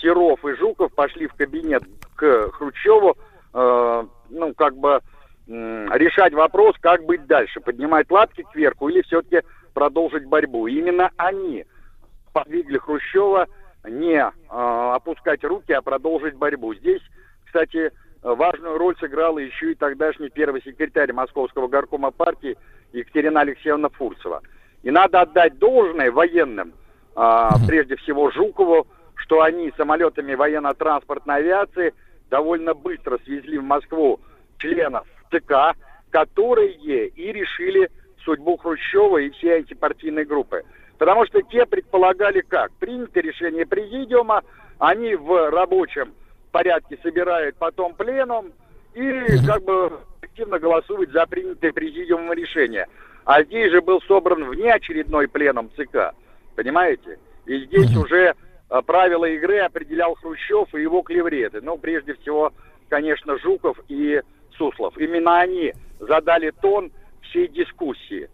Серов 0.00 0.44
и 0.44 0.54
Жуков 0.54 0.92
пошли 0.94 1.26
в 1.26 1.34
кабинет 1.34 1.82
к 2.16 2.50
Хрущеву, 2.52 3.16
э, 3.52 4.06
ну, 4.30 4.54
как 4.54 4.76
бы 4.76 5.00
м, 5.48 5.92
решать 5.92 6.32
вопрос, 6.32 6.76
как 6.80 7.04
быть 7.04 7.26
дальше, 7.26 7.60
поднимать 7.60 8.10
лапки 8.10 8.44
кверху 8.52 8.88
или 8.88 9.02
все-таки 9.02 9.42
продолжить 9.72 10.26
борьбу. 10.26 10.66
Именно 10.66 11.10
они 11.16 11.64
подвигли 12.32 12.78
Хрущева 12.78 13.46
не 13.84 14.16
э, 14.16 14.30
опускать 14.48 15.44
руки, 15.44 15.72
а 15.72 15.82
продолжить 15.82 16.34
борьбу. 16.34 16.74
Здесь, 16.74 17.02
кстати, 17.44 17.92
важную 18.22 18.78
роль 18.78 18.96
сыграла 18.98 19.38
еще 19.38 19.72
и 19.72 19.74
тогдашний 19.74 20.30
первый 20.30 20.62
секретарь 20.62 21.12
Московского 21.12 21.68
горкома 21.68 22.10
партии 22.10 22.56
Екатерина 22.92 23.40
Алексеевна 23.40 23.90
Фурцева. 23.90 24.40
И 24.82 24.90
надо 24.90 25.20
отдать 25.20 25.58
должное 25.58 26.10
военным, 26.10 26.72
а, 27.14 27.56
прежде 27.66 27.96
всего 27.96 28.30
Жукову, 28.30 28.86
что 29.24 29.40
они 29.40 29.72
самолетами 29.76 30.34
военно-транспортной 30.34 31.36
авиации 31.36 31.94
довольно 32.28 32.74
быстро 32.74 33.18
свезли 33.24 33.56
в 33.56 33.64
Москву 33.64 34.20
членов 34.58 35.06
ЦК, 35.30 35.76
которые 36.10 36.72
и 36.74 37.32
решили 37.32 37.90
судьбу 38.22 38.58
Хрущева 38.58 39.18
и 39.18 39.30
всей 39.30 39.58
антипартийной 39.58 40.26
группы. 40.26 40.62
Потому 40.98 41.24
что 41.26 41.40
те 41.42 41.64
предполагали 41.64 42.42
как? 42.42 42.70
Принято 42.72 43.20
решение 43.20 43.66
президиума, 43.66 44.42
они 44.78 45.14
в 45.14 45.50
рабочем 45.50 46.12
порядке 46.52 46.98
собирают 47.02 47.56
потом 47.56 47.94
пленум 47.94 48.52
и 48.92 49.38
как 49.46 49.64
бы 49.64 50.00
активно 50.22 50.58
голосуют 50.58 51.10
за 51.12 51.26
принятое 51.26 51.72
президиумом 51.72 52.32
решение. 52.34 52.86
А 53.24 53.42
здесь 53.42 53.72
же 53.72 53.80
был 53.80 54.02
собран 54.02 54.44
внеочередной 54.44 55.28
пленум 55.28 55.70
ЦК. 55.76 56.14
Понимаете? 56.54 57.18
И 57.46 57.64
здесь 57.64 57.96
уже 57.96 58.34
правила 58.82 59.24
игры 59.26 59.58
определял 59.60 60.14
Хрущев 60.16 60.74
и 60.74 60.82
его 60.82 61.02
клевреты. 61.02 61.60
Ну, 61.62 61.78
прежде 61.78 62.14
всего, 62.14 62.52
конечно, 62.88 63.38
Жуков 63.38 63.78
и 63.88 64.20
Суслов. 64.56 64.96
Именно 64.98 65.40
они 65.40 65.72
задали 66.00 66.52
тон 66.62 66.90
всей 67.22 67.48
дискуссии. 67.48 68.28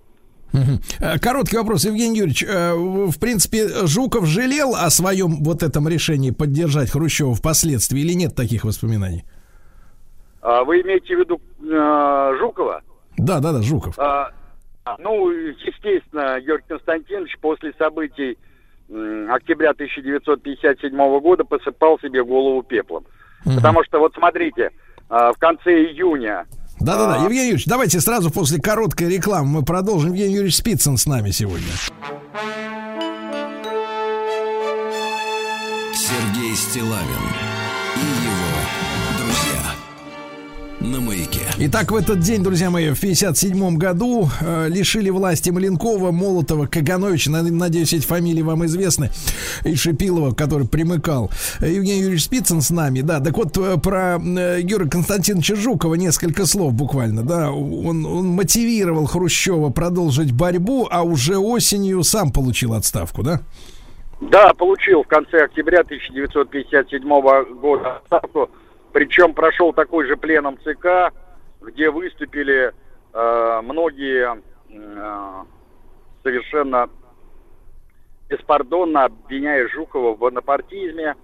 Э, 1.00 1.18
Короткий 1.18 1.56
вопрос, 1.56 1.84
Евгений 1.84 2.18
Юрьевич. 2.18 2.44
Э, 2.44 2.74
В 2.74 3.18
принципе, 3.20 3.86
Жуков 3.86 4.26
жалел 4.26 4.74
о 4.74 4.90
своем 4.90 5.42
вот 5.42 5.62
этом 5.62 5.88
решении 5.88 6.30
поддержать 6.30 6.90
Хрущева 6.90 7.34
впоследствии 7.34 8.00
или 8.00 8.12
нет 8.14 8.34
таких 8.34 8.64
воспоминаний? 8.64 9.24
А, 10.42 10.64
Вы 10.64 10.82
имеете 10.82 11.16
в 11.16 11.20
виду 11.20 11.40
э, 11.60 12.36
Жукова? 12.38 12.82
Да, 13.16 13.40
да, 13.40 13.52
да, 13.52 13.62
Жуков. 13.62 13.98
А, 13.98 14.32
ну, 14.98 15.30
естественно, 15.30 16.40
Георгий 16.40 16.66
Константинович 16.68 17.38
после 17.40 17.72
событий 17.78 18.38
октября 19.30 19.70
1957 19.70 21.20
года 21.20 21.44
посыпал 21.44 21.98
себе 22.00 22.24
голову 22.24 22.62
пеплом. 22.62 23.04
Потому 23.44 23.84
что, 23.84 23.98
вот 24.00 24.12
смотрите, 24.14 24.70
а, 25.08 25.32
в 25.32 25.38
конце 25.38 25.70
июня 25.70 26.46
Да, 26.80 26.96
да, 26.96 27.06
да. 27.06 27.14
а. 27.20 27.24
Евгений 27.24 27.46
Юрьевич, 27.46 27.66
давайте 27.66 28.00
сразу 28.00 28.30
после 28.30 28.60
короткой 28.60 29.08
рекламы 29.08 29.60
мы 29.60 29.64
продолжим. 29.64 30.10
Евгений 30.10 30.34
Юрьевич 30.34 30.56
Спицын 30.56 30.96
с 30.96 31.06
нами 31.06 31.30
сегодня. 31.30 31.72
Сергей 35.94 36.54
Стилавин 36.54 37.49
На 40.80 40.98
маяке. 40.98 41.40
Итак, 41.58 41.90
в 41.92 41.94
этот 41.94 42.20
день, 42.20 42.42
друзья 42.42 42.70
мои, 42.70 42.90
в 42.90 42.98
57 43.00 43.76
году 43.76 44.30
э, 44.40 44.66
лишили 44.68 45.10
власти 45.10 45.50
Маленкова, 45.50 46.10
Молотова, 46.10 46.66
Кагановича, 46.66 47.30
на- 47.30 47.42
надеюсь, 47.42 47.92
эти 47.92 48.06
фамилии 48.06 48.40
вам 48.40 48.64
известны, 48.64 49.10
и 49.64 49.74
Шипилова, 49.74 50.34
который 50.34 50.66
примыкал. 50.66 51.30
Евгений 51.60 52.00
Юрьевич 52.00 52.24
Спицын 52.24 52.62
с 52.62 52.70
нами, 52.70 53.02
да. 53.02 53.20
Так 53.20 53.36
вот, 53.36 53.58
э, 53.58 53.76
про 53.76 54.18
э, 54.18 54.62
Георгия 54.62 54.88
Константиновича 54.90 55.54
Жукова 55.54 55.96
несколько 55.96 56.46
слов 56.46 56.72
буквально, 56.72 57.24
да. 57.24 57.50
Он, 57.52 58.06
он 58.06 58.28
мотивировал 58.28 59.04
Хрущева 59.04 59.68
продолжить 59.68 60.32
борьбу, 60.32 60.88
а 60.90 61.02
уже 61.02 61.36
осенью 61.36 62.02
сам 62.04 62.32
получил 62.32 62.72
отставку, 62.72 63.22
да? 63.22 63.42
Да, 64.22 64.54
получил 64.54 65.02
в 65.02 65.08
конце 65.08 65.44
октября 65.44 65.80
1957 65.80 67.06
года 67.60 67.96
отставку. 67.98 68.48
Причем 68.92 69.34
прошел 69.34 69.72
такой 69.72 70.06
же 70.06 70.16
пленум 70.16 70.58
ЦК, 70.64 71.12
где 71.60 71.90
выступили 71.90 72.72
э, 73.12 73.60
многие 73.62 74.40
э, 74.70 75.44
совершенно 76.22 76.88
беспардонно 78.28 79.04
обвиняя 79.04 79.66
Жукова 79.68 80.14
в 80.14 80.18
бонапартизме, 80.18 81.14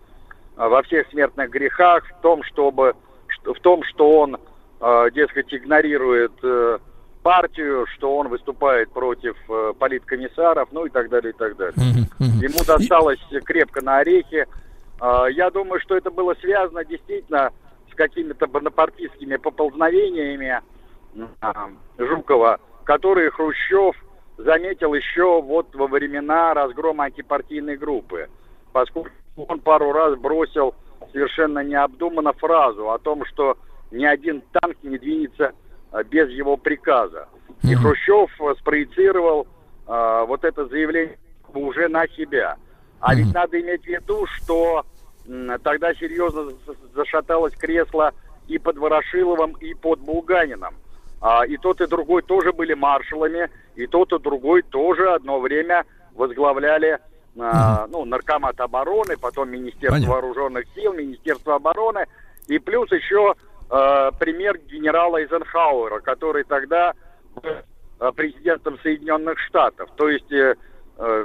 э, 0.57 0.69
во 0.69 0.83
всех 0.83 1.09
смертных 1.11 1.51
грехах, 1.51 2.05
в 2.07 2.21
том, 2.23 2.43
чтобы, 2.45 2.95
что- 3.29 3.55
в 3.55 3.61
том, 3.61 3.83
что 3.85 4.19
он, 4.21 4.37
э, 4.81 5.11
дескать, 5.15 5.53
игнорирует 5.55 6.33
э, 6.43 6.79
партию, 7.23 7.87
что 7.95 8.17
он 8.17 8.29
выступает 8.29 8.91
против 8.93 9.37
э, 9.49 9.73
политкомиссаров, 9.79 10.69
ну 10.71 10.87
и 10.87 10.91
так 10.91 11.09
далее, 11.09 11.33
и 11.33 11.37
так 11.37 11.57
далее. 11.57 11.75
Ему 12.43 12.65
досталось 12.65 13.19
крепко 13.45 13.81
на 13.83 13.99
орехи. 13.99 14.47
А, 15.01 15.27
Я 15.27 15.51
думаю, 15.51 15.81
что 15.81 15.97
это 15.97 16.11
было 16.11 16.35
связано 16.35 16.85
действительно 16.85 17.53
с 17.91 17.95
какими-то 17.95 18.47
бонапартистскими 18.47 19.37
поползновениями 19.37 20.61
а, 21.41 21.71
Жукова, 21.99 22.61
которые 22.85 23.31
Хрущев 23.31 23.97
заметил 24.39 24.95
еще 24.95 25.41
вот 25.41 25.75
во 25.75 25.87
времена 25.87 26.55
разгрома 26.55 27.05
антипартийной 27.05 27.77
группы, 27.77 28.29
поскольку 28.73 29.11
он 29.37 29.61
пару 29.61 29.93
раз 29.93 30.17
бросил 30.19 30.75
совершенно 31.13 31.61
необдуманно 31.61 32.33
фразу 32.35 32.91
о 32.91 32.99
том, 32.99 33.25
что 33.25 33.57
ни 33.91 34.05
один 34.05 34.43
танк 34.53 34.77
не 34.83 34.99
двинется 34.99 35.53
а, 35.91 36.03
без 36.03 36.31
его 36.31 36.57
приказа. 36.57 37.29
И 37.63 37.75
Хрущев 37.75 38.31
спроецировал 38.59 39.47
а, 39.87 40.25
вот 40.25 40.45
это 40.45 40.67
заявление 40.67 41.19
уже 41.55 41.89
на 41.89 42.07
себя. 42.09 42.57
А 43.01 43.15
ведь 43.15 43.33
надо 43.33 43.61
иметь 43.61 43.83
в 43.83 43.89
виду, 43.89 44.27
что 44.27 44.85
тогда 45.63 45.95
серьезно 45.95 46.45
за- 46.45 46.77
зашаталось 46.95 47.55
кресло 47.55 48.13
и 48.49 48.59
под 48.59 48.79
Ворошиловым, 48.79 49.53
и 49.61 49.75
под 49.75 50.01
Булганином. 50.01 50.75
А, 51.21 51.45
и 51.47 51.57
тот, 51.57 51.81
и 51.81 51.87
другой 51.87 52.23
тоже 52.23 52.53
были 52.53 52.75
маршалами, 52.75 53.51
и 53.75 53.87
тот, 53.87 54.13
и 54.13 54.19
другой 54.19 54.63
тоже 54.63 55.11
одно 55.13 55.41
время 55.41 55.85
возглавляли 56.15 56.99
а, 57.39 57.87
ну, 57.89 58.05
Наркомат 58.05 58.61
обороны, 58.61 59.17
потом 59.17 59.51
Министерство 59.51 59.91
Понятно. 59.91 60.13
вооруженных 60.13 60.65
сил, 60.75 60.93
Министерство 60.93 61.57
обороны, 61.57 62.07
и 62.49 62.59
плюс 62.59 62.91
еще 62.93 63.35
э, 63.71 64.11
пример 64.19 64.59
генерала 64.59 65.21
Эйзенхауэра, 65.21 66.01
который 66.01 66.45
тогда 66.45 66.95
был 67.35 67.51
э, 68.01 68.13
президентом 68.15 68.79
Соединенных 68.83 69.39
Штатов. 69.41 69.91
То 69.97 70.09
есть 70.09 70.31
э, 70.33 70.55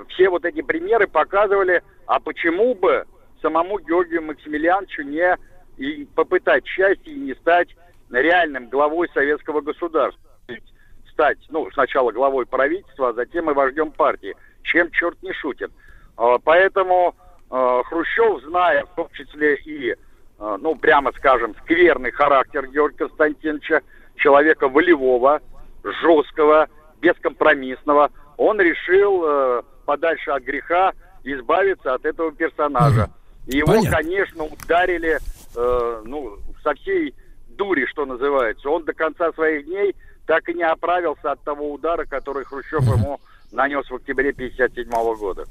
все 0.09 0.29
вот 0.29 0.43
эти 0.43 0.61
примеры 0.61 1.07
показывали, 1.07 1.81
а 2.05 2.19
почему 2.19 2.75
бы 2.75 3.05
самому 3.41 3.79
Георгию 3.79 4.23
Максимилиановичу 4.23 5.03
не 5.03 5.37
и 5.77 6.05
попытать 6.15 6.65
счастье 6.65 7.13
и 7.13 7.19
не 7.19 7.33
стать 7.35 7.69
реальным 8.11 8.69
главой 8.69 9.09
советского 9.13 9.61
государства. 9.61 10.21
Стать, 11.11 11.37
ну, 11.49 11.69
сначала 11.71 12.11
главой 12.11 12.45
правительства, 12.45 13.09
а 13.09 13.13
затем 13.13 13.49
и 13.49 13.53
вождем 13.53 13.91
партии. 13.91 14.35
Чем 14.63 14.91
черт 14.91 15.21
не 15.23 15.33
шутит. 15.33 15.71
А, 16.17 16.37
Поэтому 16.39 17.15
э, 17.49 17.81
Хрущев, 17.85 18.43
зная 18.43 18.85
в 18.85 18.95
том 18.95 19.09
числе 19.11 19.55
и, 19.55 19.91
э, 19.91 19.95
ну, 20.37 20.75
прямо 20.75 21.11
скажем, 21.13 21.55
скверный 21.63 22.11
характер 22.11 22.67
Георгия 22.67 22.97
Константиновича, 22.97 23.81
человека 24.15 24.67
волевого, 24.67 25.41
жесткого, 25.83 26.69
бескомпромиссного, 27.01 28.11
он 28.41 28.59
решил 28.59 29.23
э, 29.23 29.61
подальше 29.85 30.31
от 30.31 30.41
греха 30.41 30.93
избавиться 31.23 31.93
от 31.93 32.03
этого 32.05 32.31
персонажа. 32.31 33.11
И 33.45 33.57
его, 33.57 33.67
Понятно. 33.67 33.97
конечно, 33.97 34.43
ударили, 34.45 35.19
э, 35.55 36.01
ну, 36.05 36.39
со 36.63 36.73
всей 36.73 37.13
дури, 37.49 37.85
что 37.85 38.07
называется. 38.07 38.67
Он 38.67 38.83
до 38.83 38.93
конца 38.93 39.31
своих 39.33 39.65
дней 39.65 39.95
так 40.25 40.49
и 40.49 40.55
не 40.55 40.63
оправился 40.63 41.31
от 41.31 41.43
того 41.43 41.71
удара, 41.71 42.05
который 42.05 42.43
Хрущев 42.43 42.81
ему 42.81 43.19
нанес 43.51 43.85
в 43.89 43.95
октябре 43.95 44.31
1957 44.31 45.15
года. 45.17 45.45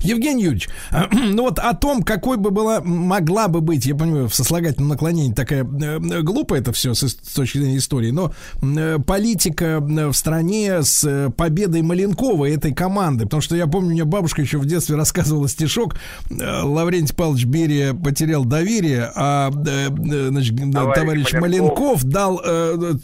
Евгений 0.00 0.44
Юрьевич, 0.44 0.68
ну 1.12 1.44
вот 1.44 1.58
о 1.58 1.74
том, 1.74 2.02
какой 2.02 2.36
бы 2.36 2.50
была, 2.50 2.80
могла 2.80 3.48
бы 3.48 3.60
быть, 3.60 3.86
я 3.86 3.94
понимаю, 3.94 4.28
в 4.28 4.34
сослагательном 4.34 4.88
наклонении 4.88 5.32
такая 5.32 5.64
э, 5.64 5.98
глупо 6.22 6.54
это 6.54 6.72
все 6.72 6.94
с, 6.94 7.06
с 7.06 7.34
точки 7.34 7.58
зрения 7.58 7.78
истории, 7.78 8.10
но 8.10 8.32
э, 8.62 8.98
политика 9.04 9.64
э, 9.64 10.08
в 10.08 10.12
стране 10.14 10.82
с 10.82 11.30
победой 11.36 11.82
Маленкова 11.82 12.48
этой 12.48 12.72
команды, 12.72 13.24
потому 13.24 13.42
что 13.42 13.56
я 13.56 13.66
помню, 13.66 13.88
у 13.88 13.92
меня 13.92 14.04
бабушка 14.04 14.42
еще 14.42 14.58
в 14.58 14.66
детстве 14.66 14.96
рассказывала 14.96 15.48
стишок, 15.48 15.96
Лаврентий 16.30 17.14
Павлович 17.14 17.44
Берия 17.46 17.94
потерял 17.94 18.44
доверие, 18.44 19.10
а 19.14 19.50
значит, 19.50 20.56
Товарищ 20.72 20.94
товарищ, 20.94 21.32
Маленков, 21.32 21.42
Маленков 21.42 22.04
дал 22.04 22.38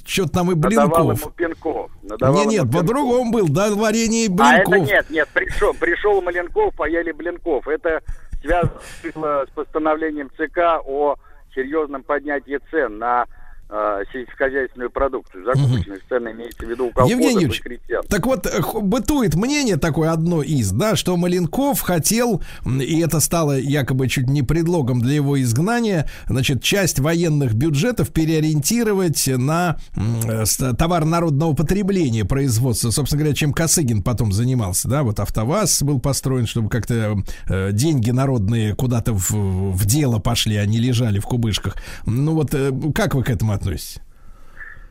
что-то 0.07 0.29
там 0.29 0.53
и 0.53 0.55
Блинков. 0.55 1.21
ему 1.21 1.31
пинков. 1.33 1.91
Надавал 2.09 2.35
Не, 2.35 2.41
ему 2.43 2.51
нет, 2.53 2.63
пинков. 2.63 2.81
по-другому 2.81 3.33
был, 3.33 3.49
дал 3.49 3.77
варенье 3.77 4.25
и 4.27 4.31
А 4.41 4.55
это 4.57 4.71
Блинков. 4.71 4.89
нет, 4.89 5.11
нет, 5.11 5.29
пришел, 5.33 5.75
пришел 5.75 6.21
Маленков, 6.23 6.75
поели 6.75 7.13
Блинков. 7.13 7.69
Это 7.69 8.03
связано 8.43 8.73
с 9.47 9.51
постановлением 9.55 10.31
ЦК 10.37 10.81
о 10.85 11.17
серьезном 11.55 12.03
поднятии 12.03 12.59
цен 12.71 12.99
на 12.99 13.27
э, 13.69 14.03
сельскохозяйственную 14.13 14.91
продукцию. 14.91 15.45
Закупочных 15.45 16.01
цен 16.09 16.31
имеется 16.31 16.65
в 16.65 16.69
виду 16.69 16.87
у 16.87 16.91
колхозов 16.91 17.11
Евгений 17.11 17.31
и 17.31 17.45
Юрьевич, 17.45 17.63
крестьян. 17.63 18.03
так 18.09 18.27
вот, 18.27 18.47
э, 18.47 18.61
бытует 18.81 19.35
мнение 19.35 19.77
такое 19.77 20.13
одно 20.13 20.43
из, 20.43 20.71
да, 20.71 20.97
что 20.97 21.17
Маленков 21.17 21.81
хотел, 21.81 22.43
и 22.67 23.01
это 23.01 23.21
стало 23.21 23.59
якобы 23.59 24.09
чуть 24.09 24.29
не 24.29 24.43
предлогом 24.43 25.01
для 25.01 25.15
его 25.15 25.41
изгнания, 25.41 26.09
значит, 26.29 26.63
часть 26.63 26.99
военных 26.99 27.55
бюджетов 27.55 28.11
переориентировать 28.11 29.27
на 29.27 29.77
э, 29.97 30.45
товар 30.77 31.05
народного 31.05 31.55
потребления, 31.55 32.25
производства, 32.25 32.91
собственно 32.91 33.21
говоря, 33.21 33.37
чем 33.37 33.53
Косыгин 33.53 34.03
потом 34.03 34.33
занимался, 34.33 34.89
да, 34.89 35.03
вот 35.03 35.21
АвтоВАЗ 35.21 35.83
был 35.83 36.01
построен, 36.01 36.47
чтобы 36.47 36.69
как-то 36.69 37.19
э, 37.49 37.73
деньги 37.73 38.11
народные 38.11 38.75
куда-то 38.75 39.13
в, 39.13 39.31
в 39.31 39.87
дело 39.87 40.19
пошли, 40.19 40.57
а 40.57 40.67
не 40.67 40.79
лежали 40.79 41.19
в 41.19 41.25
кубышках. 41.25 41.77
Ну 42.07 42.35
вот, 42.35 42.55
как 42.95 43.15
вы 43.15 43.23
к 43.23 43.31
этому 43.31 43.58
относитесь? 43.59 44.01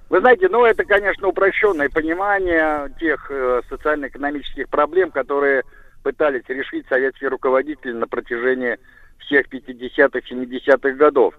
Вы 0.09 0.21
знаете, 0.21 0.47
ну 0.49 0.63
это, 0.63 0.85
конечно, 0.85 1.27
упрощенное 1.27 1.89
понимание 1.89 2.93
тех 2.99 3.29
э, 3.29 3.61
социально-экономических 3.67 4.69
проблем, 4.69 5.11
которые 5.11 5.63
пытались 6.03 6.43
решить 6.47 6.87
советские 6.87 7.29
руководители 7.29 7.91
на 7.91 8.07
протяжении 8.07 8.77
всех 9.19 9.47
50-х, 9.47 10.19
70-х 10.19 10.91
годов. 10.91 11.33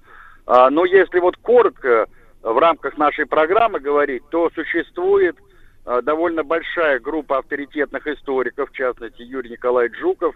А, 0.47 0.69
но 0.69 0.85
если 0.85 1.19
вот 1.21 1.39
коротко 1.39 2.07
в 2.43 2.59
рамках 2.59 2.99
нашей 2.99 3.25
программы 3.25 3.81
говорить, 3.81 4.23
то 4.31 4.51
существует 4.55 5.37
а, 5.87 6.03
довольно 6.03 6.45
большая 6.45 7.01
группа 7.01 7.39
авторитетных 7.39 8.07
историков, 8.07 8.71
в 8.71 8.75
частности 8.75 9.23
Юрий 9.23 9.51
Николаевич 9.51 9.99
Жуков, 9.99 10.35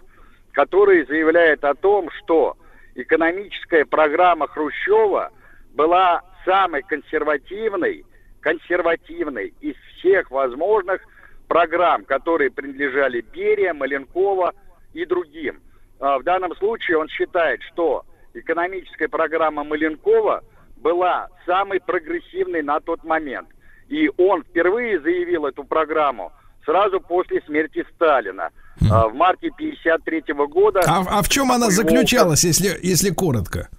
который 0.51 1.05
заявляет 1.05 1.63
о 1.63 1.75
том, 1.75 2.09
что 2.23 2.57
экономическая 2.95 3.85
программа 3.85 4.47
Хрущева 4.47 5.31
была 5.73 6.21
самой 6.45 6.83
консервативной, 6.83 8.05
консервативной 8.41 9.53
из 9.61 9.75
всех 9.97 10.31
возможных 10.31 11.01
программ, 11.47 12.05
которые 12.05 12.51
принадлежали 12.51 13.21
Берия, 13.33 13.73
Маленкова 13.73 14.53
и 14.93 15.05
другим. 15.05 15.61
А, 15.99 16.19
В 16.19 16.23
данном 16.23 16.55
случае 16.55 16.97
он 16.97 17.07
считает, 17.07 17.61
что 17.71 18.05
экономическая 18.33 19.07
программа 19.07 19.63
Маленкова 19.63 20.43
была 20.77 21.27
самой 21.45 21.79
прогрессивной 21.79 22.61
на 22.61 22.79
тот 22.79 23.03
момент. 23.03 23.47
И 23.87 24.09
он 24.17 24.43
впервые 24.43 24.99
заявил 24.99 25.45
эту 25.45 25.63
программу 25.63 26.31
сразу 26.65 26.99
после 26.99 27.41
смерти 27.41 27.85
Сталина 27.95 28.49
а, 28.91 29.07
в 29.07 29.13
марте 29.13 29.49
1953 29.49 30.33
года. 30.47 30.81
А, 30.85 31.03
а 31.19 31.21
в 31.21 31.29
чем 31.29 31.51
она 31.51 31.69
заключалась, 31.69 32.43
если, 32.43 32.77
если 32.81 33.11
коротко? 33.11 33.69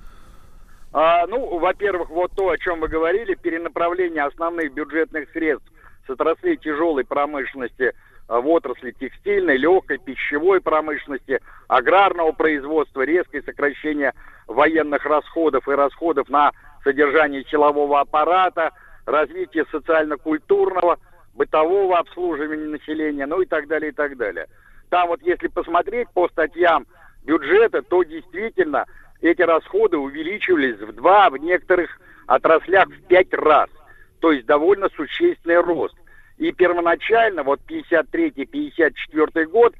А, 0.96 1.26
ну, 1.26 1.58
во-первых, 1.58 2.08
вот 2.08 2.30
то, 2.36 2.50
о 2.50 2.56
чем 2.56 2.78
вы 2.78 2.86
говорили, 2.86 3.34
перенаправление 3.34 4.22
основных 4.22 4.72
бюджетных 4.72 5.28
средств 5.32 5.66
с 6.06 6.10
отраслей 6.10 6.56
тяжелой 6.56 7.04
промышленности 7.04 7.94
а, 8.28 8.40
в 8.40 8.46
отрасли 8.46 8.92
текстильной, 8.92 9.56
легкой, 9.56 9.98
пищевой 9.98 10.60
промышленности, 10.60 11.40
аграрного 11.66 12.30
производства, 12.30 13.02
резкое 13.02 13.42
сокращение 13.42 14.12
военных 14.46 15.04
расходов 15.04 15.68
и 15.68 15.72
расходов 15.72 16.28
на 16.28 16.52
содержание 16.84 17.42
силового 17.50 17.98
аппарата, 17.98 18.70
развитие 19.04 19.64
социально-культурного, 19.72 21.00
бытового 21.34 21.98
обслуживания 21.98 22.68
населения, 22.68 23.26
ну 23.26 23.40
и 23.40 23.46
так 23.46 23.66
далее, 23.66 23.90
и 23.90 23.94
так 23.94 24.16
далее. 24.16 24.46
Там 24.90 25.08
вот 25.08 25.20
если 25.22 25.48
посмотреть 25.48 26.08
по 26.14 26.28
статьям 26.28 26.86
бюджета, 27.24 27.82
то 27.82 28.04
действительно 28.04 28.84
эти 29.24 29.42
расходы 29.42 29.96
увеличивались 29.96 30.78
в 30.78 30.92
два, 30.92 31.30
в 31.30 31.36
некоторых 31.38 31.98
отраслях 32.26 32.88
в 32.88 33.02
пять 33.06 33.32
раз. 33.32 33.70
То 34.20 34.32
есть 34.32 34.46
довольно 34.46 34.88
существенный 34.90 35.60
рост. 35.60 35.96
И 36.36 36.52
первоначально, 36.52 37.42
вот 37.42 37.60
53-54 37.68 39.44
год, 39.46 39.74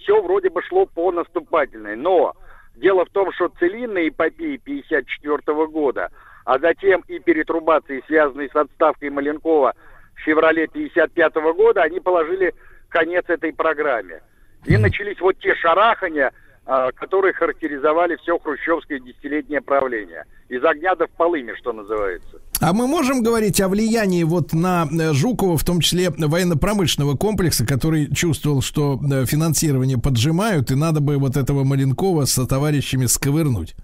все 0.00 0.22
вроде 0.22 0.50
бы 0.50 0.62
шло 0.62 0.86
по 0.86 1.12
наступательной. 1.12 1.94
Но 1.96 2.34
дело 2.74 3.04
в 3.04 3.10
том, 3.10 3.32
что 3.32 3.48
целинные 3.60 4.08
эпопеи 4.08 4.56
54 4.56 5.66
года, 5.66 6.10
а 6.44 6.58
затем 6.58 7.04
и 7.08 7.18
перетрубации, 7.20 8.02
связанные 8.06 8.48
с 8.48 8.56
отставкой 8.56 9.10
Маленкова 9.10 9.74
в 10.14 10.20
феврале 10.20 10.66
55 10.66 11.34
года, 11.54 11.82
они 11.82 12.00
положили 12.00 12.54
конец 12.88 13.24
этой 13.28 13.52
программе. 13.52 14.22
И 14.64 14.76
начались 14.76 15.20
вот 15.20 15.38
те 15.38 15.54
шарахания, 15.54 16.28
а, 16.28 16.47
которые 16.96 17.32
характеризовали 17.32 18.16
все 18.16 18.38
хрущевское 18.38 19.00
десятилетнее 19.00 19.62
правление. 19.62 20.24
Из 20.50 20.62
огня 20.62 20.94
до 20.94 21.06
в 21.06 21.10
полыми, 21.12 21.54
что 21.58 21.72
называется. 21.72 22.40
А 22.60 22.74
мы 22.74 22.86
можем 22.86 23.22
говорить 23.22 23.58
о 23.62 23.68
влиянии 23.68 24.22
вот 24.22 24.52
на 24.52 24.84
э, 24.84 25.12
Жукова, 25.14 25.56
в 25.56 25.64
том 25.64 25.80
числе 25.80 26.10
военно-промышленного 26.10 27.16
комплекса, 27.16 27.66
который 27.66 28.12
чувствовал, 28.14 28.60
что 28.60 28.98
э, 29.00 29.24
финансирование 29.24 29.96
поджимают, 29.96 30.70
и 30.70 30.74
надо 30.74 31.00
бы 31.00 31.16
вот 31.16 31.38
этого 31.38 31.64
Маленкова 31.64 32.26
со 32.26 32.46
товарищами 32.46 33.06
сковырнуть. 33.06 33.74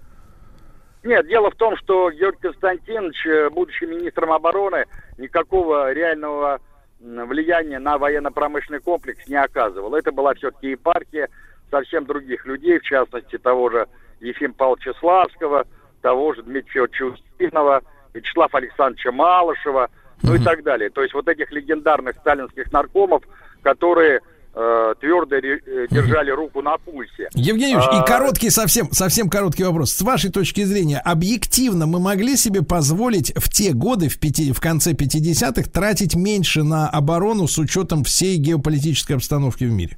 Нет, 1.03 1.27
дело 1.27 1.49
в 1.49 1.55
том, 1.55 1.77
что 1.77 2.11
Георгий 2.11 2.41
Константинович, 2.41 3.25
э, 3.25 3.49
будучи 3.49 3.85
министром 3.85 4.31
обороны, 4.31 4.85
никакого 5.17 5.91
реального 5.91 6.59
влияния 6.99 7.79
на 7.79 7.97
военно-промышленный 7.97 8.79
комплекс 8.79 9.27
не 9.27 9.35
оказывал. 9.35 9.95
Это 9.95 10.11
была 10.11 10.33
все-таки 10.35 10.71
епархия 10.71 11.29
совсем 11.71 12.05
других 12.05 12.45
людей, 12.45 12.79
в 12.79 12.83
частности, 12.83 13.37
того 13.37 13.69
же 13.69 13.87
Ефим 14.19 14.53
Павловича 14.53 14.93
Славского, 14.99 15.65
того 16.01 16.33
же 16.33 16.43
Дмитрия 16.43 16.87
Федоровича 16.87 17.05
Устинова, 17.05 17.81
Вячеслава 18.13 18.57
Александровича 18.59 19.11
Малышева, 19.11 19.89
ну 20.23 20.35
и 20.35 20.39
так 20.39 20.63
далее. 20.63 20.89
То 20.89 21.01
есть 21.01 21.13
вот 21.13 21.27
этих 21.27 21.51
легендарных 21.51 22.15
сталинских 22.17 22.71
наркомов, 22.71 23.23
которые 23.61 24.21
э, 24.53 24.93
твердо 24.99 25.35
э, 25.35 25.87
держали 25.89 26.31
руку 26.31 26.61
на 26.61 26.77
пульсе. 26.77 27.29
Евгений 27.33 27.73
Юрьевич, 27.73 27.89
А, 27.91 28.03
и 28.03 28.07
короткий, 28.07 28.49
совсем, 28.49 28.91
совсем 28.91 29.29
короткий 29.29 29.63
вопрос. 29.63 29.91
С 29.91 30.01
вашей 30.01 30.31
точки 30.31 30.63
зрения, 30.63 30.99
объективно 30.99 31.85
мы 31.85 31.99
могли 31.99 32.37
себе 32.37 32.63
позволить 32.63 33.33
в 33.35 33.49
те 33.49 33.73
годы, 33.73 34.09
в, 34.09 34.19
пяти, 34.19 34.53
в 34.53 34.61
конце 34.61 34.93
50-х, 34.93 35.69
тратить 35.69 36.15
меньше 36.15 36.63
на 36.63 36.89
оборону 36.89 37.47
с 37.47 37.57
учетом 37.57 38.03
всей 38.03 38.37
геополитической 38.37 39.13
обстановки 39.13 39.65
в 39.65 39.71
мире? 39.71 39.97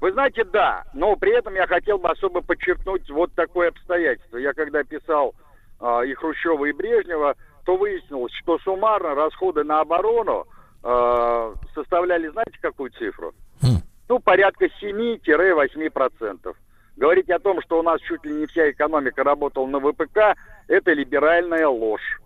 Вы 0.00 0.12
знаете, 0.12 0.44
да, 0.44 0.84
но 0.94 1.14
при 1.16 1.36
этом 1.36 1.54
я 1.54 1.66
хотел 1.66 1.98
бы 1.98 2.08
особо 2.08 2.40
подчеркнуть 2.40 3.08
вот 3.10 3.32
такое 3.34 3.68
обстоятельство. 3.68 4.38
Я 4.38 4.54
когда 4.54 4.82
писал 4.82 5.34
а, 5.78 6.00
и 6.02 6.14
Хрущева, 6.14 6.64
и 6.64 6.72
Брежнева, 6.72 7.34
то 7.66 7.76
выяснилось, 7.76 8.32
что 8.32 8.58
суммарно 8.60 9.14
расходы 9.14 9.62
на 9.62 9.80
оборону 9.80 10.46
а, 10.82 11.52
составляли, 11.74 12.28
знаете, 12.28 12.58
какую 12.62 12.90
цифру? 12.92 13.34
Хм. 13.60 13.82
Ну, 14.08 14.18
порядка 14.20 14.68
7-8%. 14.82 16.54
Говорить 16.96 17.30
о 17.30 17.38
том, 17.38 17.60
что 17.62 17.78
у 17.78 17.82
нас 17.82 18.00
чуть 18.00 18.24
ли 18.24 18.32
не 18.32 18.46
вся 18.46 18.70
экономика 18.70 19.22
работала 19.22 19.66
на 19.66 19.80
ВПК, 19.80 20.36
это 20.66 20.92
либеральная 20.92 21.68
ложь. 21.68 22.20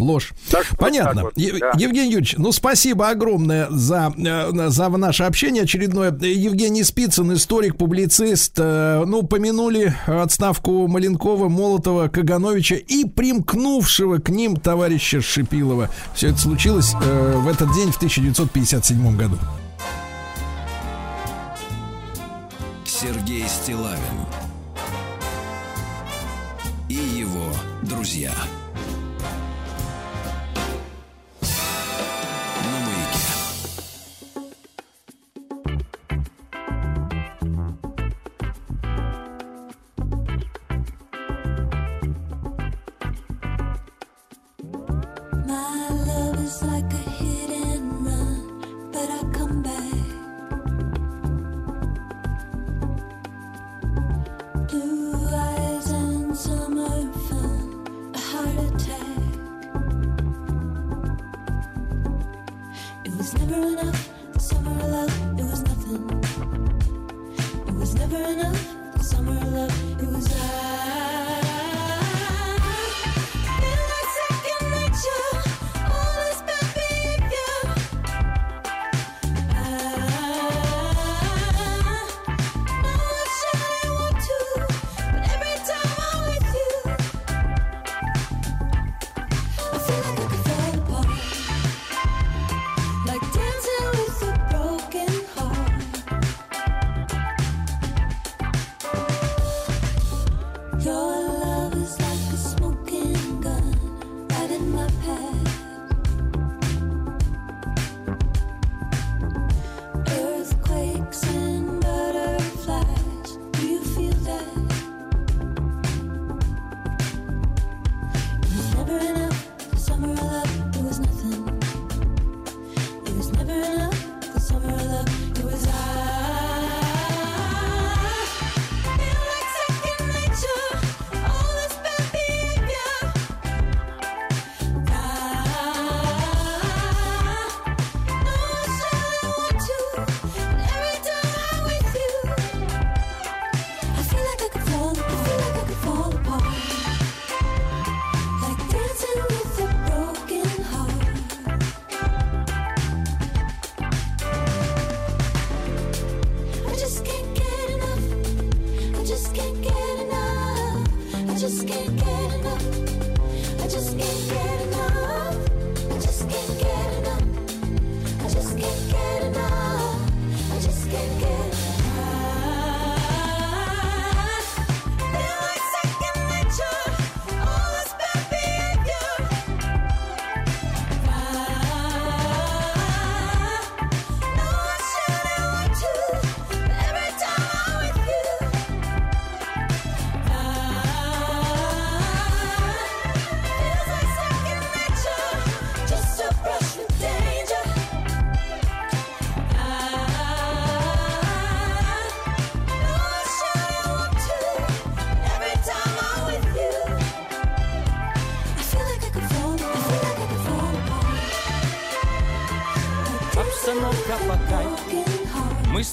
Ложь. 0.00 0.32
Так 0.50 0.64
что 0.64 0.74
вот 0.74 0.80
Понятно. 0.80 1.14
так 1.14 1.24
вот, 1.24 1.34
да. 1.36 1.72
Евгений 1.76 2.10
Юрьевич, 2.10 2.34
ну 2.38 2.52
спасибо 2.52 3.08
огромное 3.10 3.68
за, 3.70 4.12
э, 4.16 4.68
за 4.70 4.88
наше 4.88 5.24
общение 5.24 5.64
очередное. 5.64 6.10
Евгений 6.10 6.82
Спицын, 6.82 7.32
историк, 7.34 7.76
публицист. 7.76 8.54
Э, 8.58 9.04
Ну, 9.06 9.22
помянули 9.22 9.94
отставку 10.06 10.86
Маленкова, 10.88 11.48
Молотова, 11.48 12.08
Кагановича 12.08 12.76
и 12.76 13.04
примкнувшего 13.04 14.18
к 14.18 14.28
ним 14.30 14.56
товарища 14.56 15.20
Шипилова. 15.20 15.88
Все 16.14 16.28
это 16.28 16.38
случилось 16.38 16.94
э, 17.02 17.36
в 17.38 17.48
этот 17.48 17.72
день 17.74 17.90
в 17.92 17.96
1957 17.96 19.16
году. 19.16 19.36
Сергей 22.84 23.44
Стилавин 23.48 23.98
и 26.88 26.94
его 26.94 27.46
друзья. 27.82 28.32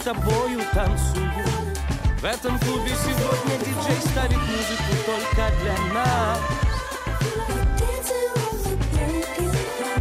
Тобою 0.07 0.61
танцуем 0.73 1.33
В 2.21 2.23
этом 2.23 2.57
клубе 2.59 2.91
сегодня 2.95 3.57
диджей 3.59 3.99
ставит 4.09 4.37
музыку 4.37 4.93
только 5.05 5.51
для 5.61 5.93
нас. 5.93 6.39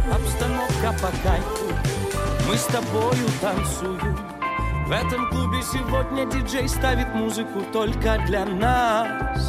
Обстановка 0.09 0.93
по 1.01 1.11
кайфу. 1.27 1.65
Мы 2.47 2.55
с 2.55 2.63
тобою 2.67 3.27
танцуем 3.41 4.17
В 4.87 4.91
этом 4.91 5.29
клубе 5.29 5.61
сегодня 5.61 6.25
диджей 6.25 6.69
ставит 6.69 7.13
музыку 7.13 7.63
только 7.73 8.17
для 8.27 8.45
нас 8.45 9.46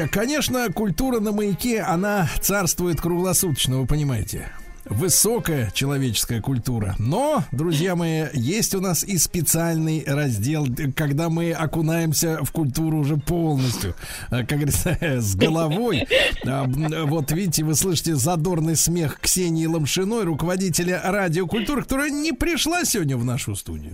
друзья, 0.00 0.08
конечно, 0.08 0.72
культура 0.72 1.20
на 1.20 1.32
маяке, 1.32 1.80
она 1.80 2.28
царствует 2.40 3.00
круглосуточно, 3.00 3.78
вы 3.80 3.86
понимаете. 3.86 4.50
Высокая 4.86 5.70
человеческая 5.74 6.40
культура. 6.40 6.96
Но, 6.98 7.44
друзья 7.52 7.94
мои, 7.94 8.24
есть 8.32 8.74
у 8.74 8.80
нас 8.80 9.04
и 9.04 9.18
специальный 9.18 10.02
раздел, 10.06 10.66
когда 10.96 11.28
мы 11.28 11.52
окунаемся 11.52 12.42
в 12.42 12.50
культуру 12.50 12.98
уже 12.98 13.18
полностью, 13.18 13.94
э, 14.30 14.38
как 14.38 14.58
говорится, 14.58 14.96
с 15.20 15.36
головой. 15.36 16.06
А, 16.46 16.64
Вот 16.66 17.30
видите, 17.30 17.62
вы 17.62 17.74
слышите 17.74 18.14
задорный 18.16 18.76
смех 18.76 19.20
Ксении 19.20 19.66
Ломшиной, 19.66 20.24
руководителя 20.24 21.00
радиокультуры, 21.04 21.82
которая 21.82 22.10
не 22.10 22.32
пришла 22.32 22.84
сегодня 22.84 23.18
в 23.18 23.24
нашу 23.24 23.54
студию. 23.56 23.89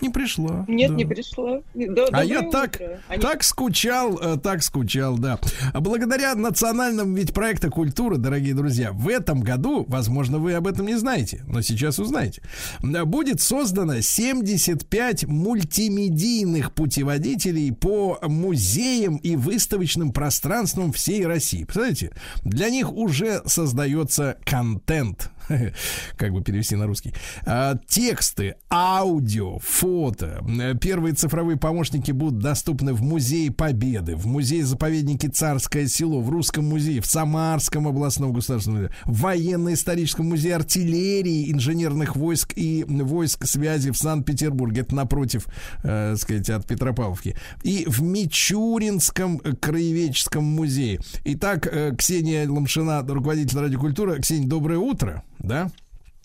Не 0.00 0.10
пришла. 0.10 0.64
Нет, 0.68 0.90
да. 0.90 0.96
не 0.96 1.04
пришла. 1.04 1.60
До- 1.74 2.08
А 2.12 2.24
я 2.24 2.42
так, 2.50 2.76
утро. 2.76 3.00
Они- 3.08 3.22
так 3.22 3.42
скучал, 3.42 4.18
э, 4.18 4.36
так 4.38 4.62
скучал, 4.62 5.18
да. 5.18 5.38
А 5.72 5.80
Благодаря 5.80 6.34
национальному 6.34 7.14
ведь 7.16 7.32
проекта 7.32 7.70
культуры, 7.70 8.16
дорогие 8.18 8.54
друзья, 8.54 8.92
в 8.92 9.08
этом 9.08 9.40
году, 9.40 9.84
возможно, 9.88 10.38
вы 10.38 10.54
об 10.54 10.66
этом 10.66 10.86
не 10.86 10.96
знаете, 10.96 11.42
но 11.46 11.62
сейчас 11.62 11.98
узнаете, 11.98 12.42
будет 12.80 13.40
создано 13.40 14.00
75 14.00 15.24
мультимедийных 15.26 16.72
путеводителей 16.72 17.72
по 17.72 18.18
музеям 18.22 19.16
и 19.16 19.36
выставочным 19.36 20.12
пространствам 20.12 20.92
всей 20.92 21.26
России. 21.26 21.64
Представляете, 21.64 22.12
для 22.44 22.70
них 22.70 22.92
уже 22.92 23.42
создается 23.46 24.36
контент. 24.44 25.30
Как 26.16 26.32
бы 26.32 26.42
перевести 26.42 26.76
на 26.76 26.86
русский. 26.86 27.12
А, 27.44 27.76
Тексты, 27.86 28.56
аудио, 28.70 29.58
фото. 29.58 30.44
Первые 30.80 31.14
цифровые 31.14 31.56
помощники 31.56 32.12
будут 32.12 32.38
доступны 32.38 32.92
в 32.92 33.02
Музее 33.02 33.50
Победы, 33.50 34.16
в 34.16 34.26
Музее-заповеднике 34.26 35.28
Царское 35.28 35.86
село, 35.86 36.20
в 36.20 36.30
Русском 36.30 36.64
музее, 36.64 37.00
в 37.00 37.06
Самарском 37.06 37.88
областном 37.88 38.32
государственном 38.32 38.82
музее, 38.82 38.94
в 39.04 39.20
Военно-историческом 39.20 40.26
музее 40.26 40.56
артиллерии, 40.56 41.52
инженерных 41.52 42.16
войск 42.16 42.52
и 42.56 42.84
войск 42.88 43.46
связи 43.46 43.90
в 43.90 43.96
Санкт-Петербурге. 43.96 44.82
Это 44.82 44.94
напротив, 44.94 45.46
э, 45.82 46.16
сказать, 46.16 46.48
от 46.50 46.66
Петропавловки. 46.66 47.36
И 47.62 47.84
в 47.86 48.00
Мичуринском 48.02 49.38
краеведческом 49.38 50.44
музее. 50.44 51.00
Итак, 51.24 51.66
э, 51.66 51.94
Ксения 51.96 52.48
Ломшина, 52.48 53.02
руководитель 53.02 53.58
радиокультуры. 53.58 54.20
Ксения, 54.20 54.48
доброе 54.48 54.78
утро. 54.78 55.22
Да? 55.40 55.70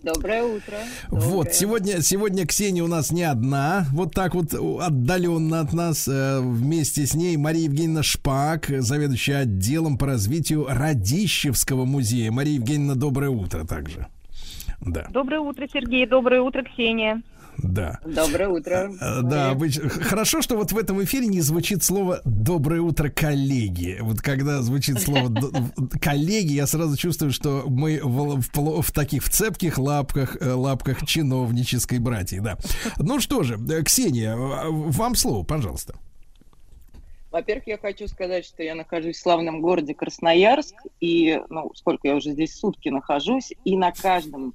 Доброе 0.02 0.44
утро. 0.44 0.76
Вот, 1.10 1.22
Доброе. 1.46 1.54
сегодня, 1.54 2.02
сегодня 2.02 2.46
Ксения 2.46 2.84
у 2.84 2.88
нас 2.88 3.10
не 3.12 3.24
одна, 3.24 3.86
вот 3.94 4.14
так 4.14 4.36
вот 4.36 4.54
отдаленно 4.54 5.62
от 5.62 5.72
нас. 5.72 6.10
э, 6.10 6.42
Вместе 6.42 7.06
с 7.06 7.14
ней 7.14 7.38
Мария 7.38 7.64
Евгеньевна 7.64 8.04
Шпак, 8.04 8.66
заведующая 8.68 9.40
отделом 9.40 9.98
по 9.98 10.06
развитию 10.08 10.66
Радищевского 10.70 11.86
музея. 11.86 12.32
Мария 12.32 12.56
Евгеньевна, 12.56 12.96
доброе 12.96 13.30
утро 13.30 13.64
также. 13.64 14.08
Да. 14.82 15.08
Доброе 15.12 15.40
утро, 15.40 15.66
Сергей. 15.72 16.06
Доброе 16.06 16.42
утро, 16.42 16.64
Ксения. 16.64 17.22
Да. 17.64 18.00
Доброе 18.06 18.50
утро. 18.50 18.92
Э, 19.00 19.22
Да, 19.24 19.54
обыч- 19.54 19.80
хорошо, 19.90 20.42
что 20.42 20.58
вот 20.58 20.72
в 20.74 20.78
этом 20.78 21.02
эфире 21.04 21.28
не 21.28 21.42
звучит 21.42 21.82
слово 21.84 22.22
«доброе 22.26 22.82
утро, 22.82 23.10
коллеги». 23.10 23.98
Вот 24.02 24.22
когда 24.22 24.62
звучит 24.62 25.00
слово 25.02 25.34
«коллеги», 26.02 26.54
я 26.54 26.68
сразу 26.68 26.98
чувствую, 26.98 27.32
что 27.32 27.64
мы 27.66 28.00
в, 28.04 28.42
в 28.42 28.82
в 28.82 28.92
таких 28.92 29.24
в 29.24 29.30
цепких 29.30 29.78
лапках, 29.78 30.38
э, 30.42 30.52
лапках 30.52 31.06
чиновнической 31.06 32.00
братьи, 32.00 32.40
да. 32.40 32.58
Ну 32.98 33.20
что 33.22 33.44
же, 33.44 33.58
э, 33.70 33.82
Ксения, 33.84 34.36
э, 34.36 34.68
вам 34.70 35.16
слово, 35.16 35.44
пожалуйста. 35.44 35.96
Во-первых, 37.32 37.66
я 37.66 37.78
хочу 37.80 38.08
сказать, 38.08 38.46
что 38.46 38.62
я 38.62 38.76
нахожусь 38.76 39.16
в 39.16 39.22
славном 39.22 39.62
городе 39.62 39.96
Красноярск, 39.96 40.76
и, 41.00 41.40
ну, 41.50 41.72
сколько 41.74 42.08
я 42.08 42.16
уже 42.16 42.32
здесь 42.34 42.54
сутки 42.56 42.90
нахожусь, 42.90 43.54
и 43.66 43.76
на 43.76 43.92
каждом 43.92 44.54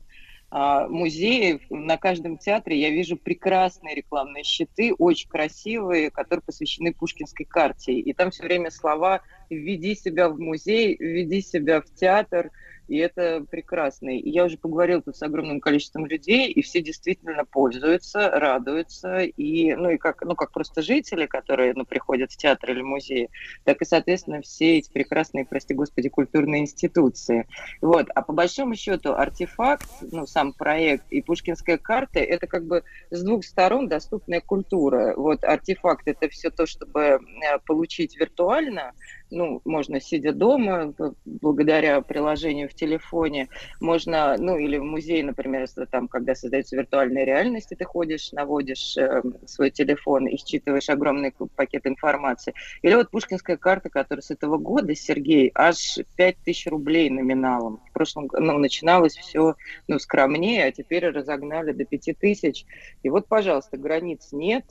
а, 0.51 0.89
музее, 0.89 1.61
на 1.69 1.99
каждом 1.99 2.39
театре 2.39 2.81
я 2.81 2.91
вижу 2.91 3.17
прекрасные 3.17 3.95
рекламные 3.95 4.45
щиты, 4.45 4.95
очень 4.95 5.29
красивые, 5.29 6.11
которые 6.11 6.43
посвящены 6.43 6.95
Пушкинской 6.95 7.45
карте. 7.45 7.93
И 7.93 8.13
там 8.15 8.31
все 8.31 8.45
время 8.45 8.71
слова 8.71 9.21
«введи 9.51 9.95
себя 9.95 10.31
в 10.31 10.39
музей», 10.39 10.97
«введи 10.99 11.43
себя 11.43 11.83
в 11.83 11.93
театр», 11.95 12.51
и 12.89 12.97
это 12.97 13.45
прекрасно. 13.49 14.11
И 14.11 14.31
я 14.31 14.45
уже 14.45 14.57
поговорила 14.57 15.03
тут 15.03 15.17
с 15.17 15.23
огромным 15.23 15.61
количеством 15.61 16.07
людей, 16.07 16.51
и 16.51 16.63
все 16.63 16.81
действительно 16.81 17.45
пользуются, 17.45 18.31
радуются, 18.31 19.21
и, 19.21 19.75
ну, 19.75 19.91
и 19.91 19.99
как, 19.99 20.23
ну, 20.23 20.35
как 20.35 20.53
просто 20.53 20.83
жители, 20.83 21.27
которые 21.27 21.75
ну, 21.75 21.85
приходят 21.85 22.33
в 22.33 22.37
театр 22.37 22.71
или 22.71 22.83
музей, 22.83 23.29
так 23.65 23.83
и, 23.83 23.85
соответственно, 23.85 24.41
все 24.41 24.79
эти 24.79 24.91
прекрасные, 24.91 25.45
прости 25.45 25.75
господи, 25.75 26.09
культурные 26.09 26.63
институции. 26.63 27.47
Вот. 27.81 28.09
А 28.15 28.23
по 28.23 28.33
большому 28.33 28.75
счету 28.75 29.13
артефакт, 29.13 29.89
ну, 30.01 30.27
сам 30.27 30.53
проект 30.53 31.05
и 31.11 31.21
Пушкинская 31.21 31.77
карта– 31.77 32.19
это 32.21 32.47
как 32.47 32.65
бы 32.65 32.83
с 33.11 33.23
двух 33.23 33.45
сторон 33.45 33.89
доступная 33.89 34.41
культура. 34.41 35.15
Вот 35.17 35.45
артефакт– 35.45 36.03
это 36.09 36.29
все 36.29 36.51
то, 36.51 36.67
чтобы 36.67 37.01
э, 37.01 37.19
получить 37.67 38.19
виртуально, 38.19 38.93
ну, 39.31 39.61
можно 39.65 40.01
сидя 40.01 40.33
дома, 40.33 40.95
благодаря 41.25 42.01
приложению 42.01 42.69
в 42.69 42.75
телефоне, 42.75 43.49
можно, 43.81 44.37
ну, 44.39 44.57
или 44.57 44.79
в 44.79 44.85
музей, 44.85 45.23
например, 45.23 45.69
там, 45.91 46.09
когда 46.09 46.35
создается 46.35 46.77
виртуальная 46.77 47.25
реальность, 47.25 47.73
и 47.73 47.75
ты 47.75 47.85
ходишь, 47.85 48.33
наводишь 48.33 48.97
э, 48.97 49.23
свой 49.47 49.71
телефон 49.71 50.27
и 50.27 50.37
считываешь 50.37 50.89
огромный 50.89 51.33
пакет 51.57 51.87
информации. 51.87 52.55
Или 52.83 52.95
вот 52.95 53.11
пушкинская 53.11 53.57
карта, 53.57 53.91
которая 53.91 54.23
с 54.23 54.31
этого 54.31 54.59
года, 54.59 54.95
Сергей, 54.95 55.51
аж 55.55 55.99
5000 56.17 56.67
рублей 56.69 57.11
номиналом. 57.11 57.81
В 57.91 57.93
прошлом 57.93 58.27
году, 58.27 58.45
ну, 58.45 58.59
начиналось 58.59 59.17
все, 59.17 59.55
ну, 59.89 59.99
скромнее, 59.99 60.65
а 60.65 60.73
теперь 60.73 61.07
разогнали 61.09 61.73
до 61.73 61.85
5000. 61.85 62.65
И 63.03 63.09
вот, 63.09 63.27
пожалуйста, 63.27 63.77
границ 63.77 64.29
нет, 64.33 64.65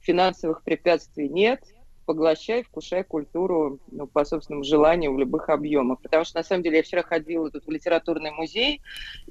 финансовых 0.00 0.62
препятствий 0.62 1.28
нет, 1.28 1.60
поглощай, 2.04 2.62
вкушай 2.62 3.04
культуру 3.04 3.78
ну, 3.90 4.06
по 4.06 4.24
собственному 4.24 4.64
желанию 4.64 5.12
в 5.12 5.18
любых 5.18 5.48
объемах. 5.48 6.00
Потому 6.00 6.24
что, 6.24 6.38
на 6.38 6.44
самом 6.44 6.62
деле, 6.62 6.78
я 6.78 6.82
вчера 6.82 7.02
ходила 7.02 7.50
тут 7.50 7.66
в 7.66 7.70
литературный 7.70 8.30
музей, 8.30 8.80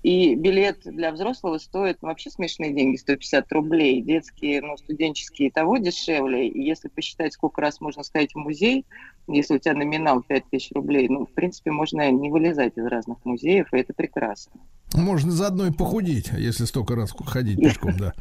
и 0.02 0.36
билет 0.36 0.80
для 0.84 1.12
взрослого 1.12 1.58
стоит 1.58 2.02
ну, 2.02 2.10
вообще 2.10 2.30
смешные 2.30 2.74
деньги, 2.74 2.98
150 2.98 3.52
рублей. 3.52 4.02
Детские, 4.02 4.62
ну, 4.62 4.78
студенческие 4.78 5.52
того 5.52 5.78
дешевле. 5.78 6.48
И 6.48 6.62
если 6.62 6.88
посчитать, 6.90 7.34
сколько 7.34 7.62
раз 7.62 7.82
можно 7.82 8.04
сходить 8.04 8.34
в 8.34 8.38
музей, 8.40 8.86
если 9.28 9.56
у 9.56 9.60
тебя 9.60 9.74
номинал 9.74 10.22
5000 10.22 10.72
рублей, 10.74 11.08
ну, 11.08 11.26
в 11.26 11.32
принципе, 11.32 11.72
можно 11.72 12.12
не 12.12 12.30
вылезать 12.30 12.78
из 12.78 12.86
разных 12.86 13.24
музеев, 13.24 13.74
и 13.74 13.78
это 13.78 13.94
прекрасно. 13.94 14.60
Можно 14.94 15.32
заодно 15.32 15.68
и 15.68 15.72
похудеть, 15.72 16.30
если 16.38 16.66
столько 16.66 16.96
раз 16.96 17.12
ходить 17.26 17.60
пешком, 17.60 17.98
да. 17.98 18.14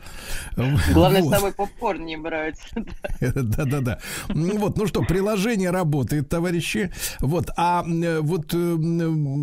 Главное, 0.93 1.21
с 1.21 1.25
Вот. 1.25 1.35
собой 1.35 1.53
попкорн 1.53 2.05
не 2.07 2.17
брать. 2.17 2.59
Да-да-да. 3.21 3.99
Вот, 4.29 4.77
ну 4.79 4.87
что, 4.87 5.03
приложение 5.03 5.71
работает, 5.71 6.29
товарищи. 6.29 6.93
Вот, 7.21 7.51
а 7.57 7.85
э, 7.87 8.21
вот 8.21 8.55
э, 8.55 8.77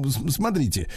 с- 0.07 0.34
смотрите, 0.34 0.88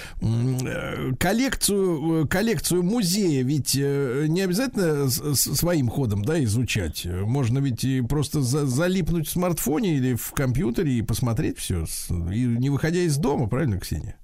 коллекцию, 1.19 2.25
э, 2.25 2.29
коллекцию 2.29 2.83
музея 2.83 3.43
ведь 3.45 3.75
не 3.75 4.41
обязательно 4.41 5.09
с- 5.09 5.35
с- 5.37 5.55
своим 5.57 5.89
ходом, 5.89 6.23
да, 6.25 6.43
изучать. 6.45 7.05
Можно 7.07 7.59
ведь 7.59 7.85
и 7.85 8.01
просто 8.01 8.41
за- 8.41 8.67
залипнуть 8.67 9.29
в 9.29 9.31
смартфоне 9.31 9.97
или 9.97 10.15
в 10.15 10.33
компьютере 10.33 10.93
и 10.95 11.03
посмотреть 11.03 11.59
все, 11.59 11.85
и 12.11 12.45
не 12.45 12.71
выходя 12.71 13.01
из 13.01 13.17
дома, 13.17 13.49
правильно, 13.49 13.79
Ксения? 13.79 14.17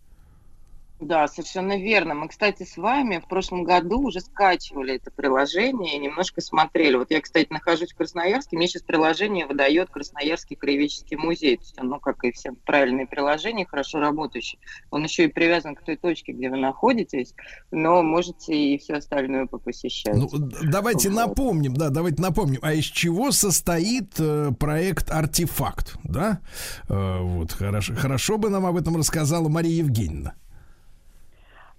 Да, 1.00 1.28
совершенно 1.28 1.78
верно. 1.78 2.14
Мы, 2.14 2.28
кстати, 2.28 2.64
с 2.64 2.76
вами 2.76 3.18
в 3.18 3.28
прошлом 3.28 3.62
году 3.62 4.00
уже 4.00 4.20
скачивали 4.20 4.96
это 4.96 5.12
приложение 5.12 5.94
и 5.94 5.98
немножко 5.98 6.40
смотрели. 6.40 6.96
Вот 6.96 7.10
я, 7.10 7.20
кстати, 7.20 7.46
нахожусь 7.50 7.92
в 7.92 7.96
Красноярске, 7.96 8.56
мне 8.56 8.66
сейчас 8.66 8.82
приложение 8.82 9.46
выдает 9.46 9.90
Красноярский 9.90 10.56
краеведческий 10.56 11.16
музей. 11.16 11.56
То 11.56 11.62
есть 11.62 11.80
он, 11.80 11.88
ну, 11.88 12.00
как 12.00 12.24
и 12.24 12.32
все 12.32 12.52
правильные 12.64 13.06
приложения, 13.06 13.64
хорошо 13.64 14.00
работающие. 14.00 14.60
Он 14.90 15.04
еще 15.04 15.24
и 15.24 15.28
привязан 15.28 15.76
к 15.76 15.84
той 15.84 15.96
точке, 15.96 16.32
где 16.32 16.50
вы 16.50 16.56
находитесь, 16.56 17.34
но 17.70 18.02
можете 18.02 18.54
и 18.54 18.78
все 18.78 18.94
остальное 18.94 19.46
попосещать. 19.46 20.16
Ну, 20.16 20.28
давайте 20.32 21.10
Вот. 21.10 21.28
напомним, 21.28 21.74
да, 21.74 21.90
давайте 21.90 22.20
напомним, 22.20 22.58
а 22.62 22.72
из 22.72 22.84
чего 22.84 23.30
состоит 23.30 24.14
э, 24.18 24.50
проект 24.58 25.10
«Артефакт», 25.10 25.96
да? 26.02 26.40
Э, 26.88 27.20
вот, 27.20 27.52
хорошо, 27.52 27.94
хорошо 27.94 28.36
бы 28.36 28.50
нам 28.50 28.66
об 28.66 28.76
этом 28.76 28.96
рассказала 28.96 29.48
Мария 29.48 29.76
Евгеньевна. 29.76 30.34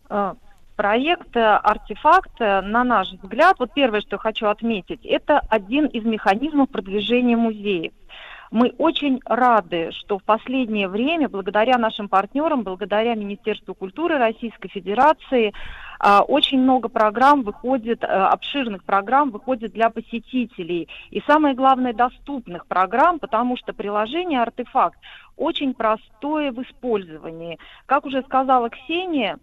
Э, 0.10 0.34
Проект 0.76 1.36
э, 1.36 1.42
«Артефакт», 1.42 2.40
э, 2.40 2.62
на 2.62 2.86
наш 2.86 3.12
взгляд, 3.12 3.58
вот 3.60 3.74
первое, 3.74 4.00
что 4.00 4.18
хочу 4.18 4.48
отметить, 4.48 5.06
это 5.06 5.40
один 5.50 5.88
из 5.88 6.06
механизмов 6.06 6.70
продвижения 6.70 7.36
музеев. 7.36 7.92
Мы 8.50 8.74
очень 8.78 9.20
рады, 9.26 9.92
что 9.92 10.20
в 10.20 10.24
последнее 10.24 10.88
время, 10.88 11.28
благодаря 11.28 11.78
нашим 11.78 12.08
партнерам, 12.08 12.64
благодаря 12.64 13.14
Министерству 13.16 13.76
культуры 13.76 14.18
Российской 14.18 14.70
Федерации, 14.70 15.54
очень 16.28 16.60
много 16.60 16.88
программ 16.88 17.44
выходит, 17.44 18.04
обширных 18.04 18.84
программ 18.86 19.30
выходит 19.30 19.74
для 19.74 19.92
посетителей. 19.92 20.88
И 21.12 21.22
самое 21.28 21.54
главное, 21.54 21.94
доступных 21.94 22.66
программ, 22.66 23.20
потому 23.20 23.56
что 23.56 23.74
приложение 23.74 24.42
«Артефакт» 24.42 24.98
очень 25.38 25.76
простое 25.76 26.52
в 26.52 26.60
использовании. 26.64 27.60
Как 27.86 28.06
уже 28.06 28.24
сказала 28.24 28.72
Ксения, 28.72 29.38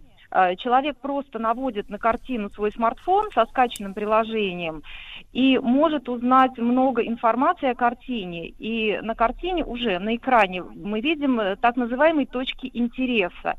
человек 0.57 0.97
просто 0.97 1.39
наводит 1.39 1.89
на 1.89 1.97
картину 1.97 2.49
свой 2.49 2.71
смартфон 2.71 3.29
со 3.33 3.45
скачанным 3.45 3.93
приложением 3.93 4.83
и 5.31 5.57
может 5.57 6.09
узнать 6.09 6.57
много 6.57 7.01
информации 7.05 7.69
о 7.69 7.75
картине. 7.75 8.47
И 8.47 8.99
на 9.01 9.15
картине 9.15 9.63
уже 9.63 9.99
на 9.99 10.15
экране 10.15 10.63
мы 10.63 10.99
видим 11.01 11.39
э, 11.39 11.55
так 11.55 11.75
называемые 11.75 12.27
точки 12.27 12.69
интереса. 12.73 13.55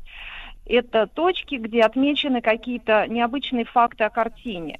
Это 0.65 1.07
точки, 1.07 1.55
где 1.55 1.81
отмечены 1.81 2.41
какие-то 2.41 3.07
необычные 3.07 3.65
факты 3.65 4.03
о 4.03 4.09
картине. 4.11 4.79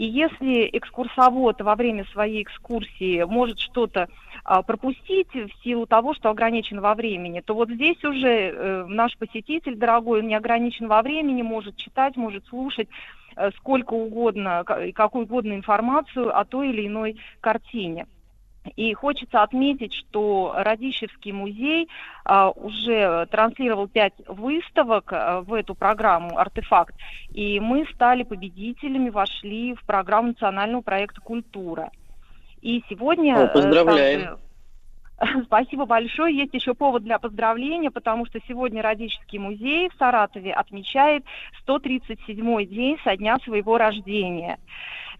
И 0.00 0.06
если 0.06 0.70
экскурсовод 0.72 1.60
во 1.60 1.74
время 1.74 2.06
своей 2.06 2.42
экскурсии 2.42 3.22
может 3.24 3.58
что-то 3.58 4.08
а, 4.44 4.62
пропустить 4.62 5.28
в 5.34 5.50
силу 5.62 5.84
того, 5.84 6.14
что 6.14 6.30
ограничен 6.30 6.80
во 6.80 6.94
времени, 6.94 7.42
то 7.42 7.52
вот 7.52 7.68
здесь 7.68 8.02
уже 8.02 8.26
э, 8.26 8.86
наш 8.86 9.14
посетитель, 9.18 9.76
дорогой, 9.76 10.20
он 10.20 10.28
не 10.28 10.34
ограничен 10.34 10.88
во 10.88 11.02
времени, 11.02 11.42
может 11.42 11.76
читать, 11.76 12.16
может 12.16 12.46
слушать 12.46 12.88
э, 13.36 13.50
сколько 13.58 13.92
угодно, 13.92 14.64
и 14.86 14.92
какую 14.92 15.26
угодно 15.26 15.52
информацию 15.52 16.34
о 16.34 16.46
той 16.46 16.70
или 16.70 16.86
иной 16.86 17.18
картине. 17.42 18.06
И 18.76 18.92
хочется 18.92 19.42
отметить, 19.42 19.94
что 19.94 20.52
Радищевский 20.54 21.32
музей 21.32 21.88
а, 22.24 22.50
уже 22.50 23.26
транслировал 23.30 23.88
пять 23.88 24.14
выставок 24.26 25.12
а, 25.12 25.40
в 25.40 25.54
эту 25.54 25.74
программу 25.74 26.38
«Артефакт», 26.38 26.94
и 27.32 27.58
мы 27.58 27.86
стали 27.94 28.22
победителями, 28.22 29.08
вошли 29.08 29.74
в 29.74 29.84
программу 29.86 30.28
национального 30.28 30.82
проекта 30.82 31.20
«Культура». 31.20 31.90
И 32.60 32.84
сегодня... 32.90 33.36
О, 33.36 33.44
э, 33.44 33.48
поздравляем. 33.48 34.20
также- 34.20 34.38
Спасибо 35.44 35.86
большое. 35.86 36.36
Есть 36.36 36.54
еще 36.54 36.74
повод 36.74 37.02
для 37.02 37.18
поздравления, 37.18 37.90
потому 37.90 38.26
что 38.26 38.38
сегодня 38.48 38.82
Радический 38.82 39.38
музей 39.38 39.88
в 39.90 39.94
Саратове 39.98 40.52
отмечает 40.52 41.24
137-й 41.66 42.66
день 42.66 42.98
со 43.04 43.16
дня 43.16 43.38
своего 43.38 43.76
рождения. 43.76 44.58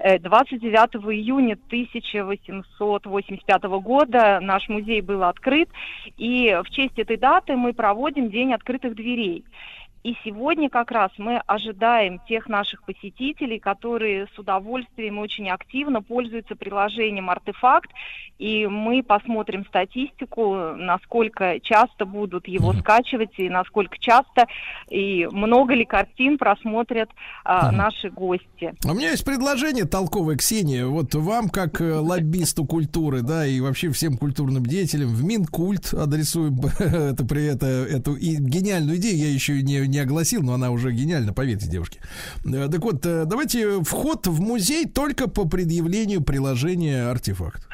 Э, 0.03 0.19
29 0.19 0.97
июня 1.15 1.59
1885 1.67 3.63
года 3.83 4.41
наш 4.41 4.67
музей 4.71 5.03
был 5.03 5.23
открыт, 5.25 5.69
и 6.17 6.59
в 6.65 6.71
честь 6.71 6.99
этой 6.99 7.19
даты 7.19 7.55
мы 7.55 7.75
проводим 7.75 8.31
День 8.31 8.55
открытых 8.55 8.95
дверей. 8.95 9.45
И 10.03 10.17
сегодня 10.25 10.71
как 10.71 10.91
раз 10.91 11.11
мы 11.19 11.39
ожидаем 11.47 12.21
тех 12.29 12.49
наших 12.49 12.83
посетителей, 12.85 13.59
которые 13.59 14.27
с 14.35 14.39
удовольствием 14.39 15.19
и 15.19 15.23
очень 15.23 15.51
активно 15.51 16.03
пользуются 16.03 16.57
приложением 16.57 17.29
«Артефакт». 17.29 17.91
И 18.39 18.67
мы 18.67 19.03
посмотрим 19.03 19.67
статистику, 19.67 20.73
насколько 20.75 21.61
часто 21.61 22.07
будут 22.07 22.49
его 22.49 22.73
скачивать 22.73 23.39
и 23.39 23.51
насколько 23.51 23.99
часто 23.99 24.47
и 24.89 25.29
много 25.31 25.75
ли 25.75 25.85
картин 25.85 26.39
просмотрят 26.39 27.11
а, 27.45 27.71
наши 27.71 28.09
гости. 28.09 28.75
У 28.85 28.95
меня 28.95 29.11
есть 29.11 29.27
предложение 29.27 29.85
толковое, 29.85 30.37
Ксения. 30.37 30.87
Вот 30.87 31.15
вам, 31.15 31.51
как 31.51 31.83
э, 31.83 31.93
лоббисту 31.93 32.65
культуры, 32.65 33.21
да, 33.21 33.47
и 33.47 33.61
вообще 33.61 33.91
всем 33.91 34.17
культурным 34.17 34.65
деятелям, 34.65 35.09
в 35.09 35.23
Минкульт 35.23 35.93
адресуем 35.93 36.59
это, 36.79 37.27
при 37.27 37.45
это, 37.45 37.67
эту 37.67 38.15
и 38.15 38.37
гениальную 38.37 38.97
идею. 38.97 39.19
Я 39.19 39.31
еще 39.31 39.61
не, 39.63 39.87
не 39.91 39.99
огласил, 39.99 40.43
но 40.43 40.55
она 40.55 40.71
уже 40.71 40.93
гениальна, 40.93 41.33
поверьте, 41.33 41.67
девушки. 41.69 42.01
Э, 42.45 42.69
Так 42.71 42.83
вот, 42.83 43.05
э, 43.05 43.25
давайте 43.27 43.83
вход 43.83 44.27
в 44.27 44.41
музей 44.41 44.87
только 44.87 45.29
по 45.29 45.47
предъявлению 45.47 46.23
приложения 46.23 47.11
артефакт. 47.11 47.67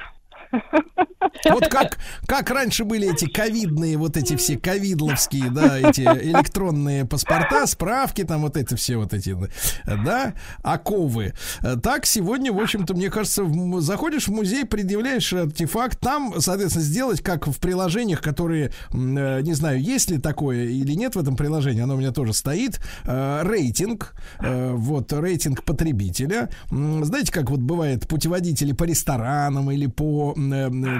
Вот 1.51 1.68
как, 1.68 1.98
как 2.27 2.51
раньше 2.51 2.85
были 2.85 3.12
эти 3.12 3.27
ковидные, 3.27 3.97
вот 3.97 4.16
эти 4.16 4.36
все 4.36 4.59
ковидловские, 4.59 5.51
да, 5.51 5.78
эти 5.78 6.01
электронные 6.01 7.05
паспорта, 7.05 7.66
справки, 7.66 8.24
там 8.24 8.43
вот 8.43 8.56
эти 8.56 8.74
все 8.74 8.97
вот 8.97 9.12
эти, 9.12 9.36
да, 9.85 10.35
оковы. 10.62 11.35
Так 11.82 12.06
сегодня, 12.06 12.52
в 12.52 12.60
общем-то, 12.60 12.94
мне 12.94 13.10
кажется, 13.10 13.44
в 13.44 13.81
заходишь 13.81 14.28
в 14.28 14.32
музей, 14.32 14.64
предъявляешь 14.64 15.32
артефакт, 15.32 16.01
там, 16.01 16.35
соответственно, 16.39 16.85
сделать, 16.85 17.20
как 17.20 17.47
в 17.47 17.59
приложениях, 17.59 18.20
которые, 18.20 18.73
э, 18.93 19.40
не 19.43 19.52
знаю, 19.55 19.81
есть 19.81 20.10
ли 20.10 20.18
такое 20.18 20.64
или 20.64 20.93
нет 20.93 21.16
в 21.16 21.18
этом 21.18 21.36
приложении, 21.36 21.82
оно 21.82 21.94
у 21.94 21.98
меня 21.98 22.12
тоже 22.12 22.32
стоит, 22.32 22.81
э, 23.05 23.43
рейтинг, 23.43 24.14
э, 24.40 24.73
вот, 24.73 25.12
рейтинг 25.12 25.64
потребителя. 25.64 26.51
Знаете, 26.70 27.32
как 27.32 27.51
вот 27.51 27.60
бывает 27.60 28.09
путеводители 28.09 28.73
по 28.73 28.85
ресторанам 28.85 29.70
или 29.70 29.86
по 29.86 30.35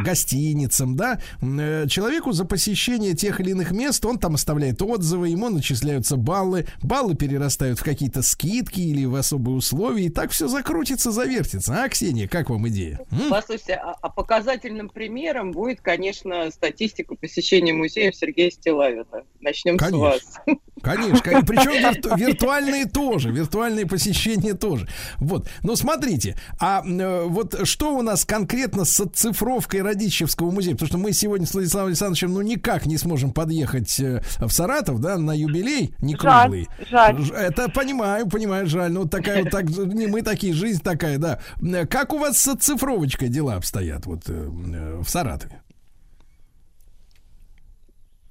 гостиницам, 0.03 0.97
да, 0.97 1.21
э, 1.41 1.87
человеку 1.89 2.33
за 2.33 2.45
посещение 2.45 3.15
тех 3.15 3.41
или 3.41 3.51
иных 3.51 3.73
мест, 3.73 4.05
он 4.05 4.19
там 4.19 4.35
оставляет 4.35 4.83
отзывы, 4.83 5.29
ему 5.29 5.49
начисляются 5.49 6.17
баллы, 6.17 6.67
баллы 6.83 7.15
перерастают 7.15 7.79
в 7.79 7.85
какие-то 7.85 8.23
скидки 8.23 8.81
или 8.81 9.05
в 9.05 9.15
особые 9.15 9.57
условия, 9.57 10.07
и 10.07 10.11
так 10.11 10.31
все 10.31 10.49
закрутится, 10.49 11.11
завертится. 11.11 11.83
А, 11.83 11.89
Ксения, 11.89 12.29
как 12.29 12.51
вам 12.51 12.69
идея? 12.69 13.01
М? 13.11 13.31
Послушайте, 13.31 13.75
а, 13.75 13.95
а 14.01 14.09
показательным 14.09 14.89
примером 14.89 15.53
будет, 15.53 15.81
конечно, 15.81 16.51
статистика 16.51 17.15
посещения 17.15 17.73
музеев 17.73 18.15
Сергея 18.15 18.51
Стилавина. 18.51 19.25
Начнем 19.41 19.77
Конечно. 19.77 19.99
с 19.99 20.47
вас. 20.47 20.59
Конечно, 20.87 21.43
причем 21.47 21.73
вирту- 21.83 22.17
виртуальные 22.17 22.87
тоже, 22.87 23.31
виртуальные 23.31 23.87
посещения 23.87 24.55
тоже. 24.55 24.89
Вот, 25.19 25.49
но 25.63 25.75
смотрите, 25.77 26.37
а 26.61 26.83
э, 26.87 27.25
вот 27.27 27.67
что 27.67 27.97
у 27.97 28.03
нас 28.03 28.25
конкретно 28.25 28.85
с 28.85 29.01
оцифровкой 29.01 29.83
Радищевского 29.83 30.51
музея? 30.51 30.75
Потому 30.75 30.89
что 30.89 30.99
мы 30.99 31.13
сегодня 31.13 31.47
с 31.47 31.55
Владиславом 31.55 31.89
Александровичем 31.89 32.33
ну 32.35 32.41
никак 32.43 32.87
не 32.87 32.99
сможем 32.99 33.33
подъехать 33.33 33.99
э, 34.01 34.23
в 34.39 34.51
Саратов, 34.51 35.01
да, 35.01 35.19
на 35.19 35.33
юбилей, 35.37 35.95
не 36.01 36.17
Жаль, 36.17 36.43
круглый. 36.43 36.69
жаль. 36.91 37.19
Ж- 37.23 37.31
Это 37.33 37.69
понимаю, 37.69 38.29
понимаю, 38.29 38.67
жаль. 38.67 38.93
Ну, 38.93 39.03
вот 39.03 39.11
такая 39.11 39.43
вот 39.43 39.51
так, 39.51 39.65
не 39.69 40.07
мы 40.07 40.23
такие, 40.23 40.53
жизнь 40.53 40.83
такая, 40.83 41.19
да. 41.19 41.41
Э, 41.63 41.87
Как 41.87 42.13
у 42.13 42.19
вас 42.19 42.39
с 42.39 42.47
оцифровочкой 42.49 43.29
дела 43.29 43.57
обстоят 43.57 44.07
вот 44.07 44.23
в 44.29 45.09
Саратове? 45.09 45.61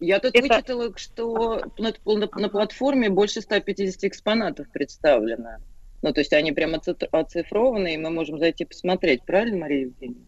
Я 0.05 0.19
тут 0.19 0.35
Это- 0.35 0.47
вычитала, 0.47 0.91
что 0.97 1.61
на, 1.77 1.93
на- 2.05 2.29
на 2.41 2.49
платформе 2.49 3.09
больше 3.09 3.41
150 3.41 4.03
экспонатов 4.03 4.67
представлено. 4.69 5.57
Ну, 6.01 6.13
то 6.13 6.21
есть 6.21 6.33
они 6.33 6.51
прям 6.51 6.75
оци- 6.75 7.07
оцифрованы, 7.11 7.95
и 7.95 7.97
мы 7.97 8.11
можем 8.11 8.37
зайти 8.37 8.65
посмотреть. 8.65 9.23
Правильно, 9.23 9.57
Мария 9.57 9.85
Евгеньевна? 9.85 10.25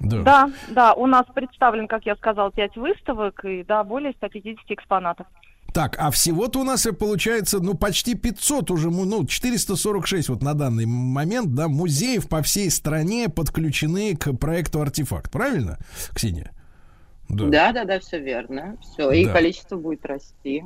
Да, 0.00 0.50
да, 0.68 0.92
у 0.94 1.06
нас 1.06 1.24
представлен, 1.34 1.86
как 1.88 2.04
я 2.04 2.16
сказал, 2.16 2.50
5 2.50 2.76
выставок 2.76 3.44
и, 3.44 3.62
да, 3.64 3.82
более 3.84 4.12
150 4.12 4.70
экспонатов. 4.70 5.26
Так, 5.72 5.96
а 5.98 6.10
всего-то 6.10 6.60
у 6.60 6.64
нас 6.64 6.86
получается, 6.98 7.60
ну, 7.60 7.74
почти 7.74 8.14
500 8.14 8.70
уже, 8.70 8.90
му- 8.90 9.04
ну, 9.04 9.24
446 9.26 10.28
вот 10.30 10.42
на 10.42 10.54
данный 10.54 10.86
момент, 10.86 11.54
да, 11.54 11.68
музеев 11.68 12.28
по 12.28 12.42
всей 12.42 12.70
стране 12.70 13.28
подключены 13.28 14.16
к 14.16 14.32
проекту 14.34 14.80
«Артефакт». 14.80 15.30
Правильно, 15.30 15.78
Ксения? 16.14 16.50
Да, 17.28 17.72
да, 17.72 17.84
да, 17.84 17.98
все 18.00 18.18
верно. 18.18 18.76
Все, 18.80 19.10
и 19.10 19.24
Да. 19.24 19.32
количество 19.32 19.76
будет 19.76 20.04
расти. 20.06 20.64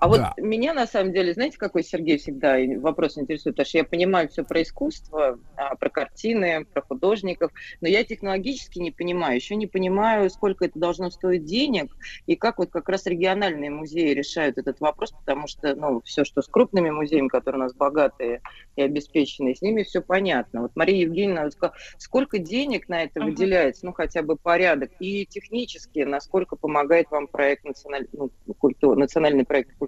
А 0.00 0.06
вот 0.06 0.18
Да. 0.18 0.32
меня 0.38 0.74
на 0.74 0.86
самом 0.86 1.12
деле, 1.12 1.34
знаете, 1.34 1.58
какой 1.58 1.82
Сергей 1.82 2.18
всегда 2.18 2.56
вопрос 2.80 3.18
интересует, 3.18 3.56
потому 3.56 3.66
что 3.66 3.78
я 3.78 3.84
понимаю 3.84 4.28
все 4.28 4.44
про 4.44 4.62
искусство, 4.62 5.40
а, 5.56 5.74
про 5.74 5.90
картины, 5.90 6.66
про 6.72 6.82
художников, 6.82 7.50
но 7.80 7.88
я 7.88 8.04
технологически 8.04 8.78
не 8.78 8.92
понимаю, 8.92 9.34
еще 9.34 9.56
не 9.56 9.66
понимаю, 9.66 10.30
сколько 10.30 10.66
это 10.66 10.78
должно 10.78 11.10
стоить 11.10 11.44
денег 11.44 11.96
и 12.26 12.36
как 12.36 12.58
вот 12.58 12.70
как 12.70 12.88
раз 12.88 13.06
региональные 13.06 13.70
музеи 13.70 14.10
решают 14.14 14.56
этот 14.56 14.78
вопрос, 14.78 15.12
потому 15.24 15.48
что, 15.48 15.74
ну, 15.74 16.00
все, 16.04 16.24
что 16.24 16.42
с 16.42 16.48
крупными 16.48 16.90
музеями, 16.90 17.26
которые 17.28 17.60
у 17.60 17.64
нас 17.64 17.74
богатые 17.74 18.40
и 18.76 18.82
обеспеченные, 18.82 19.56
с 19.56 19.62
ними 19.62 19.82
все 19.82 20.00
понятно. 20.00 20.62
Вот 20.62 20.70
Мария 20.76 21.02
Евгеньевна 21.06 21.42
вот 21.44 21.52
сказала, 21.54 21.74
сколько 21.98 22.38
денег 22.38 22.88
на 22.88 23.02
это 23.02 23.18
Мгм. 23.18 23.30
выделяется, 23.30 23.84
ну, 23.84 23.92
хотя 23.92 24.22
бы 24.22 24.36
порядок, 24.40 24.90
и 25.00 25.26
технически, 25.26 26.00
насколько 26.00 26.54
помогает 26.54 27.06
вам 27.10 27.26
проект 27.26 27.64
националь... 27.64 28.06
ну, 28.12 28.30
культура, 28.58 28.94
национальный 28.94 29.44
проект 29.44 29.70
культуры. 29.76 29.87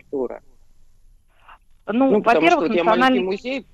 Ну, 1.86 2.10
Ну, 2.10 2.22
потому 2.22 2.46
что 2.46 2.56
во-первых, 2.56 2.68
вот 2.68 2.76
я 2.76 2.84
маленький 2.84 3.20
музей 3.20 3.66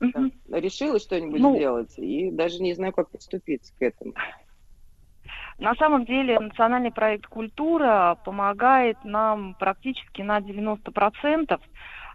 Мгм. 0.00 0.32
решила 0.50 0.98
что-нибудь 0.98 1.40
Ну. 1.40 1.56
сделать, 1.56 1.98
и 1.98 2.30
даже 2.30 2.62
не 2.62 2.74
знаю, 2.74 2.92
как 2.92 3.10
подступиться 3.10 3.72
к 3.78 3.82
этому. 3.82 4.12
На 5.58 5.74
самом 5.76 6.04
деле 6.04 6.38
национальный 6.40 6.90
проект 6.90 7.26
«Культура» 7.26 8.18
помогает 8.24 8.98
нам 9.04 9.54
практически 9.54 10.22
на 10.22 10.40
90%. 10.40 11.60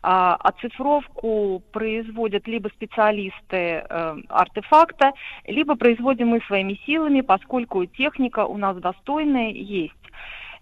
А, 0.02 0.36
Оцифровку 0.36 1.62
производят 1.72 2.48
либо 2.48 2.70
специалисты 2.70 3.84
э, 3.90 4.16
артефакта, 4.30 5.12
либо 5.46 5.76
производим 5.76 6.30
мы 6.30 6.42
своими 6.42 6.80
силами, 6.86 7.20
поскольку 7.22 7.86
техника 7.86 8.46
у 8.46 8.58
нас 8.58 8.78
достойная 8.78 9.50
есть. 9.50 9.94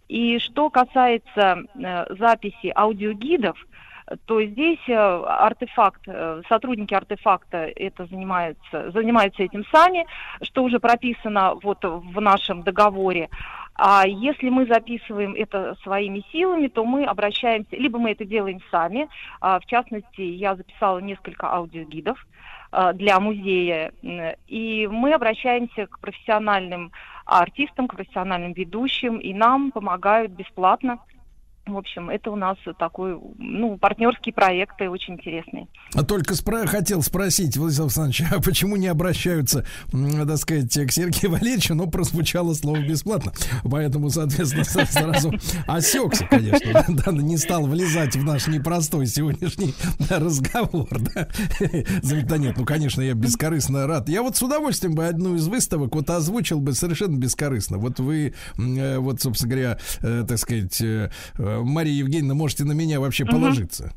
И 0.08 0.40
что 0.40 0.70
касается 0.70 1.64
э, 1.76 2.16
записи 2.16 2.72
аудиогидов, 2.76 3.58
то 4.26 4.42
здесь 4.42 4.80
э, 4.88 4.94
артефакт, 4.94 6.02
э, 6.08 6.42
сотрудники 6.48 6.94
артефакта 6.94 7.66
это 7.76 8.06
занимаются, 8.06 8.92
занимаются 8.92 9.44
этим 9.44 9.66
сами, 9.66 10.06
что 10.42 10.64
уже 10.64 10.80
прописано 10.80 11.56
вот 11.62 11.80
в 11.84 12.22
нашем 12.22 12.64
договоре. 12.64 13.30
А 13.76 14.08
если 14.08 14.50
мы 14.50 14.66
записываем 14.66 15.36
это 15.36 15.76
своими 15.84 16.24
силами, 16.32 16.68
то 16.68 16.86
мы 16.86 17.04
обращаемся, 17.04 17.76
либо 17.76 18.00
мы 18.00 18.12
это 18.12 18.24
делаем 18.26 18.60
сами. 18.72 19.08
А, 19.42 19.60
В 19.60 19.66
частности, 19.66 20.22
я 20.22 20.56
записала 20.56 21.00
несколько 21.00 21.52
аудиогидов 21.52 22.26
для 22.96 23.18
музея, 23.22 23.94
и 24.48 24.90
мы 24.92 25.14
обращаемся 25.14 25.88
к 25.88 26.00
профессиональным 26.00 26.92
артистам, 27.28 27.88
к 27.88 27.96
профессиональным 27.96 28.54
ведущим, 28.54 29.18
и 29.18 29.34
нам 29.34 29.72
помогают 29.72 30.32
бесплатно. 30.32 31.00
В 31.68 31.78
общем, 31.78 32.10
это 32.10 32.32
у 32.32 32.36
нас 32.36 32.58
такой, 32.80 33.18
ну, 33.38 33.78
партнерский 33.78 34.32
проект 34.32 34.82
и 34.82 34.88
очень 34.88 35.16
интересный. 35.16 35.68
А 35.94 36.04
Только 36.04 36.34
спро- 36.34 36.66
хотел 36.66 37.02
спросить, 37.02 37.58
Владислав 37.58 37.88
Александрович, 37.88 38.24
а 38.32 38.42
почему 38.42 38.76
не 38.78 38.88
обращаются, 38.88 39.66
так 39.92 40.38
сказать, 40.38 40.72
к 40.74 40.92
Сергею 40.92 41.32
Валерьевичу, 41.34 41.76
но 41.76 41.88
прозвучало 41.88 42.54
слово 42.54 42.80
бесплатно. 42.80 43.34
Поэтому, 43.70 44.10
соответственно, 44.10 44.64
со- 44.64 44.86
сразу 44.86 45.32
осекся, 45.68 46.26
конечно. 46.26 46.86
Да, 46.88 47.12
не 47.12 47.38
стал 47.38 47.66
влезать 47.68 48.16
в 48.16 48.24
наш 48.24 48.48
непростой 48.48 49.08
сегодняшний 49.08 49.74
разговор. 50.10 50.88
Да. 50.90 51.28
Да 52.28 52.38
нет, 52.38 52.56
ну, 52.58 52.66
конечно, 52.66 53.02
я 53.02 53.14
бескорыстно 53.14 53.88
рад. 53.88 54.10
Я 54.10 54.22
вот 54.24 54.38
с 54.38 54.42
удовольствием 54.44 54.96
бы 54.96 55.06
одну 55.06 55.36
из 55.36 55.48
выставок 55.48 55.96
вот 55.96 56.10
озвучил 56.10 56.60
бы 56.60 56.74
совершенно 56.74 57.18
бескорыстно. 57.18 57.78
Вот 57.78 58.00
вы, 58.00 58.34
э, 58.58 58.98
вот, 58.98 59.22
собственно 59.22 59.52
говоря, 59.52 59.80
э, 60.02 60.26
так 60.28 60.38
сказать, 60.38 60.80
э, 60.82 61.10
Мария 61.64 61.94
Евгеньевна, 61.94 62.34
можете 62.34 62.64
на 62.64 62.72
меня 62.74 63.00
вообще 63.00 63.24
Мгм. 63.26 63.34
положиться. 63.34 63.92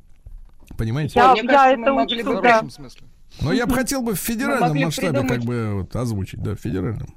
Понимаете? 0.76 1.14
Я, 1.16 1.32
мне 1.32 1.42
я 1.42 1.48
кажется, 1.48 1.76
мы 1.76 1.82
это 1.82 1.92
могли 1.92 2.18
учту, 2.22 2.30
бы 2.32 2.38
В 2.38 2.42
да. 2.42 2.48
хорошем 2.48 2.70
смысле. 2.70 3.02
Но 3.42 3.52
я 3.52 3.66
бы 3.66 3.74
хотел 3.74 4.02
бы 4.02 4.14
в 4.14 4.18
федеральном 4.18 4.78
масштабе 4.78 5.18
как 5.20 5.28
придумать. 5.28 5.44
бы 5.46 5.74
вот, 5.82 5.96
озвучить, 5.96 6.42
да, 6.42 6.54
в 6.54 6.60
федеральном. 6.60 7.08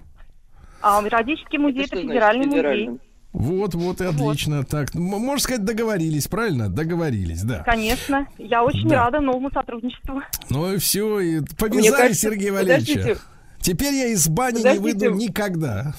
А 0.81 1.01
Радический 1.01 1.57
музей 1.57 1.85
Это 1.85 1.95
это, 1.95 1.95
что 1.95 1.95
значит 1.95 2.11
федеральный 2.11 2.45
музей. 2.45 2.99
Вот, 3.31 3.73
вот 3.73 3.99
и 4.01 4.03
отлично. 4.05 4.63
Так, 4.63 4.93
м- 4.95 5.01
можно 5.03 5.39
сказать, 5.41 5.63
договорились, 5.65 6.27
правильно? 6.27 6.69
Договорились, 6.69 7.41
да. 7.41 7.63
Конечно. 7.63 8.27
Я 8.37 8.63
очень 8.63 8.87
Да. 8.89 9.05
рада 9.05 9.21
новому 9.21 9.49
сотрудничеству. 9.51 10.21
Ну 10.49 10.73
и 10.73 10.77
все, 10.77 11.19
и 11.19 11.41
повязали 11.57 12.13
Валерьевича. 12.51 12.93
подождите, 12.93 13.17
Теперь 13.59 13.93
я 13.93 14.07
из 14.07 14.27
бани 14.27 14.57
не 14.57 14.63
Подождите. 14.63 14.83
выйду 15.09 15.11
никогда. 15.15 15.93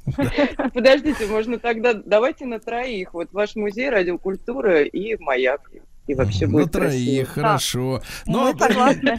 Подождите, 0.74 1.26
можно 1.26 1.58
тогда, 1.58 1.94
давайте 1.94 2.46
на 2.46 2.58
троих. 2.60 3.14
Вот 3.14 3.32
ваш 3.32 3.56
музей, 3.56 3.90
радиокультура 3.90 4.82
и 4.82 5.16
маяк. 5.18 5.70
И 6.06 6.14
вообще 6.14 6.46
На 6.46 6.52
будет 6.52 6.72
троих, 6.72 7.32
красиво. 7.34 7.46
хорошо. 7.46 8.02
Мы 8.26 8.54
согласны. 8.58 9.18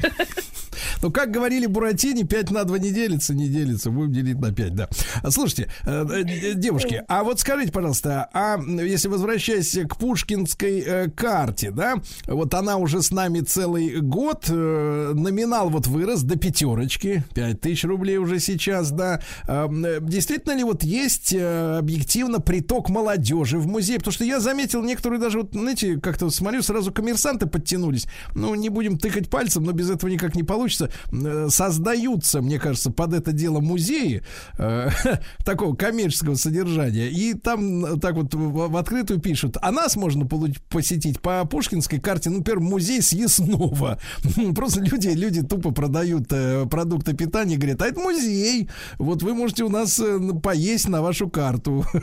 Ну, 1.01 1.11
как 1.11 1.31
говорили 1.31 1.65
Буратини, 1.65 2.23
5 2.23 2.51
на 2.51 2.63
2 2.63 2.79
не 2.79 2.91
делится, 2.91 3.33
не 3.33 3.47
делится. 3.47 3.89
Будем 3.91 4.11
делить 4.11 4.39
на 4.39 4.51
5, 4.53 4.75
да. 4.75 4.89
А, 5.21 5.31
Слушайте, 5.31 5.69
э, 5.85 6.05
э, 6.09 6.53
девушки, 6.55 7.03
а 7.07 7.23
вот 7.23 7.39
скажите, 7.39 7.71
пожалуйста, 7.71 8.29
а 8.33 8.57
если 8.59 9.07
возвращаясь 9.07 9.77
к 9.87 9.97
пушкинской 9.97 10.79
э, 10.79 11.09
карте, 11.09 11.71
да, 11.71 11.95
вот 12.25 12.53
она 12.53 12.77
уже 12.77 13.01
с 13.01 13.11
нами 13.11 13.41
целый 13.41 14.01
год, 14.01 14.45
э, 14.49 15.11
номинал 15.13 15.69
вот 15.69 15.87
вырос 15.87 16.23
до 16.23 16.37
пятерочки, 16.37 17.23
5 17.35 17.61
тысяч 17.61 17.83
рублей 17.83 18.17
уже 18.17 18.39
сейчас, 18.39 18.91
да. 18.91 19.21
А, 19.47 19.67
э, 19.69 19.99
Действительно 20.01 20.53
ли 20.55 20.63
вот 20.63 20.83
есть 20.83 21.33
э, 21.33 21.77
объективно 21.77 22.39
приток 22.39 22.89
молодежи 22.89 23.57
в 23.57 23.67
музей? 23.67 23.97
Потому 23.99 24.13
что 24.13 24.25
я 24.25 24.39
заметил, 24.39 24.81
некоторые 24.83 25.19
даже, 25.19 25.39
вот, 25.41 25.51
знаете, 25.53 25.99
как-то 25.99 26.29
смотрю, 26.29 26.61
сразу 26.73 26.91
коммерсанты 26.91 27.45
подтянулись. 27.45 28.07
Ну, 28.33 28.55
не 28.55 28.69
будем 28.69 28.97
тыкать 28.97 29.29
пальцем, 29.29 29.63
но 29.63 29.73
без 29.73 29.91
этого 29.91 30.09
никак 30.09 30.33
не 30.35 30.41
получится. 30.41 30.89
Э, 31.11 31.47
Создаются, 31.49 32.41
мне 32.41 32.57
кажется, 32.57 32.89
под 32.89 33.13
это 33.13 33.31
дело 33.31 33.59
музеи 33.59 34.23
э, 34.57 34.89
такого 35.45 35.75
коммерческого 35.75 36.33
содержания. 36.33 37.09
И 37.09 37.35
там 37.35 37.85
э, 37.85 37.99
так 37.99 38.15
вот 38.15 38.33
в, 38.33 38.75
открытую 38.75 39.19
пишут, 39.19 39.57
а 39.61 39.71
нас 39.71 39.95
можно 39.95 40.27
посетить 40.69 41.21
по 41.21 41.45
Пушкинской 41.45 41.99
карте, 41.99 42.31
ну, 42.31 42.37
например, 42.37 42.59
музей 42.59 43.03
съестного. 43.03 43.99
Просто 44.55 44.81
люди, 44.81 45.09
люди 45.09 45.43
тупо 45.43 45.71
продают 45.71 46.29
продукты 46.71 47.13
питания, 47.13 47.57
говорят, 47.57 47.83
а 47.83 47.87
это 47.87 47.99
музей. 47.99 48.67
Вот 48.97 49.21
вы 49.21 49.35
можете 49.35 49.63
у 49.63 49.69
нас 49.69 50.01
поесть 50.41 50.89
на 50.89 51.03
вашу 51.03 51.29
карту. 51.29 51.85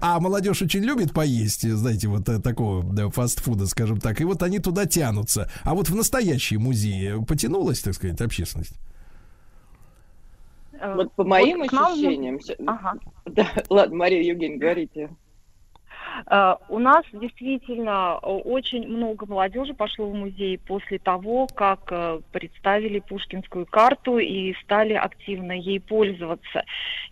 А 0.00 0.18
молодежь 0.20 0.60
очень 0.62 0.80
любит 0.80 1.12
поесть, 1.12 1.68
знаете, 1.68 2.08
вот 2.08 2.24
такого 2.42 2.82
да, 2.82 3.08
фастфуда, 3.08 3.66
скажем 3.66 4.00
так. 4.02 4.20
И 4.20 4.24
вот 4.24 4.42
они 4.42 4.58
туда 4.58 4.86
тянутся. 4.86 5.48
А 5.64 5.74
вот 5.74 5.88
в 5.88 5.94
настоящие 5.94 6.58
музеи 6.58 7.22
потянулась, 7.24 7.80
так 7.80 7.94
сказать, 7.94 8.20
общественность? 8.20 8.74
Э, 10.72 10.94
Вот 10.94 11.12
по 11.14 11.24
моим 11.24 11.60
вот 11.60 11.72
нам- 11.72 11.92
ощущениям... 11.92 12.40
щ- 12.40 12.56
Ага. 12.66 12.94
Да, 13.26 13.46
ладно, 13.70 13.96
Мария 13.96 14.22
Евгеньевна, 14.22 14.60
говорите. 14.60 15.10
Э, 16.26 16.54
У 16.68 16.78
нас 16.78 17.04
действительно 17.12 18.18
э, 18.22 18.26
очень 18.26 18.86
много 18.86 19.26
молодежи 19.26 19.74
пошло 19.74 20.06
в 20.06 20.14
музей 20.14 20.58
после 20.58 20.98
того, 20.98 21.46
как 21.46 21.80
э, 21.90 22.20
представили 22.32 23.00
Пушкинскую 23.00 23.66
карту 23.66 24.18
и 24.18 24.54
стали 24.62 24.94
активно 24.94 25.52
ей 25.52 25.80
пользоваться. 25.80 26.64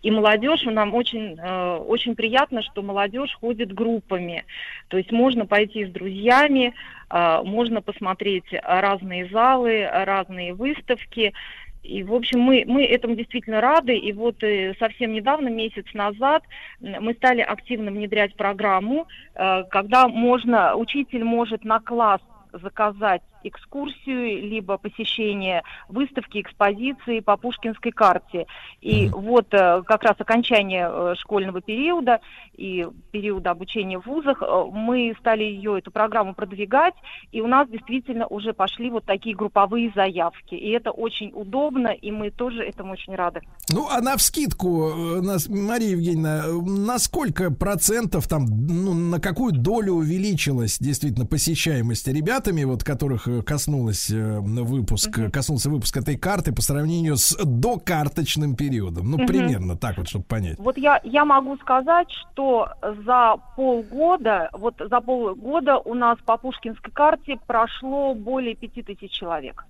И 0.03 0.11
молодежь, 0.11 0.65
нам 0.65 0.95
очень, 0.95 1.39
очень 1.41 2.15
приятно, 2.15 2.63
что 2.63 2.83
молодежь 2.83 3.37
ходит 3.41 3.73
группами. 3.75 4.45
То 4.89 4.97
есть 4.97 5.13
можно 5.13 5.47
пойти 5.47 5.85
с 5.85 5.91
друзьями, 5.91 6.75
можно 7.11 7.83
посмотреть 7.83 8.47
разные 8.63 9.29
залы, 9.29 9.87
разные 9.91 10.55
выставки. 10.55 11.33
И, 11.83 12.03
в 12.03 12.15
общем, 12.15 12.41
мы, 12.41 12.65
мы 12.67 12.85
этому 12.85 13.15
действительно 13.15 13.61
рады. 13.61 13.97
И 13.97 14.13
вот 14.13 14.43
э, 14.43 14.75
совсем 14.79 15.13
недавно, 15.13 15.49
месяц 15.49 15.87
назад, 15.95 16.43
мы 16.81 17.15
стали 17.15 17.41
активно 17.41 17.91
внедрять 17.91 18.35
программу, 18.37 19.09
э, 19.35 19.65
когда 19.71 20.09
можно, 20.09 20.75
учитель 20.77 21.25
может 21.25 21.65
на 21.65 21.81
класс 21.81 22.21
заказать 22.53 23.23
экскурсию, 23.43 24.43
либо 24.43 24.77
посещение 24.79 25.63
выставки, 25.89 26.41
экспозиции 26.41 27.21
по 27.21 27.37
Пушкинской 27.37 27.93
карте. 27.93 28.47
И 28.81 29.09
вот 29.09 29.53
э, 29.53 29.83
как 29.85 30.03
раз 30.03 30.17
окончание 30.19 30.89
э, 30.91 31.15
школьного 31.19 31.61
периода 31.61 32.21
и 32.57 32.87
периода 33.11 33.51
обучения 33.51 33.99
в 33.99 34.07
вузах, 34.07 34.43
э, 34.43 34.65
мы 34.73 35.15
стали 35.21 35.45
ее, 35.45 35.79
эту 35.79 35.91
программу 35.91 36.35
продвигать, 36.35 36.95
и 37.33 37.41
у 37.41 37.47
нас 37.47 37.69
действительно 37.69 38.27
уже 38.27 38.53
пошли 38.53 38.91
вот 38.91 39.05
такие 39.05 39.35
групповые 39.35 39.93
заявки. 39.95 40.55
И 40.55 40.71
это 40.71 40.91
очень 40.91 41.33
удобно, 41.35 41.89
и 41.89 42.11
мы 42.11 42.31
тоже 42.31 42.63
этому 42.63 42.93
очень 42.93 43.15
рады. 43.15 43.41
Ну, 43.73 43.89
а 43.89 44.01
на 44.01 44.17
вскидку, 44.17 45.21
нас, 45.23 45.49
Мария 45.49 45.91
Евгеньевна, 45.91 46.45
на 46.47 46.99
сколько 46.99 47.51
процентов 47.51 48.29
там, 48.29 48.47
ну, 48.47 48.95
на 48.95 49.21
какую 49.21 49.53
долю 49.53 49.95
увеличилась 49.95 50.79
действительно 50.79 51.27
посещаемость 51.27 52.09
ребятами, 52.09 52.65
вот 52.65 52.85
которых 52.85 53.27
коснулась 53.47 54.11
э, 54.11 54.39
выпуск, 54.41 55.19
э, 55.19 55.31
коснулся 55.31 55.71
выпуск 55.71 55.97
этой 55.97 56.17
карты 56.17 56.53
по 56.53 56.63
сравнению 56.63 57.17
с 57.17 57.37
докарточным 57.43 58.55
периодом? 58.57 59.11
Ну, 59.11 59.19
Мгм. 59.19 59.27
примерно 59.27 59.77
так 59.77 59.97
вот, 59.99 60.09
чтобы 60.09 60.25
понять. 60.25 60.59
Вот 60.59 60.77
я, 60.79 61.01
я 61.05 61.25
могу 61.25 61.57
сказать, 61.59 62.09
что 62.11 62.69
за 63.07 63.37
полгода, 63.57 64.49
вот 64.53 64.75
за 64.79 65.01
полгода 65.01 65.79
у 65.79 65.95
нас 65.95 66.19
по 66.25 66.37
Пушкинской 66.37 66.93
карте 66.93 67.39
прошло 67.47 68.15
более 68.15 68.55
пяти 68.55 68.83
тысяч 68.83 69.11
человек. 69.13 69.65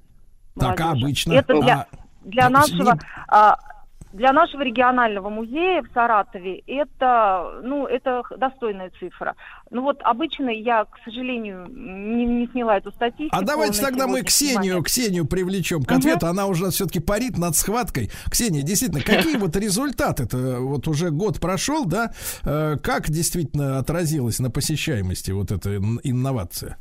Так, 0.59 0.81
а 0.81 0.85
молодежи. 0.87 1.05
обычно? 1.07 1.33
Это 1.35 1.61
для, 1.61 1.75
А, 1.81 1.87
для 2.25 2.49
нашего... 2.51 2.93
не- 2.95 3.01
а, 3.29 3.57
для 4.13 4.33
нашего 4.33 4.63
регионального 4.63 5.29
музея 5.29 5.83
в 5.83 5.93
Саратове 5.95 6.63
это, 6.67 7.61
ну, 7.63 7.87
это 7.87 8.23
достойная 8.39 8.91
цифра. 8.99 9.37
Ну 9.71 9.83
вот 9.83 10.01
обычно 10.03 10.51
я, 10.51 10.85
к 10.85 10.99
сожалению, 11.05 11.69
не, 11.71 12.27
не 12.27 12.47
сняла 12.49 12.79
эту 12.79 12.91
статистику. 12.91 13.37
А 13.37 13.43
давайте 13.43 13.81
тогда 13.81 14.07
мы 14.09 14.23
Ксению, 14.23 14.73
момент. 14.75 14.87
Ксению 14.87 15.27
привлечем 15.27 15.85
к 15.85 15.93
ответу. 15.93 16.27
Она 16.27 16.47
уже 16.47 16.71
все-таки 16.71 16.99
парит 17.01 17.39
над 17.39 17.55
схваткой. 17.55 18.11
Ксения, 18.31 18.63
действительно, 18.63 19.03
какие 19.03 19.37
вот 19.39 19.55
результаты-то? 19.57 20.59
Вот 20.61 20.89
уже 20.89 21.11
год 21.11 21.41
прошел, 21.41 21.85
да? 21.85 22.13
Э, 22.45 22.77
Как 22.83 23.09
действительно 23.11 23.79
отразилась 23.79 24.41
на 24.41 24.51
посещаемости 24.51 25.31
вот 25.31 25.53
эта 25.53 25.77
ин- 25.77 26.01
инновация? 26.03 26.79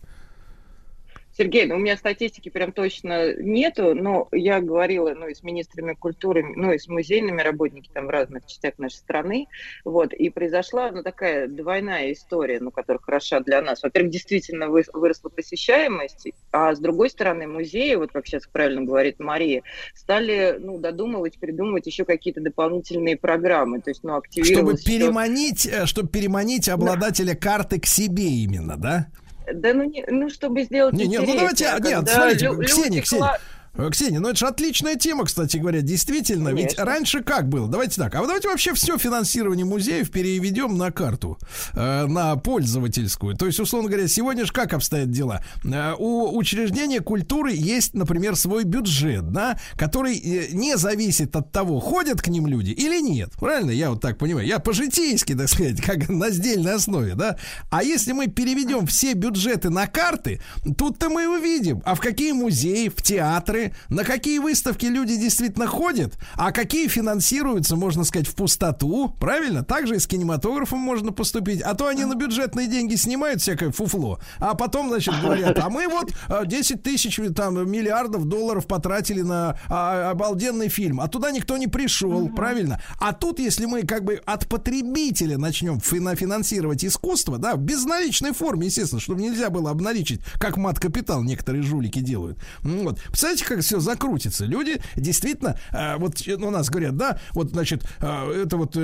Сергей, 1.39 1.65
ну, 1.67 1.75
у 1.75 1.79
меня 1.79 1.95
статистики 1.95 2.49
прям 2.49 2.73
точно 2.73 3.33
нету, 3.35 3.95
но 3.95 4.27
я 4.33 4.59
говорила, 4.59 5.13
ну, 5.17 5.29
и 5.29 5.33
с 5.33 5.41
министрами 5.41 5.93
культуры, 5.93 6.43
ну, 6.43 6.73
и 6.73 6.77
с 6.77 6.89
музейными 6.89 7.41
работниками 7.41 7.93
там 7.93 8.07
в 8.07 8.09
разных 8.09 8.45
частях 8.45 8.73
нашей 8.77 8.95
страны, 8.97 9.47
вот, 9.85 10.11
и 10.13 10.29
произошла, 10.29 10.91
ну, 10.91 11.01
такая 11.01 11.47
двойная 11.47 12.11
история, 12.11 12.59
ну, 12.59 12.71
которая 12.71 12.99
хороша 13.01 13.39
для 13.39 13.61
нас. 13.61 13.83
Во-первых, 13.83 14.11
действительно 14.11 14.67
вы- 14.67 14.83
выросла 14.91 15.29
посещаемость, 15.29 16.27
а 16.51 16.75
с 16.75 16.79
другой 16.79 17.09
стороны, 17.09 17.47
музеи, 17.47 17.95
вот 17.95 18.11
как 18.11 18.27
сейчас 18.27 18.45
правильно 18.45 18.81
говорит 18.81 19.19
Мария, 19.19 19.63
стали, 19.95 20.57
ну, 20.59 20.77
додумывать, 20.77 21.39
придумывать 21.39 21.87
еще 21.87 22.03
какие-то 22.03 22.41
дополнительные 22.41 23.15
программы, 23.15 23.79
то 23.79 23.91
есть, 23.91 24.03
ну, 24.03 24.09
Чтобы 24.09 24.27
активировалось 24.27 24.81
всё- 24.81 24.89
переманить, 24.91 25.65
э, 25.65 25.85
чтобы 25.85 26.09
переманить 26.09 26.67
обладателя 26.67 27.33
карты 27.33 27.79
к 27.79 27.85
себе 27.85 28.25
именно, 28.27 28.75
да? 28.75 29.07
Да, 29.53 29.73
ну, 29.73 29.83
не, 29.83 30.03
ну, 30.07 30.29
чтобы 30.29 30.63
сделать 30.63 30.93
Не, 30.93 31.07
не, 31.07 31.19
ну 31.19 31.35
давайте, 31.35 31.67
а 31.67 31.79
нет, 31.79 31.83
когда 31.99 32.13
смотрите, 32.13 32.45
лю- 32.45 32.61
Ксения, 32.63 33.01
Ксения, 33.01 33.39
Ксения, 33.89 34.19
ну 34.19 34.29
это 34.29 34.37
же 34.37 34.47
отличная 34.47 34.95
тема, 34.95 35.25
кстати 35.25 35.57
говоря, 35.57 35.81
действительно. 35.81 36.49
Ведь 36.49 36.75
Конечно. 36.75 36.85
раньше 36.85 37.23
как 37.23 37.47
было? 37.47 37.67
Давайте 37.67 37.95
так. 37.95 38.13
А 38.15 38.21
давайте 38.21 38.49
вообще 38.49 38.73
все 38.73 38.97
финансирование 38.97 39.65
музеев 39.65 40.11
переведем 40.11 40.77
на 40.77 40.91
карту, 40.91 41.37
э, 41.73 42.05
на 42.05 42.35
пользовательскую. 42.35 43.35
То 43.35 43.45
есть, 43.45 43.59
условно 43.59 43.89
говоря, 43.89 44.07
сегодня 44.07 44.45
же 44.45 44.51
как 44.51 44.73
обстоят 44.73 45.11
дела? 45.11 45.43
Э, 45.63 45.93
у 45.97 46.35
учреждения 46.37 46.99
культуры 46.99 47.53
есть, 47.53 47.93
например, 47.93 48.35
свой 48.35 48.65
бюджет, 48.65 49.31
да, 49.31 49.59
который 49.75 50.17
э, 50.17 50.47
не 50.51 50.77
зависит 50.77 51.35
от 51.35 51.51
того, 51.51 51.79
ходят 51.79 52.21
к 52.21 52.27
ним 52.27 52.47
люди 52.47 52.71
или 52.71 53.01
нет. 53.01 53.31
Правильно? 53.39 53.71
Я 53.71 53.91
вот 53.91 54.01
так 54.01 54.17
понимаю. 54.17 54.45
Я 54.45 54.59
по-житейски, 54.59 55.35
так 55.35 55.47
сказать, 55.47 55.81
как 55.85 56.09
на 56.09 56.31
сдельной 56.31 56.75
основе, 56.75 57.15
да. 57.15 57.37
А 57.69 57.83
если 57.83 58.11
мы 58.11 58.27
переведем 58.27 58.85
все 58.87 59.13
бюджеты 59.13 59.69
на 59.69 59.87
карты, 59.87 60.41
тут-то 60.77 61.09
мы 61.09 61.27
увидим, 61.27 61.81
а 61.85 61.95
в 61.95 61.99
какие 61.99 62.31
музеи, 62.31 62.89
в 62.89 63.01
театры, 63.01 63.68
на 63.89 64.03
какие 64.03 64.39
выставки 64.39 64.85
люди 64.85 65.15
действительно 65.15 65.67
ходят, 65.67 66.17
а 66.35 66.51
какие 66.51 66.87
финансируются, 66.87 67.75
можно 67.75 68.03
сказать, 68.03 68.27
в 68.27 68.35
пустоту, 68.35 69.15
правильно? 69.19 69.63
Также 69.63 69.95
и 69.95 69.99
с 69.99 70.07
кинематографом 70.07 70.79
можно 70.79 71.11
поступить, 71.11 71.61
а 71.61 71.73
то 71.73 71.87
они 71.87 72.05
на 72.05 72.15
бюджетные 72.15 72.67
деньги 72.67 72.95
снимают 72.95 73.41
всякое 73.41 73.71
фуфло, 73.71 74.19
а 74.39 74.55
потом, 74.55 74.89
значит, 74.89 75.13
говорят, 75.21 75.57
а 75.59 75.69
мы 75.69 75.87
вот 75.87 76.11
э, 76.27 76.43
10 76.45 76.83
тысяч, 76.83 77.19
там, 77.35 77.69
миллиардов 77.69 78.25
долларов 78.25 78.67
потратили 78.67 79.21
на 79.21 79.57
а, 79.67 80.11
обалденный 80.11 80.69
фильм, 80.69 81.01
а 81.01 81.07
туда 81.07 81.31
никто 81.31 81.57
не 81.57 81.67
пришел, 81.67 82.29
правильно? 82.29 82.81
А 82.99 83.13
тут, 83.13 83.39
если 83.39 83.65
мы 83.65 83.83
как 83.83 84.03
бы 84.03 84.21
от 84.25 84.47
потребителя 84.47 85.37
начнем 85.37 85.79
фина- 85.79 86.15
финансировать 86.15 86.83
искусство, 86.85 87.37
да, 87.37 87.55
в 87.55 87.59
безналичной 87.59 88.33
форме, 88.33 88.67
естественно, 88.67 89.01
чтобы 89.01 89.21
нельзя 89.21 89.49
было 89.49 89.71
обналичить, 89.71 90.21
как 90.39 90.57
мат-капитал 90.57 91.23
некоторые 91.23 91.63
жулики 91.63 91.99
делают. 91.99 92.39
Вот. 92.61 92.99
Представляете, 93.07 93.45
как 93.49 93.61
все 93.61 93.79
закрутится? 93.79 94.45
Люди 94.45 94.79
действительно, 94.95 95.59
э, 95.71 95.97
вот 95.97 96.25
э, 96.27 96.35
у 96.35 96.51
нас 96.51 96.69
говорят, 96.69 96.95
да, 96.95 97.19
вот, 97.31 97.49
значит, 97.49 97.83
э, 97.99 98.43
это 98.43 98.57
вот 98.57 98.77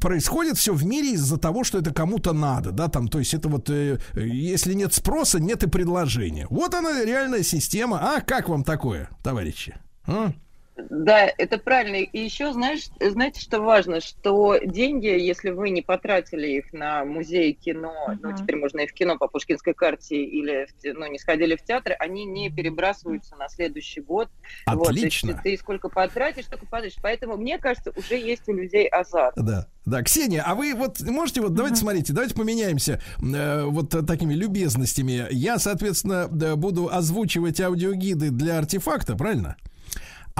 происходит 0.00 0.58
все 0.58 0.74
в 0.74 0.84
мире 0.84 1.12
из-за 1.14 1.38
того, 1.38 1.64
что 1.64 1.78
это 1.78 1.92
кому-то 1.92 2.32
надо, 2.32 2.70
да, 2.70 2.88
там, 2.88 3.08
то 3.08 3.18
есть 3.18 3.34
это 3.34 3.48
вот, 3.48 3.70
если 4.14 4.74
нет 4.74 4.92
спроса, 4.92 5.40
нет 5.40 5.62
и 5.62 5.68
предложения. 5.68 6.46
Вот 6.50 6.74
она 6.74 7.04
реальная 7.04 7.42
система. 7.42 7.98
А 7.98 8.20
как 8.20 8.48
вам 8.48 8.64
такое, 8.64 9.08
товарищи? 9.22 9.74
А? 10.06 10.32
Да, 10.88 11.30
это 11.36 11.58
правильно. 11.58 11.96
И 11.96 12.18
еще, 12.18 12.52
знаешь, 12.52 12.88
знаете, 13.00 13.40
что 13.40 13.60
важно, 13.60 14.00
что 14.00 14.58
деньги, 14.58 15.06
если 15.06 15.50
вы 15.50 15.70
не 15.70 15.82
потратили 15.82 16.48
их 16.48 16.72
на 16.72 17.04
музей 17.04 17.52
кино, 17.52 17.94
ну, 18.22 18.36
теперь 18.36 18.56
можно 18.56 18.80
и 18.80 18.86
в 18.86 18.92
кино 18.92 19.18
по 19.18 19.28
Пушкинской 19.28 19.74
карте, 19.74 20.16
или, 20.16 20.66
ну, 20.84 21.06
не 21.06 21.18
сходили 21.18 21.56
в 21.56 21.62
театры, 21.62 21.94
они 21.98 22.24
не 22.24 22.50
перебрасываются 22.50 23.36
на 23.36 23.48
следующий 23.48 24.00
год. 24.00 24.28
Вот, 24.66 24.84
то 24.84 24.92
есть 24.92 25.18
Отлично. 25.18 25.40
ты 25.42 25.56
сколько 25.56 25.88
потратишь, 25.88 26.46
столько 26.46 26.66
потратишь. 26.66 26.96
Поэтому, 27.02 27.36
мне 27.36 27.58
кажется, 27.58 27.92
уже 27.96 28.16
есть 28.16 28.48
у 28.48 28.52
людей 28.54 28.86
азарт. 28.86 29.34
Да, 29.36 29.66
да, 29.84 30.02
Ксения, 30.02 30.42
а 30.46 30.54
вы 30.54 30.74
вот 30.74 31.00
можете 31.00 31.40
вот 31.40 31.54
давайте 31.54 31.76
смотрите, 31.76 32.12
давайте 32.12 32.34
поменяемся 32.34 33.00
э, 33.20 33.64
вот 33.64 33.94
э, 33.94 34.02
такими 34.02 34.34
любезностями. 34.34 35.26
Я, 35.30 35.58
соответственно, 35.58 36.28
да, 36.30 36.56
буду 36.56 36.88
озвучивать 36.92 37.60
аудиогиды 37.60 38.30
для 38.30 38.58
артефакта, 38.58 39.16
правильно? 39.16 39.56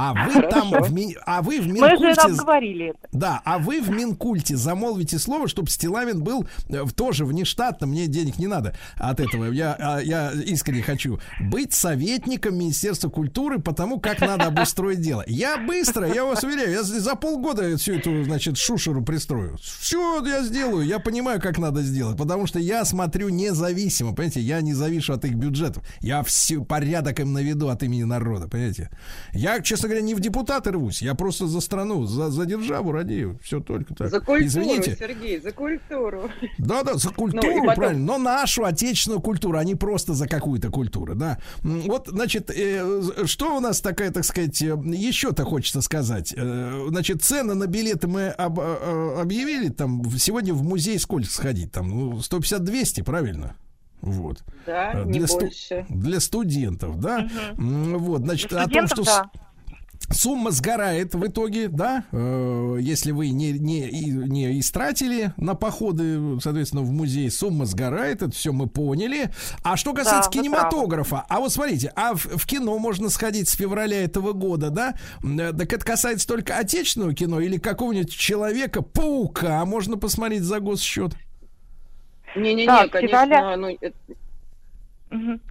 А 0.03 0.15
вы 0.15 0.43
там, 0.49 0.71
в 0.71 0.93
Ми- 0.95 1.15
а 1.27 1.43
вы 1.43 1.61
в 1.61 1.67
Мы 1.67 1.77
же 1.77 1.97
Минкульте, 1.97 2.21
обговорили 2.23 2.89
это. 2.91 2.99
да, 3.13 3.43
а 3.45 3.59
вы 3.59 3.83
в 3.83 3.91
Минкульте 3.91 4.57
замолвите 4.57 5.19
слово, 5.19 5.47
чтобы 5.47 5.69
Стилавин 5.69 6.23
был 6.23 6.47
э, 6.71 6.83
в- 6.85 6.93
тоже 6.95 7.27
внештатно, 7.27 7.87
мне 7.87 8.07
денег 8.07 8.39
не 8.39 8.47
надо 8.47 8.75
от 8.97 9.21
этого. 9.21 9.51
Я, 9.53 9.77
а, 9.79 10.01
я 10.01 10.33
искренне 10.33 10.83
хочу 10.83 11.21
быть 11.39 11.75
советником 11.75 12.57
Министерства 12.57 13.11
культуры 13.11 13.59
по 13.59 13.75
тому, 13.75 14.01
как 14.01 14.21
надо 14.21 14.47
обустроить 14.47 15.03
дело. 15.03 15.23
Я 15.27 15.59
быстро, 15.59 16.11
я 16.11 16.25
вас 16.25 16.43
уверяю, 16.45 16.71
я 16.73 16.83
за 16.83 16.99
за 17.01 17.15
полгода 17.15 17.77
всю 17.77 17.95
эту, 17.97 18.25
значит, 18.25 18.57
шушеру 18.57 19.03
пристрою. 19.05 19.59
Все 19.61 20.25
я 20.25 20.43
сделаю, 20.43 20.87
я 20.87 20.99
понимаю, 20.99 21.41
как 21.43 21.59
надо 21.59 21.83
сделать, 21.83 22.17
потому 22.17 22.47
что 22.47 22.59
я 22.59 22.87
смотрю 22.87 23.29
независимо, 23.29 24.15
понимаете, 24.15 24.41
я 24.41 24.63
не 24.63 24.73
завишу 24.73 25.13
от 25.13 25.25
их 25.27 25.35
бюджетов. 25.35 25.83
Я 26.01 26.23
все 26.23 26.65
порядок 26.65 27.21
им 27.21 27.35
наведу 27.35 27.69
от 27.69 27.83
имени 27.83 28.05
народа, 28.05 28.49
понимаете. 28.49 28.89
Я, 29.33 29.61
честно 29.61 29.90
говоря, 29.91 30.03
не 30.07 30.15
в 30.15 30.21
депутаты 30.21 30.71
рвусь, 30.71 31.03
я 31.03 31.15
просто 31.15 31.47
за 31.47 31.61
страну, 31.61 32.05
за, 32.07 32.31
за 32.31 32.47
державу 32.47 32.93
радею. 32.93 33.39
Все 33.43 33.61
только 33.61 33.95
так. 33.95 34.11
За 34.11 34.21
культуру, 34.21 34.47
Извините. 34.47 34.97
Сергей, 34.99 35.41
за 35.41 35.53
культуру. 35.53 36.31
Да, 36.59 36.83
да, 36.83 36.95
за 36.95 37.11
культуру, 37.11 37.47
Ну, 37.55 37.61
потом- 37.63 37.75
правильно, 37.75 38.05
но 38.05 38.19
нашу 38.19 38.65
отечественную 38.65 39.21
культуру, 39.21 39.59
а 39.59 39.65
не 39.65 39.75
просто 39.75 40.15
за 40.15 40.27
какую-то 40.27 40.71
культуру, 40.71 41.15
да. 41.15 41.39
Вот, 41.63 42.09
значит, 42.09 42.51
э, 42.55 43.03
что 43.27 43.57
у 43.57 43.61
нас 43.61 43.81
такая, 43.81 44.11
так 44.11 44.25
сказать, 44.25 44.61
э, 44.63 44.67
еще-то 44.85 45.45
хочется 45.45 45.81
сказать. 45.83 46.33
Э, 46.37 46.87
Значит, 46.89 47.23
цены 47.23 47.55
на 47.55 47.67
билеты 47.67 48.09
мы 48.09 48.29
об- 48.29 48.61
э, 48.61 49.21
объявили, 49.21 49.69
там, 49.69 50.03
сегодня 50.19 50.55
в 50.55 50.63
музей 50.63 50.99
сколько 50.99 51.29
сходить, 51.29 51.73
там, 51.73 51.89
ну, 51.89 52.21
150-200, 52.21 53.03
правильно? 53.03 53.55
Вот. 54.03 54.43
Да, 54.67 54.93
Э, 54.95 55.05
не 55.05 55.19
для, 55.19 55.27
сту- 55.27 55.41
больше. 55.41 55.85
для 55.91 56.21
студентов, 56.21 56.99
да? 57.01 57.29
М, 57.59 57.99
Вот, 57.99 58.23
значит, 58.23 58.53
о 58.53 58.67
том, 58.67 58.87
что... 58.87 59.03
да. 59.05 59.31
Сумма 60.09 60.51
сгорает 60.51 61.15
в 61.15 61.25
итоге, 61.27 61.69
да, 61.69 62.05
э, 62.11 62.79
если 62.81 63.13
вы 63.13 63.31
не, 63.31 63.53
не, 63.53 63.89
не 63.91 64.59
истратили 64.59 65.33
на 65.37 65.55
походы, 65.55 66.41
соответственно, 66.41 66.83
в 66.83 66.91
музей, 66.91 67.31
сумма 67.31 67.65
сгорает, 67.65 68.23
это 68.23 68.33
все 68.33 68.53
мы 68.53 68.67
поняли. 68.67 69.31
А 69.63 69.77
что 69.77 69.93
касается 69.93 70.29
Да, 70.31 70.41
кинематографа, 70.41 71.25
а 71.29 71.39
вот 71.39 71.53
смотрите, 71.53 71.93
а 71.95 72.15
в, 72.15 72.25
в 72.25 72.47
кино 72.47 72.77
можно 72.79 73.09
сходить 73.09 73.49
с 73.49 73.55
февраля 73.55 74.03
этого 74.03 74.33
года, 74.33 74.71
да? 74.71 74.95
Э, 75.23 75.53
Так 75.53 75.73
это 75.73 75.85
касается 75.85 76.27
только 76.27 76.57
отечественного 76.57 77.15
кино 77.15 77.39
или 77.41 77.59
какого-нибудь 77.59 78.11
Человека-паука 78.11 79.65
можно 79.65 79.97
посмотреть 79.97 80.43
за 80.43 80.59
госсчет? 80.59 81.15
Не-не-не, 82.35 82.67
Да, 82.67 82.87
в 82.87 82.91
конечно, 82.91 83.57
ну, 83.57 83.69
это-. 83.81 83.97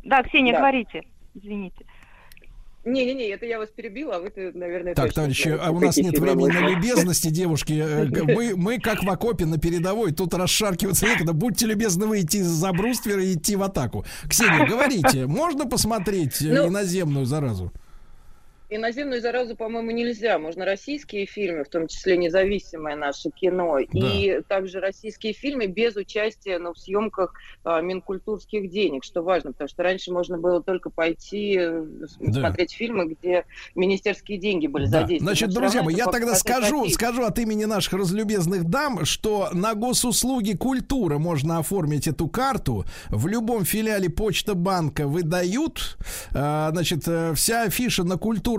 Да, 0.04 0.24
Ксения, 0.24 0.54
Да. 0.54 0.60
говорите. 0.60 1.04
Извините. 1.34 1.86
Не-не-не, 2.86 3.28
это 3.30 3.46
я 3.46 3.60
вас 3.60 3.70
перебила, 3.70 4.16
а 4.16 4.20
вы-то, 4.20 4.52
наверное, 4.54 4.96
Так, 4.96 5.14
товарищи, 5.14 5.50
а 5.50 5.72
у 5.72 5.80
нас 5.80 5.98
нет 5.98 6.18
времени 6.18 6.48
на 6.52 6.70
любезности, 6.70 7.30
девушки. 7.30 7.74
Э, 7.74 8.06
Мы, 8.36 8.56
мы 8.56 8.80
как 8.80 9.04
в 9.04 9.10
окопе 9.10 9.46
на 9.46 9.58
передовой, 9.58 10.14
тут 10.14 10.34
расшаркиваться 10.34 11.06
некогда. 11.06 11.34
Будьте 11.34 11.66
любезны 11.66 12.08
выйти 12.08 12.42
за 12.42 12.72
бруствера 12.72 13.22
и 13.22 13.34
идти 13.34 13.56
в 13.56 13.64
атаку. 13.64 14.06
Ксения, 14.30 14.66
говорите, 14.66 15.26
можно 15.26 15.66
посмотреть 15.66 16.42
э, 16.42 16.54
Ну, 16.54 16.68
иноземную 16.70 17.26
заразу? 17.26 17.72
Иноземную 18.72 19.20
заразу, 19.20 19.56
по-моему, 19.56 19.90
нельзя. 19.90 20.38
Можно 20.38 20.64
российские 20.64 21.26
фильмы, 21.26 21.64
в 21.64 21.70
том 21.70 21.88
числе 21.88 22.18
независимое 22.18 22.96
наше 22.96 23.32
кино, 23.32 23.80
и 23.80 24.42
также 24.48 24.80
российские 24.80 25.34
фильмы 25.34 25.66
без 25.66 25.96
участия 25.96 26.60
ну, 26.60 26.74
в 26.74 26.78
съемках 26.78 27.34
а, 27.64 27.82
минкультурских 27.82 28.70
денег, 28.70 29.04
что 29.04 29.24
важно, 29.24 29.54
потому 29.54 29.70
что 29.70 29.82
раньше 29.82 30.12
можно 30.12 30.38
было 30.38 30.62
только 30.62 30.92
пойти 30.92 31.58
э, 31.60 31.84
Да. 32.20 32.42
смотреть 32.42 32.74
фильмы, 32.74 33.08
где 33.08 33.46
министерские 33.74 34.38
деньги 34.38 34.68
были 34.68 34.86
Да. 34.86 35.02
задействованы. 35.02 35.36
Значит, 35.36 35.50
друзья 35.50 35.82
мои, 35.82 35.96
я 35.96 36.06
тогда 36.06 36.36
скажу, 36.36 36.88
скажу 36.90 37.24
от 37.24 37.40
имени 37.40 37.66
наших 37.66 37.94
разлюбезных 37.94 38.66
дам, 38.66 39.04
что 39.04 39.50
на 39.52 39.74
госуслуги 39.74 40.54
культура 40.56 41.18
можно 41.18 41.58
оформить 41.58 42.08
эту 42.08 42.28
карту. 42.28 42.86
В 43.10 43.26
любом 43.26 43.66
филиале 43.66 44.12
Почта 44.12 44.54
банка 44.54 45.08
выдают. 45.08 45.98
А, 46.36 46.70
Значит, 46.72 47.08
э, 47.08 47.34
вся 47.34 47.64
афиша 47.64 48.04
на 48.04 48.18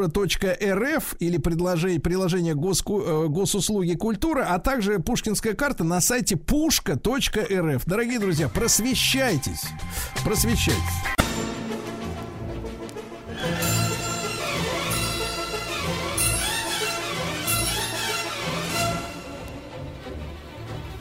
культура.рф 0.09 1.15
или 1.19 1.37
предложение, 1.37 2.01
приложение 2.01 2.55
госку, 2.55 3.01
э, 3.01 3.27
госуслуги 3.29 3.95
культура, 3.95 4.47
а 4.49 4.59
также 4.59 4.99
пушкинская 4.99 5.55
карта 5.55 5.85
на 5.85 6.01
сайте 6.01 6.37
пушка.рф. 6.37 7.85
Дорогие 7.87 8.19
друзья, 8.19 8.49
просвещайтесь. 8.49 9.65
Просвещайтесь. 10.25 10.81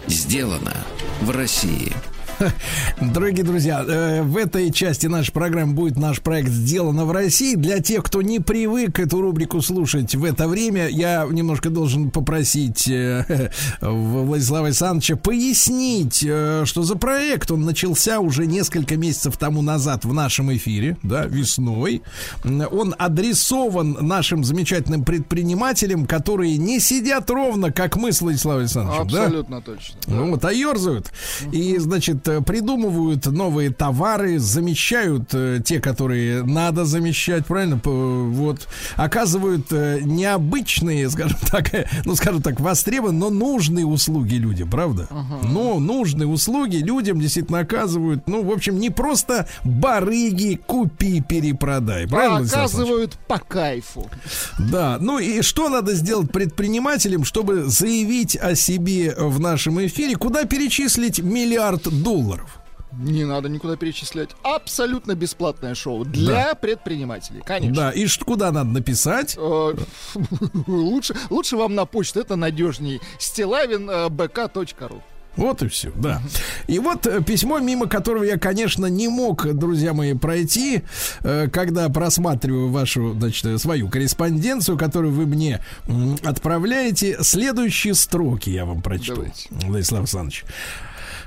Сделано 0.07 0.75
в 1.21 1.31
России. 1.31 1.93
Дорогие 3.01 3.43
друзья, 3.43 3.83
э, 3.85 4.23
в 4.23 4.37
этой 4.37 4.71
части 4.71 5.07
нашей 5.07 5.31
программы 5.31 5.73
будет 5.73 5.97
наш 5.97 6.21
проект 6.21 6.49
«Сделано 6.49 7.05
в 7.05 7.11
России». 7.11 7.55
Для 7.55 7.79
тех, 7.79 8.03
кто 8.03 8.21
не 8.21 8.39
привык 8.39 8.99
эту 8.99 9.21
рубрику 9.21 9.61
слушать 9.61 10.15
в 10.15 10.23
это 10.23 10.47
время, 10.47 10.87
я 10.87 11.27
немножко 11.29 11.69
должен 11.69 12.11
попросить 12.11 12.87
э, 12.87 13.49
Владислава 13.81 14.67
Александровича 14.67 15.15
пояснить, 15.15 16.23
э, 16.25 16.63
что 16.65 16.83
за 16.83 16.95
проект. 16.95 17.51
Он 17.51 17.65
начался 17.65 18.19
уже 18.19 18.45
несколько 18.45 18.95
месяцев 18.95 19.37
тому 19.37 19.61
назад 19.61 20.05
в 20.05 20.13
нашем 20.13 20.53
эфире, 20.55 20.97
да, 21.03 21.25
весной. 21.25 22.01
Он 22.43 22.95
адресован 22.97 23.97
нашим 24.01 24.43
замечательным 24.43 25.03
предпринимателям, 25.03 26.05
которые 26.05 26.57
не 26.57 26.79
сидят 26.79 27.29
ровно, 27.29 27.71
как 27.71 27.95
мы 27.95 28.11
с 28.11 28.21
Владиславом 28.21 28.61
Александровичем. 28.61 29.07
да? 29.09 29.23
Абсолютно 29.23 29.61
точно. 29.61 29.95
Ну 30.07 30.31
вот, 30.31 30.45
а 30.45 30.53
ерзают. 30.53 31.11
И, 31.51 31.77
значит, 31.77 32.28
придумывают 32.45 33.25
новые 33.25 33.71
товары, 33.71 34.39
замещают 34.39 35.29
э, 35.33 35.59
те, 35.63 35.79
которые 35.79 36.43
надо 36.43 36.85
замещать, 36.85 37.45
правильно? 37.45 37.79
Вот. 37.83 38.67
Оказывают 38.95 39.67
э, 39.71 39.99
необычные, 40.01 41.09
скажем 41.11 41.37
так, 41.49 41.73
э, 41.73 41.87
ну, 42.05 42.15
скажем 42.15 42.41
так, 42.41 42.59
востребованные, 42.59 43.19
но 43.19 43.29
нужные 43.29 43.85
услуги 43.85 44.35
людям, 44.35 44.69
правда? 44.69 45.07
Но 45.43 45.79
нужные 45.79 46.27
услуги 46.27 46.77
людям 46.77 47.19
действительно 47.19 47.59
оказывают, 47.59 48.27
ну, 48.27 48.43
в 48.43 48.51
общем, 48.51 48.79
не 48.79 48.89
просто 48.89 49.47
барыги, 49.63 50.59
купи, 50.65 51.21
перепродай, 51.21 52.07
правильно? 52.07 52.35
А 52.35 52.39
Владислав 52.39 52.63
Александрович? 52.63 52.89
оказывают 52.89 53.17
по 53.27 53.39
кайфу. 53.39 54.09
Да, 54.57 54.97
ну 54.99 55.19
и 55.19 55.41
что 55.41 55.69
надо 55.69 55.93
сделать 55.95 56.31
предпринимателям, 56.31 57.23
чтобы 57.23 57.63
заявить 57.65 58.35
о 58.35 58.55
себе 58.55 59.13
в 59.17 59.39
нашем 59.39 59.85
эфире, 59.85 60.15
куда 60.15 60.45
перечислить 60.45 61.19
миллиард 61.19 61.83
долларов? 61.83 62.18
Не 62.91 63.23
надо 63.23 63.49
никуда 63.49 63.75
перечислять. 63.75 64.31
Абсолютно 64.41 65.13
бесплатное 65.13 65.75
шоу 65.75 66.05
для 66.05 66.55
предпринимателей, 66.55 67.41
конечно. 67.45 67.75
Да, 67.75 67.91
и 67.91 68.07
куда 68.25 68.51
надо 68.51 68.69
написать? 68.71 69.35
Э, 69.37 69.73
Лучше, 70.67 71.15
лучше 71.29 71.55
вам 71.55 71.75
на 71.75 71.85
почту, 71.85 72.19
это 72.19 72.35
надежней. 72.35 72.99
стилавин.бк.ру 73.19 75.03
Вот 75.35 75.61
и 75.61 75.67
все, 75.67 75.91
да. 75.95 76.21
И 76.67 76.79
вот 76.79 77.05
э, 77.05 77.21
письмо, 77.23 77.59
мимо 77.59 77.87
которого 77.87 78.23
я, 78.23 78.39
конечно, 78.39 78.87
не 78.87 79.07
мог, 79.07 79.45
друзья 79.53 79.93
мои, 79.93 80.15
пройти, 80.15 80.81
э, 81.21 81.47
когда 81.47 81.89
просматриваю 81.89 82.69
вашу, 82.69 83.13
значит, 83.13 83.45
э, 83.45 83.57
свою 83.59 83.87
корреспонденцию, 83.89 84.79
которую 84.79 85.13
вы 85.13 85.27
мне 85.27 85.63
отправляете. 86.23 87.17
Следующие 87.21 87.93
строки 87.93 88.49
я 88.49 88.65
вам 88.65 88.81
прочту, 88.81 89.15
Давайте. 89.15 89.47
Владислав 89.51 89.99
Александрович. 89.99 90.43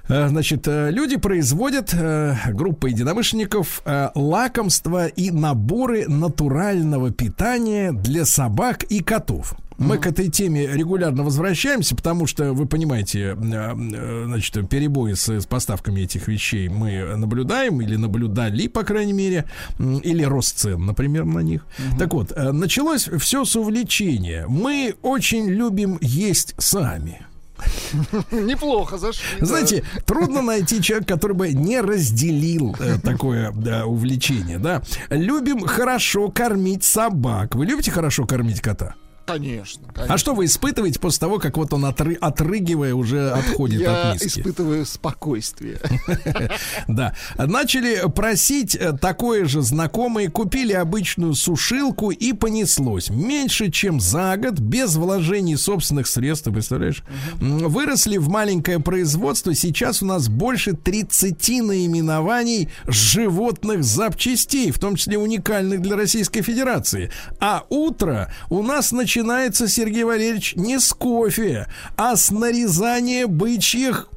Э, 0.08 0.28
Значит, 0.28 0.66
э, 0.66 0.90
люди 0.90 1.16
производят, 1.16 1.94
э, 1.94 2.34
группа 2.48 2.86
единомышленников, 2.86 3.82
лакомства 4.14 5.06
и 5.06 5.30
наборы 5.30 6.06
натурального 6.08 7.10
питания 7.10 7.92
для 7.92 8.24
собак 8.24 8.84
и 8.84 9.02
котов. 9.02 9.54
Мы 9.78 9.98
к 9.98 10.06
этой 10.06 10.28
теме 10.28 10.66
регулярно 10.66 11.24
возвращаемся, 11.24 11.96
потому 11.96 12.26
что, 12.26 12.52
вы 12.52 12.66
понимаете, 12.66 13.36
значит, 13.36 14.68
перебои 14.68 15.14
с, 15.14 15.28
с 15.28 15.46
поставками 15.46 16.02
этих 16.02 16.28
вещей 16.28 16.68
мы 16.68 17.16
наблюдаем, 17.16 17.80
или 17.80 17.96
наблюдали, 17.96 18.68
по 18.68 18.84
крайней 18.84 19.12
мере, 19.12 19.46
или 19.78 20.22
рост 20.22 20.58
цен, 20.58 20.86
например, 20.86 21.24
на 21.24 21.40
них. 21.40 21.66
Так 21.98 22.14
вот, 22.14 22.32
началось 22.36 23.08
все 23.18 23.44
с 23.44 23.56
увлечения. 23.56 24.46
Мы 24.46 24.94
очень 25.02 25.48
любим 25.48 25.98
есть 26.00 26.54
сами. 26.58 27.26
Неплохо 28.30 28.98
зашли. 28.98 29.24
да. 29.40 29.46
Знаете, 29.46 29.84
трудно 30.06 30.42
найти 30.42 30.82
человека, 30.82 31.14
который 31.14 31.36
бы 31.36 31.52
не 31.52 31.80
разделил 31.80 32.76
э, 32.78 32.98
такое 33.02 33.52
да, 33.52 33.86
увлечение, 33.86 34.58
да. 34.58 34.82
Любим 35.10 35.66
хорошо 35.66 36.28
кормить 36.30 36.84
собак. 36.84 37.54
Вы 37.54 37.66
любите 37.66 37.90
хорошо 37.90 38.26
кормить 38.26 38.60
кота? 38.60 38.94
Конечно, 39.38 39.82
конечно. 39.94 40.14
А 40.14 40.18
что 40.18 40.34
вы 40.34 40.44
испытываете 40.46 40.98
после 41.00 41.20
того, 41.20 41.38
как 41.38 41.56
вот 41.56 41.72
он 41.72 41.84
отры- 41.84 42.16
отрыгивая 42.16 42.94
уже 42.94 43.30
отходит 43.30 43.80
Я 43.80 44.10
от 44.12 44.22
миски? 44.22 44.40
испытываю 44.40 44.86
спокойствие. 44.86 45.78
Да. 46.88 47.14
Начали 47.38 48.02
просить 48.14 48.74
э, 48.74 48.92
такое 49.00 49.44
же 49.46 49.62
знакомые, 49.62 50.28
купили 50.30 50.72
обычную 50.72 51.34
сушилку 51.34 52.10
и 52.10 52.32
понеслось. 52.32 53.10
Меньше, 53.10 53.70
чем 53.70 54.00
за 54.00 54.36
год, 54.36 54.58
без 54.58 54.96
вложений 54.96 55.56
собственных 55.56 56.06
средств, 56.06 56.44
ты 56.44 56.50
представляешь? 56.52 57.02
Выросли 57.40 58.16
в 58.18 58.28
маленькое 58.28 58.80
производство. 58.80 59.54
Сейчас 59.54 60.02
у 60.02 60.06
нас 60.06 60.28
больше 60.28 60.72
30 60.74 61.48
наименований 61.62 62.68
животных 62.86 63.84
запчастей, 63.84 64.70
в 64.70 64.78
том 64.78 64.96
числе 64.96 65.18
уникальных 65.18 65.80
для 65.82 65.96
Российской 65.96 66.42
Федерации. 66.42 67.10
А 67.40 67.64
утро 67.68 68.32
у 68.50 68.62
нас 68.62 68.92
начинается, 68.92 69.21
Сергей 69.68 70.04
Валерьевич, 70.04 70.54
не 70.56 70.78
с 70.78 70.92
кофе, 70.92 71.66
а 71.96 72.16
с 72.16 72.30
нарезания 72.30 73.26
бычьих 73.26 74.08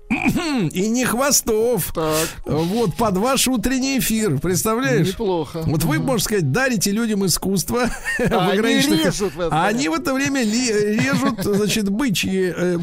и 0.72 0.88
не 0.88 1.04
хвостов. 1.06 1.92
Так. 1.94 2.28
Вот 2.46 2.96
под 2.96 3.18
ваш 3.18 3.48
утренний 3.48 3.98
эфир, 4.00 4.40
представляешь? 4.40 5.08
Неплохо. 5.10 5.64
Вот 5.66 5.84
вы, 5.84 5.98
можно 6.00 6.24
сказать, 6.24 6.52
дарите 6.52 6.92
людям 6.92 7.26
искусство 7.26 7.88
в 8.18 8.32
А 8.32 8.48
они 8.50 8.60
ограниченных- 8.60 9.06
режут 9.06 9.34
в 9.36 9.40
это 9.40 9.50
а 9.56 9.68
они 9.68 9.90
в 9.90 9.94
это 9.94 10.14
время 10.14 10.44
режут, 10.44 11.44
значит, 11.44 11.90
бычьи. 11.90 12.54
э, 12.56 12.78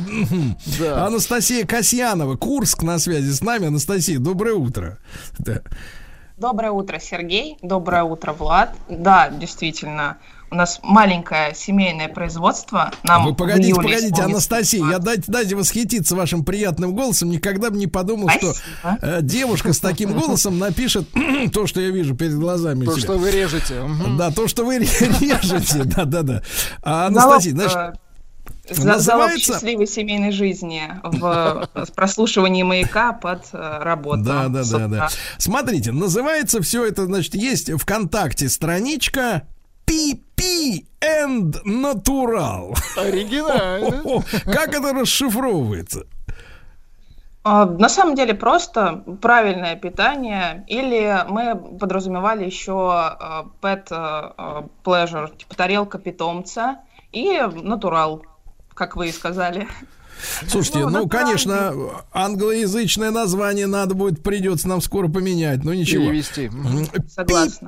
Да. 0.81 1.07
Анастасия 1.07 1.65
Касьянова, 1.65 2.37
Курск 2.37 2.83
на 2.83 2.99
связи 2.99 3.31
с 3.31 3.41
нами. 3.41 3.69
Анастасия, 3.69 4.19
доброе 4.19 4.55
утро. 4.55 4.99
Да. 5.39 5.63
Доброе 6.39 6.73
утро, 6.73 6.99
Сергей. 6.99 7.57
Доброе 7.63 8.03
утро, 8.03 8.33
Влад. 8.33 8.75
Да, 8.89 9.29
действительно, 9.31 10.19
у 10.53 10.55
нас 10.55 10.81
маленькое 10.83 11.55
семейное 11.55 12.09
производство. 12.09 12.93
Нам 13.03 13.25
Вы 13.25 13.33
в 13.33 13.35
погодите, 13.37 13.69
июле 13.71 13.89
погодите, 13.89 14.23
Анастасия, 14.23 14.87
я 14.87 14.99
дайте, 14.99 15.25
дайте 15.27 15.57
восхититься 15.57 16.15
вашим 16.15 16.45
приятным 16.45 16.95
голосом. 16.95 17.31
Никогда 17.31 17.71
бы 17.71 17.79
не 17.79 17.87
подумал, 17.87 18.29
что 18.29 18.53
Спасибо. 18.53 18.99
э, 19.01 19.23
девушка 19.23 19.73
с 19.73 19.81
таким 19.81 20.13
голосом 20.13 20.59
напишет 20.59 21.09
то, 21.55 21.67
что 21.67 21.81
я 21.81 21.89
вижу 21.89 22.15
перед 22.15 22.35
глазами. 22.35 22.85
То, 22.85 22.93
себя. 22.93 23.01
что 23.03 23.19
вы 23.19 23.31
режете. 23.31 23.83
Да, 24.19 24.31
то, 24.31 24.47
что 24.47 24.65
вы 24.65 24.79
режете, 24.79 25.85
да, 25.85 26.05
да, 26.05 26.23
да. 26.23 26.43
А, 26.83 27.07
Анастасия, 27.07 27.53
значит, 27.53 27.79
э, 28.69 28.75
за- 28.75 28.99
залог 28.99 29.33
счастливой 29.39 29.87
семейной 29.87 30.33
жизни 30.33 30.83
в 31.03 31.67
э, 31.75 31.85
прослушивании 31.97 32.63
маяка 32.63 33.15
под 33.15 33.47
э, 33.55 33.79
работу. 33.81 34.23
Да, 34.23 34.49
да, 34.49 34.63
да, 34.65 34.87
да. 34.87 35.09
Смотрите, 35.39 35.93
называется 35.93 36.61
все 36.61 36.85
это, 36.85 37.07
значит, 37.07 37.35
есть 37.35 37.73
ВКонтакте 37.73 38.51
страничка 38.51 39.45
PP 40.43 40.85
and 41.01 41.55
Natural. 41.65 42.75
Оригинально. 42.97 44.23
Как 44.45 44.75
это 44.75 44.93
расшифровывается? 44.93 46.07
А, 47.45 47.67
На 47.67 47.89
самом 47.89 48.15
деле 48.15 48.35
просто 48.35 49.05
правильное 49.21 49.77
питание, 49.77 50.65
или 50.69 51.25
мы 51.29 51.57
подразумевали 51.79 52.45
еще 52.45 53.17
э, 53.21 53.45
pet 53.61 53.89
э, 53.91 54.33
э, 54.37 54.63
pleasure, 54.85 55.37
типа 55.37 55.55
тарелка 55.55 55.99
питомца, 55.99 56.79
и 57.13 57.41
натурал, 57.41 58.25
как 58.75 58.97
вы 58.97 59.09
и 59.09 59.13
сказали. 59.13 59.69
Слушайте, 60.47 60.81
Ну, 60.81 60.91
ну, 60.91 61.09
конечно, 61.09 61.75
англоязычное 62.13 63.11
название 63.11 63.67
надо 63.67 63.95
будет, 63.95 64.23
придется 64.23 64.69
нам 64.69 64.81
скоро 64.81 65.09
поменять, 65.09 65.65
но 65.65 65.75
ничего. 65.75 66.07
Перевести. 66.07 66.51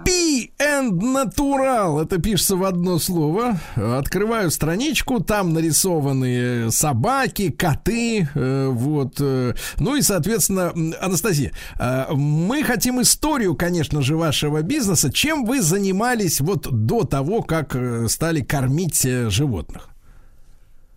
PP 0.06 0.50
and 0.58 1.00
Natural. 1.00 2.02
Это 2.02 2.18
пишется 2.20 2.56
в 2.56 2.64
одно 2.64 2.98
слово. 2.98 3.60
Открываю 3.76 4.50
страничку, 4.50 5.20
там 5.20 5.52
нарисованы 5.52 6.70
собаки, 6.70 7.50
коты, 7.50 8.28
э, 8.34 8.68
вот. 8.70 9.16
э, 9.20 9.54
Ну 9.78 9.96
и, 9.96 10.02
соответственно, 10.02 10.72
Анастасия, 11.00 11.52
э, 11.78 12.06
мы 12.12 12.62
хотим 12.62 13.00
историю, 13.00 13.54
конечно 13.54 14.02
же, 14.02 14.16
вашего 14.16 14.62
бизнеса. 14.62 15.12
Чем 15.12 15.44
вы 15.44 15.62
занимались 15.62 16.40
вот 16.40 16.68
до 16.70 17.04
того, 17.04 17.42
как 17.42 17.76
стали 18.08 18.40
кормить 18.40 19.02
животных? 19.28 19.93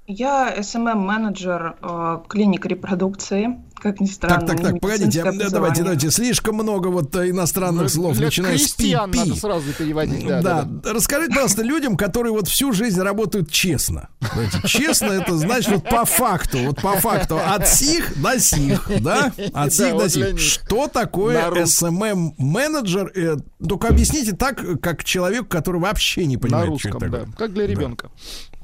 Я 0.10 0.56
SMM-менеджер 0.58 1.76
э, 1.82 2.20
клиник 2.30 2.66
репродукции, 2.66 3.58
как 3.76 4.00
ни 4.00 4.06
странно. 4.06 4.48
Так, 4.48 4.56
так, 4.58 4.62
так, 4.66 4.80
погодите, 4.80 5.22
а, 5.22 5.50
давайте, 5.50 5.84
давайте. 5.84 6.12
Слишком 6.12 6.56
много 6.56 6.88
вот 6.88 7.14
э, 7.18 7.30
иностранных 7.32 7.90
слов, 7.90 8.16
Для 8.16 8.28
начиная 8.28 8.58
с 8.58 8.74
крестьян 8.74 9.12
PP. 9.12 9.18
надо 9.18 9.36
сразу 9.36 9.74
переводить. 9.74 10.26
Да, 10.26 10.42
да, 10.42 10.64
да. 10.64 10.94
расскажите, 10.94 11.32
пожалуйста, 11.32 11.62
людям, 11.62 11.98
которые 11.98 12.32
вот 12.32 12.48
всю 12.48 12.72
жизнь 12.72 13.02
работают 13.02 13.52
честно. 13.52 14.08
Знаете, 14.34 14.62
честно 14.66 15.08
это 15.08 15.36
значит 15.36 15.74
вот 15.74 15.84
по 15.84 16.06
факту, 16.06 16.60
вот 16.60 16.82
по 16.82 16.94
факту 16.94 17.38
от 17.46 17.68
сих 17.68 18.22
до 18.22 18.40
сих, 18.40 18.90
да? 19.02 19.34
От 19.54 19.74
сих 19.74 19.92
Да, 19.92 19.98
до 20.04 20.10
сих. 20.10 20.40
Что 20.40 20.88
такое 20.88 21.42
На 21.42 21.50
русском. 21.50 22.02
SMM 22.02 22.32
менеджер? 22.38 23.12
Э, 23.14 23.36
Только 23.68 23.90
объясните 23.90 24.32
так, 24.34 24.80
как 24.80 25.04
человек, 25.04 25.50
который 25.50 25.82
вообще 25.82 26.26
не 26.26 26.38
На 26.38 26.42
понимает, 26.42 26.80
что 26.80 26.90
русском, 26.92 27.04
это 27.04 27.10
да. 27.10 27.20
такое. 27.20 27.36
Как 27.36 27.54
для 27.54 27.68
ребенка. 27.68 28.10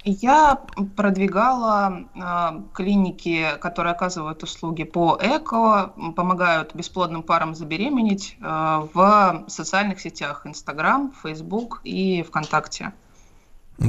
Я 0.06 0.60
продвигала 0.98 2.04
э, 2.14 2.62
клиники, 2.74 3.48
которые 3.62 3.94
оказывают 3.94 4.44
услуги 4.44 4.84
по 4.84 5.18
эко, 5.22 5.94
помогают 6.16 6.76
бесплодным 6.76 7.24
парам 7.24 7.56
забеременеть 7.56 8.38
э, 8.42 8.88
в 8.94 9.46
социальных 9.48 10.02
сетях 10.02 10.46
Инстаграм, 10.46 11.14
Фейсбук 11.24 11.80
и 11.86 12.22
ВКонтакте. 12.24 12.92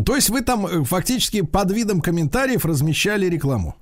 То 0.06 0.14
есть 0.14 0.30
вы 0.30 0.42
там 0.42 0.66
э, 0.66 0.84
фактически 0.84 1.42
под 1.42 1.72
видом 1.72 2.00
комментариев 2.00 2.64
размещали 2.64 3.26
рекламу. 3.26 3.74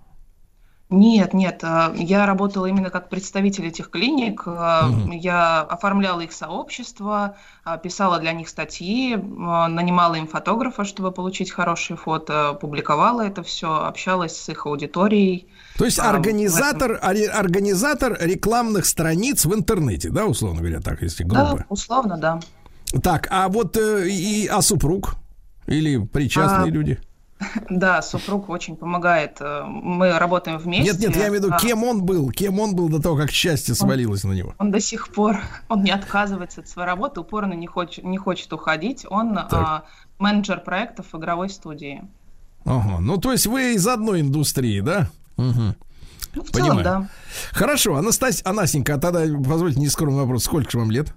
Нет, 0.92 1.32
нет, 1.32 1.60
э, 1.64 1.94
я 1.96 2.26
работала 2.26 2.66
именно 2.66 2.90
как 2.90 3.08
представитель 3.08 3.66
этих 3.66 3.88
клиник. 3.88 4.42
э, 4.46 4.82
Я 5.12 5.62
оформляла 5.62 6.20
их 6.20 6.32
сообщество, 6.32 7.36
э, 7.64 7.78
писала 7.82 8.18
для 8.18 8.32
них 8.32 8.48
статьи, 8.48 9.16
нанимала 9.16 10.16
им 10.16 10.26
фотографа, 10.28 10.84
чтобы 10.84 11.10
получить 11.10 11.50
хорошие 11.50 11.96
фото, 11.96 12.58
публиковала 12.60 13.22
это 13.22 13.42
все, 13.42 13.86
общалась 13.86 14.36
с 14.36 14.48
их 14.50 14.66
аудиторией. 14.66 15.48
То 15.78 15.86
есть 15.86 15.98
организатор, 15.98 17.00
организатор 17.02 18.18
рекламных 18.20 18.84
страниц 18.84 19.46
в 19.46 19.54
интернете, 19.54 20.10
да, 20.10 20.26
условно 20.26 20.60
говоря, 20.60 20.80
так, 20.80 21.00
если 21.00 21.24
грубо. 21.24 21.56
Да, 21.56 21.66
условно, 21.70 22.18
да. 22.18 22.40
Так, 23.02 23.28
а 23.30 23.48
вот 23.48 23.78
и 23.78 24.46
а 24.46 24.60
супруг 24.60 25.14
или 25.66 25.96
причастные 26.04 26.70
А, 26.70 26.74
люди? 26.74 27.00
Да, 27.70 28.02
супруг 28.02 28.48
очень 28.48 28.76
помогает. 28.76 29.36
э, 29.40 29.62
Мы 29.64 30.18
работаем 30.18 30.58
вместе. 30.58 30.92
Нет, 30.92 31.00
нет, 31.00 31.16
я 31.16 31.28
имею 31.28 31.32
в 31.32 31.44
виду, 31.44 31.54
а 31.54 31.58
кем 31.58 31.84
он 31.84 32.02
был, 32.04 32.30
кем 32.30 32.60
он 32.60 32.74
был 32.74 32.88
до 32.88 33.00
того, 33.00 33.16
как 33.16 33.30
счастье 33.30 33.74
свалилось 33.74 34.24
на 34.24 34.32
него. 34.32 34.54
Он 34.58 34.70
до 34.70 34.80
сих 34.80 35.08
пор, 35.08 35.38
он 35.68 35.82
не 35.82 35.90
отказывается 35.90 36.60
от 36.60 36.68
своей 36.68 36.86
работы, 36.86 37.20
упорно 37.20 37.54
не 37.54 37.66
хочет, 37.66 38.04
не 38.04 38.18
хочет 38.18 38.52
уходить. 38.52 39.06
Он 39.08 39.36
а, 39.38 39.84
менеджер 40.18 40.60
проектов 40.60 41.06
в 41.12 41.18
игровой 41.18 41.48
студии. 41.48 42.02
Ага, 42.64 42.98
ну 43.00 43.16
то 43.18 43.32
есть 43.32 43.46
вы 43.46 43.74
из 43.74 43.86
одной 43.86 44.20
индустрии, 44.20 44.80
да? 44.80 45.10
Мгм. 45.36 45.74
Ну, 46.34 46.42
в 46.44 46.50
целом, 46.50 46.76
Понимаю. 46.78 46.84
да. 46.84 47.08
Хорошо, 47.52 47.96
Анастасия, 47.96 48.48
Анасенька, 48.48 48.94
а 48.94 48.98
тогда 48.98 49.20
позвольте 49.46 49.80
нескромный 49.80 50.20
вопрос, 50.20 50.44
сколько 50.44 50.70
же 50.70 50.78
вам 50.78 50.90
лет? 50.90 51.14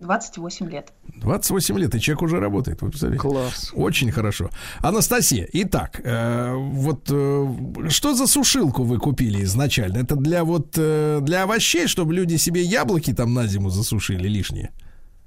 28 0.00 0.70
лет. 0.70 0.92
28 1.16 1.78
лет, 1.78 1.94
и 1.94 2.00
человек 2.00 2.22
уже 2.22 2.38
работает, 2.38 2.82
вы 2.82 2.90
представляете? 2.90 3.20
Класс. 3.20 3.72
Очень 3.74 4.12
хорошо. 4.12 4.50
Анастасия, 4.78 5.48
итак, 5.52 6.00
э, 6.04 6.54
вот 6.54 7.10
э, 7.10 7.88
что 7.88 8.14
за 8.14 8.26
сушилку 8.28 8.84
вы 8.84 8.98
купили 8.98 9.42
изначально? 9.42 9.98
Это 9.98 10.14
для 10.14 10.44
вот 10.44 10.74
э, 10.76 11.18
для 11.22 11.42
овощей, 11.42 11.88
чтобы 11.88 12.14
люди 12.14 12.36
себе 12.36 12.62
яблоки 12.62 13.12
там 13.12 13.34
на 13.34 13.46
зиму 13.48 13.70
засушили 13.70 14.28
лишние? 14.28 14.70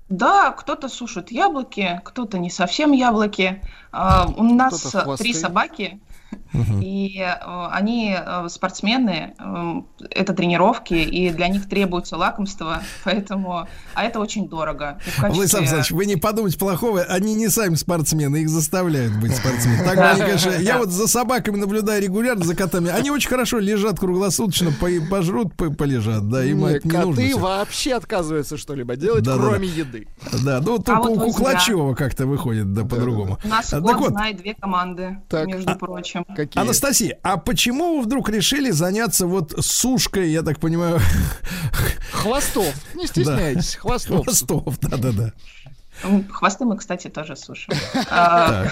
Да, 0.08 0.52
кто-то 0.52 0.90
сушит 0.90 1.32
яблоки, 1.32 2.02
кто-то 2.06 2.38
не 2.38 2.50
совсем 2.50 2.92
яблоки. 2.92 3.62
А, 3.92 4.28
у 4.28 4.44
нас 4.44 4.94
три 5.18 5.34
собаки. 5.34 6.00
И 6.82 7.18
э, 7.20 7.68
они 7.72 8.16
э, 8.18 8.50
спортсмены, 8.50 9.34
э, 9.40 9.74
это 10.10 10.34
тренировки, 10.34 10.94
и 10.94 11.30
для 11.30 11.48
них 11.48 11.70
требуется 11.70 12.18
лакомство, 12.18 12.82
поэтому, 13.06 13.68
а 13.94 14.04
это 14.04 14.20
очень 14.20 14.50
дорого. 14.50 14.98
Качестве- 15.06 15.30
Владислав 15.30 15.62
Александрович, 15.62 15.92
вы 15.92 16.06
не 16.06 16.16
подумайте 16.18 16.58
плохого, 16.58 17.02
они 17.04 17.36
не 17.36 17.48
сами 17.48 17.76
спортсмены, 17.76 18.38
их 18.42 18.50
заставляют 18.50 19.14
быть 19.22 19.36
спортсменами. 19.36 19.86
Так 19.86 19.96
Да. 19.96 20.12
они, 20.12 20.22
конечно, 20.22 20.50
я 20.52 20.78
вот 20.78 20.90
за 20.90 21.08
собаками 21.08 21.56
наблюдаю 21.58 22.02
регулярно, 22.02 22.44
за 22.44 22.56
котами. 22.56 22.90
Они 22.90 23.12
очень 23.12 23.30
хорошо 23.30 23.60
лежат 23.60 24.00
круглосуточно, 24.00 24.72
по- 24.72 24.90
пожрут, 25.10 25.56
по- 25.56 25.72
полежат, 25.72 26.28
да, 26.30 26.44
им 26.44 26.60
Не, 26.66 26.74
это 26.76 26.88
не 26.88 26.98
нужно. 26.98 27.16
коты 27.24 27.38
вообще 27.38 27.94
отказываются 27.94 28.58
что-либо 28.58 28.96
делать, 28.98 29.24
Да-да-да. 29.24 29.50
кроме 29.52 29.68
еды. 29.68 30.08
Да, 30.44 30.60
ну 30.60 30.80
только 30.80 31.02
вот 31.10 31.18
у. 31.18 31.32
Куклачева 31.32 31.94
как-то 31.96 32.26
выходит, 32.28 32.74
да, 32.74 32.84
по-другому. 32.84 33.38
У 33.44 33.48
нас 33.48 33.72
А, 33.74 33.80
год 33.80 33.96
вот, 33.98 34.10
знает 34.10 34.38
две 34.38 34.54
команды, 34.54 35.18
Так. 35.30 35.48
между 35.48 35.76
прочим. 35.78 36.21
Какие? 36.36 36.62
Анастасия, 36.62 37.20
а 37.24 37.38
почему 37.38 37.98
вы 37.98 38.02
вдруг 38.04 38.30
решили 38.30 38.72
заняться 38.72 39.28
вот 39.28 39.54
сушкой, 39.60 40.32
я 40.32 40.42
так 40.42 40.60
понимаю, 40.60 41.00
Хвостов. 42.12 42.74
Не 42.96 43.08
стесняйтесь, 43.08 43.76
хвостов. 43.76 44.24
хвостов, 44.26 44.80
да-да-да. 44.80 45.32
М, 46.04 46.28
Хвосты 46.30 46.66
мы, 46.66 46.78
кстати, 46.78 47.08
тоже 47.10 47.36
сушим. 47.36 47.74
А, 48.10 48.68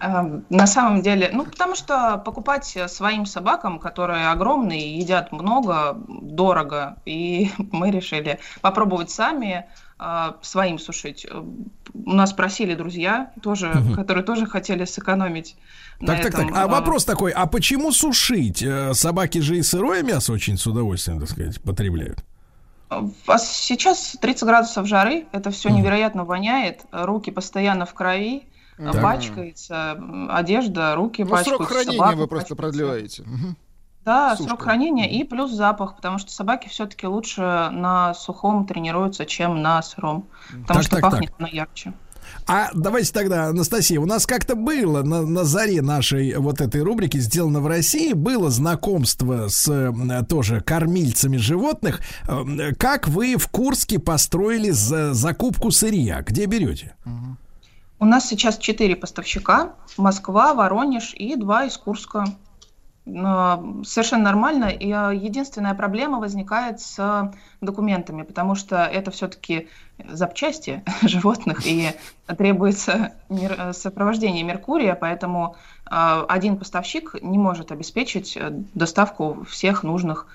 а, 0.00 0.40
На 0.48 0.66
самом 0.66 1.02
деле, 1.02 1.30
ну, 1.32 1.44
потому 1.44 1.74
что 1.76 2.18
покупать 2.18 2.76
своим 2.88 3.26
собакам, 3.26 3.78
которые 3.78 4.30
огромные, 4.30 4.98
едят 4.98 5.32
много, 5.32 5.96
дорого, 6.08 6.96
и 7.04 7.50
мы 7.72 7.90
решили 7.90 8.38
попробовать 8.60 9.10
сами 9.10 9.66
а, 9.98 10.36
своим 10.42 10.78
сушить. 10.78 11.26
У 11.30 12.12
нас 12.12 12.32
просили 12.32 12.74
друзья, 12.74 13.32
тоже, 13.42 13.72
которые 13.94 14.24
тоже 14.24 14.46
хотели 14.46 14.84
сэкономить. 14.84 15.56
Так, 16.06 16.22
так, 16.22 16.32
так. 16.32 16.42
этом. 16.44 16.54
А 16.56 16.62
А, 16.62 16.66
вопрос 16.68 17.04
такой, 17.04 17.30
а 17.32 17.46
почему 17.46 17.92
сушить? 17.92 18.62
Э, 18.62 18.94
Собаки 18.94 19.38
же 19.38 19.58
и 19.58 19.62
сырое 19.62 20.02
мясо 20.02 20.32
очень 20.32 20.56
с 20.56 20.66
удовольствием, 20.66 21.20
так 21.20 21.28
сказать, 21.30 21.60
потребляют. 21.62 22.24
А 22.88 23.38
сейчас 23.38 24.16
30 24.20 24.42
градусов 24.44 24.86
жары, 24.86 25.26
это 25.32 25.50
все 25.50 25.68
невероятно 25.70 26.24
воняет, 26.24 26.80
руки 26.90 27.30
постоянно 27.30 27.86
в 27.86 27.94
крови, 27.94 28.42
Да. 28.78 28.92
пачкается 29.00 29.94
м, 29.96 30.28
одежда, 30.30 30.94
руки 30.96 31.22
Ну, 31.22 31.30
пачкаются. 31.30 31.56
срок 31.56 31.68
хранения 31.68 31.98
собака 31.98 32.16
вы 32.16 32.26
просто 32.26 32.56
пачкается. 32.56 32.56
продлеваете. 32.56 33.24
Да, 34.04 34.30
Сушка. 34.34 34.48
срок 34.48 34.62
хранения 34.62 35.06
и 35.08 35.22
плюс 35.24 35.50
запах, 35.52 35.94
потому 35.96 36.16
что 36.18 36.32
собаки 36.32 36.68
все-таки 36.68 37.06
лучше 37.06 37.42
на 37.42 38.14
сухом 38.14 38.66
тренируются, 38.66 39.26
чем 39.26 39.60
на 39.60 39.82
сыром, 39.82 40.24
потому 40.62 40.66
Так, 40.66 40.82
что 40.82 40.96
так, 40.96 41.02
пахнет 41.02 41.32
оно 41.38 41.46
ярче. 41.48 41.92
А 42.46 42.70
давайте 42.74 43.12
тогда, 43.12 43.46
Анастасия, 43.46 44.00
у 44.00 44.06
нас 44.06 44.26
как-то 44.26 44.56
было 44.56 45.02
на, 45.02 45.22
на 45.22 45.44
заре 45.44 45.82
нашей 45.82 46.34
вот 46.36 46.60
этой 46.60 46.82
рубрики 46.82 47.18
«Сделано 47.18 47.60
в 47.60 47.66
России» 47.66 48.12
было 48.12 48.50
знакомство 48.50 49.46
с 49.48 49.92
тоже 50.28 50.60
кормильцами 50.60 51.36
животных. 51.36 52.00
Э, 52.28 52.72
Как 52.76 53.06
вы 53.08 53.36
в 53.36 53.48
Курске 53.48 53.98
построили 53.98 54.70
за- 54.70 55.14
закупку 55.14 55.70
сырья? 55.70 56.22
Где 56.22 56.46
берете? 56.46 56.94
У 57.98 58.04
нас 58.04 58.26
сейчас 58.28 58.58
четыре 58.58 58.96
поставщика: 58.96 59.74
Москва, 59.96 60.54
Воронеж 60.54 61.12
и 61.14 61.36
два 61.36 61.66
из 61.66 61.76
Курска. 61.76 62.24
Но 63.12 63.82
Совершенно 63.84 64.24
нормально. 64.24 64.66
И 64.66 64.90
э, 64.90 65.14
единственная 65.14 65.74
проблема 65.74 66.18
возникает 66.18 66.80
с 66.80 67.32
документами, 67.60 68.22
потому 68.22 68.54
что 68.54 68.84
это 68.84 69.10
все-таки 69.10 69.68
запчасти 70.08 70.82
животных 71.02 71.66
и 71.66 71.90
требуется 72.38 73.12
э, 73.28 73.72
сопровождение 73.72 74.44
Меркурия, 74.44 74.94
поэтому 74.94 75.56
э, 75.90 76.24
один 76.28 76.56
поставщик 76.56 77.16
не 77.20 77.38
может 77.38 77.72
обеспечить 77.72 78.38
доставку 78.74 79.44
всех 79.48 79.82
нужных 79.82 80.26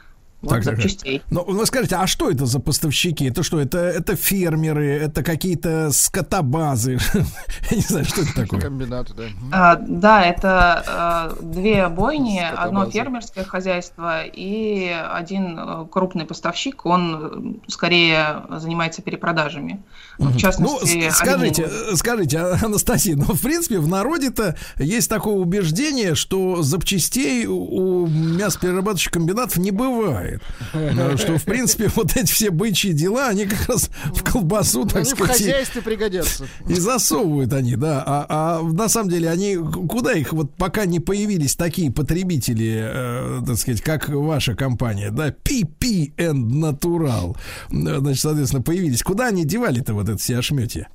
вот, 0.46 0.54
Так, 0.56 0.64
запчастей. 0.64 1.22
Ну, 1.30 1.44
вы 1.44 1.66
скажите, 1.66 1.96
а 1.96 2.08
что 2.08 2.30
это 2.30 2.46
за 2.46 2.60
поставщики? 2.60 3.26
Это 3.26 3.44
что? 3.44 3.60
Это, 3.60 3.78
это 3.80 4.16
фермеры, 4.16 4.88
это 4.88 5.24
какие-то 5.24 5.92
скотобазы? 5.92 6.98
Я 7.72 7.76
не 7.78 7.82
знаю, 7.84 8.06
что 8.06 8.22
это 8.22 8.34
такое. 8.36 8.62
Комбинаты, 8.62 9.14
да. 9.14 9.24
А, 9.52 9.76
да, 9.76 10.24
это 10.24 11.34
э, 11.40 11.44
две 11.44 11.88
бойни, 11.90 12.40
Скотобаза. 12.40 12.64
одно 12.68 12.90
фермерское 12.92 13.44
хозяйство 13.44 14.24
и 14.26 14.96
один 15.14 15.58
э, 15.60 15.86
крупный 15.92 16.26
поставщик, 16.26 16.86
он 16.86 17.60
э, 17.66 17.70
скорее 17.72 18.44
занимается 18.58 19.02
перепродажами. 19.02 19.84
Ну, 20.18 20.30
в 20.30 20.34
Ну, 20.34 20.40
частности, 20.40 21.10
с- 21.10 21.16
скажите, 21.18 21.64
алюминиевых. 21.66 21.94
э, 21.94 21.96
скажите, 21.98 22.38
а, 22.40 22.58
Анастасия, 22.64 23.16
ну, 23.16 23.26
в 23.26 23.42
принципе, 23.42 23.80
в 23.80 23.88
народе-то 23.88 24.56
есть 24.78 25.10
такое 25.10 25.36
убеждение, 25.36 26.16
что 26.16 26.62
запчастей 26.64 27.46
у 27.48 27.66
у 27.66 28.08
мясоперерабатывающих 28.08 29.12
комбинатов 29.12 29.58
не 29.58 29.72
бывает. 29.72 30.35
Э, 30.74 31.16
Что, 31.18 31.38
в 31.38 31.44
принципе, 31.44 31.90
вот 31.96 32.16
эти 32.16 32.32
все 32.32 32.50
бычьи 32.52 32.92
дела, 32.94 33.30
они 33.30 33.46
как 33.46 33.68
раз 33.70 33.90
в 34.14 34.24
колбасу, 34.24 34.86
так 34.86 34.98
Они 34.98 35.06
в 35.06 35.08
сказать, 35.10 35.42
и- 35.42 35.44
хозяйстве 35.44 35.82
пригодятся. 35.82 36.46
и 36.68 36.74
засовывают 36.76 37.54
они, 37.54 37.76
да. 37.76 38.04
А, 38.06 38.26
а 38.30 38.62
на 38.64 38.90
самом 38.90 39.10
деле 39.10 39.30
они 39.30 39.56
куда 39.56 40.14
их 40.14 40.34
вот 40.34 40.54
пока 40.56 40.86
не 40.86 41.00
появились 41.00 41.56
такие 41.56 41.92
потребители, 41.92 42.82
э, 42.84 43.42
так 43.46 43.58
сказать, 43.58 43.82
как 43.82 44.10
ваша 44.10 44.56
компания, 44.56 45.12
да, 45.12 45.30
PP 45.30 46.16
and 46.18 46.50
Natural, 46.52 47.36
э, 47.72 48.00
значит, 48.00 48.22
соответственно, 48.22 48.64
появились. 48.64 49.04
Куда 49.04 49.28
они 49.28 49.46
девали-то 49.46 49.94
вот 49.94 50.10
это 50.10 50.18
все 50.18 50.38
ошметья? 50.38 50.88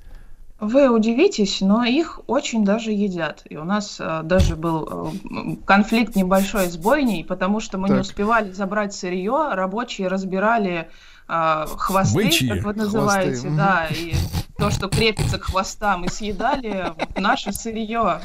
Вы 0.60 0.90
удивитесь, 0.90 1.62
но 1.62 1.84
их 1.84 2.20
очень 2.26 2.66
даже 2.66 2.92
едят. 2.92 3.42
И 3.48 3.56
у 3.56 3.64
нас 3.64 3.96
э, 3.98 4.20
даже 4.24 4.56
был 4.56 5.14
э, 5.24 5.56
конфликт 5.64 6.16
небольшой 6.16 6.70
с 6.70 6.76
бойней, 6.76 7.24
потому 7.24 7.60
что 7.60 7.78
мы 7.78 7.88
не 7.88 7.94
Так. 7.94 8.02
успевали 8.02 8.52
забрать 8.52 8.92
сырье, 8.92 9.48
рабочие 9.52 10.08
разбирали 10.08 10.90
э, 11.28 11.66
хвосты, 11.78 12.14
Бычьи 12.14 12.48
как 12.48 12.58
вы 12.58 12.62
хвосты, 12.74 12.80
называете, 12.82 13.48
мгм. 13.48 13.56
да, 13.56 13.88
и 13.90 14.14
то, 14.58 14.70
что 14.70 14.88
крепится 14.88 15.38
к 15.38 15.44
хвостам, 15.44 16.04
и 16.04 16.08
съедали 16.08 16.92
наше 17.18 17.52
сырье. 17.52 18.20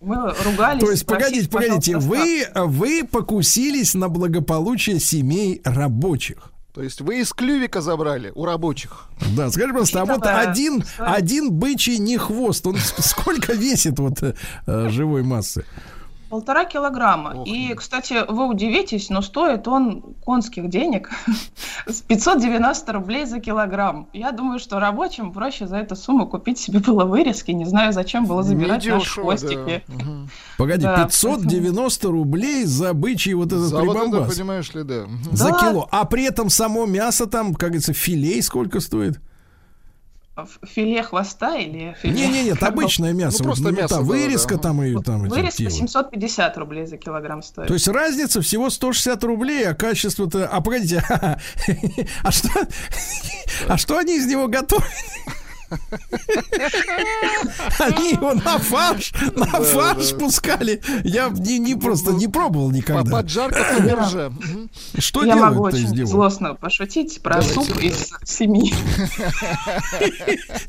Мы 0.00 0.32
ругались. 0.44 0.80
То 0.80 0.90
есть, 0.90 1.04
погодите, 1.04 1.48
погодите, 1.50 1.98
вы, 1.98 2.46
вы 2.54 3.04
покусились 3.04 3.94
на 3.94 4.08
благополучие 4.08 5.00
семей 5.00 5.60
рабочих. 5.64 6.49
То 6.72 6.82
есть 6.82 7.00
вы 7.00 7.20
из 7.20 7.32
клювика 7.32 7.80
забрали 7.80 8.30
у 8.34 8.44
рабочих. 8.44 9.06
Да, 9.36 9.50
скажи, 9.50 9.68
пожалуйста, 9.68 10.02
а 10.02 10.04
вот 10.04 10.18
Учитывая 10.18 10.48
один, 10.48 10.84
один 10.98 11.52
бычий 11.52 11.98
не 11.98 12.16
хвост, 12.16 12.66
он 12.66 12.76
сколько 12.98 13.52
весит 13.54 13.98
вот 13.98 14.22
э, 14.22 14.34
э, 14.66 14.88
живой 14.88 15.22
массы? 15.22 15.64
Полтора 16.30 16.64
килограмма. 16.64 17.34
Ох, 17.40 17.46
и, 17.48 17.68
ну. 17.70 17.76
кстати, 17.76 18.24
вы 18.28 18.46
удивитесь, 18.48 19.10
но 19.10 19.20
стоит 19.20 19.66
он 19.66 20.14
конских 20.24 20.68
денег 20.70 21.10
с 21.86 22.02
590 22.02 22.92
рублей 22.92 23.24
за 23.26 23.40
килограмм. 23.40 24.08
Я 24.12 24.30
думаю, 24.30 24.60
что 24.60 24.78
рабочим 24.78 25.32
проще 25.32 25.66
за 25.66 25.78
эту 25.78 25.96
сумму 25.96 26.26
купить 26.28 26.58
себе 26.58 26.78
было 26.78 27.04
вырезки. 27.04 27.50
Не 27.50 27.64
знаю, 27.64 27.92
зачем 27.92 28.26
было 28.26 28.42
забирать 28.44 28.84
наши 28.86 28.90
Недешево, 28.94 29.24
хвостики. 29.24 29.82
да. 29.88 30.04
Погоди, 30.56 30.82
Да, 30.84 31.04
590 31.04 32.08
рублей 32.08 32.64
за 32.64 32.94
бычий 32.94 33.34
вот 33.34 33.48
этот 33.48 33.62
За 33.62 33.80
вот 33.80 33.96
это, 33.96 34.04
прибамбас. 34.04 34.34
понимаешь 34.34 34.72
ли, 34.74 34.84
да. 34.84 35.06
За 35.32 35.50
Да. 35.50 35.58
кило. 35.58 35.88
А 35.90 36.04
при 36.04 36.24
этом 36.24 36.48
само 36.48 36.86
мясо 36.86 37.26
там, 37.26 37.54
как 37.54 37.70
говорится, 37.70 37.92
филей 37.92 38.40
сколько 38.42 38.78
стоит? 38.80 39.20
Филе 40.62 41.02
хвоста 41.02 41.56
или 41.56 41.96
филе... 42.00 42.14
Не-не-не, 42.14 42.54
крабов? 42.54 42.78
обычное 42.84 43.12
мясо. 43.12 43.42
Ну, 43.42 43.50
вот, 43.50 43.58
просто 43.58 43.72
мясо, 43.72 43.94
там 43.96 44.04
да, 44.06 44.10
вырезка 44.10 44.56
да. 44.56 44.62
там 44.62 44.82
и 44.82 45.02
там 45.02 45.24
эти 45.24 45.30
Вырезка 45.32 45.56
тело. 45.58 45.70
750 45.70 46.58
рублей 46.58 46.86
за 46.86 46.96
килограмм 46.96 47.42
стоит. 47.42 47.68
То 47.68 47.74
есть 47.74 47.88
разница 47.88 48.40
всего 48.40 48.70
160 48.70 49.24
рублей, 49.24 49.68
а 49.68 49.74
качество-то... 49.74 50.46
А 50.46 50.60
погодите, 50.60 51.02
а 52.22 52.30
что... 52.30 52.48
А 53.68 53.76
что 53.76 53.98
они 53.98 54.16
из 54.16 54.26
него 54.26 54.48
готовят? 54.48 54.84
Они 57.78 58.12
его 58.12 58.34
на 58.34 58.58
фарш, 58.58 59.12
на 59.36 59.46
фарш 59.46 60.14
пускали. 60.14 60.82
Я 61.04 61.28
не, 61.28 61.58
не 61.58 61.74
просто 61.74 62.12
не 62.12 62.28
пробовал 62.28 62.70
никогда. 62.70 63.10
Поджарка. 63.10 64.30
Мгм. 64.30 64.70
Что 64.98 65.24
Я 65.24 65.36
могу 65.36 65.62
очень 65.64 66.06
злостно 66.06 66.54
пошутить 66.54 67.22
про 67.22 67.42
суп 67.42 67.68
из 67.78 68.12
семьи. 68.24 68.72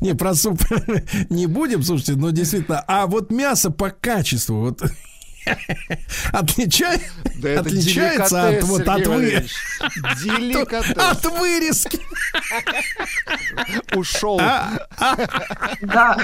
Не, 0.00 0.14
про 0.14 0.34
суп 0.34 0.60
не 1.30 1.46
будем, 1.46 1.82
слушайте, 1.82 2.14
но 2.16 2.30
действительно. 2.30 2.82
А 2.86 3.06
вот 3.06 3.30
мясо 3.30 3.70
по 3.70 3.90
качеству, 3.90 4.60
вот 4.60 4.82
отличай- 6.32 7.00
Да 7.36 7.48
это 7.50 7.60
отличается 7.60 8.48
от, 8.48 8.62
вот, 8.64 8.88
от, 8.88 9.06
вы- 9.06 9.46
от 11.10 11.24
вырезки. 11.24 12.00
Ушел. 13.94 14.38
Да, 14.38 16.16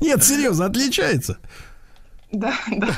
Нет, 0.00 0.24
серьезно, 0.24 0.66
отличается. 0.66 1.38
Да, 2.32 2.54
да. 2.70 2.88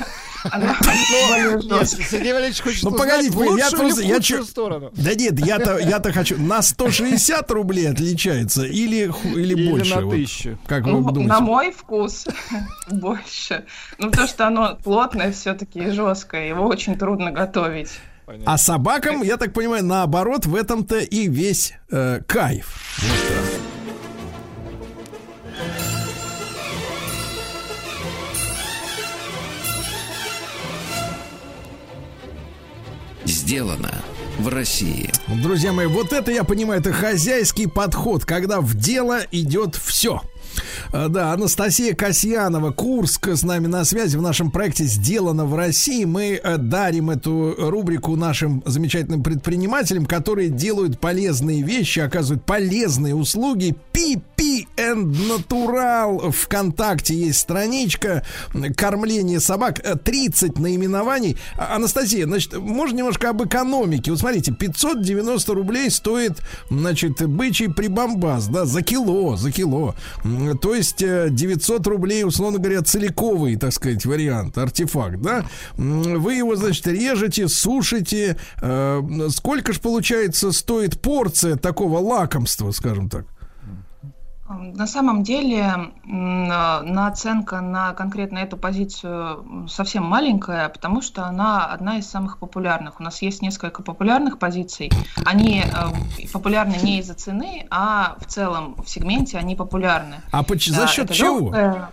Она 0.51 0.75
более 0.79 1.55
Нет. 1.79 1.89
Сергей 1.89 2.31
Валерьевич 2.33 2.61
хочет 2.61 2.83
Ну, 2.83 2.91
лучшую 2.91 3.57
я 3.57 3.69
просто- 3.71 4.01
я 4.03 4.19
чё- 4.19 4.43
сторону. 4.43 4.91
Да 4.95 5.13
нет, 5.15 5.39
я-то, 5.39 5.77
я-то 5.79 6.13
хочу. 6.13 6.39
На 6.39 6.61
160 6.61 7.49
рублей 7.51 7.89
отличается 7.89 8.63
или, 8.63 9.11
или, 9.33 9.53
Или 9.53 9.69
больше? 9.71 9.95
на 9.95 10.01
Вот 10.01 10.11
тысячу. 10.15 10.57
как 10.67 10.83
вы 10.85 10.91
Ну, 10.91 11.01
думаете? 11.01 11.27
на 11.27 11.39
мой 11.39 11.71
вкус 11.71 12.25
больше. 12.91 13.65
Ну, 13.97 14.09
потому 14.11 14.27
что 14.27 14.47
оно 14.47 14.77
плотное 14.83 15.31
все-таки 15.31 15.79
и 15.79 15.89
жесткое. 15.89 16.47
Его 16.47 16.65
очень 16.67 16.97
трудно 16.97 17.31
готовить. 17.31 17.89
А 18.45 18.57
собакам, 18.57 19.21
я 19.21 19.37
так 19.37 19.53
понимаю, 19.53 19.83
наоборот, 19.83 20.45
в 20.45 20.55
этом-то 20.55 20.97
и 20.99 21.27
весь 21.27 21.73
э, 21.91 22.21
кайф. 22.27 22.75
Сделано 33.45 33.93
в 34.39 34.47
России. 34.47 35.11
Друзья 35.27 35.71
мои, 35.71 35.85
вот 35.85 36.13
это 36.13 36.31
я 36.31 36.43
понимаю, 36.43 36.81
это 36.81 36.91
хозяйский 36.91 37.67
подход, 37.67 38.25
когда 38.25 38.59
в 38.59 38.73
дело 38.73 39.19
идет 39.29 39.75
все. 39.75 40.23
А, 40.91 41.07
Да, 41.07 41.33
Анастасия 41.33 41.93
Касьянова, 41.95 42.71
Курск 42.71 43.27
с 43.29 43.43
нами 43.43 43.67
на 43.67 43.85
связи 43.85 44.17
в 44.17 44.21
нашем 44.21 44.51
проекте 44.51 44.85
«Сделано 44.85 45.45
в 45.45 45.55
России». 45.55 46.05
Мы 46.05 46.39
э, 46.41 46.57
дарим 46.57 47.09
эту 47.09 47.55
рубрику 47.57 48.15
нашим 48.15 48.63
замечательным 48.65 49.23
предпринимателям, 49.23 50.05
которые 50.05 50.49
делают 50.49 50.99
полезные 50.99 51.61
вещи, 51.61 51.99
оказывают 51.99 52.43
полезные 52.45 53.15
услуги. 53.15 53.75
PP 53.93 54.67
and 54.77 55.15
Natural. 55.27 56.31
ВКонтакте 56.31 57.15
есть 57.15 57.39
страничка 57.39 58.23
кормление 58.75 59.39
собак. 59.39 59.79
Э, 59.83 59.95
30 59.95 60.59
наименований. 60.59 61.37
А, 61.57 61.75
Анастасия, 61.75 62.25
значит, 62.25 62.57
можно 62.57 62.97
немножко 62.97 63.29
об 63.29 63.43
экономике? 63.43 64.11
Вот 64.11 64.19
смотрите, 64.19 64.51
590 64.51 65.53
рублей 65.53 65.89
стоит, 65.89 66.41
значит, 66.69 67.25
бычий 67.25 67.71
прибамбас, 67.71 68.47
да, 68.47 68.65
за 68.65 68.81
кило, 68.81 69.35
за 69.35 69.51
кило. 69.51 69.95
То 70.53 70.75
есть 70.75 71.01
э, 71.01 71.27
900 71.29 71.87
рублей, 71.87 72.23
условно 72.23 72.59
говоря, 72.59 72.81
целиковый, 72.81 73.55
так 73.55 73.73
сказать, 73.73 74.05
вариант, 74.05 74.57
артефакт, 74.57 75.19
да? 75.21 75.45
Вы 75.75 76.35
его, 76.35 76.55
значит, 76.55 76.87
режете, 76.87 77.47
сушите. 77.47 78.37
Э, 78.61 79.01
Сколько 79.29 79.73
ж, 79.73 79.79
получается, 79.79 80.51
стоит 80.51 80.99
порция 81.01 81.55
такого 81.55 81.99
лакомства, 81.99 82.71
скажем 82.71 83.09
так? 83.09 83.25
На 84.47 84.85
самом 84.85 85.23
деле 85.23 85.63
э, 85.63 86.07
наценка 86.07 87.61
на 87.61 87.93
конкретно 87.93 88.37
эту 88.37 88.57
позицию 88.57 89.67
совсем 89.67 90.03
маленькая, 90.03 90.69
потому 90.69 91.01
что 91.01 91.25
она 91.25 91.65
одна 91.65 91.97
из 91.97 92.07
самых 92.07 92.37
популярных. 92.37 92.99
У 92.99 93.03
нас 93.03 93.23
есть 93.23 93.41
несколько 93.41 93.81
популярных 93.81 94.37
позиций. 94.37 94.91
Они 95.25 95.63
э, 95.63 96.27
популярны 96.31 96.75
не 96.83 96.99
из-за 96.99 97.15
цены, 97.15 97.65
а 97.71 98.17
в 98.19 98.25
целом 98.25 98.75
в 98.75 98.87
сегменте 98.87 99.39
они 99.39 99.55
популярны. 99.55 100.21
А 100.31 100.43
за 100.47 100.87
счет 100.87 101.05
это 101.05 101.15
чего? 101.15 101.39
легкое, 101.39 101.89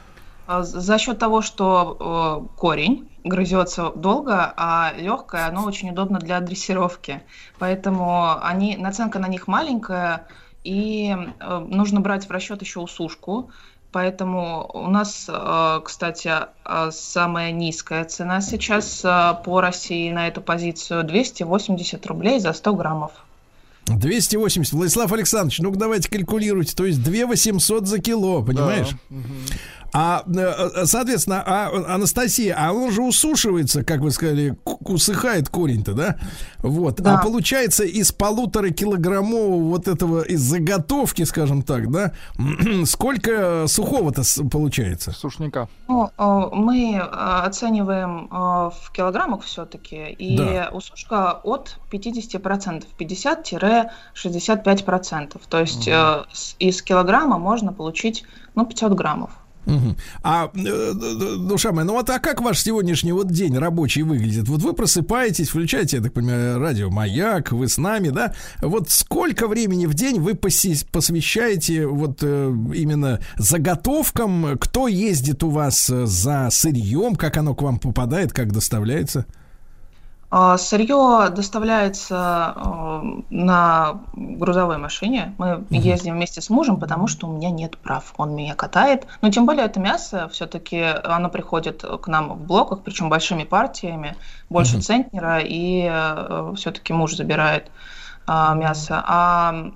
э, 0.47 0.63
За 0.63 0.99
счет 0.99 1.19
того, 1.19 1.41
что 1.41 2.51
корень 2.59 3.09
грызется 3.25 3.93
долго, 3.93 4.53
а 4.59 4.93
легкое, 4.99 5.47
оно 5.47 5.65
очень 5.65 5.91
удобно 5.91 6.19
для 6.19 6.39
дрессировки. 6.41 7.23
Поэтому 7.59 8.39
они, 8.43 8.77
наценка 8.77 9.19
на 9.19 9.29
них 9.29 9.47
маленькая, 9.47 10.27
и 10.65 11.15
э, 11.41 11.67
нужно 11.69 12.01
брать 12.01 12.27
в 12.27 12.31
расчет 12.31 12.63
еще 12.63 12.81
усушку. 12.81 13.51
Поэтому 13.91 14.71
у 14.73 14.89
нас, 14.89 15.27
э, 15.29 15.81
кстати, 15.85 16.33
э, 16.65 16.91
самая 16.93 17.53
низкая 17.53 18.05
цена 18.05 18.41
сейчас 18.41 19.03
по 19.45 19.61
России 19.61 20.11
на 20.11 20.29
эту 20.29 20.41
позицию 20.41 21.05
280 21.05 22.07
рублей 22.07 22.41
за 22.41 22.53
100 22.53 22.75
граммов. 22.75 23.13
280. 23.87 24.73
Владислав 24.73 25.13
Александрович, 25.13 25.59
ну-ка 25.59 25.79
давайте 25.79 26.09
калькулируйте. 26.09 26.75
То 26.75 26.87
есть 26.87 27.03
2 27.03 27.27
800 27.27 27.87
за 27.87 27.99
кило, 28.01 28.43
понимаешь? 28.43 28.91
А, 29.95 30.23
э, 30.27 30.87
соответственно, 30.87 31.43
а, 31.45 31.71
Анастасия, 31.95 32.57
а 32.59 32.73
он 32.73 32.91
же 32.93 33.03
усушивается, 33.03 33.85
как 33.85 34.01
вы 34.01 34.11
сказали, 34.11 34.57
усыхает 34.81 35.51
корень-то, 35.51 35.93
да? 35.93 36.17
Вот. 36.63 36.95
Да. 36.97 37.19
А 37.19 37.23
получается 37.23 37.85
из 37.85 38.11
полутора 38.13 38.71
килограммового 38.71 39.69
вот 39.69 39.89
этого, 39.89 40.23
из 40.23 40.41
заготовки, 40.41 41.25
скажем 41.25 41.61
так, 41.63 41.91
да, 41.91 42.13
сколько 42.87 43.67
сухого-то 43.69 44.23
получается? 44.51 45.13
Сушника. 45.13 45.69
Ну, 45.89 46.09
э, 46.17 46.49
мы 46.53 46.95
э, 46.95 46.99
оцениваем 47.01 48.29
э, 48.31 48.35
в 48.35 48.91
килограммах 48.95 49.43
все-таки, 49.43 50.07
и 50.19 50.39
Да. 50.39 50.71
усушка 50.73 51.33
от 51.33 51.77
50%, 51.91 52.85
50-65%. 52.99 55.41
То 55.49 55.61
есть 55.61 55.89
э, 55.89 56.25
с- 56.33 56.57
из 56.59 56.83
килограмма 56.83 57.39
можно 57.39 57.73
получить 57.73 58.25
ну, 58.55 58.67
500 58.67 58.93
граммов. 58.93 59.31
Мгм. 59.67 59.97
А, 60.23 60.51
э, 60.55 60.93
душа 61.39 61.73
моя, 61.73 61.85
ну 61.85 61.93
вот 61.93 62.11
а 62.11 62.19
как 62.19 62.41
ваш 62.41 62.61
сегодняшний 62.61 63.13
вот 63.13 63.31
день 63.31 63.57
рабочий 63.57 64.03
выглядит? 64.03 64.49
Вот 64.49 64.63
вы 64.63 64.73
просыпаетесь, 64.73 65.49
включаете, 65.51 65.99
я 65.99 66.03
так 66.03 66.13
понимаю, 66.13 66.59
радио 66.59 66.91
«Маяк», 66.91 67.53
вы 67.53 67.69
с 67.69 67.79
нами, 67.79 68.09
да? 68.09 68.35
Вот 68.61 68.91
сколько 68.91 69.47
времени 69.47 69.87
в 69.87 69.95
день 69.95 70.21
вы 70.21 70.35
посвящаете 70.35 71.87
вот 71.87 72.19
э, 72.23 72.53
именно 72.75 73.21
заготовкам? 73.37 74.59
Кто 74.59 74.89
ездит 74.89 75.43
у 75.45 75.51
вас 75.51 75.89
э, 75.91 76.07
за 76.07 76.49
сырьем? 76.51 77.15
Как 77.15 77.37
оно 77.37 77.55
к 77.55 77.63
вам 77.63 77.79
попадает? 77.79 78.33
Как 78.33 78.53
доставляется? 78.53 79.27
А, 80.35 80.57
Сырье 80.57 81.29
доставляется 81.29 82.55
э, 82.57 83.23
на 83.29 84.01
грузовой 84.15 84.79
машине. 84.79 85.35
Мы 85.37 85.63
ездим 85.69 86.15
вместе 86.15 86.41
с 86.41 86.49
мужем, 86.49 86.81
потому 86.81 87.07
что 87.07 87.27
у 87.29 87.33
меня 87.37 87.51
нет 87.51 87.77
прав. 87.77 88.15
Он 88.17 88.35
меня 88.35 88.55
катает. 88.55 89.07
Но 89.21 89.31
тем 89.31 89.45
более 89.45 89.67
это 89.67 89.79
мясо 89.79 90.31
все-таки 90.33 90.81
оно 91.05 91.29
приходит 91.29 91.83
к 91.83 92.09
нам 92.09 92.31
в 92.31 92.47
блоках, 92.47 92.81
причем 92.83 93.11
большими 93.11 93.45
партиями, 93.45 94.17
больше 94.49 94.81
центнера, 94.81 95.41
и 95.43 95.85
все-таки 96.57 96.95
муж 96.95 97.15
забирает 97.15 97.71
а, 98.27 98.55
мясо. 98.55 99.05
А 99.07 99.71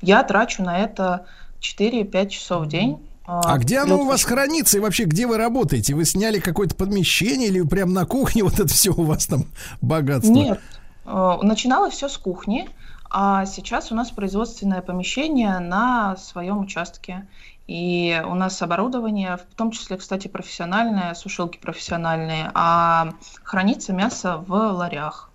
я 0.00 0.22
трачу 0.22 0.62
на 0.62 0.78
это 0.78 1.26
4-5 1.60 2.28
часов 2.28 2.66
в 2.66 2.68
день. 2.68 3.00
А 3.26 3.58
где 3.58 3.78
оно 3.78 3.96
у 3.96 3.98
плюс 3.98 4.08
вас 4.08 4.24
хранится 4.24 4.78
и 4.78 4.80
вообще 4.80 5.04
где 5.04 5.26
вы 5.26 5.36
работаете? 5.36 5.94
Вы 5.94 6.04
сняли 6.04 6.38
какое-то 6.38 6.76
помещение 6.76 7.48
или 7.48 7.62
прям 7.62 7.92
на 7.92 8.06
кухне 8.06 8.44
вот 8.44 8.54
это 8.54 8.68
все 8.68 8.90
у 8.90 9.02
вас 9.02 9.26
там 9.26 9.46
богатство? 9.80 10.32
Нет. 10.32 10.60
Э, 11.04 11.38
Начиналось 11.42 11.94
все 11.94 12.08
с 12.08 12.16
кухни, 12.16 12.68
а 13.10 13.44
сейчас 13.46 13.90
у 13.90 13.94
нас 13.94 14.10
производственное 14.10 14.80
помещение 14.80 15.58
на 15.58 16.16
своем 16.16 16.58
участке. 16.58 17.26
И 17.66 18.22
у 18.24 18.34
нас 18.34 18.62
оборудование, 18.62 19.38
в 19.38 19.56
том 19.56 19.72
числе, 19.72 19.96
кстати, 19.96 20.28
профессиональное, 20.28 21.14
сушилки 21.14 21.58
профессиональные, 21.58 22.52
а 22.54 23.12
хранится 23.42 23.92
мясо 23.92 24.44
в 24.46 24.52
ларях 24.52 25.30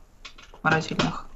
морозильных. 0.63 1.27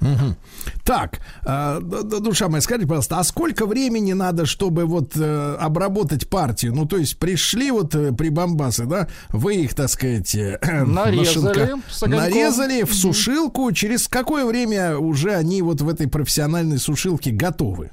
Мгм. 0.00 0.36
Так, 0.84 1.20
э, 1.44 1.80
душа 1.80 2.48
моя, 2.48 2.60
скажите, 2.60 2.86
пожалуйста, 2.86 3.18
а 3.18 3.24
сколько 3.24 3.66
времени 3.66 4.12
надо, 4.12 4.46
чтобы 4.46 4.84
вот 4.84 5.12
э, 5.16 5.56
обработать 5.60 6.28
партию? 6.28 6.74
Ну, 6.74 6.86
то 6.86 6.96
есть 6.96 7.18
пришли 7.18 7.70
вот 7.70 7.94
э, 7.94 8.12
прибамбасы, 8.12 8.86
да, 8.86 9.08
вы 9.30 9.56
их, 9.56 9.74
так 9.74 9.88
сказать, 9.88 10.34
э, 10.34 10.58
на 10.84 11.06
Нарезали 11.06 11.74
нарезали 12.06 12.82
в 12.82 12.94
сушилку. 12.94 13.72
Через 13.72 14.08
какое 14.08 14.44
время 14.44 14.98
уже 14.98 15.34
они 15.34 15.62
вот 15.62 15.80
в 15.80 15.88
этой 15.88 16.08
профессиональной 16.08 16.78
сушилке 16.78 17.30
готовы? 17.30 17.90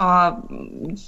А, 0.00 0.40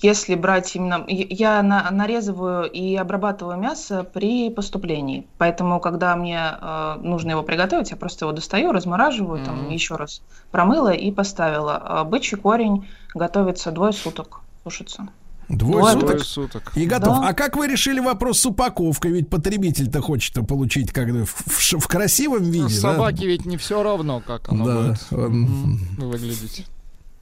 Если 0.03 0.35
брать 0.35 0.75
именно... 0.75 1.05
Я 1.09 1.62
на- 1.62 1.89
нарезываю 1.93 2.69
и 2.69 2.97
обрабатываю 2.97 3.57
мясо 3.57 4.03
при 4.05 4.51
поступлении. 4.51 5.27
Поэтому, 5.39 5.79
когда 5.79 6.17
мне 6.17 6.41
э, 6.61 6.97
нужно 7.01 7.31
его 7.31 7.43
приготовить, 7.45 7.91
я 7.93 7.97
просто 7.97 8.25
его 8.25 8.33
достаю, 8.33 8.73
размораживаю, 8.73 9.45
там 9.45 9.71
еще 9.71 9.95
раз 9.97 10.23
промыла 10.51 10.91
и 10.93 11.12
поставила. 11.12 11.77
А 11.77 12.05
Бычий 12.05 12.37
корень 12.37 12.89
готовится 13.15 13.71
двое 13.71 13.93
суток, 13.93 14.41
сушится. 14.65 15.07
Двое, 15.49 15.79
Двое 15.83 15.93
суток. 15.95 16.09
Двое 16.11 16.25
суток. 16.25 16.73
И 16.77 16.87
готов. 16.87 17.21
Да. 17.21 17.29
А 17.29 17.33
как 17.33 17.57
вы 17.57 17.67
решили 17.69 17.99
вопрос 18.01 18.39
с 18.41 18.47
упаковкой? 18.47 19.11
Ведь 19.12 19.29
потребитель-то 19.29 20.01
хочет 20.01 20.47
получить 20.47 20.93
как 20.93 21.09
в, 21.09 21.25
в 21.27 21.79
в 21.81 21.87
красивом 21.89 22.45
виде. 22.45 22.67
да? 22.67 22.93
Собаке 22.95 23.27
ведь 23.27 23.47
не 23.47 23.57
все 23.57 23.83
равно, 23.83 24.21
как 24.25 24.49
оно 24.49 24.65
Да. 24.67 24.77
будет. 24.81 25.11
Мгм. 25.11 25.79
выглядеть. 25.99 26.67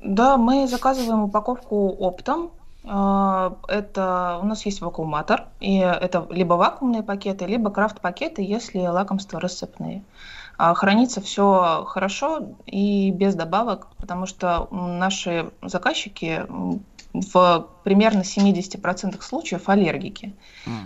Да, 0.00 0.36
мы 0.36 0.66
заказываем 0.66 1.24
упаковку 1.24 1.88
оптом. 1.88 2.50
А, 2.84 3.56
Это 3.68 4.38
у 4.42 4.46
нас 4.46 4.64
есть 4.64 4.80
вакууматор, 4.80 5.46
и 5.60 5.78
это 5.78 6.26
либо 6.30 6.54
вакуумные 6.54 7.02
пакеты, 7.02 7.46
либо 7.46 7.70
крафт-пакеты, 7.70 8.42
если 8.42 8.80
лакомства 8.86 9.40
рассыпные. 9.40 10.02
А 10.56 10.74
Хранится 10.74 11.20
все 11.20 11.84
хорошо 11.86 12.48
и 12.66 13.10
без 13.10 13.34
добавок, 13.34 13.88
потому 13.98 14.26
что 14.26 14.68
наши 14.70 15.50
заказчики 15.62 16.46
в 17.12 17.66
примерно 17.84 18.20
70% 18.20 19.20
случаев 19.22 19.68
аллергики. 19.68 20.34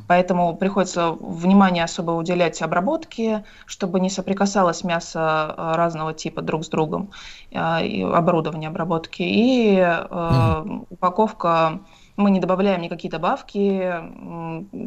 Поэтому 0.06 0.56
приходится 0.56 1.10
внимание 1.10 1.84
особо 1.84 2.12
уделять 2.12 2.62
обработке, 2.62 3.44
чтобы 3.66 4.00
не 4.00 4.08
соприкасалось 4.08 4.84
мясо 4.84 5.54
э, 5.56 5.72
разного 5.74 6.14
типа 6.14 6.42
друг 6.42 6.64
с 6.64 6.68
другом, 6.68 7.10
э, 7.50 7.86
и 7.86 8.02
оборудование 8.02 8.68
обработки. 8.68 9.22
И 9.22 9.76
э, 9.78 10.64
упаковка, 10.90 11.80
мы 12.16 12.30
не 12.30 12.40
добавляем 12.40 12.82
никакие 12.82 13.10
добавки, 13.10 13.90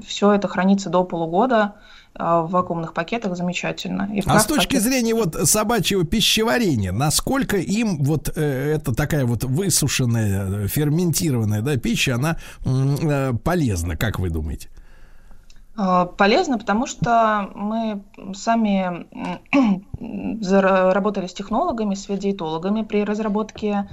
все 0.06 0.34
это 0.34 0.48
хранится 0.48 0.90
до 0.90 1.04
полугода 1.04 1.76
а, 2.14 2.42
в 2.42 2.52
вакуумных 2.52 2.94
пакетах 2.94 3.36
замечательно. 3.36 4.10
И 4.14 4.22
А 4.26 4.40
с 4.40 4.46
точки 4.46 4.78
зрения 4.78 5.14
вот 5.16 5.36
собачьего 5.36 6.06
пищеварения, 6.06 6.92
насколько 6.92 7.58
им 7.58 8.04
вот 8.04 8.32
э, 8.36 8.76
это 8.76 8.94
такая 8.94 9.26
вот 9.26 9.44
высушенная, 9.44 10.66
э, 10.66 10.68
ферментированная 10.68 11.62
да, 11.62 11.78
пища, 11.78 12.16
она 12.16 12.38
э, 12.66 13.34
полезна, 13.44 13.98
как 13.98 14.20
вы 14.20 14.30
думаете? 14.30 14.70
А, 15.78 16.06
Полезно, 16.06 16.58
потому 16.58 16.86
что 16.88 17.52
мы 17.54 18.02
сами 18.34 19.08
работали 20.94 21.28
с 21.28 21.34
технологами, 21.34 21.96
с 21.96 22.08
ветдиетологами 22.08 22.84
при 22.84 23.04
разработке 23.04 23.90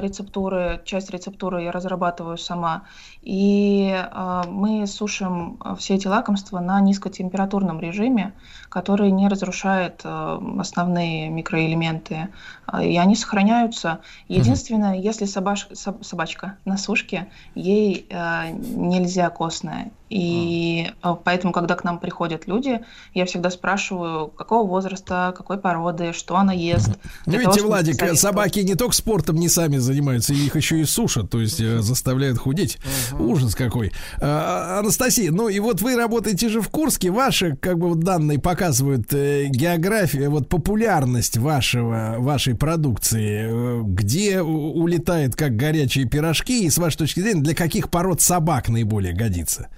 рецептуры. 0.00 0.80
Часть 0.84 1.10
рецептуры 1.10 1.62
я 1.62 1.72
разрабатываю 1.72 2.38
сама. 2.38 2.82
И 3.22 3.94
а, 3.94 4.44
мы 4.48 4.86
сушим 4.86 5.56
а, 5.60 5.76
все 5.76 5.94
эти 5.94 6.08
лакомства 6.08 6.58
на 6.58 6.80
низкотемпературном 6.80 7.80
режиме, 7.80 8.32
который 8.68 9.10
не 9.12 9.28
разрушает 9.28 10.00
а, 10.04 10.42
основные 10.58 11.28
микроэлементы. 11.30 12.28
А, 12.66 12.82
И 12.82 12.96
они 12.96 13.14
сохраняются. 13.14 14.00
Единственное, 14.28 14.96
если 14.96 15.26
собаш- 15.26 15.70
соб- 15.72 16.02
собачка 16.02 16.56
на 16.64 16.76
сушке, 16.76 17.28
ей 17.54 18.06
а, 18.10 18.50
нельзя 18.50 19.30
костная. 19.30 19.92
И 20.10 20.90
а, 21.00 21.14
поэтому, 21.14 21.52
когда 21.52 21.74
к 21.74 21.84
нам 21.84 21.98
приходят 21.98 22.46
люди, 22.46 22.84
я 23.14 23.24
всегда 23.24 23.50
спрашиваю, 23.50 24.28
какого 24.28 24.66
возраста, 24.66 25.32
какой 25.36 25.58
породы, 25.58 26.12
что 26.12 26.36
она 26.36 26.52
ест. 26.52 26.98
Ну, 27.24 27.32
видите, 27.38 27.60
того, 27.60 27.68
Владик, 27.68 28.18
собаки 28.18 28.58
не 28.60 28.74
только 28.74 28.94
спортом 28.94 29.36
не 29.36 29.48
сами 29.52 29.76
занимаются, 29.76 30.34
их 30.34 30.56
еще 30.56 30.80
и 30.80 30.84
сушат, 30.84 31.30
то 31.30 31.40
есть 31.40 31.60
э, 31.60 31.80
заставляют 31.80 32.38
худеть. 32.38 32.78
Ужас 33.18 33.54
какой. 33.54 33.92
А, 34.20 34.80
Анастасия, 34.80 35.30
ну 35.30 35.48
и 35.48 35.60
вот 35.60 35.80
вы 35.82 35.96
работаете 35.96 36.48
же 36.48 36.60
в 36.60 36.68
Курске, 36.68 37.10
ваши 37.10 37.56
как 37.56 37.78
бы 37.78 37.88
вот 37.88 38.00
данные 38.00 38.38
показывают 38.38 39.12
э, 39.12 39.46
географию, 39.46 40.30
вот 40.30 40.48
популярность 40.48 41.36
вашего, 41.36 42.16
вашей 42.18 42.54
продукции, 42.54 43.46
э, 43.48 43.82
где 43.84 44.40
улетает 44.40 45.36
как 45.36 45.56
горячие 45.56 46.06
пирожки, 46.06 46.64
и 46.64 46.70
с 46.70 46.78
вашей 46.78 46.98
точки 46.98 47.20
зрения, 47.20 47.42
для 47.42 47.54
каких 47.54 47.90
пород 47.90 48.20
собак 48.20 48.68
наиболее 48.68 49.12
годится? 49.12 49.68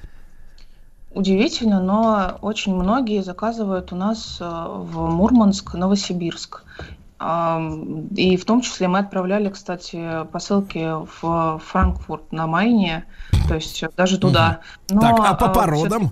Удивительно, 1.12 1.80
но 1.80 2.38
очень 2.42 2.74
многие 2.74 3.22
заказывают 3.22 3.92
у 3.92 3.96
нас 3.96 4.38
в 4.40 5.10
Мурманск, 5.10 5.74
Новосибирск. 5.74 6.64
И 8.16 8.36
в 8.36 8.44
том 8.44 8.60
числе 8.60 8.88
мы 8.88 8.98
отправляли, 8.98 9.48
кстати, 9.48 10.24
посылки 10.30 10.92
в 11.20 11.58
Франкфурт 11.64 12.32
на 12.32 12.46
Майне, 12.46 13.06
то 13.48 13.54
есть 13.54 13.82
даже 13.96 14.18
туда. 14.18 14.60
Но, 14.90 15.00
Так, 15.00 15.20
а 15.20 15.34
по 15.34 15.44
э, 15.46 15.54
породам? 15.54 16.10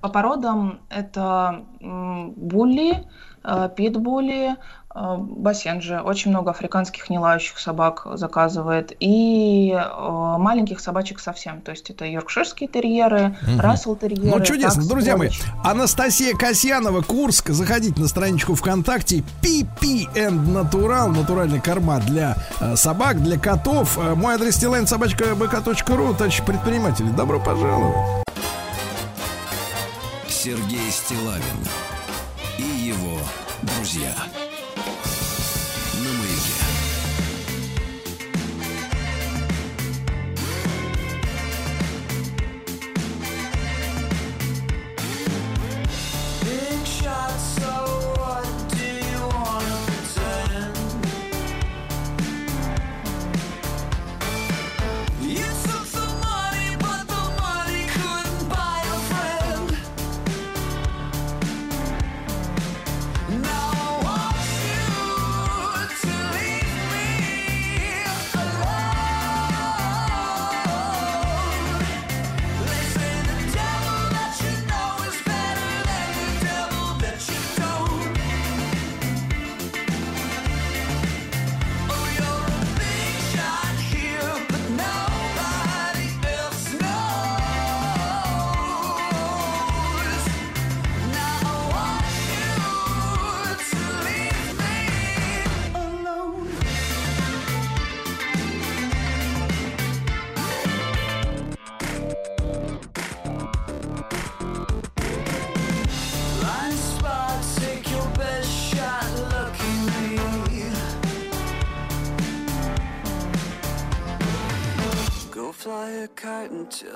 По 0.00 0.08
породам 0.08 0.80
это 0.88 1.64
булли, 1.80 3.04
э, 3.42 3.68
питбули, 3.74 4.56
э, 4.94 5.16
бассенджи. 5.18 6.00
Очень 6.00 6.30
много 6.30 6.50
африканских 6.50 7.10
нелающих 7.10 7.58
собак 7.58 8.06
заказывает. 8.14 8.92
И 9.00 9.72
э, 9.72 10.36
маленьких 10.38 10.80
собачек 10.80 11.20
совсем. 11.20 11.60
То 11.60 11.70
есть 11.70 11.90
это 11.90 12.04
йоркширские 12.04 12.68
терьеры, 12.68 13.36
Мгм. 13.42 13.60
рассел-терьеры. 13.60 14.38
Ну, 14.38 14.44
чудесно, 14.44 14.76
таксы, 14.82 14.88
друзья 14.88 15.16
мои. 15.16 15.30
Анастасия 15.64 16.36
Касьянова, 16.36 17.02
Курск. 17.02 17.50
Заходите 17.50 18.00
на 18.00 18.08
страничку 18.08 18.54
ВКонтакте. 18.54 19.22
PP 19.42 20.08
and 20.14 20.46
Natural. 20.46 21.08
Натуральная 21.08 21.60
корма 21.60 22.00
для 22.00 22.36
э, 22.60 22.76
собак, 22.76 23.22
для 23.22 23.38
котов. 23.38 23.96
Э, 23.98 24.14
мой 24.14 24.34
адрес 24.34 24.56
стилайн 24.56 24.86
собачка 24.86 25.24
bk.ru. 25.34 26.14
Товарищи 26.14 26.42
предприниматели, 26.44 27.08
добро 27.10 27.38
пожаловать. 27.40 27.96
Сергей 30.28 30.90
Стилавин 30.90 31.42
и 32.58 32.62
его 32.62 33.18
друзья. 33.62 34.12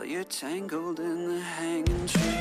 You're 0.09 0.25
tangled 0.25 1.01
in 1.01 1.29
the 1.29 1.41
hanging 1.41 2.07
tree. 2.07 2.34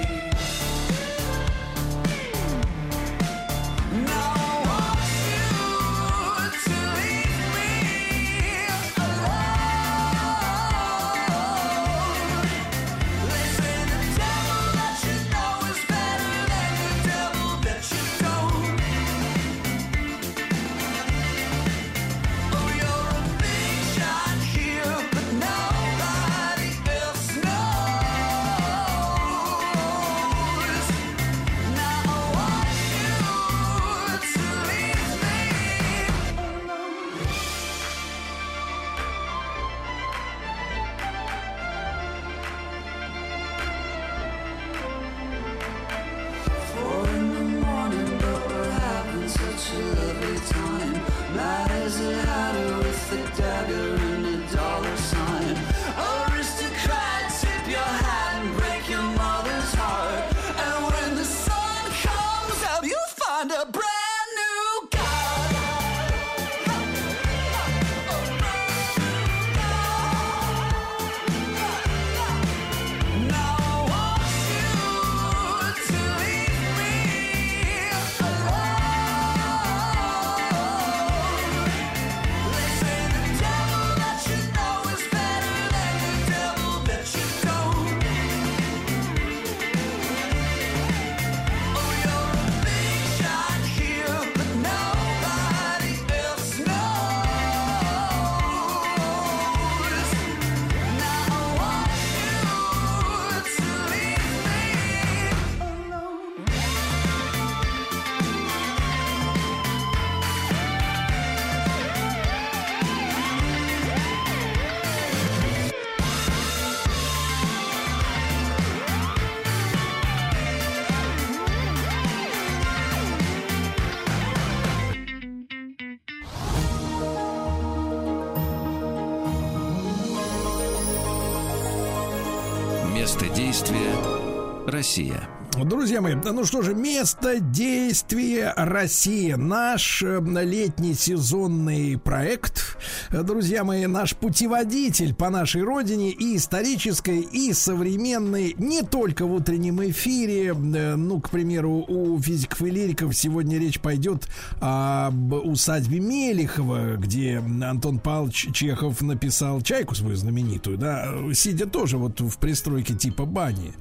Россия. 134.94 135.28
Друзья 135.66 136.02
мои, 136.02 136.14
ну 136.14 136.46
что 136.46 136.62
же, 136.62 136.76
место 136.76 137.40
действия 137.40 138.54
Россия. 138.56 139.38
Наш 139.38 140.04
э, 140.04 140.20
летний 140.22 140.94
сезонный 140.94 141.98
проект. 141.98 142.73
Э, 143.14 143.22
Друзья 143.24 143.64
мои, 143.64 143.86
наш 143.86 144.16
путеводитель 144.16 145.14
по 145.14 145.30
нашей 145.30 145.64
родине 145.64 146.12
и 146.12 146.36
исторической, 146.38 147.20
и 147.22 147.54
современной. 147.54 148.56
Не 148.58 148.82
только 148.82 149.26
в 149.26 149.34
утреннем 149.34 149.82
эфире. 149.90 150.48
Э, 150.54 150.96
Ну, 150.96 151.22
к 151.22 151.30
примеру, 151.30 151.86
у 151.88 152.20
физиков 152.20 152.62
и 152.64 152.70
лириков 152.72 153.16
сегодня 153.16 153.60
речь 153.60 153.80
пойдет 153.80 154.28
об 154.60 155.34
усадьбе 155.34 156.00
Мелихова, 156.00 156.96
где 156.96 157.38
Антон 157.38 158.00
Павлович 158.00 158.48
Чехов 158.54 159.02
написал 159.02 159.62
чайку 159.62 159.96
свою 159.96 160.16
знаменитую, 160.16 160.78
да, 160.78 161.08
сидя 161.34 161.68
тоже 161.68 161.98
вот 161.98 162.20
в 162.20 162.38
пристройке 162.38 162.96
типа 162.96 163.26
бани. 163.26 163.74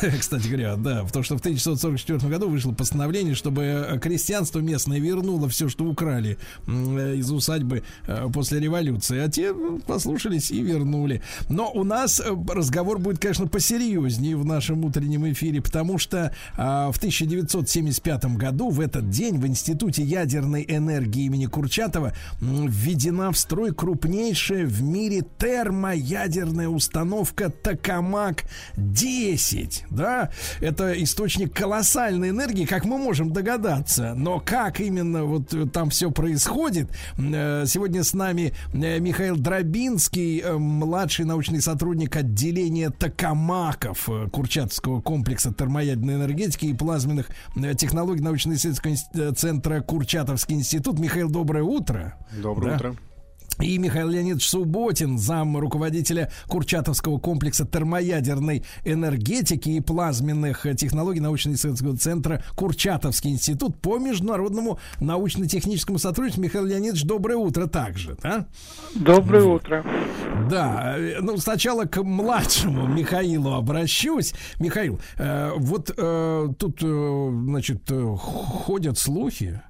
Кстати 0.20 0.48
говоря, 0.48 0.76
да, 0.76 1.04
потому 1.04 1.24
что 1.24 1.36
в 1.36 1.40
1944 1.40 2.30
году 2.30 2.48
вышло 2.48 2.72
постановление, 2.72 3.34
чтобы 3.34 3.98
крестьянство 4.02 4.58
местное 4.58 4.98
вернуло 4.98 5.48
все, 5.48 5.68
что 5.68 5.84
украли 5.84 6.36
э, 6.66 7.14
из 7.16 7.30
усадьбы 7.30 7.82
э, 8.06 8.28
после 8.32 8.60
революции. 8.60 8.73
А 9.24 9.28
те 9.28 9.48
м, 9.48 9.80
послушались 9.80 10.50
и 10.50 10.62
вернули. 10.62 11.22
Но 11.48 11.70
у 11.72 11.84
нас 11.84 12.20
э, 12.20 12.24
разговор 12.48 12.98
будет, 12.98 13.18
конечно, 13.18 13.46
посерьезнее 13.46 14.36
в 14.36 14.44
нашем 14.44 14.84
утреннем 14.84 15.30
эфире, 15.32 15.60
потому 15.62 15.98
что 15.98 16.34
а, 16.56 16.90
в 16.92 16.96
1975 16.96 18.24
году 18.36 18.70
в 18.70 18.80
этот 18.80 19.10
день 19.10 19.38
в 19.38 19.46
Институте 19.46 20.02
ядерной 20.02 20.64
энергии 20.68 21.24
имени 21.24 21.46
Курчатова 21.46 22.12
введена 22.40 23.32
в 23.32 23.38
строй 23.38 23.74
крупнейшая 23.74 24.66
в 24.66 24.82
мире 24.82 25.24
термоядерная 25.38 26.68
установка 26.68 27.52
Токамак-10. 27.62 29.82
Да, 29.90 30.30
это 30.60 30.92
источник 31.02 31.54
колоссальной 31.54 32.30
энергии, 32.30 32.64
как 32.64 32.84
мы 32.84 32.98
можем 32.98 33.32
догадаться. 33.32 34.14
Но 34.14 34.40
как 34.40 34.80
именно 34.80 35.24
вот 35.24 35.52
э, 35.54 35.66
там 35.66 35.90
все 35.90 36.10
происходит? 36.10 36.90
Э, 37.18 37.64
Сегодня 37.66 38.04
с 38.04 38.14
нами 38.14 38.53
Михаил 38.72 39.36
Дробинский, 39.36 40.40
э, 40.40 40.56
младший 40.56 41.24
научный 41.24 41.60
сотрудник 41.60 42.16
отделения 42.16 42.90
Токамаков 42.90 44.08
э, 44.08 44.28
Курчатовского 44.30 45.00
комплекса 45.00 45.52
термоядерной 45.52 46.14
энергетики 46.14 46.66
и 46.66 46.74
плазменных 46.74 47.28
э, 47.56 47.74
технологий 47.74 48.22
научно-исследовательского 48.22 48.94
э, 49.30 49.32
центра 49.34 49.80
Курчатовский 49.80 50.56
институт. 50.56 50.98
Михаил, 50.98 51.30
доброе 51.30 51.64
утро. 51.64 52.16
Доброе 52.40 52.70
Да. 52.70 52.76
утро. 52.76 52.96
И 53.60 53.78
Михаил 53.78 54.08
Леонидович 54.08 54.48
Субботин, 54.48 55.18
зам 55.18 55.56
руководителя 55.56 56.30
Курчатовского 56.48 57.18
комплекса 57.18 57.64
термоядерной 57.64 58.64
энергетики 58.84 59.70
и 59.70 59.80
плазменных 59.80 60.66
технологий 60.76 61.20
научно-исследовательского 61.20 61.96
центра 61.96 62.42
Курчатовский 62.56 63.30
институт 63.30 63.80
по 63.80 63.98
международному 63.98 64.78
научно-техническому 65.00 65.98
сотрудничеству. 65.98 66.42
Михаил 66.42 66.64
Леонидович, 66.64 67.04
доброе 67.04 67.36
утро 67.36 67.66
также, 67.66 68.16
да? 68.22 68.46
Доброе 68.94 69.44
утро. 69.44 69.84
Да, 70.50 70.96
э, 70.98 71.20
ну 71.20 71.36
сначала 71.36 71.84
к 71.84 72.02
младшему 72.02 72.86
Михаилу 72.86 73.52
обращусь. 73.54 74.34
Михаил, 74.58 75.00
э, 75.16 75.52
вот 75.56 75.92
э, 75.96 76.48
тут, 76.58 76.78
э, 76.82 77.30
значит, 77.44 77.82
э, 77.90 78.16
ходят 78.16 78.98
слухи, 78.98 79.62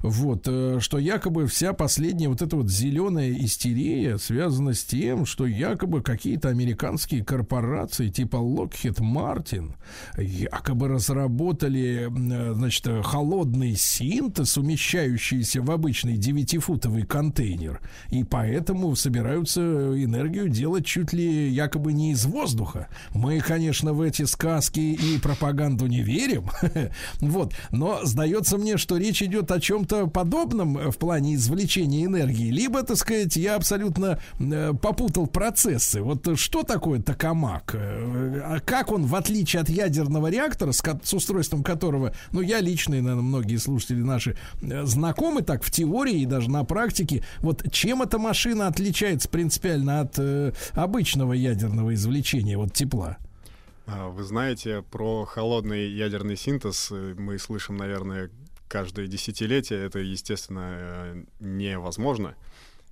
вот, 0.00 0.46
э, 0.46 0.78
что 0.80 0.98
якобы 0.98 1.46
вся 1.46 1.72
последняя 1.72 2.28
вот 2.28 2.42
эта 2.42 2.56
вот 2.56 2.70
зеленая 2.70 3.32
истерия 3.32 4.18
связана 4.18 4.74
с 4.74 4.84
тем, 4.84 5.26
что 5.26 5.46
якобы 5.46 6.02
какие-то 6.02 6.48
американские 6.48 7.24
корпорации 7.24 8.08
типа 8.08 8.36
Lockheed 8.36 9.00
Martin 9.00 9.74
якобы 10.16 10.88
разработали, 10.88 12.08
э, 12.08 12.54
значит, 12.54 12.86
холодный 13.04 13.74
синтез, 13.76 14.56
умещающийся 14.56 15.62
в 15.62 15.70
обычный 15.70 16.16
9-футовый 16.16 17.06
контейнер, 17.06 17.80
и 18.10 18.24
поэтому 18.24 18.94
собираются 18.96 19.60
энергию 19.60 20.48
делать 20.48 20.86
чуть 20.86 21.12
ли 21.12 21.48
якобы 21.48 21.92
не 21.92 22.12
из 22.12 22.24
воздуха. 22.24 22.88
Мы, 23.12 23.40
конечно, 23.40 23.92
в 23.92 24.00
эти 24.00 24.22
сказки 24.24 24.80
и 24.80 25.18
пропаганду 25.18 25.86
не 25.86 26.02
верим, 26.02 26.50
вот, 27.20 27.54
но 27.70 28.00
сдается 28.04 28.58
мне, 28.58 28.76
что 28.76 28.96
речь 28.96 29.22
идет 29.22 29.50
о 29.50 29.53
чем-то 29.60 30.06
подобном 30.08 30.90
в 30.90 30.96
плане 30.98 31.34
извлечения 31.34 32.04
энергии, 32.04 32.50
либо, 32.50 32.82
так 32.82 32.96
сказать, 32.96 33.36
я 33.36 33.56
абсолютно 33.56 34.18
э, 34.38 34.72
попутал 34.80 35.26
процессы. 35.26 36.02
Вот 36.02 36.38
что 36.38 36.62
такое 36.62 37.00
токамак? 37.00 37.74
Э, 37.74 38.40
а 38.44 38.60
как 38.60 38.92
он, 38.92 39.06
в 39.06 39.14
отличие 39.14 39.62
от 39.62 39.68
ядерного 39.68 40.30
реактора, 40.30 40.72
с, 40.72 40.82
устройством 41.12 41.62
которого, 41.62 42.14
ну, 42.32 42.40
я 42.40 42.60
лично 42.60 42.94
и, 42.94 43.00
наверное, 43.00 43.22
многие 43.22 43.56
слушатели 43.56 44.00
наши 44.00 44.36
э, 44.62 44.84
знакомы 44.84 45.42
так 45.42 45.62
в 45.62 45.70
теории 45.70 46.20
и 46.20 46.26
даже 46.26 46.50
на 46.50 46.64
практике, 46.64 47.24
вот 47.40 47.70
чем 47.72 48.02
эта 48.02 48.18
машина 48.18 48.66
отличается 48.66 49.28
принципиально 49.28 50.00
от 50.00 50.18
обычного 50.72 51.32
ядерного 51.32 51.94
извлечения 51.94 52.56
вот 52.56 52.72
тепла? 52.72 53.16
А, 53.86 54.08
Вы 54.08 54.22
знаете, 54.22 54.82
про 54.90 55.24
холодный 55.24 55.88
ядерный 55.90 56.36
синтез 56.36 56.90
мы 56.90 57.38
слышим, 57.38 57.76
наверное, 57.76 58.30
каждое 58.74 59.06
десятилетие. 59.06 59.86
Это, 59.86 60.00
естественно, 60.00 60.74
э, 60.76 61.24
невозможно. 61.38 62.34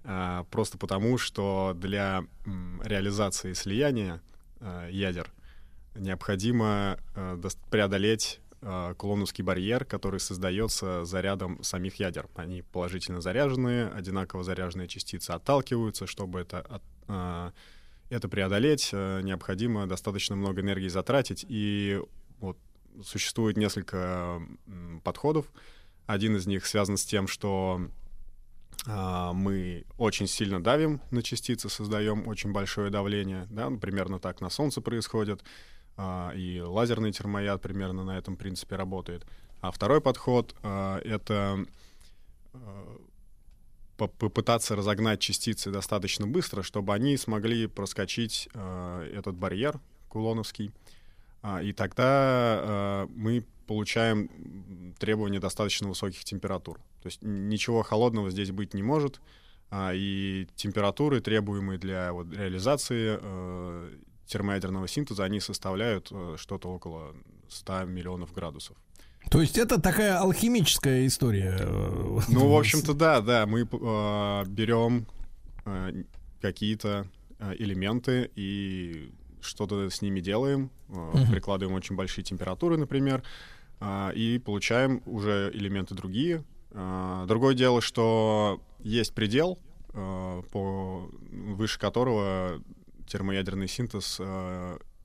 а, 0.04 0.44
Просто 0.44 0.78
потому, 0.78 1.18
что 1.18 1.72
для 1.74 2.24
реализации 2.84 3.52
слияния 3.52 4.20
э, 4.60 4.90
ядер 4.92 5.32
необходимо 5.96 7.00
э, 7.16 7.36
преодолеть 7.68 8.40
э, 8.60 8.94
Кулоновский 8.96 9.42
барьер, 9.42 9.84
который 9.84 10.20
создается 10.20 11.04
зарядом 11.04 11.60
самих 11.64 11.96
ядер. 11.96 12.28
Они 12.36 12.62
положительно 12.62 13.20
заряженные, 13.20 13.88
одинаково 13.88 14.44
заряженные 14.44 14.86
частицы 14.86 15.32
отталкиваются. 15.32 16.06
Чтобы 16.06 16.42
это, 16.42 16.80
это 18.08 18.28
преодолеть, 18.28 18.90
э, 18.92 19.20
необходимо 19.22 19.88
достаточно 19.88 20.36
много 20.36 20.60
энергии 20.60 20.86
затратить. 20.86 21.44
И 21.48 22.00
существует 23.04 23.56
несколько 23.56 24.42
подходов. 25.04 25.46
Один 26.06 26.36
из 26.36 26.46
них 26.46 26.66
связан 26.66 26.96
с 26.96 27.04
тем, 27.04 27.26
что 27.26 27.88
а, 28.86 29.32
мы 29.32 29.84
очень 29.98 30.26
сильно 30.26 30.62
давим 30.62 31.00
на 31.10 31.22
частицы, 31.22 31.68
создаем 31.68 32.26
очень 32.26 32.52
большое 32.52 32.90
давление. 32.90 33.46
Да? 33.50 33.70
ну, 33.70 33.78
Примерно 33.78 34.18
так 34.18 34.40
на 34.40 34.50
Солнце 34.50 34.80
происходит. 34.80 35.42
А, 35.96 36.32
И 36.34 36.60
лазерный 36.60 37.12
термояд 37.12 37.62
примерно 37.62 38.04
на 38.04 38.18
этом 38.18 38.36
принципе 38.36 38.76
работает. 38.76 39.24
А 39.60 39.70
второй 39.70 40.00
подход 40.00 40.56
а,— 40.62 40.98
это 41.04 41.64
по- 43.96 44.08
попытаться 44.08 44.74
разогнать 44.74 45.20
частицы 45.20 45.70
достаточно 45.70 46.26
быстро, 46.26 46.62
чтобы 46.62 46.92
они 46.92 47.16
смогли 47.16 47.66
проскочить 47.66 48.48
этот 48.52 49.34
барьер 49.36 49.80
кулоновский. 50.08 50.72
А, 51.42 51.60
И 51.62 51.72
тогда 51.72 52.04
а, 52.06 53.06
мы 53.14 53.44
получаем 53.66 54.28
требования 54.98 55.40
достаточно 55.40 55.88
высоких 55.88 56.24
температур. 56.24 56.78
То 57.02 57.06
есть 57.08 57.18
ничего 57.22 57.82
холодного 57.82 58.30
здесь 58.30 58.50
быть 58.50 58.74
не 58.74 58.82
может. 58.82 59.20
а, 59.70 59.92
И 59.94 60.46
температуры, 60.56 61.20
требуемые 61.20 61.78
для 61.78 62.12
вот, 62.12 62.32
реализации 62.32 63.18
э, 63.20 63.90
термоядерного 64.26 64.86
синтеза, 64.88 65.24
они 65.24 65.40
составляют 65.40 66.08
э, 66.10 66.36
что-то 66.38 66.68
около 66.68 67.14
100 67.48 67.84
миллионов 67.84 68.32
градусов. 68.32 68.76
То 69.30 69.40
есть 69.40 69.56
это 69.58 69.80
такая 69.80 70.18
алхимическая 70.18 71.06
история. 71.06 71.56
э, 71.60 72.18
Ну, 72.28 72.48
в 72.48 72.56
общем-то, 72.58 72.92
да, 72.94 73.20
да. 73.20 73.46
Мы 73.46 73.60
э, 73.62 74.44
берем 74.46 75.06
э, 75.64 76.02
какие-то 76.40 77.06
э, 77.38 77.54
элементы 77.58 78.30
и 78.36 79.10
что-то 79.42 79.90
с 79.90 80.00
ними 80.02 80.20
делаем, 80.20 80.70
Мгм. 80.88 81.30
прикладываем 81.30 81.76
очень 81.76 81.96
большие 81.96 82.24
температуры, 82.24 82.76
например, 82.76 83.22
э, 83.80 84.12
и 84.14 84.38
получаем 84.38 85.02
уже 85.06 85.50
элементы 85.52 85.94
другие. 85.94 86.44
Э, 86.70 87.24
другое 87.26 87.54
дело, 87.54 87.80
что 87.80 88.60
есть 88.80 89.14
предел, 89.14 89.58
по, 89.92 91.10
выше 91.30 91.78
которого 91.78 92.62
термоядерный 93.06 93.68
синтез 93.68 94.18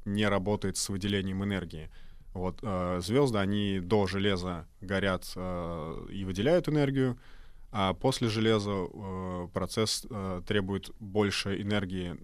не 0.06 0.26
работает 0.30 0.78
с 0.78 0.88
выделением 0.88 1.44
энергии. 1.44 1.90
Вот 2.34 2.62
звезды, 3.04 3.38
они 3.38 3.82
до 3.82 4.08
железа 4.08 4.66
горят 4.80 5.26
и 5.36 6.24
выделяют 6.24 6.70
энергию, 6.70 7.18
а 7.72 7.94
после 7.96 8.30
железа 8.30 8.86
процесс 9.54 10.06
требует 10.48 10.92
больше 11.02 11.62
энергии 11.62 12.18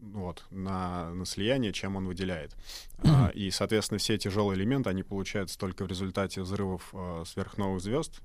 вот, 0.00 0.44
на, 0.50 1.12
на 1.14 1.24
слияние, 1.24 1.72
чем 1.72 1.96
он 1.96 2.06
выделяет. 2.06 2.56
А, 3.02 3.30
и, 3.34 3.50
соответственно, 3.50 3.98
все 3.98 4.18
тяжелые 4.18 4.58
элементы, 4.58 4.90
они 4.90 5.02
получаются 5.02 5.58
только 5.58 5.84
в 5.84 5.88
результате 5.88 6.42
взрывов 6.42 6.90
э, 6.92 7.24
сверхновых 7.26 7.80
звезд. 7.80 8.20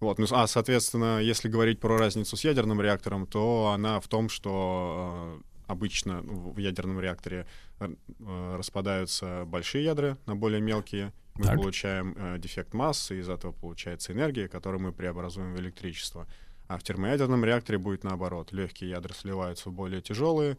Вот, 0.00 0.18
ну, 0.18 0.26
а, 0.30 0.46
соответственно, 0.46 1.20
если 1.20 1.48
говорить 1.48 1.80
про 1.80 1.98
разницу 1.98 2.36
с 2.36 2.44
ядерным 2.44 2.80
реактором, 2.80 3.26
то 3.26 3.72
она 3.74 3.98
в 4.00 4.06
том, 4.06 4.28
что 4.28 5.40
обычно 5.66 6.22
ну, 6.22 6.52
в 6.52 6.58
ядерном 6.58 7.00
реакторе 7.00 7.46
э, 7.80 8.56
распадаются 8.56 9.44
большие 9.46 9.84
ядра 9.84 10.18
на 10.26 10.36
более 10.36 10.60
мелкие. 10.60 11.12
Мы 11.36 11.44
Так. 11.46 11.56
получаем 11.56 12.14
э, 12.16 12.38
дефект 12.38 12.74
массы, 12.74 13.18
из 13.18 13.28
этого 13.28 13.52
получается 13.52 14.12
энергия, 14.12 14.48
которую 14.48 14.82
мы 14.82 14.92
преобразуем 14.92 15.54
в 15.54 15.60
электричество. 15.60 16.28
А 16.66 16.78
в 16.78 16.82
термоядерном 16.82 17.44
реакторе 17.44 17.78
будет 17.78 18.04
наоборот. 18.04 18.52
Легкие 18.52 18.90
ядра 18.90 19.12
сливаются 19.12 19.68
в 19.68 19.72
более 19.72 20.00
тяжелые, 20.00 20.56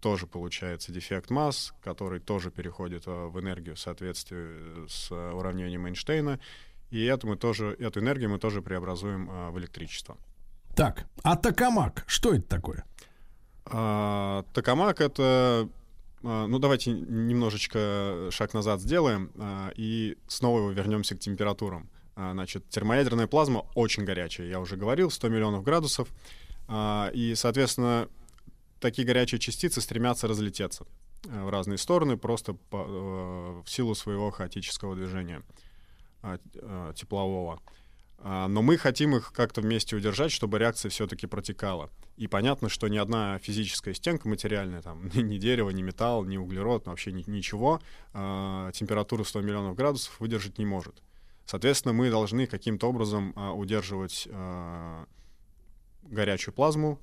тоже 0.00 0.26
получается 0.26 0.92
дефект 0.92 1.30
масс, 1.30 1.72
который 1.82 2.20
тоже 2.20 2.50
переходит 2.50 3.04
э, 3.06 3.26
в 3.26 3.40
энергию 3.40 3.76
в 3.76 3.78
соответствии 3.78 4.86
с 4.88 5.10
э, 5.10 5.32
уравнением 5.32 5.86
Эйнштейна. 5.86 6.38
И 6.90 7.04
это 7.04 7.26
мы 7.26 7.36
тоже, 7.36 7.76
эту 7.78 8.00
энергию 8.00 8.30
мы 8.30 8.38
тоже 8.38 8.62
преобразуем 8.62 9.30
э, 9.30 9.50
в 9.50 9.58
электричество. 9.58 10.16
Так, 10.74 11.06
а 11.22 11.36
токамак, 11.36 12.04
что 12.06 12.34
это 12.34 12.46
такое? 12.46 12.84
А, 13.64 14.44
Токамак 14.52 15.00
это... 15.00 15.68
Ну, 16.22 16.58
давайте 16.58 16.90
немножечко 16.90 18.30
шаг 18.32 18.52
назад 18.52 18.80
сделаем 18.80 19.30
и 19.76 20.16
снова 20.26 20.70
вернемся 20.72 21.14
к 21.14 21.20
температурам. 21.20 21.88
А, 22.16 22.32
Значит, 22.32 22.68
термоядерная 22.70 23.26
плазма 23.26 23.66
очень 23.74 24.04
горячая, 24.04 24.48
я 24.48 24.58
уже 24.58 24.76
говорил, 24.76 25.10
100 25.10 25.28
миллионов 25.28 25.62
градусов. 25.62 26.08
А, 26.66 27.10
И, 27.12 27.34
соответственно, 27.34 28.08
такие 28.80 29.06
горячие 29.06 29.38
частицы 29.38 29.80
стремятся 29.80 30.26
разлететься 30.26 30.86
э, 31.28 31.44
в 31.44 31.50
разные 31.50 31.78
стороны 31.78 32.16
просто 32.16 32.54
по- 32.54 32.86
э, 32.88 33.62
в 33.64 33.70
силу 33.70 33.94
своего 33.94 34.30
хаотического 34.30 34.94
движения 34.96 35.42
а, 36.22 36.38
э, 36.54 36.92
теплового. 36.96 37.60
Но 38.24 38.62
мы 38.62 38.78
хотим 38.78 39.14
их 39.14 39.30
как-то 39.30 39.60
вместе 39.60 39.94
удержать, 39.94 40.32
чтобы 40.32 40.58
реакция 40.58 40.88
все-таки 40.88 41.26
протекала. 41.26 41.90
И 42.16 42.26
понятно, 42.26 42.70
что 42.70 42.88
ни 42.88 42.96
одна 42.96 43.38
физическая 43.38 43.92
стенка 43.92 44.26
материальная, 44.26 44.80
там, 44.80 45.08
ни, 45.14 45.36
дерево, 45.36 45.68
ни 45.68 45.82
металл, 45.82 46.24
ни 46.24 46.38
углерод, 46.38 46.86
вообще 46.86 47.12
ни- 47.12 47.24
ничего, 47.30 47.78
температуру 48.14 49.22
100 49.22 49.42
миллионов 49.42 49.76
градусов 49.76 50.18
выдержать 50.18 50.56
не 50.58 50.64
может. 50.64 51.02
Соответственно, 51.46 51.92
мы 51.94 52.10
должны 52.10 52.46
каким-то 52.46 52.88
образом 52.88 53.32
а, 53.36 53.52
удерживать 53.52 54.28
а, 54.30 55.06
горячую 56.02 56.54
плазму 56.54 57.00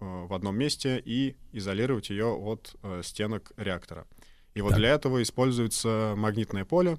э, 0.00 0.04
в 0.04 0.32
одном 0.34 0.56
месте 0.56 1.00
и 1.02 1.36
изолировать 1.52 2.10
ее 2.10 2.26
от 2.26 2.76
э, 2.82 3.00
стенок 3.02 3.52
реактора. 3.56 4.06
И 4.54 4.60
вот 4.60 4.70
Так. 4.70 4.78
для 4.78 4.90
этого 4.90 5.22
используется 5.22 6.14
магнитное 6.16 6.64
поле. 6.64 6.98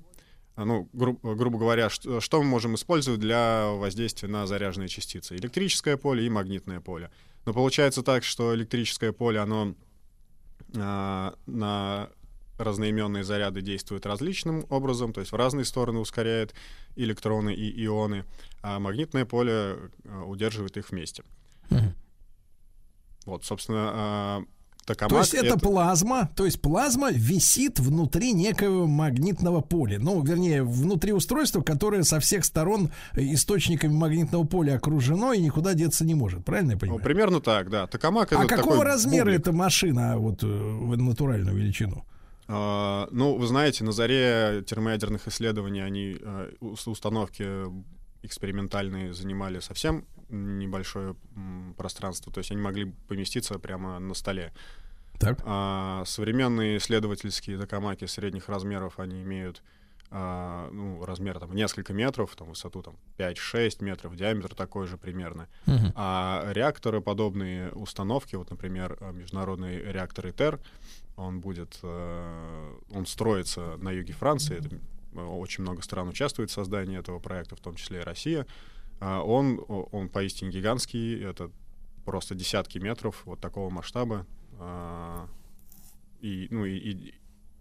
А, 0.55 0.65
Ну, 0.65 0.89
гру- 0.93 1.19
грубо 1.21 1.57
говоря, 1.59 1.89
что, 1.89 2.19
что 2.19 2.41
мы 2.41 2.49
можем 2.49 2.75
использовать 2.75 3.19
для 3.19 3.67
воздействия 3.73 4.27
на 4.29 4.47
заряженные 4.47 4.87
частицы? 4.89 5.35
Электрическое 5.35 5.97
поле 5.97 6.25
и 6.25 6.29
магнитное 6.29 6.81
поле. 6.81 7.11
Но 7.45 7.53
получается 7.53 8.01
так, 8.01 8.23
что 8.23 8.55
электрическое 8.55 9.11
поле, 9.11 9.39
оно 9.39 9.75
а, 10.75 11.35
на 11.45 12.09
разноименные 12.57 13.23
заряды 13.23 13.61
действует 13.61 14.05
различным 14.05 14.65
образом, 14.69 15.13
то 15.13 15.19
есть 15.19 15.31
в 15.31 15.35
разные 15.35 15.65
стороны 15.65 15.99
ускоряет 15.99 16.53
электроны 16.95 17.53
и 17.53 17.85
ионы, 17.85 18.25
а 18.61 18.79
магнитное 18.79 19.25
поле 19.25 19.51
э, 20.03 20.21
удерживает 20.25 20.77
их 20.77 20.91
вместе. 20.91 21.23
Вот, 23.25 23.43
собственно, 23.43 23.89
а, 23.91 24.43
токамак... 24.85 25.09
То 25.09 25.17
есть 25.19 25.33
это, 25.33 25.57
плазма, 25.57 26.29
то 26.35 26.45
есть 26.45 26.61
плазма 26.61 27.09
висит 27.11 27.79
внутри 27.79 28.33
некого 28.33 28.85
магнитного 28.85 29.61
поля. 29.61 29.97
Ну, 29.99 30.21
вернее, 30.21 30.63
внутри 30.63 31.11
устройства, 31.11 31.61
которое 31.61 32.03
со 32.03 32.19
всех 32.19 32.45
сторон 32.45 32.91
источниками 33.15 33.91
магнитного 33.93 34.43
поля 34.43 34.75
окружено 34.75 35.33
и 35.33 35.41
никуда 35.41 35.73
деться 35.73 36.05
не 36.05 36.13
может. 36.13 36.45
Правильно 36.45 36.71
я 36.71 36.75
Ну, 36.75 36.79
понимаю? 36.81 37.01
примерно 37.01 37.41
так, 37.41 37.71
да. 37.71 37.87
Токамак 37.87 38.31
а 38.33 38.43
это 38.43 38.47
какого 38.47 38.75
такой 38.75 38.85
размера 38.85 39.25
бублик. 39.25 39.39
эта 39.39 39.51
машина 39.51 40.13
а, 40.13 40.17
вот 40.17 40.43
э, 40.43 40.45
в 40.45 40.95
натуральную 40.95 41.57
величину? 41.57 42.05
А, 42.47 43.07
ну, 43.11 43.35
вы 43.35 43.47
знаете, 43.47 43.83
на 43.83 43.91
заре 43.91 44.63
термоядерных 44.65 45.27
исследований 45.27 45.81
они 45.81 46.17
ус- 46.59 46.87
установки 46.87 47.65
экспериментальные 48.23 49.13
занимали 49.13 49.59
совсем 49.59 50.05
небольшое 50.29 51.15
пространство, 51.77 52.31
то 52.33 52.39
есть 52.39 52.51
они 52.51 52.61
могли 52.61 52.91
поместиться 53.07 53.59
прямо 53.59 53.99
на 53.99 54.13
столе. 54.13 54.53
Так. 55.19 55.39
А 55.45 56.03
современные 56.05 56.77
исследовательские 56.77 57.57
токамаки 57.57 58.05
средних 58.05 58.49
размеров, 58.49 58.99
они 58.99 59.21
имеют 59.23 59.63
а, 60.11 60.69
ну, 60.71 61.03
размер 61.03 61.39
там 61.39 61.53
несколько 61.55 61.93
метров, 61.93 62.35
там 62.35 62.49
высоту 62.49 62.81
там 62.81 62.95
5-6 63.17 63.83
метров, 63.83 64.15
диаметр 64.15 64.53
такой 64.53 64.87
же 64.87 64.97
примерно. 64.97 65.47
Мгм. 65.65 65.91
А 65.95 66.47
реакторы, 66.51 67.01
подобные 67.01 67.71
установки, 67.71 68.35
вот, 68.35 68.49
например, 68.49 68.97
э, 68.99 69.11
международный 69.11 69.79
реактор 69.91 70.29
ИТЕР, 70.29 70.59
он 71.17 71.39
будет, 71.39 71.79
э, 71.81 72.73
он 72.91 73.05
строится 73.05 73.77
на 73.77 73.91
юге 73.91 74.13
Франции, 74.13 74.57
это, 74.59 74.69
э, 75.13 75.21
очень 75.21 75.63
много 75.63 75.81
стран 75.81 76.07
участвует 76.09 76.49
в 76.49 76.53
создании 76.53 76.99
этого 76.99 77.19
проекта, 77.19 77.55
в 77.55 77.59
том 77.59 77.75
числе 77.75 77.99
и 78.01 78.03
Россия. 78.03 78.45
А 79.01 79.21
Он, 79.21 79.59
он 79.67 80.07
поистине 80.07 80.51
гигантский, 80.51 81.21
это 81.21 81.51
просто 82.05 82.35
десятки 82.35 82.77
метров 82.77 83.23
вот 83.25 83.39
такого 83.41 83.69
масштаба. 83.69 84.25
а, 84.57 85.27
И, 86.21 86.47
ну, 86.49 86.63
и, 86.65 86.77
и, 86.77 87.13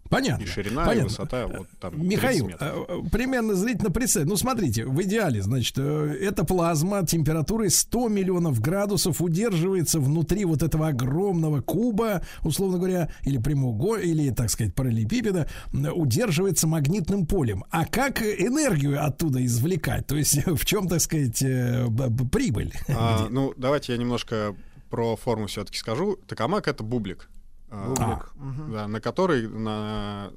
Понятно. 0.08 0.42
и 0.44 0.46
ширина, 0.46 0.84
и 0.84 0.86
понятно. 0.86 1.08
высота, 1.08 1.46
вот 1.46 1.66
там 1.80 1.92
30 1.94 2.08
Михаил, 2.10 2.48
э, 2.48 2.54
э, 2.60 3.00
примерно 3.10 3.54
зрительно 3.54 3.90
представь. 3.90 4.24
Ну, 4.26 4.36
смотрите, 4.36 4.84
в 4.84 5.02
идеале, 5.02 5.42
значит, 5.42 5.74
э, 5.78 6.16
эта 6.20 6.44
плазма 6.44 7.06
температурой 7.06 7.70
100 7.70 8.08
миллионов 8.08 8.60
градусов 8.60 9.20
удерживается 9.20 10.00
внутри 10.00 10.44
вот 10.44 10.62
этого 10.62 10.88
огромного 10.88 11.60
куба, 11.62 12.22
условно 12.42 12.78
говоря, 12.78 13.10
или 13.22 13.38
прямоугольника, 13.38 14.06
или, 14.06 14.30
так 14.30 14.50
сказать, 14.50 14.74
параллелепипеда, 14.74 15.48
м, 15.72 15.88
удерживается 15.94 16.66
магнитным 16.66 17.26
полем. 17.26 17.64
А 17.70 17.84
как 17.86 18.22
энергию 18.22 19.04
оттуда 19.04 19.44
извлекать? 19.44 20.06
То 20.06 20.16
есть 20.16 20.36
в 20.46 20.64
чем, 20.64 20.88
так 20.88 21.00
сказать, 21.00 21.42
э, 21.42 21.86
прибыль? 22.30 22.72
А, 22.88 23.28
ну, 23.30 23.52
давайте 23.56 23.92
я 23.92 23.98
немножко 23.98 24.54
про 24.90 25.16
форму 25.16 25.46
все-таки 25.46 25.78
скажу. 25.78 26.16
Токамак— 26.28 26.68
это 26.68 26.84
бублик. 26.84 27.28
А, 27.74 27.88
Бублик. 27.88 28.32
Мгм. 28.36 28.72
да, 28.72 28.88
на 28.88 29.00
который 29.00 29.48
на- 29.48 30.30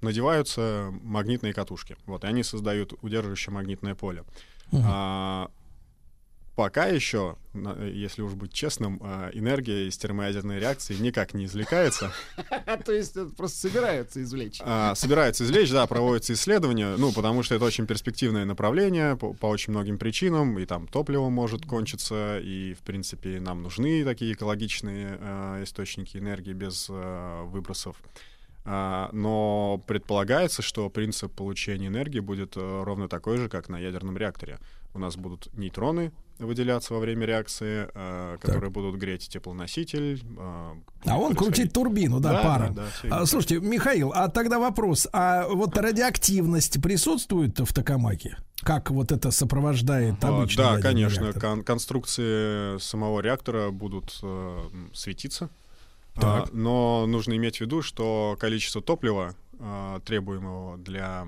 надеваются 0.00 0.92
магнитные 1.02 1.52
катушки. 1.52 1.96
Вот, 2.06 2.24
и 2.24 2.26
они 2.26 2.42
создают 2.42 2.92
удерживающее 3.02 3.52
магнитное 3.54 3.94
поле. 3.94 4.24
А, 4.72 5.50
пока 6.54 6.86
еще, 6.86 7.36
если 7.52 8.22
уж 8.22 8.34
быть 8.34 8.52
честным, 8.52 9.00
а, 9.02 9.30
энергия 9.32 9.88
из 9.88 9.96
термоядерной 9.96 10.60
реакции 10.60 10.94
никак 10.94 11.34
не 11.34 11.46
извлекается. 11.46 12.12
То 12.84 12.92
есть 12.92 13.14
просто 13.36 13.58
собираются 13.58 14.22
извлечь. 14.22 14.60
А, 14.60 14.94
собирается 14.94 15.44
извлечь, 15.44 15.70
да, 15.70 15.86
проводятся 15.86 16.32
исследования, 16.34 16.96
ну, 16.96 17.12
потому 17.12 17.42
что 17.42 17.54
это 17.54 17.64
очень 17.64 17.86
перспективное 17.86 18.44
направление 18.44 19.16
по, 19.16 19.34
очень 19.46 19.72
многим 19.72 19.98
причинам, 19.98 20.58
и 20.58 20.66
там 20.66 20.86
топливо 20.86 21.28
может 21.28 21.66
кончиться, 21.66 22.38
и, 22.40 22.74
в 22.74 22.80
принципе, 22.80 23.40
нам 23.40 23.62
нужны 23.62 24.04
такие 24.04 24.32
экологичные 24.32 25.18
э, 25.20 25.62
источники 25.64 26.16
энергии 26.16 26.52
без 26.52 26.88
выбросов. 26.88 27.96
А, 28.66 29.10
но 29.12 29.82
предполагается, 29.86 30.62
что 30.62 30.88
принцип 30.88 31.32
получения 31.32 31.88
энергии 31.88 32.20
будет 32.20 32.56
э, 32.56 32.82
ровно 32.82 33.08
такой 33.08 33.36
же, 33.36 33.48
как 33.48 33.68
на 33.68 33.78
ядерном 33.78 34.16
реакторе. 34.16 34.58
У 34.94 34.98
нас 34.98 35.16
будут 35.16 35.52
нейтроны 35.54 36.12
выделяться 36.38 36.94
во 36.94 37.00
время 37.00 37.26
реакции, 37.26 37.88
э, 37.94 38.38
которые 38.40 38.70
будут 38.70 38.96
греть 38.96 39.28
теплоноситель. 39.28 40.20
э, 40.36 40.72
А 41.06 41.18
он 41.18 41.34
крутит 41.34 41.72
турбину, 41.72 42.20
да, 42.20 42.32
Да, 42.32 42.42
паром. 42.42 42.74
да, 42.74 42.82
да, 43.02 43.08
А, 43.16 43.18
так. 43.20 43.28
слушайте, 43.28 43.60
Михаил, 43.60 44.10
а 44.14 44.28
тогда 44.28 44.58
вопрос: 44.58 45.06
а 45.12 45.46
вот 45.48 45.76
радиоактивность 45.78 46.82
присутствует 46.82 47.58
в 47.60 47.72
токамаке? 47.72 48.36
Как 48.62 48.90
вот 48.90 49.12
это 49.12 49.30
сопровождает 49.30 50.22
А, 50.24 50.28
обычный 50.28 50.56
Да, 50.62 50.70
ядерный 50.76 50.82
конечно, 50.82 51.22
реактор? 51.24 51.42
кон- 51.42 51.62
конструкции 51.64 52.78
самого 52.78 53.20
реактора 53.20 53.70
будут 53.70 54.18
э, 54.22 54.60
светиться. 54.92 55.50
Так. 56.14 56.24
А, 56.24 56.48
но 56.52 57.06
нужно 57.06 57.34
иметь 57.36 57.58
в 57.58 57.60
виду, 57.62 57.82
что 57.82 58.36
количество 58.40 58.80
топлива, 58.80 59.34
а, 59.58 60.00
требуемого 60.00 60.78
для 60.78 61.26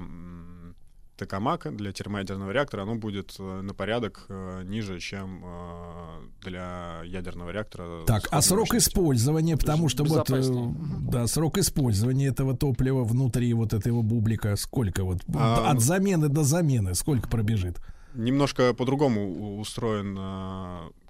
токамака, 1.16 1.70
для 1.70 1.92
термоядерного 1.92 2.50
реактора, 2.50 2.82
оно 2.82 2.94
будет 2.94 3.34
э, 3.38 3.60
на 3.62 3.74
порядок 3.74 4.26
э, 4.28 4.62
ниже, 4.64 5.00
чем 5.00 5.42
э, 5.44 6.20
для 6.42 7.02
ядерного 7.04 7.50
реактора. 7.50 8.04
Так, 8.06 8.28
а 8.30 8.42
срок 8.42 8.68
мощности. 8.68 8.90
использования, 8.90 9.56
потому 9.56 9.88
что 9.88 10.04
вот, 10.04 10.28
да, 11.10 11.26
срок 11.26 11.58
использования 11.58 12.28
этого 12.28 12.56
топлива 12.56 13.04
внутри 13.04 13.52
вот 13.54 13.72
этого 13.72 14.02
бублика 14.02 14.56
сколько 14.56 15.04
вот 15.04 15.18
А, 15.34 15.70
от 15.70 15.74
ну- 15.74 15.80
замены 15.80 16.28
до 16.28 16.42
замены 16.44 16.94
сколько 16.94 17.28
пробежит? 17.28 17.80
Немножко 18.14 18.72
по-другому 18.72 19.58
устроен 19.58 20.16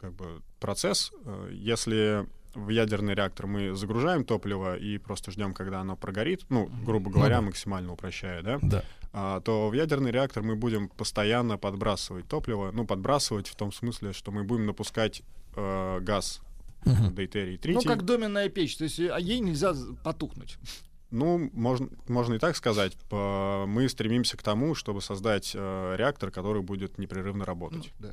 как 0.01 0.13
бы 0.15 0.43
процесс. 0.59 1.13
Если 1.53 2.27
в 2.57 2.71
ядерный 2.71 3.15
реактор 3.15 3.47
мы 3.47 3.75
загружаем 3.75 4.25
топливо 4.25 4.77
и 4.77 4.99
просто 4.99 5.31
ждем, 5.31 5.55
когда 5.55 5.81
оно 5.81 5.95
прогорит, 5.95 6.45
ну, 6.49 6.69
грубо 6.85 7.11
говоря, 7.11 7.41
максимально 7.43 7.93
упрощая, 7.93 8.43
да, 8.43 8.59
Да. 8.63 8.83
А, 9.19 9.41
то 9.41 9.71
в 9.71 9.73
ядерный 9.73 10.11
реактор 10.11 10.43
мы 10.43 10.57
будем 10.57 10.91
постоянно 10.91 11.57
подбрасывать 11.57 12.29
топливо, 12.29 12.71
ну, 12.71 12.85
подбрасывать 12.85 13.49
в 13.49 13.57
том 13.57 13.73
смысле, 13.73 14.13
что 14.13 14.31
мы 14.31 14.45
будем 14.45 14.67
напускать 14.67 15.23
э, 15.55 16.01
газ 16.03 16.43
Дейтерий-3. 16.85 17.73
Ну, 17.73 17.81
как 17.81 18.05
доменная 18.05 18.51
печь, 18.51 18.77
то 18.77 18.85
есть 18.85 19.01
а 19.01 19.19
ей 19.19 19.41
нельзя 19.41 19.73
потухнуть. 20.05 20.59
Ну, 21.11 21.49
можно, 21.55 21.89
можно 22.09 22.35
и 22.35 22.39
так 22.39 22.57
сказать. 22.57 22.93
Мы 23.11 23.89
стремимся 23.89 24.37
к 24.37 24.43
тому, 24.43 24.75
чтобы 24.75 25.01
создать 25.01 25.53
э, 25.55 25.95
реактор, 25.97 26.31
который 26.31 26.61
будет 26.61 26.99
непрерывно 26.99 27.47
работать. 27.47 27.91
Да. 27.99 28.11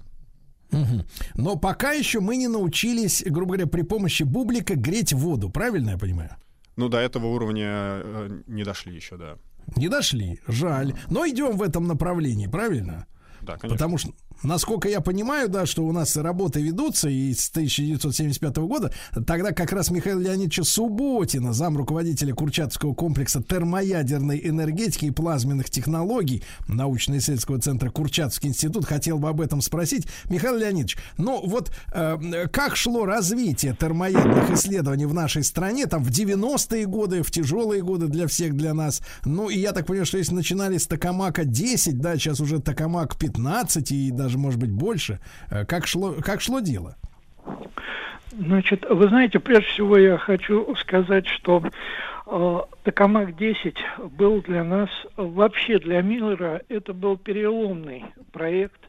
Мгм. 0.72 1.06
Но 1.36 1.58
пока 1.58 1.92
еще 1.92 2.22
мы 2.22 2.38
не 2.38 2.48
научились, 2.48 3.24
грубо 3.26 3.56
говоря, 3.56 3.68
при 3.68 3.82
помощи 3.82 4.24
бублика 4.24 4.76
греть 4.76 5.12
воду. 5.12 5.50
Правильно 5.50 5.90
я 5.90 5.98
понимаю? 5.98 6.38
Ну, 6.78 6.88
до 6.88 7.00
этого 7.00 7.26
уровня 7.26 7.68
э, 7.68 8.42
не 8.48 8.64
дошли 8.64 8.96
еще, 8.96 9.18
да. 9.18 9.38
Не 9.76 9.90
дошли. 9.90 10.40
Жаль. 10.48 10.94
Но 11.10 11.28
идем 11.28 11.58
в 11.58 11.62
этом 11.62 11.88
направлении, 11.88 12.48
правильно? 12.48 13.06
Да, 13.42 13.58
конечно. 13.58 13.76
Потому 13.76 13.98
что, 13.98 14.12
насколько 14.42 14.90
я 14.90 15.02
понимаю, 15.02 15.50
да, 15.50 15.66
что 15.66 15.86
у 15.86 15.92
нас 15.92 16.16
работы 16.16 16.62
ведутся 16.62 17.10
и 17.10 17.34
с 17.34 17.50
1975 17.50 18.58
года, 18.58 18.92
тогда 19.26 19.52
как 19.52 19.72
раз 19.72 19.92
Михаил 19.92 20.20
Леонидович 20.20 20.68
Субботина, 20.68 21.54
зам 21.54 21.78
руководителя 21.78 22.34
Курчатовского 22.34 22.94
комплекса 22.94 23.42
термоядерной 23.42 24.42
энергетики 24.44 25.06
и 25.06 25.12
плазменных 25.12 25.70
технологий 25.70 26.44
научно-исследовательского 26.68 27.60
центра 27.60 27.90
Курчатовский 27.90 28.50
институт, 28.50 28.86
хотел 28.86 29.20
бы 29.20 29.30
об 29.30 29.42
этом 29.42 29.62
спросить. 29.62 30.08
Михаил 30.30 30.58
Леонидович, 30.58 30.98
ну 31.18 31.42
вот 31.46 31.72
э, 31.94 32.48
как 32.52 32.76
шло 32.76 33.06
развитие 33.06 33.76
термоядных 33.80 34.52
исследований 34.52 35.06
в 35.06 35.14
нашей 35.14 35.44
стране, 35.44 35.86
там 35.86 36.04
в 36.04 36.10
90-е 36.10 36.86
годы, 36.86 37.24
в 37.24 37.32
тяжелые 37.32 37.82
годы 37.82 38.08
для 38.08 38.28
всех, 38.28 38.56
для 38.56 38.74
нас. 38.74 39.02
Ну 39.26 39.50
и 39.50 39.60
я 39.60 39.72
так 39.72 39.86
понимаю, 39.86 40.06
что 40.06 40.18
если 40.18 40.34
начинали 40.34 40.78
с 40.78 40.88
Токамака 40.88 41.46
10, 41.46 42.00
да, 42.00 42.16
сейчас 42.18 42.40
уже 42.40 42.60
Токамак 42.60 43.18
15 43.18 43.92
и 43.92 44.12
даже, 44.24 44.38
может 44.38 44.60
быть, 44.60 44.72
больше. 44.72 45.20
Э, 45.52 45.66
Как 45.66 45.88
шло, 45.88 46.16
как 46.22 46.42
шло 46.42 46.60
дело? 46.60 46.96
Значит, 48.32 48.84
вы 48.90 49.08
знаете, 49.10 49.40
прежде 49.40 49.68
всего 49.68 49.98
я 49.98 50.18
хочу 50.18 50.76
сказать, 50.78 51.28
что 51.28 51.62
э, 52.26 52.60
Токамак-10 52.84 54.10
был 54.10 54.42
для 54.42 54.64
нас, 54.64 54.90
вообще 55.16 55.78
для 55.78 56.02
мира, 56.02 56.62
это 56.68 56.94
был 56.94 57.16
переломный 57.18 58.06
проект, 58.32 58.82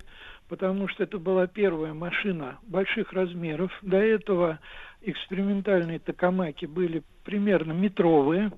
потому 0.49 0.89
что 0.89 1.03
это 1.03 1.19
была 1.19 1.47
первая 1.47 1.93
машина 1.93 2.59
больших 2.63 3.13
размеров. 3.13 3.71
До 3.83 3.99
этого 3.99 4.61
экспериментальные 5.03 5.99
Токамаки 5.99 6.65
были 6.65 7.03
примерно 7.25 7.73
метровые 7.73 8.51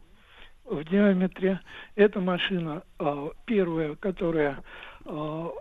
в 0.64 0.84
диаметре. 0.84 1.60
Эта 1.96 2.20
машина 2.20 2.82
э, 3.00 3.30
первая, 3.44 3.96
которая 3.96 4.58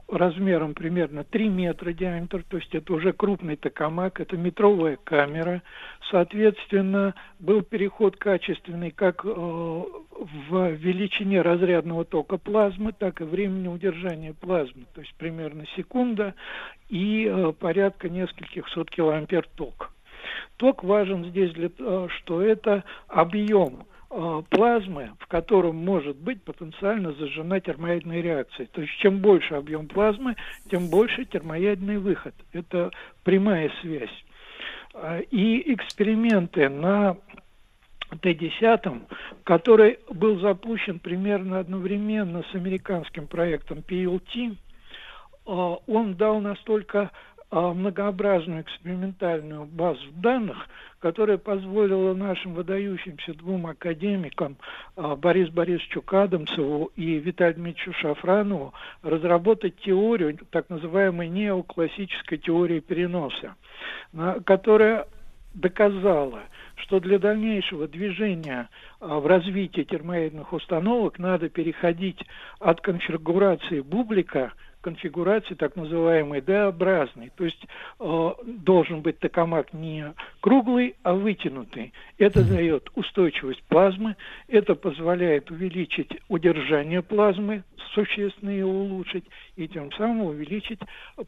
размером 0.07 0.73
примерно 0.73 1.23
3 1.23 1.49
метра 1.49 1.93
диаметр, 1.93 2.43
то 2.47 2.57
есть 2.57 2.73
это 2.73 2.93
уже 2.93 3.13
крупный 3.13 3.55
токамак, 3.55 4.19
это 4.19 4.37
метровая 4.37 4.97
камера. 5.03 5.61
Соответственно, 6.09 7.13
был 7.39 7.61
переход 7.61 8.17
качественный 8.17 8.91
как 8.91 9.23
э, 9.23 9.27
в 9.29 10.71
величине 10.71 11.41
разрядного 11.41 12.05
тока 12.05 12.37
плазмы, 12.37 12.91
так 12.91 13.21
и 13.21 13.23
времени 13.23 13.67
удержания 13.67 14.33
плазмы, 14.33 14.85
то 14.93 15.01
есть 15.01 15.13
примерно 15.15 15.65
секунда 15.75 16.33
и 16.89 17.25
э, 17.25 17.53
порядка 17.59 18.09
нескольких 18.09 18.67
сот 18.69 18.89
килоампер 18.89 19.47
ток. 19.55 19.91
Ток 20.57 20.83
важен 20.83 21.25
здесь 21.25 21.51
для 21.51 21.69
что 22.09 22.41
это 22.41 22.83
объем 23.07 23.81
э, 23.81 23.94
плазмы, 24.49 25.11
в 25.19 25.27
котором 25.27 25.75
может 25.75 26.15
быть 26.15 26.41
потенциально 26.43 27.11
зажжена 27.13 27.59
термоядная 27.59 28.21
реакция. 28.21 28.67
То 28.67 28.81
есть 28.81 28.93
чем 28.99 29.19
больше 29.19 29.55
объем 29.55 29.87
плазмы, 29.87 30.35
тем 30.69 30.89
больше 30.89 31.25
термоядный 31.25 31.97
выход. 31.97 32.33
Это 32.53 32.91
прямая 33.23 33.69
связь. 33.81 34.25
А, 34.93 35.19
И 35.31 35.73
эксперименты 35.73 36.69
на 36.69 37.17
Т-10, 38.21 39.01
который 39.43 39.99
был 40.09 40.39
запущен 40.39 40.99
примерно 40.99 41.59
одновременно 41.59 42.43
с 42.51 42.55
американским 42.55 43.27
проектом 43.27 43.79
PLT, 43.79 44.55
а, 45.45 45.77
он 45.87 46.15
дал 46.15 46.39
настолько 46.39 47.11
многообразную 47.51 48.61
экспериментальную 48.61 49.65
базу 49.65 50.11
данных, 50.13 50.57
которая 50.99 51.37
позволила 51.37 52.13
нашим 52.13 52.53
выдающимся 52.53 53.33
двум 53.33 53.67
академикам 53.67 54.57
а, 54.95 55.15
Борису 55.15 55.51
Борисовичу 55.51 56.01
Кадамцеву 56.01 56.91
и 56.95 57.19
Виталию 57.19 57.55
Дмитриевичу 57.55 57.93
Шафранову 57.99 58.73
разработать 59.03 59.77
теорию, 59.77 60.37
так 60.49 60.69
называемой 60.69 61.29
неоклассической 61.29 62.37
теории 62.39 62.79
переноса, 62.79 63.55
которая 64.45 65.07
доказала, 65.55 66.43
что 66.75 66.99
для 66.99 67.17
дальнейшего 67.17 67.87
движения 67.87 68.69
а, 68.99 69.19
в 69.19 69.27
развитии 69.27 69.83
термоядных 69.83 70.53
установок 70.53 71.17
надо 71.17 71.49
переходить 71.49 72.21
от 72.59 72.81
конфигурации 72.81 73.79
бублика 73.79 74.53
конфигурации 74.85 75.55
так 75.55 75.75
называемой 75.75 76.41
D-образной. 76.41 77.31
То 77.35 77.45
есть 77.45 77.65
э, 77.99 78.29
должен 78.45 79.01
быть 79.01 79.17
токамак 79.17 79.73
не 79.73 80.13
круглый, 80.41 80.95
а 81.01 81.15
вытянутый. 81.15 81.91
Это 82.19 82.47
дает 82.47 82.91
устойчивость 82.93 83.63
плазмы, 83.63 84.15
это 84.47 84.75
позволяет 84.75 85.49
увеличить 85.49 86.11
удержание 86.29 87.01
плазмы, 87.01 87.63
существенно 87.95 88.51
ее 88.51 88.67
улучшить, 88.67 89.25
и 89.55 89.67
тем 89.67 89.91
самым 89.93 90.27
увеличить 90.27 90.79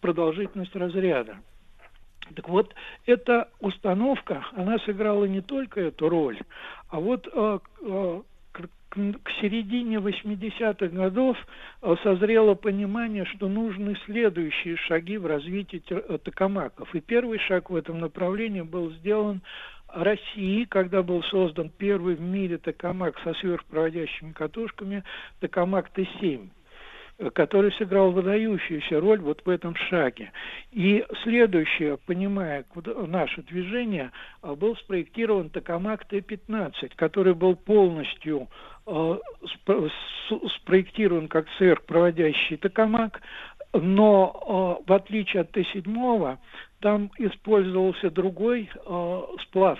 продолжительность 0.01 0.75
разряда. 0.75 1.37
Так 2.35 2.47
вот, 2.49 2.75
эта 3.07 3.49
установка, 3.59 4.45
она 4.51 4.77
сыграла 4.85 5.25
не 5.25 5.41
только 5.41 5.81
эту 5.81 6.09
роль, 6.09 6.37
а 6.89 6.99
вот 6.99 7.27
э, 7.33 7.59
э, 7.81 8.21
к, 8.89 9.21
к- 9.23 9.31
середине 9.41 9.97
80-х 9.97 10.87
годов 10.87 11.37
э, 11.81 11.95
созрело 12.03 12.55
понимание, 12.55 13.25
что 13.25 13.47
нужны 13.47 13.95
следующие 14.05 14.77
шаги 14.77 15.17
в 15.17 15.25
развитии 15.25 15.81
э, 15.89 16.17
токамаков. 16.23 16.93
И 16.95 17.01
первый 17.01 17.39
шаг 17.39 17.69
в 17.69 17.75
этом 17.75 17.99
направлении 17.99 18.61
был 18.61 18.91
сделан 18.91 19.41
России, 19.87 20.65
когда 20.65 21.01
был 21.01 21.23
создан 21.23 21.69
первый 21.69 22.15
в 22.15 22.21
мире 22.21 22.57
токамак 22.57 23.17
со 23.23 23.33
сверхпроводящими 23.35 24.33
катушками, 24.33 25.03
токамак 25.39 25.89
Т-7 25.89 26.45
э, 26.45 26.56
который 27.33 27.71
сыграл 27.73 28.11
выдающуюся 28.11 28.99
роль 28.99 29.19
вот 29.19 29.41
в 29.43 29.49
этом 29.49 29.75
шаге. 29.75 30.31
И 30.71 31.03
следующее, 31.23 31.97
понимая 32.05 32.63
наше 33.07 33.41
движение, 33.41 34.11
а, 34.41 34.55
был 34.55 34.75
спроектирован 34.77 35.49
Токамак 35.49 36.05
Т-15, 36.05 36.91
который 36.95 37.33
был 37.33 37.55
полностью 37.55 38.47
с- 38.87 40.49
спроектирован 40.61 41.27
как 41.27 41.45
сверхпроводящий 41.57 42.55
токамак, 42.57 43.21
но 43.73 44.79
э, 44.79 44.89
в 44.89 44.93
отличие 44.93 45.41
от 45.41 45.51
Т-7 45.51 46.37
там 46.79 47.11
использовался 47.17 48.09
другой 48.09 48.69
сплав, 49.43 49.77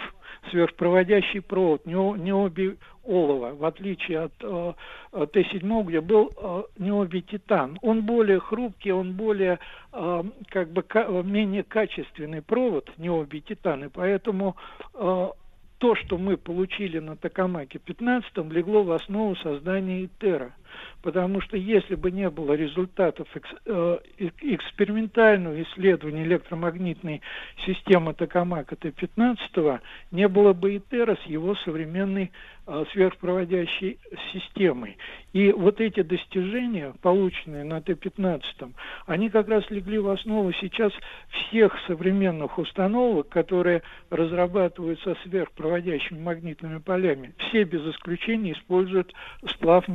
сверхпроводящий 0.52 1.42
провод, 1.42 1.86
нео- 1.86 2.18
необи 2.18 2.78
олово, 3.08 3.56
в 3.56 3.66
отличие 3.66 4.20
от 4.20 4.34
э, 4.42 4.74
э, 5.14 5.28
Т-7, 5.32 5.84
где 5.86 6.02
был 6.02 6.32
э, 6.36 6.64
необи 6.78 7.22
титан. 7.22 7.80
Он 7.82 8.02
более 8.02 8.40
хрупкий, 8.40 8.92
он 8.92 9.14
более 9.14 9.60
э, 9.94 10.24
как 10.50 10.72
бы 10.72 10.84
ка- 10.84 11.08
менее 11.24 11.64
качественный 11.64 12.42
провод 12.42 12.92
необи 12.98 13.40
титан, 13.40 13.86
и 13.86 13.88
поэтому 13.90 14.56
э, 14.94 15.30
то, 15.78 15.96
что 15.96 16.18
мы 16.18 16.38
получили 16.38 17.00
на 17.00 17.16
Токамаке 17.16 17.80
15 17.80 18.38
легло 18.52 18.84
в 18.84 18.92
основу 18.92 19.36
создания 19.38 20.06
ИТЕРа. 20.06 20.54
Потому 21.02 21.42
что 21.42 21.58
если 21.58 21.96
бы 21.96 22.12
не 22.12 22.30
было 22.30 22.54
результатов 22.54 23.28
э, 23.66 24.00
э- 24.18 24.30
экспериментального 24.42 25.62
исследования 25.64 26.24
электромагнитной 26.24 27.22
системы 27.66 28.14
Токамака 28.14 28.76
Т-15, 28.76 29.80
не 30.12 30.28
было 30.28 30.54
бы 30.54 30.78
ИТЕРа 30.78 31.18
с 31.24 31.28
его 31.28 31.56
современной 31.56 32.32
э, 32.66 32.86
сверхпроводящей 32.92 34.00
системой. 34.34 34.98
И 35.34 35.52
вот 35.52 35.80
эти 35.82 36.02
достижения, 36.02 36.94
полученные 37.02 37.64
на 37.64 37.82
Т-15, 37.82 38.74
они 39.06 39.30
как 39.30 39.48
раз 39.48 39.70
легли 39.70 40.00
в 40.00 40.10
основу 40.10 40.52
сейчас 40.54 40.92
всех 41.30 41.78
современных 41.88 42.58
установок, 42.58 43.30
которые 43.30 43.84
разрабатываются 44.10 45.16
сверхпроводящими 45.24 46.20
магнитными 46.20 46.80
полями. 46.80 47.34
Все 47.38 47.64
без 47.64 47.86
исключения 47.86 48.54
используют 48.54 49.14
сплав 49.48 49.88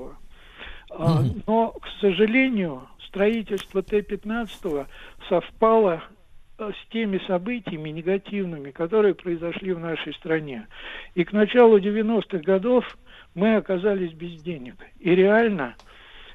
необиолова. 0.00 0.16
А, 0.90 1.22
Но, 1.46 1.72
к 1.72 1.86
сожалению, 2.00 2.88
строительство 3.06 3.82
Т-15 3.82 4.86
совпало 5.28 6.02
э, 6.58 6.70
с 6.70 6.92
теми 6.92 7.20
событиями 7.26 7.90
негативными, 7.90 8.70
которые 8.70 9.14
произошли 9.14 9.72
в 9.72 9.78
нашей 9.78 10.14
стране. 10.14 10.66
И 11.14 11.24
к 11.24 11.32
началу 11.32 11.78
90-х 11.78 12.38
годов 12.38 12.84
мы 13.34 13.56
оказались 13.56 14.12
без 14.12 14.42
денег. 14.42 14.76
И 14.98 15.14
реально 15.14 15.76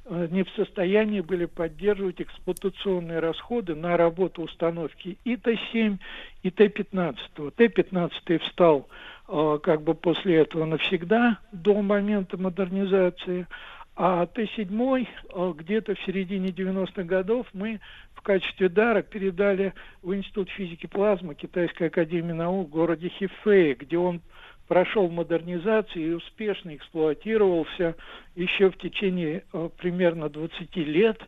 э, 0.05 0.27
не 0.31 0.43
в 0.43 0.49
состоянии 0.51 1.19
были 1.19 1.45
поддерживать 1.45 2.21
эксплуатационные 2.21 3.19
расходы 3.19 3.75
на 3.75 3.97
работу 3.97 4.43
установки 4.43 5.17
и 5.25 5.35
Т-7, 5.35 5.97
и 6.43 6.49
Т-15. 6.49 7.51
Т-15 7.57 8.39
встал 8.39 8.87
как 9.27 9.81
бы 9.81 9.95
после 9.95 10.37
этого 10.37 10.65
навсегда, 10.65 11.39
до 11.51 11.81
момента 11.81 12.37
модернизации, 12.37 13.47
а 13.95 14.25
Т-7 14.25 15.07
э, 15.33 15.53
где-то 15.55 15.95
в 15.95 15.99
середине 16.01 16.49
90-х 16.49 17.03
годов 17.03 17.47
мы 17.53 17.79
в 18.13 18.21
качестве 18.21 18.67
дара 18.67 19.01
передали 19.01 19.73
в 20.01 20.13
Институт 20.13 20.49
физики 20.49 20.85
плазмы 20.85 21.33
Китайской 21.33 21.87
академии 21.87 22.33
наук 22.33 22.67
в 22.67 22.71
городе 22.71 23.07
Хифэй, 23.07 23.73
где 23.75 23.97
он 23.97 24.21
прошел 24.67 25.09
модернизацию 25.09 26.05
и 26.05 26.13
успешно 26.13 26.75
эксплуатировался 26.75 27.95
еще 28.35 28.69
в 28.69 28.77
течение 28.77 29.45
э, 29.53 29.69
примерно 29.77 30.29
20 30.29 30.75
лет 30.75 31.21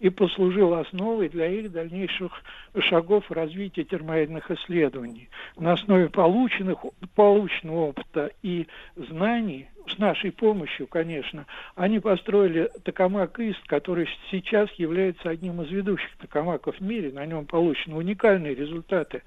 и 0.00 0.08
послужил 0.08 0.74
основой 0.74 1.28
для 1.28 1.46
их 1.46 1.70
дальнейших 1.70 2.32
шагов 2.80 3.30
развития 3.30 3.84
термоядерных 3.84 4.50
исследований. 4.50 5.28
На 5.56 5.72
основе 5.72 6.08
полученных, 6.08 6.78
полученного 7.14 7.88
опыта 7.88 8.30
и 8.42 8.66
знаний, 8.96 9.68
с 9.86 9.98
нашей 9.98 10.32
помощью, 10.32 10.86
конечно, 10.86 11.46
они 11.74 12.00
построили 12.00 12.70
токамак 12.84 13.38
ИСТ, 13.40 13.66
который 13.66 14.08
сейчас 14.30 14.70
является 14.72 15.28
одним 15.28 15.62
из 15.62 15.70
ведущих 15.70 16.16
токамаков 16.18 16.76
в 16.76 16.80
мире. 16.80 17.12
На 17.12 17.26
нем 17.26 17.44
получены 17.46 17.96
уникальные 17.96 18.54
результаты 18.54 19.22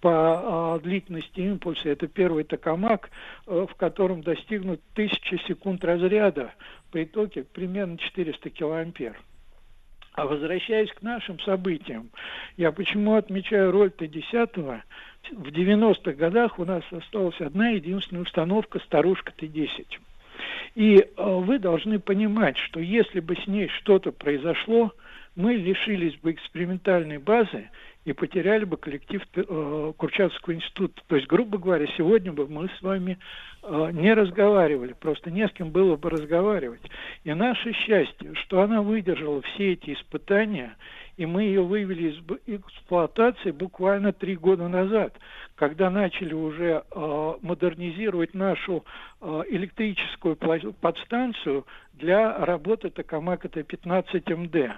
по 0.00 0.10
а, 0.12 0.78
длительности 0.78 1.40
импульса. 1.40 1.90
Это 1.90 2.06
первый 2.06 2.44
токамак, 2.44 3.10
э, 3.46 3.66
в 3.68 3.74
котором 3.74 4.22
достигнут 4.22 4.80
1000 4.94 5.38
секунд 5.46 5.84
разряда 5.84 6.52
при 6.90 7.04
токе 7.04 7.44
примерно 7.44 7.98
400 7.98 8.50
килоампер. 8.50 9.20
А 10.18 10.26
возвращаясь 10.26 10.90
к 10.90 11.02
нашим 11.02 11.38
событиям, 11.38 12.10
я 12.56 12.72
почему 12.72 13.14
отмечаю 13.14 13.70
роль 13.70 13.92
Т-10? 13.92 14.80
В 15.30 15.46
90-х 15.46 16.12
годах 16.14 16.58
у 16.58 16.64
нас 16.64 16.82
осталась 16.90 17.40
одна 17.40 17.68
единственная 17.68 18.24
установка 18.24 18.80
«Старушка 18.80 19.32
Т-10». 19.36 19.86
И 20.74 20.96
э, 20.96 21.06
вы 21.16 21.60
должны 21.60 22.00
понимать, 22.00 22.58
что 22.58 22.80
если 22.80 23.20
бы 23.20 23.36
с 23.36 23.46
ней 23.46 23.68
что-то 23.68 24.10
произошло, 24.10 24.92
мы 25.36 25.54
лишились 25.54 26.16
бы 26.16 26.32
экспериментальной 26.32 27.18
базы 27.18 27.70
и 28.08 28.14
потеряли 28.14 28.64
бы 28.64 28.76
коллектив 28.76 29.22
э, 29.34 29.92
Курчатовского 29.96 30.54
института. 30.54 31.02
То 31.06 31.16
есть, 31.16 31.28
грубо 31.28 31.58
говоря, 31.58 31.86
сегодня 31.96 32.32
бы 32.32 32.48
мы 32.48 32.68
с 32.68 32.82
вами 32.82 33.18
э, 33.62 33.90
не 33.92 34.14
разговаривали, 34.14 34.94
просто 34.94 35.30
не 35.30 35.46
с 35.46 35.52
кем 35.52 35.70
было 35.70 35.96
бы 35.96 36.08
разговаривать. 36.10 36.80
И 37.24 37.34
наше 37.34 37.72
счастье, 37.72 38.34
что 38.34 38.62
она 38.62 38.82
выдержала 38.82 39.42
все 39.42 39.74
эти 39.74 39.92
испытания, 39.92 40.76
и 41.18 41.26
мы 41.26 41.42
ее 41.42 41.62
вывели 41.62 42.10
из 42.10 42.18
эксплуатации 42.46 43.50
буквально 43.50 44.12
три 44.12 44.36
года 44.36 44.68
назад, 44.68 45.14
когда 45.56 45.90
начали 45.90 46.32
уже 46.32 46.84
э, 46.88 47.34
модернизировать 47.42 48.34
нашу 48.34 48.84
э, 49.20 49.42
электрическую 49.50 50.36
подстанцию 50.36 51.66
для 51.94 52.38
работы 52.38 52.90
Токамака 52.90 53.48
Т-15МД. 53.48 54.74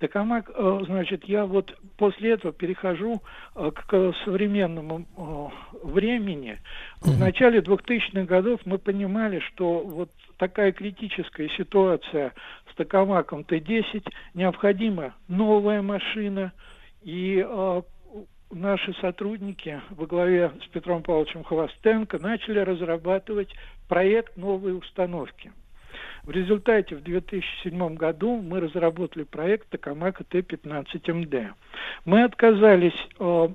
Токамак, 0.00 0.50
э, 0.52 0.80
значит, 0.86 1.24
я 1.26 1.46
вот 1.46 1.78
после 1.96 2.32
этого 2.32 2.52
перехожу 2.52 3.22
э, 3.54 3.70
к 3.70 4.12
современному 4.24 5.06
э, 5.16 5.86
времени. 5.86 6.58
В 7.00 7.16
начале 7.16 7.60
2000-х 7.60 8.24
годов 8.24 8.60
мы 8.64 8.78
понимали, 8.78 9.38
что 9.38 9.80
вот 9.84 10.10
такая 10.36 10.72
критическая 10.72 11.48
ситуация 11.50 12.32
Токамаком 12.76 13.44
Т-10, 13.44 14.06
необходима 14.34 15.14
новая 15.28 15.82
машина, 15.82 16.52
и 17.02 17.44
наши 18.50 18.94
сотрудники 19.00 19.80
во 19.90 20.06
главе 20.06 20.52
с 20.64 20.68
Петром 20.68 21.02
Павловичем 21.02 21.44
Хвостенко 21.44 22.18
начали 22.18 22.60
разрабатывать 22.60 23.52
проект 23.88 24.36
новой 24.36 24.76
установки– 24.76 25.52
в 26.26 26.30
результате 26.30 26.96
в 26.96 27.02
2007 27.02 27.94
году 27.94 28.36
мы 28.42 28.58
разработали 28.58 29.22
проект 29.22 29.68
Токамака 29.70 30.24
Т-15МД. 30.24 31.52
Мы 32.04 32.24
отказались 32.24 33.08
э, 33.20 33.48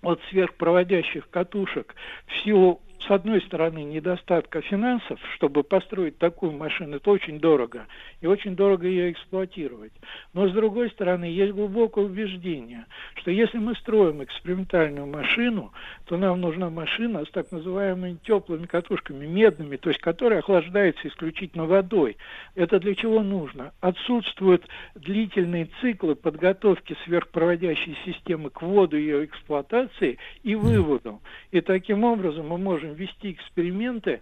от 0.00 0.20
сверхпроводящих 0.30 1.28
катушек 1.28 1.94
в 2.26 2.42
силу 2.42 2.80
с 3.00 3.10
одной 3.10 3.42
стороны, 3.42 3.84
недостатка 3.84 4.62
финансов, 4.62 5.20
чтобы 5.34 5.62
построить 5.62 6.16
такую 6.16 6.52
машину, 6.52 6.96
это 6.96 7.10
очень 7.10 7.38
дорого, 7.38 7.86
и 8.22 8.26
очень 8.26 8.56
дорого 8.56 8.86
ее 8.86 9.12
эксплуатировать. 9.12 9.92
Но 10.32 10.48
с 10.48 10.52
другой 10.52 10.90
стороны, 10.90 11.24
есть 11.24 11.52
глубокое 11.52 12.06
убеждение, 12.06 12.86
что 13.16 13.30
если 13.30 13.58
мы 13.58 13.74
строим 13.74 14.22
экспериментальную 14.22 15.06
машину, 15.06 15.72
то 16.06 16.16
нам 16.16 16.40
нужна 16.40 16.70
машина 16.70 17.24
с 17.26 17.30
так 17.30 17.52
называемыми 17.52 18.18
теплыми 18.24 18.66
катушками, 18.66 19.26
медными, 19.26 19.76
то 19.76 19.90
есть 19.90 20.00
которая 20.00 20.38
охлаждается 20.38 21.06
исключительно 21.08 21.66
водой. 21.66 22.16
Это 22.54 22.80
для 22.80 22.94
чего 22.94 23.22
нужно? 23.22 23.72
Отсутствуют 23.80 24.66
длительные 24.94 25.68
циклы 25.80 26.14
подготовки 26.14 26.96
сверхпроводящей 27.04 27.96
системы 28.06 28.48
к 28.48 28.62
вводу 28.62 28.96
ее 28.96 29.26
эксплуатации 29.26 30.18
и 30.42 30.54
выводу. 30.54 31.20
И 31.50 31.60
таким 31.60 32.04
образом 32.04 32.48
мы 32.48 32.56
можем 32.56 32.83
вести 32.92 33.32
эксперименты 33.32 34.20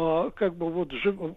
а, 0.00 0.30
как 0.30 0.54
бы 0.54 0.70
вот 0.70 0.92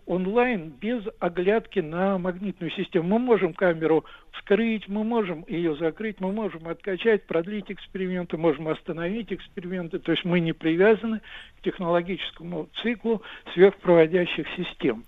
онлайн 0.05 0.69
без 0.69 1.03
оглядки 1.19 1.79
на 1.79 2.19
магнитную 2.19 2.69
систему. 2.71 3.07
Мы 3.07 3.17
можем 3.17 3.55
камеру 3.55 4.05
вскрыть, 4.33 4.87
мы 4.87 5.03
можем 5.03 5.43
ее 5.47 5.75
закрыть, 5.77 6.19
мы 6.19 6.31
можем 6.31 6.67
откачать, 6.67 7.25
продлить 7.25 7.71
эксперименты, 7.71 8.37
можем 8.37 8.67
остановить 8.67 9.33
эксперименты. 9.33 9.97
То 9.97 10.11
есть 10.11 10.25
мы 10.25 10.39
не 10.39 10.53
привязаны 10.53 11.21
к 11.57 11.63
технологическому 11.63 12.69
циклу 12.83 13.23
сверхпроводящих 13.53 14.47
систем. 14.55 15.05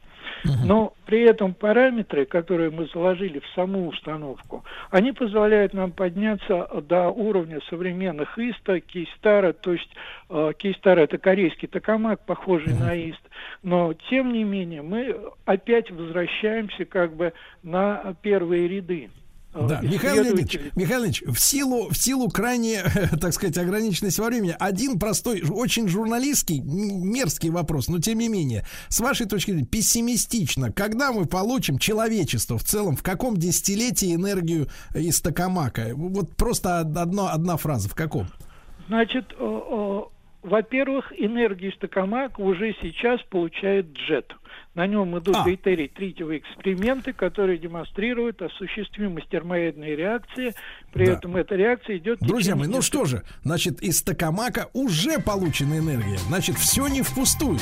Но 0.63 0.93
при 1.05 1.21
этом 1.21 1.53
параметры, 1.53 2.25
которые 2.25 2.69
мы 2.69 2.87
заложили 2.87 3.39
в 3.39 3.47
саму 3.55 3.87
установку, 3.87 4.63
они 4.89 5.11
позволяют 5.11 5.73
нам 5.73 5.91
подняться 5.91 6.67
до 6.87 7.09
уровня 7.09 7.59
современных 7.69 8.37
ИСТа, 8.37 8.79
Кейстара, 8.79 9.53
то 9.53 9.73
есть 9.73 9.89
э, 10.29 10.51
Кейстар 10.57 10.99
это 10.99 11.17
корейский 11.17 11.67
токамак, 11.67 12.25
похожий 12.25 12.73
на 12.73 12.95
ИСТ, 12.95 13.29
но 13.61 13.93
тем 14.09 14.33
не 14.33 14.43
менее 14.43 14.81
мы 14.81 15.15
опять 15.45 15.91
возвращаемся 15.91 16.85
как 16.85 17.15
бы 17.15 17.33
на 17.63 18.15
первые 18.21 18.67
ряды. 18.67 19.09
Да, 19.53 19.82
Михаил 19.82 20.23
Леонидович, 20.23 20.59
Михаил 20.75 21.03
Леонидович, 21.03 21.23
в 21.27 21.40
силу, 21.40 21.90
в 21.90 21.98
силу 21.98 22.30
крайне, 22.30 22.83
так 23.22 23.33
сказать, 23.33 23.57
ограниченности 23.57 24.19
во 24.19 24.27
времени, 24.27 24.56
один 24.59 24.99
простой, 24.99 25.43
очень 25.48 25.88
журналистский, 25.88 26.59
мерзкий 26.61 27.49
вопрос, 27.49 27.88
но 27.88 27.99
тем 27.99 28.19
не 28.19 28.30
менее, 28.30 28.65
с 28.90 28.99
вашей 28.99 29.27
точки 29.27 29.51
зрения, 29.51 29.67
пессимистично, 29.67 30.72
когда 30.72 31.11
мы 31.11 31.25
получим 31.25 31.77
человечество 31.77 32.57
в 32.57 32.64
целом, 32.64 32.95
в 32.95 33.03
каком 33.03 33.38
десятилетии 33.38 34.15
энергию 34.15 34.69
из 34.95 35.22
Токамака? 35.22 35.91
Вот 35.93 36.35
просто 36.35 36.80
одно, 36.80 37.27
одна 37.27 37.57
фраза, 37.57 37.90
в 37.90 37.95
каком? 37.95 38.27
Значит, 38.88 39.33
во-первых, 40.43 41.13
энергию 41.17 41.72
из 41.72 41.77
Токамака 41.77 42.41
уже 42.41 42.75
сейчас 42.81 43.22
получает 43.30 43.93
джет. 43.93 44.35
На 44.75 44.88
нем 44.88 45.17
идут 45.17 45.35
а. 45.35 45.45
дейтерий 45.45 45.88
тритиевые 45.88 46.39
эксперименты, 46.39 47.13
которые 47.13 47.57
демонстрируют 47.57 48.41
осуществимость 48.41 49.30
термоядной 49.30 49.95
реакции. 49.95 50.53
При 50.91 51.05
да. 51.05 51.13
этом 51.13 51.38
эта 51.38 51.55
реакция 51.55 51.97
идет... 51.97 52.19
Друзья 52.19 52.55
мои, 52.55 52.67
ну 52.67 52.81
что 52.81 53.05
же, 53.05 53.23
значит, 53.43 53.81
из 53.81 54.01
Токамака 54.01 54.69
уже 54.73 55.19
получена 55.19 55.77
энергия. 55.77 56.17
Значит, 56.17 56.57
все 56.57 56.88
не 56.88 57.01
впустую. 57.03 57.59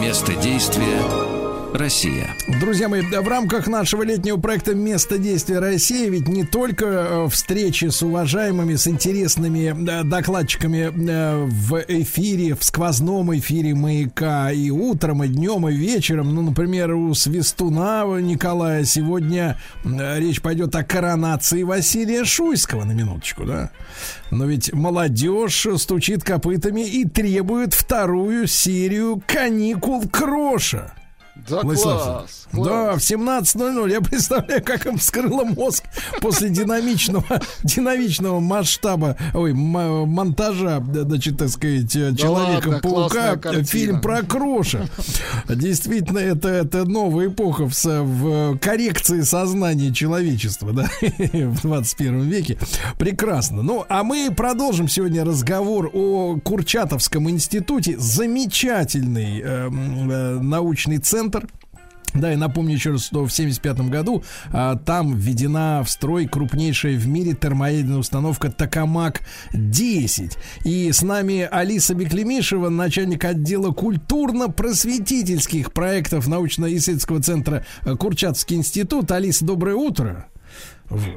Место 0.00 0.40
действия 0.40 1.33
Россия. 1.74 2.28
Друзья 2.60 2.88
мои, 2.88 3.02
в 3.02 3.28
рамках 3.28 3.66
нашего 3.66 4.04
летнего 4.04 4.36
проекта 4.36 4.76
«Место 4.76 5.18
действия 5.18 5.58
России» 5.58 6.08
ведь 6.08 6.28
не 6.28 6.44
только 6.44 6.86
э, 6.86 7.28
встречи 7.28 7.86
с 7.86 8.00
уважаемыми, 8.00 8.76
с 8.76 8.86
интересными 8.86 9.74
э, 9.74 10.04
докладчиками 10.04 10.92
э, 10.94 11.44
в 11.44 11.84
эфире, 11.88 12.54
в 12.54 12.62
сквозном 12.62 13.36
эфире 13.36 13.74
«Маяка» 13.74 14.52
и 14.52 14.70
утром, 14.70 15.24
и 15.24 15.28
днем, 15.28 15.68
и 15.68 15.74
вечером. 15.74 16.32
Ну, 16.32 16.42
например, 16.42 16.92
у 16.92 17.12
Свистуна 17.12 18.04
Николая 18.20 18.84
сегодня 18.84 19.58
речь 19.84 20.40
пойдет 20.40 20.76
о 20.76 20.84
коронации 20.84 21.64
Василия 21.64 22.24
Шуйского, 22.24 22.84
на 22.84 22.92
минуточку, 22.92 23.44
да? 23.44 23.70
Но 24.30 24.46
ведь 24.46 24.72
молодежь 24.72 25.66
стучит 25.78 26.22
копытами 26.22 26.82
и 26.82 27.04
требует 27.04 27.74
вторую 27.74 28.46
серию 28.46 29.20
каникул 29.26 30.08
Кроша. 30.08 30.92
Да, 31.48 31.60
Владислав 31.62 32.24
класс, 32.24 32.46
Да, 32.52 32.92
в 32.92 32.98
17.00. 32.98 33.90
Я 33.90 34.00
представляю, 34.00 34.62
как 34.62 34.86
им 34.86 34.98
вскрыло 34.98 35.44
мозг 35.44 35.84
после 36.20 36.50
динамичного, 36.50 37.24
динамичного 37.64 38.40
масштаба, 38.40 39.16
ой, 39.34 39.52
монтажа, 39.52 40.80
да, 40.80 41.02
значит, 41.02 41.38
так 41.38 41.48
сказать, 41.48 41.90
Человека-паука, 41.92 43.36
картина. 43.36 43.64
фильм 43.64 44.00
про 44.00 44.22
Кроша. 44.22 44.86
Действительно, 45.48 46.18
это, 46.18 46.48
это 46.48 46.84
новая 46.84 47.28
эпоха 47.28 47.68
в, 47.68 47.84
в 47.84 48.58
коррекции 48.58 49.22
сознания 49.22 49.92
человечества, 49.92 50.72
да, 50.72 50.88
в 51.00 51.62
21 51.62 52.22
веке. 52.22 52.58
Прекрасно. 52.98 53.62
Ну, 53.62 53.84
а 53.88 54.02
мы 54.02 54.30
продолжим 54.34 54.88
сегодня 54.88 55.24
разговор 55.24 55.90
о 55.92 56.38
Курчатовском 56.42 57.28
институте. 57.30 57.96
Замечательный 57.98 59.40
эм, 59.40 60.10
э, 60.10 60.38
научный 60.40 60.98
центр. 60.98 61.33
Да, 62.14 62.32
и 62.32 62.36
напомню 62.36 62.74
еще 62.74 62.92
раз, 62.92 63.06
что 63.06 63.26
в 63.26 63.32
1975 63.32 63.90
году 63.90 64.22
а, 64.52 64.76
там 64.76 65.16
введена 65.16 65.82
в 65.84 65.90
строй 65.90 66.26
крупнейшая 66.26 66.96
в 66.96 67.08
мире 67.08 67.34
термоядерная 67.34 67.98
установка 67.98 68.48
Токамак-10. 68.48 70.38
И 70.64 70.92
с 70.92 71.02
нами 71.02 71.48
Алиса 71.50 71.94
Беклемишева, 71.94 72.68
начальник 72.68 73.24
отдела 73.24 73.72
культурно-просветительских 73.72 75.72
проектов 75.72 76.28
научно-исследовательского 76.28 77.20
центра 77.20 77.64
э, 77.84 77.96
Курчатовский 77.96 78.56
институт. 78.56 79.10
Алиса, 79.10 79.44
доброе 79.44 79.74
утро. 79.74 80.28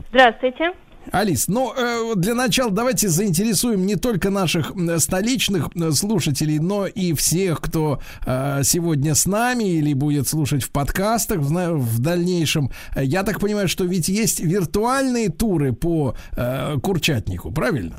Здравствуйте. 0.10 0.72
Алис, 1.12 1.48
ну, 1.48 1.74
э, 1.74 2.16
для 2.16 2.34
начала 2.34 2.72
давайте 2.72 3.08
заинтересуем 3.08 3.86
не 3.86 3.96
только 3.96 4.30
наших 4.30 4.74
столичных 4.98 5.70
м, 5.76 5.92
слушателей, 5.92 6.60
но 6.60 6.86
и 6.88 7.14
всех, 7.14 7.62
кто 7.62 8.00
э, 8.26 8.64
сегодня 8.64 9.16
с 9.16 9.26
нами 9.26 9.64
или 9.64 9.94
будет 9.94 10.28
слушать 10.28 10.64
в 10.64 10.72
подкастах 10.72 11.40
в 11.40 12.02
дальнейшем. 12.02 12.72
Э, 12.96 13.04
Я 13.04 13.24
так 13.24 13.40
понимаю, 13.40 13.68
что 13.68 13.86
ведь 13.86 14.10
есть 14.10 14.40
виртуальные 14.40 15.30
туры 15.30 15.74
по 15.74 16.16
э, 16.36 16.76
Курчатнику, 16.82 17.52
правильно? 17.52 17.96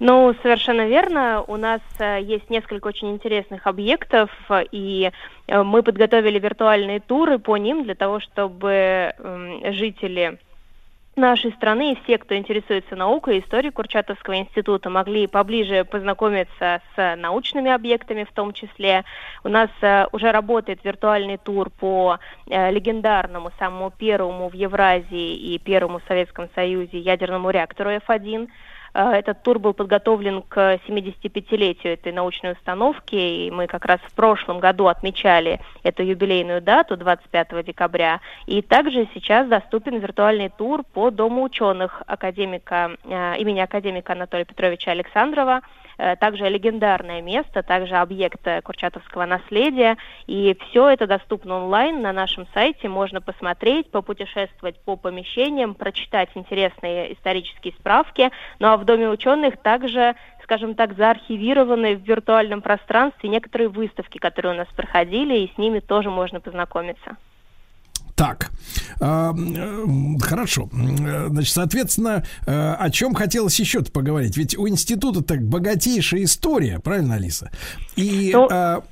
Ну, 0.00 0.34
совершенно 0.42 0.86
верно. 0.86 1.42
У 1.46 1.56
нас 1.56 1.80
э, 1.98 2.20
есть 2.22 2.50
несколько 2.50 2.88
очень 2.88 3.12
интересных 3.12 3.66
объектов, 3.66 4.30
э, 4.50 4.64
и 4.72 5.10
э, 5.46 5.62
мы 5.62 5.82
подготовили 5.82 6.38
виртуальные 6.38 7.00
туры 7.00 7.38
по 7.38 7.56
ним 7.56 7.84
для 7.84 7.94
того, 7.94 8.20
чтобы 8.20 9.14
жители 9.72 10.38
нашей 11.16 11.52
страны 11.52 11.92
и 11.92 11.98
все, 12.02 12.18
кто 12.18 12.36
интересуется 12.36 12.96
наукой 12.96 13.38
и 13.38 13.40
историей 13.40 13.70
Курчатовского 13.70 14.36
института, 14.36 14.90
могли 14.90 15.26
поближе 15.26 15.84
познакомиться 15.84 16.80
с 16.94 17.16
научными 17.16 17.70
объектами 17.70 18.24
в 18.24 18.32
том 18.32 18.52
числе. 18.52 19.04
У 19.42 19.48
нас 19.48 19.70
э, 19.80 20.06
уже 20.12 20.32
работает 20.32 20.84
виртуальный 20.84 21.38
тур 21.38 21.70
по 21.70 22.18
э, 22.46 22.70
легендарному, 22.70 23.50
самому 23.58 23.90
первому 23.90 24.48
в 24.48 24.54
Евразии 24.54 25.54
и 25.54 25.58
первому 25.58 25.98
в 25.98 26.04
Советском 26.08 26.48
Союзе 26.54 26.98
ядерному 26.98 27.50
реактору 27.50 27.90
F1. 27.90 28.48
Э, 28.94 29.10
Этот 29.12 29.42
тур 29.42 29.58
был 29.58 29.74
подготовлен 29.74 30.42
к 30.42 30.78
75-летию 30.86 31.94
этой 31.94 32.12
научной 32.12 32.52
установки, 32.52 33.14
и 33.14 33.50
мы 33.50 33.66
как 33.66 33.84
раз 33.84 34.00
в 34.00 34.14
прошлом 34.14 34.60
году 34.60 34.86
отмечали 34.86 35.60
эту 35.82 36.02
юбилейную 36.02 36.62
дату, 36.62 36.96
25 36.96 37.64
декабря. 37.64 38.20
И 38.46 38.62
также 38.62 39.08
сейчас 39.12 39.48
доступен 39.48 39.98
виртуальный 39.98 40.48
тур 40.48 40.84
по 40.84 41.10
Дому 41.10 41.42
ученых 41.42 42.02
академика, 42.06 42.92
э, 43.04 43.38
имени 43.38 43.60
академика 43.60 44.12
Анатолия 44.12 44.44
Петровича 44.44 44.92
Александрова, 44.92 45.62
также 46.16 46.48
легендарное 46.48 47.22
место, 47.22 47.62
также 47.62 47.96
объект 47.96 48.40
э, 48.46 48.62
Курчатовского 48.62 49.26
наследия. 49.26 49.96
И 50.26 50.56
все 50.68 50.88
это 50.88 51.06
доступно 51.06 51.56
онлайн 51.56 52.02
на 52.02 52.12
нашем 52.12 52.46
сайте. 52.54 52.88
Можно 52.88 53.20
посмотреть, 53.20 53.90
попутешествовать 53.90 54.78
по 54.80 54.96
помещениям, 54.96 55.74
прочитать 55.74 56.30
интересные 56.34 57.12
исторические 57.14 57.74
справки. 57.74 58.30
Ну 58.58 58.68
а 58.68 58.76
в 58.76 58.84
Доме 58.84 59.08
ученых 59.08 59.56
также 59.58 60.14
скажем 60.44 60.74
так, 60.74 60.94
заархивированы 60.94 61.96
в 61.96 62.02
виртуальном 62.02 62.60
пространстве 62.60 63.30
некоторые 63.30 63.68
выставки, 63.68 64.18
которые 64.18 64.52
у 64.52 64.56
нас 64.56 64.68
проходили, 64.76 65.38
и 65.38 65.52
с 65.52 65.58
ними 65.58 65.80
тоже 65.80 66.10
можно 66.10 66.38
познакомиться. 66.38 67.16
Так, 68.14 68.50
м, 69.00 70.18
хорошо. 70.20 70.70
Значит, 70.72 71.52
соответственно, 71.52 72.24
э, 72.46 72.72
о 72.78 72.90
чем 72.90 73.12
хотелось 73.14 73.58
еще-то 73.58 73.90
поговорить? 73.90 74.36
Ведь 74.36 74.56
у 74.56 74.68
института 74.68 75.22
так 75.22 75.42
богатейшая 75.42 76.22
история, 76.24 76.78
правильно, 76.78 77.14
Алиса? 77.16 77.50
И 77.96 78.30
Ну- 78.32 78.48
а, 78.50 78.82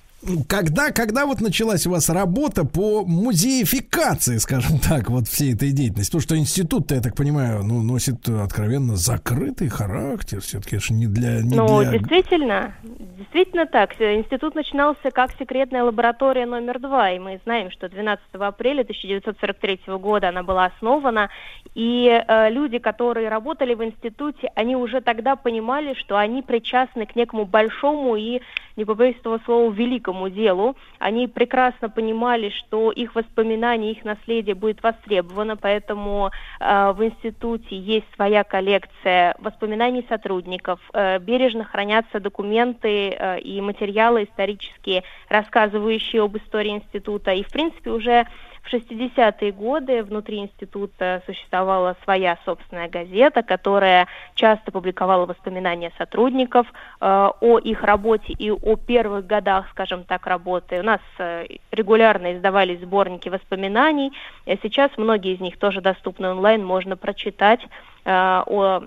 когда, 0.49 0.91
когда 0.91 1.27
вот 1.27 1.41
началась 1.41 1.87
у 1.87 1.91
вас 1.91 2.09
работа 2.09 2.65
по 2.65 3.05
музеификации, 3.05 4.39
скажем 4.39 4.79
так, 4.79 5.11
вот 5.11 5.27
всей 5.27 5.55
этой 5.55 5.73
деятельности? 5.73 6.11
Потому 6.11 6.23
что 6.23 6.37
институт, 6.39 6.91
я 6.93 7.01
так 7.01 7.17
понимаю, 7.17 7.63
ну, 7.65 7.83
носит 7.83 8.29
откровенно 8.29 8.97
закрытый 8.97 9.69
характер. 9.69 10.41
Все-таки 10.41 10.77
это 10.77 10.87
же 10.87 10.95
не 10.95 11.07
для... 11.07 11.43
Не 11.43 11.57
Ну, 11.57 11.83
для... 11.83 11.99
действительно, 11.99 12.75
действительно 13.19 13.67
так. 13.67 14.01
Институт 14.01 14.55
начинался 14.55 15.11
как 15.11 15.33
секретная 15.39 15.83
лаборатория 15.85 16.47
номер 16.47 16.79
два, 16.79 17.11
и 17.11 17.19
мы 17.19 17.41
знаем, 17.45 17.71
что 17.71 17.89
12 17.89 18.25
апреля 18.35 18.83
1943 18.83 19.81
года 19.99 20.29
она 20.29 20.43
была 20.43 20.67
основана, 20.67 21.31
и 21.75 22.09
э, 22.09 22.51
люди, 22.51 22.79
которые 22.79 23.29
работали 23.29 23.75
в 23.75 23.83
институте, 23.83 24.51
они 24.55 24.77
уже 24.77 25.01
тогда 25.01 25.37
понимали, 25.37 25.95
что 25.95 26.17
они 26.17 26.43
причастны 26.43 27.07
к 27.07 27.17
некому 27.17 27.45
большому 27.45 28.17
и, 28.17 28.41
не 28.77 28.85
побоюсь 28.85 29.17
этого 29.17 29.41
слова, 29.45 29.73
великому 29.73 30.29
делу. 30.29 30.77
Они 30.99 31.29
прекрасно 31.29 31.89
понимали, 31.89 32.51
что 32.51 32.91
их 32.91 33.15
воспоминания, 33.15 33.93
их 33.93 34.05
наследие 34.05 34.55
будет 34.55 34.83
востребовано, 34.83 35.57
поэтому 35.57 36.31
э, 36.61 36.93
в 36.93 37.05
институте 37.05 37.77
есть 37.77 38.07
своя 38.15 38.45
коллекция 38.45 39.35
воспоминаний 39.39 40.05
сотрудников, 40.09 40.81
э, 40.93 41.19
бережно 41.19 41.65
хранятся 41.65 42.21
документы 42.21 43.11
э, 43.11 43.41
и 43.41 43.61
материалы 43.61 44.25
исторические, 44.25 45.05
рассказывающие 45.29 46.23
об 46.23 46.37
истории 46.37 46.71
института. 46.71 47.33
И, 47.33 47.43
в 47.43 47.51
принципе, 47.51 47.91
уже 47.91 48.27
в 48.63 48.73
60-е 48.73 49.53
годы 49.53 50.03
внутри 50.03 50.39
института 50.39 51.23
существовала 51.27 51.97
своя 52.05 52.39
собственная 52.45 52.89
газета, 52.89 53.43
которая 53.43 54.07
часто 54.35 54.71
публиковала 54.71 55.27
воспоминания 55.27 55.93
сотрудников 55.99 56.67
э, 57.01 57.29
о 57.41 57.59
их 57.59 57.83
работе 57.83 58.33
и 58.33 58.51
о 58.51 58.77
первых 58.77 59.27
годах, 59.27 59.67
скажем 59.71 60.05
так, 60.05 60.27
работы. 60.27 60.81
У 60.81 60.85
нас 60.85 61.01
э, 61.19 61.47
регулярно 61.73 62.35
издавались 62.35 62.81
сборники 62.81 63.29
воспоминаний. 63.29 64.13
Э, 64.47 64.57
Сейчас 64.63 64.91
многие 64.97 65.35
из 65.35 65.41
них 65.41 65.59
тоже 65.59 65.81
доступны 65.81 66.31
онлайн, 66.31 66.65
можно 66.65 66.97
прочитать 66.97 67.61
э, 68.05 68.43
о 68.47 68.85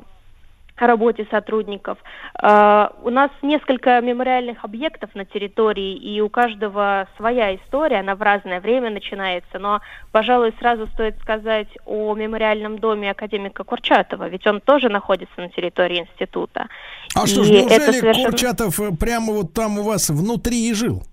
работе 0.82 1.26
сотрудников. 1.32 1.98
Э, 2.42 2.88
У 3.04 3.10
нас 3.10 3.32
несколько 3.42 4.02
мемориальных 4.02 4.64
объектов 4.66 5.14
на 5.16 5.26
территории, 5.26 5.96
и 5.96 6.20
у 6.22 6.30
каждого 6.30 7.08
своя 7.18 7.56
история, 7.56 8.00
она 8.00 8.16
в 8.16 8.22
разное 8.22 8.60
время 8.60 8.90
начинается, 8.90 9.60
но, 9.60 9.82
пожалуй, 10.12 10.54
сразу 10.60 10.88
стоит 10.88 11.18
сказать 11.22 11.68
о 11.86 12.14
мемориальном 12.16 12.80
доме 12.80 13.12
академика 13.12 13.64
Курчатова, 13.64 14.28
ведь 14.28 14.46
он 14.48 14.60
тоже 14.62 14.90
находится 14.90 15.40
на 15.40 15.50
территории 15.50 16.00
института. 16.02 16.68
А 17.16 17.26
что 17.28 17.44
ж, 17.44 17.50
И 17.50 17.54
это 17.54 17.76
неужели 17.76 17.92
совершенно- 17.92 18.30
Курчатов 18.32 18.80
э, 18.80 18.92
прямо 19.00 19.34
вот 19.34 19.54
там 19.54 19.80
у 19.80 19.84
вас 19.84 20.10
внутри 20.10 20.70
и 20.70 20.74
жил? 20.74 21.04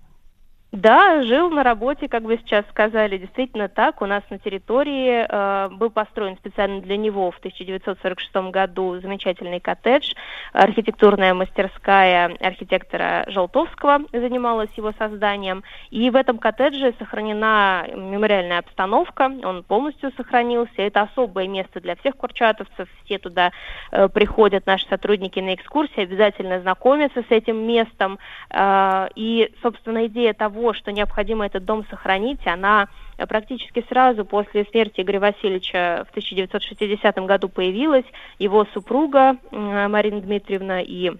Да, 0.73 1.21
жил 1.21 1.51
на 1.51 1.61
работе, 1.61 2.07
как 2.07 2.23
вы 2.23 2.37
сейчас 2.37 2.65
сказали, 2.71 3.19
действительно 3.19 3.69
так. 3.69 4.01
У 4.01 4.07
нас 4.07 4.23
на 4.31 4.39
территории 4.39 5.23
э, 5.29 5.69
был 5.69 5.91
построен 5.91 6.35
специально 6.35 6.81
для 6.81 6.97
него 6.97 7.29
в 7.29 7.37
1946 7.37 8.49
году 8.49 8.99
замечательный 8.99 9.59
коттедж. 9.59 10.15
Архитектурная 10.51 11.35
мастерская 11.35 12.35
архитектора 12.39 13.23
Желтовского 13.27 13.99
занималась 14.11 14.71
его 14.75 14.93
созданием. 14.97 15.63
И 15.91 16.09
в 16.09 16.15
этом 16.15 16.39
коттедже 16.39 16.95
сохранена 16.97 17.85
мемориальная 17.93 18.57
обстановка, 18.57 19.31
он 19.43 19.61
полностью 19.61 20.11
сохранился. 20.17 20.81
Это 20.81 21.03
особое 21.03 21.47
место 21.47 21.81
для 21.81 21.95
всех 21.97 22.17
курчатовцев. 22.17 22.89
Все 23.05 23.19
туда 23.19 23.51
э, 23.91 24.09
приходят 24.09 24.65
наши 24.65 24.87
сотрудники 24.87 25.39
на 25.39 25.53
экскурсии, 25.53 26.01
обязательно 26.01 26.61
знакомятся 26.61 27.21
с 27.21 27.29
этим 27.29 27.57
местом. 27.57 28.17
Э, 28.49 29.07
и, 29.13 29.53
собственно, 29.61 30.07
идея 30.07 30.33
того, 30.33 30.62
что 30.71 30.93
необходимо 30.93 31.45
этот 31.45 31.65
дом 31.65 31.85
сохранить, 31.89 32.47
она 32.47 32.87
э, 33.17 33.27
практически 33.27 33.83
сразу 33.89 34.23
после 34.23 34.63
смерти 34.71 35.01
Игоря 35.01 35.19
Васильевича 35.19 36.05
в 36.07 36.11
1960 36.11 37.17
году 37.25 37.49
появилась. 37.49 38.05
Его 38.39 38.65
супруга 38.73 39.35
э, 39.51 39.87
Марина 39.89 40.21
Дмитриевна 40.21 40.79
и 40.81 41.11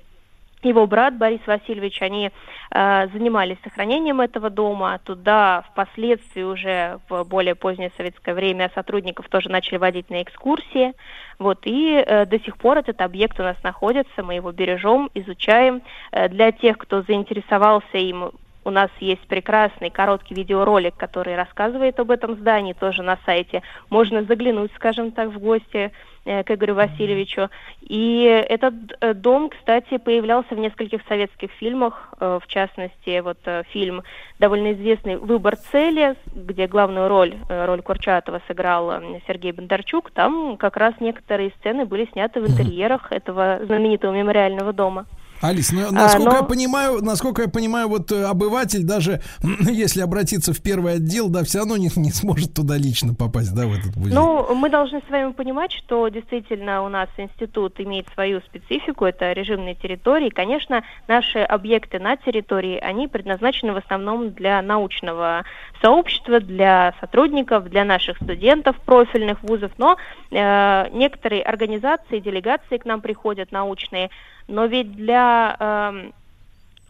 его 0.63 0.88
брат 0.88 1.17
Борис 1.17 1.41
Васильевич, 1.45 2.01
они 2.01 2.31
э, 2.72 3.07
занимались 3.09 3.57
сохранением 3.63 4.22
этого 4.22 4.49
дома. 4.49 4.99
Туда 5.03 5.63
впоследствии 5.72 6.41
уже 6.41 6.99
в 7.09 7.23
более 7.25 7.55
позднее 7.55 7.91
советское 7.97 8.33
время 8.33 8.72
сотрудников 8.73 9.27
тоже 9.27 9.49
начали 9.49 9.77
водить 9.77 10.09
на 10.09 10.22
экскурсии. 10.22 10.93
Вот, 11.38 11.59
и 11.65 11.95
э, 11.95 12.25
до 12.25 12.39
сих 12.39 12.57
пор 12.57 12.77
этот 12.77 13.01
объект 13.01 13.39
у 13.39 13.43
нас 13.43 13.61
находится, 13.63 14.23
мы 14.23 14.35
его 14.35 14.51
бережем, 14.51 15.09
изучаем. 15.13 15.81
Э, 16.11 16.30
для 16.30 16.51
тех, 16.51 16.77
кто 16.77 17.01
заинтересовался 17.01 17.97
им 17.97 18.31
У 18.66 18.69
нас 18.69 18.90
есть 19.00 19.22
прекрасный 19.27 19.90
короткий 19.90 20.35
видеоролик, 20.35 20.95
который 20.95 21.35
рассказывает 21.35 22.00
об 22.00 22.11
этом 22.11 22.35
здании, 22.35 22.74
тоже 22.74 23.03
на 23.03 23.17
сайте. 23.25 23.61
Можно 23.90 24.24
заглянуть, 24.24 24.72
скажем 24.75 25.11
так, 25.11 25.30
в 25.30 25.40
гости 25.40 25.92
э, 26.25 26.43
к 26.43 26.51
Игорю 26.51 26.75
Васильевичу. 26.75 27.50
И 27.82 28.24
этот 28.24 28.74
э, 29.01 29.14
дом, 29.14 29.50
кстати, 29.50 29.98
появлялся 29.98 30.56
в 30.56 30.59
нескольких 30.59 31.01
советских 31.09 31.51
фильмах, 31.51 32.14
э, 32.19 32.40
в 32.42 32.48
частности, 32.48 33.19
вот 33.19 33.40
фильм 33.72 34.03
довольно 34.40 34.72
известный 34.74 35.17
«Выбор 35.17 35.58
цели», 35.58 36.16
где 36.33 36.67
главную 36.67 37.09
роль, 37.09 37.35
роль 37.50 37.82
Курчатова 37.82 38.42
сыграл 38.48 39.01
Сергей 39.27 39.51
Бондарчук. 39.51 40.11
Там 40.11 40.58
как 40.58 40.77
раз 40.77 40.93
некоторые 41.00 41.51
сцены 41.59 41.85
были 41.85 42.06
сняты 42.14 42.40
в 42.40 42.48
интерьерах 42.48 43.11
этого 43.11 43.59
знаменитого 43.66 44.14
мемориального 44.14 44.72
дома. 44.72 45.06
Алис, 45.43 45.73
ну, 45.73 45.89
А, 45.89 45.91
насколько 45.91 46.31
но- 46.31 46.38
я 46.38 46.43
понимаю, 46.43 47.03
насколько 47.03 47.41
я 47.41 47.49
понимаю, 47.49 47.89
вот 47.89 48.13
э, 48.13 48.23
обыватель 48.23 48.83
даже 48.83 49.19
если 49.69 49.99
обратиться 49.99 50.53
в 50.53 50.61
первый 50.61 50.93
отдел, 50.93 51.27
да, 51.27 51.43
все 51.43 51.59
равно 51.59 51.75
не, 51.75 51.89
не 51.97 52.11
сможет 52.11 52.53
туда 52.53 52.77
лично 52.77 53.13
попасть, 53.13 53.53
да, 53.53 53.67
в 53.67 53.73
этот 53.73 53.93
музей. 53.97 54.15
Ну, 54.15 54.55
мы 54.55 54.69
должны 54.69 55.01
с 55.05 55.11
вами 55.11 55.33
понимать, 55.33 55.73
что 55.73 56.07
действительно 56.07 56.81
у 56.83 56.88
нас 56.88 57.09
институт 57.17 57.77
имеет 57.81 58.07
свою 58.13 58.39
специфику, 58.39 59.03
это 59.03 59.33
режимные 59.33 59.75
территории. 59.75 60.30
Конечно, 60.30 60.81
наши 61.09 61.39
объекты 61.39 61.99
на 61.99 62.15
территории, 62.15 62.77
они 62.77 63.09
предназначены 63.09 63.73
в 63.73 63.77
основном 63.77 64.31
для 64.31 64.61
научного 64.61 65.43
сообщества, 65.81 66.39
для 66.39 66.93
сотрудников, 67.01 67.69
для 67.69 67.83
наших 67.83 68.15
студентов 68.15 68.77
профильных 68.85 69.43
вузов, 69.43 69.72
но 69.77 69.97
э, 70.31 70.89
некоторые 70.93 71.43
организации, 71.43 72.19
делегации 72.19 72.77
к 72.77 72.85
нам 72.85 73.01
приходят 73.01 73.51
научные, 73.51 74.09
но 74.47 74.65
ведь 74.65 74.95
для 74.95 75.55
эм, 75.59 76.13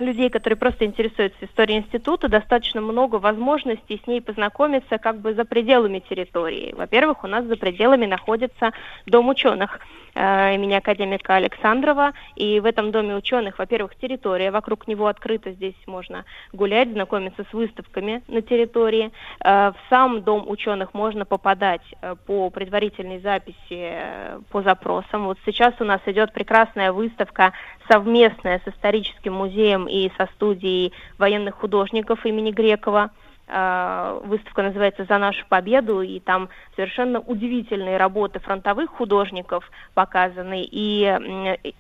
людей, 0.04 0.30
которые 0.30 0.58
просто 0.58 0.86
интересуются 0.86 1.46
историей 1.46 1.80
института, 1.80 2.28
достаточно 2.28 2.82
много 2.82 3.16
возможностей 3.16 4.02
с 4.04 4.08
ней 4.08 4.22
познакомиться 4.22 4.98
как 4.98 5.20
бы 5.20 5.34
за 5.34 5.46
пределами 5.46 6.00
территории. 6.00 6.74
Во-первых, 6.78 7.24
у 7.24 7.28
нас 7.28 7.46
за 7.46 7.56
пределами 7.58 8.06
находится 8.06 8.72
Дом 9.06 9.30
ученых 9.30 9.80
э, 10.16 10.56
имени 10.56 10.74
академика 10.74 11.36
Александрова, 11.36 12.14
и 12.36 12.60
в 12.60 12.66
этом 12.66 12.92
Доме 12.92 13.16
ученых, 13.16 13.60
во-первых, 13.60 13.96
территория 13.96 14.52
вокруг 14.52 14.88
него 14.88 15.08
открыта, 15.08 15.52
здесь 15.52 15.76
можно 15.88 16.26
гулять, 16.52 16.92
знакомиться 16.92 17.46
с 17.50 17.54
выставками 17.54 18.24
на 18.28 18.42
территории. 18.42 19.12
Э, 19.44 19.72
в 19.72 19.76
сам 19.90 20.22
Дом 20.22 20.48
ученых 20.48 20.94
можно 20.94 21.26
попадать 21.26 21.82
э, 22.02 22.16
по 22.26 22.50
предварительной 22.50 23.20
записи 23.20 23.58
э, 23.70 24.40
по 24.52 24.62
запросам. 24.62 25.26
Вот 25.26 25.38
сейчас 25.46 25.74
у 25.80 25.84
нас 25.84 26.02
идет 26.06 26.34
прекрасная 26.34 26.92
выставка 26.92 27.54
совместная 27.90 28.62
с 28.66 28.68
историческим 28.68 29.34
музеем 29.34 29.88
и 29.88 30.12
со 30.18 30.28
студией 30.36 30.94
военных 31.18 31.56
художников 31.56 32.26
имени 32.26 32.52
Грекова. 32.52 33.12
Э, 33.48 34.22
Выставка 34.24 34.64
называется 34.64 35.06
«За 35.06 35.18
нашу 35.18 35.46
победу», 35.48 36.02
и 36.02 36.20
там 36.20 36.50
совершенно 36.76 37.20
удивительные 37.20 37.98
работы 37.98 38.40
фронтовых 38.40 38.90
художников 38.90 39.70
показаны, 39.94 40.68
и 40.70 41.76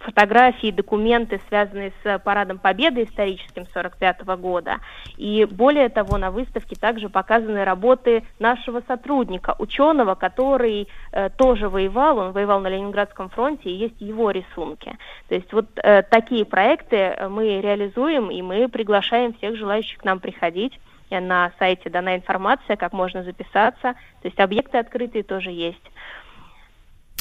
фотографии, 0.00 0.70
документы, 0.70 1.40
связанные 1.48 1.92
с 2.02 2.18
Парадом 2.20 2.58
Победы 2.58 3.04
историческим 3.04 3.66
45 3.72 4.24
года. 4.36 4.78
И 5.16 5.46
более 5.50 5.88
того, 5.88 6.18
на 6.18 6.30
выставке 6.30 6.76
также 6.76 7.08
показаны 7.08 7.64
работы 7.64 8.24
нашего 8.38 8.82
сотрудника, 8.86 9.54
ученого, 9.58 10.14
который 10.14 10.88
э, 11.12 11.30
тоже 11.30 11.68
воевал, 11.68 12.18
он 12.18 12.32
воевал 12.32 12.60
на 12.60 12.68
Ленинградском 12.68 13.28
фронте, 13.28 13.70
и 13.70 13.74
есть 13.74 14.00
его 14.00 14.30
рисунки. 14.30 14.96
То 15.28 15.34
есть 15.34 15.52
вот 15.52 15.66
э, 15.76 16.02
такие 16.02 16.44
проекты 16.44 16.96
э, 16.96 17.28
мы 17.28 17.60
реализуем, 17.60 18.30
и 18.30 18.42
мы 18.42 18.68
приглашаем 18.68 19.34
всех 19.34 19.56
желающих 19.56 19.98
к 19.98 20.04
нам 20.04 20.20
приходить. 20.20 20.78
Э, 21.10 21.20
На 21.20 21.52
сайте 21.58 21.90
дана 21.90 22.16
информация, 22.16 22.76
как 22.76 22.92
можно 22.92 23.22
записаться. 23.22 23.94
То 24.22 24.28
есть 24.28 24.38
объекты 24.38 24.78
открытые 24.78 25.22
тоже 25.22 25.50
есть. 25.50 25.82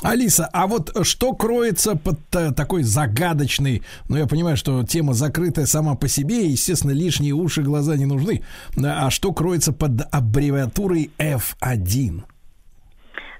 Алиса, 0.04 0.48
а 0.54 0.68
вот 0.68 0.92
что 1.06 1.34
кроется 1.34 1.96
под 1.96 2.20
э, 2.36 2.52
такой 2.52 2.84
загадочной, 2.84 3.82
ну 4.10 4.18
я 4.18 4.28
понимаю, 4.28 4.56
что 4.56 4.84
тема 4.84 5.14
закрытая 5.14 5.66
сама 5.66 5.96
по 5.96 6.08
себе, 6.08 6.46
естественно, 6.46 6.92
лишние 6.92 7.34
уши, 7.34 7.64
глаза 7.64 7.96
не 7.96 8.06
нужны, 8.06 8.44
а 8.84 9.10
что 9.10 9.34
кроется 9.34 9.74
под 9.74 10.02
аббревиатурой 10.12 11.10
F1? 11.18 12.22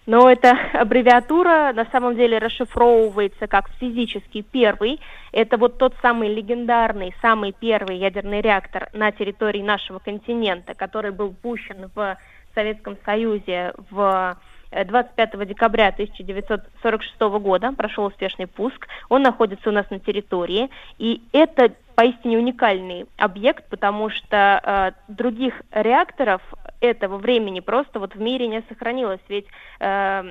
Но 0.08 0.32
эта 0.32 0.58
аббревиатура 0.74 1.74
на 1.76 1.86
самом 1.92 2.16
деле 2.16 2.40
расшифровывается 2.40 3.46
как 3.48 3.70
физический 3.78 4.42
первый. 4.42 5.02
Это 5.34 5.58
вот 5.58 5.78
тот 5.78 5.94
самый 6.02 6.34
легендарный, 6.34 7.14
самый 7.22 7.52
первый 7.52 7.98
ядерный 7.98 8.40
реактор 8.40 8.90
на 8.94 9.12
территории 9.12 9.62
нашего 9.62 10.00
континента, 10.00 10.74
который 10.74 11.12
был 11.12 11.34
пущен 11.34 11.92
в 11.94 12.18
Советском 12.56 12.98
Союзе 13.06 13.74
в 13.92 14.38
25 14.72 15.48
декабря 15.48 15.88
1946 15.90 17.20
года 17.42 17.72
прошел 17.72 18.06
успешный 18.06 18.48
пуск. 18.48 18.88
Он 19.10 19.22
находится 19.22 19.70
у 19.70 19.72
нас 19.72 19.90
на 19.90 20.00
территории. 20.00 20.70
И 20.98 21.22
это 21.32 21.74
поистине 21.96 22.38
уникальный 22.38 23.08
объект, 23.18 23.68
потому 23.70 24.10
что 24.10 24.62
э, 24.64 25.12
других 25.12 25.62
реакторов 25.72 26.42
этого 26.80 27.18
времени 27.18 27.60
просто 27.60 28.00
вот 28.00 28.16
в 28.16 28.20
мире 28.20 28.48
не 28.48 28.62
сохранилось. 28.70 29.22
Ведь 29.28 29.48
э, 29.80 30.24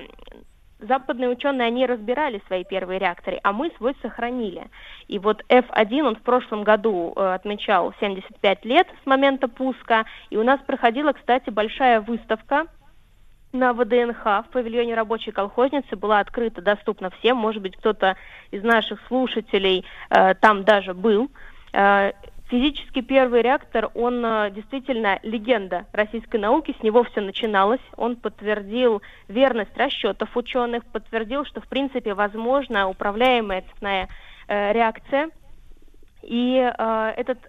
западные 0.79 1.29
ученые, 1.29 1.67
они 1.67 1.85
разбирали 1.85 2.41
свои 2.47 2.63
первые 2.63 2.99
реакторы, 2.99 3.39
а 3.43 3.51
мы 3.51 3.71
свой 3.77 3.95
сохранили. 4.01 4.67
И 5.07 5.19
вот 5.19 5.43
F1, 5.49 6.01
он 6.03 6.15
в 6.15 6.21
прошлом 6.21 6.63
году 6.63 7.13
э, 7.15 7.33
отмечал 7.33 7.93
75 7.99 8.65
лет 8.65 8.87
с 9.03 9.05
момента 9.05 9.47
пуска, 9.47 10.05
и 10.29 10.37
у 10.37 10.43
нас 10.43 10.59
проходила, 10.65 11.13
кстати, 11.13 11.49
большая 11.49 12.01
выставка 12.01 12.67
на 13.53 13.73
ВДНХ 13.73 14.23
в 14.23 14.45
павильоне 14.51 14.93
рабочей 14.95 15.31
колхозницы 15.31 15.95
была 15.95 16.19
открыта, 16.19 16.61
доступна 16.61 17.09
всем. 17.09 17.37
Может 17.37 17.61
быть, 17.61 17.75
кто-то 17.77 18.17
из 18.51 18.63
наших 18.63 18.99
слушателей 19.07 19.85
э, 20.09 20.35
там 20.35 20.63
даже 20.63 20.93
был. 20.93 21.31
Э, 21.73 22.11
Физически 22.49 23.01
первый 23.01 23.41
реактор, 23.41 23.91
он 23.93 24.23
э, 24.25 24.51
действительно 24.51 25.19
легенда 25.21 25.85
российской 25.91 26.37
науки, 26.37 26.73
с 26.79 26.81
него 26.81 27.03
все 27.03 27.19
начиналось. 27.19 27.81
Он 27.97 28.15
подтвердил 28.15 29.01
верность 29.27 29.75
расчетов 29.75 30.35
ученых, 30.37 30.85
подтвердил, 30.85 31.43
что 31.43 31.59
в 31.59 31.67
принципе 31.67 32.13
возможна 32.13 32.87
управляемая 32.87 33.63
цепная 33.63 34.07
э, 34.47 34.71
реакция. 34.71 35.29
И 36.21 36.57
э, 36.57 37.13
этот 37.17 37.39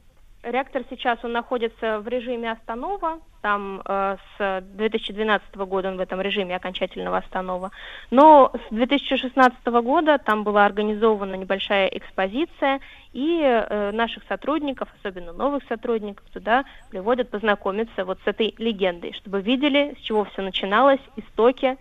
реактор 0.50 0.82
сейчас 0.90 1.18
он 1.22 1.32
находится 1.32 2.00
в 2.00 2.08
режиме 2.08 2.52
останова, 2.52 3.20
там 3.42 3.82
э, 3.84 4.16
с 4.36 4.60
2012 4.74 5.54
года 5.56 5.88
он 5.88 5.96
в 5.96 6.00
этом 6.00 6.20
режиме 6.20 6.56
окончательного 6.56 7.18
останова. 7.18 7.70
Но 8.10 8.52
с 8.54 8.74
2016 8.74 9.64
года 9.66 10.18
там 10.18 10.44
была 10.44 10.66
организована 10.66 11.34
небольшая 11.34 11.86
экспозиция, 11.86 12.80
и 13.12 13.40
э, 13.42 13.90
наших 13.92 14.24
сотрудников, 14.28 14.88
особенно 14.98 15.32
новых 15.32 15.62
сотрудников, 15.68 16.24
туда 16.32 16.64
приводят 16.90 17.30
познакомиться 17.30 18.04
вот 18.04 18.18
с 18.24 18.26
этой 18.26 18.54
легендой, 18.58 19.12
чтобы 19.14 19.40
видели, 19.40 19.94
с 19.98 20.02
чего 20.02 20.24
все 20.24 20.42
начиналось, 20.42 21.00
истоки, 21.16 21.76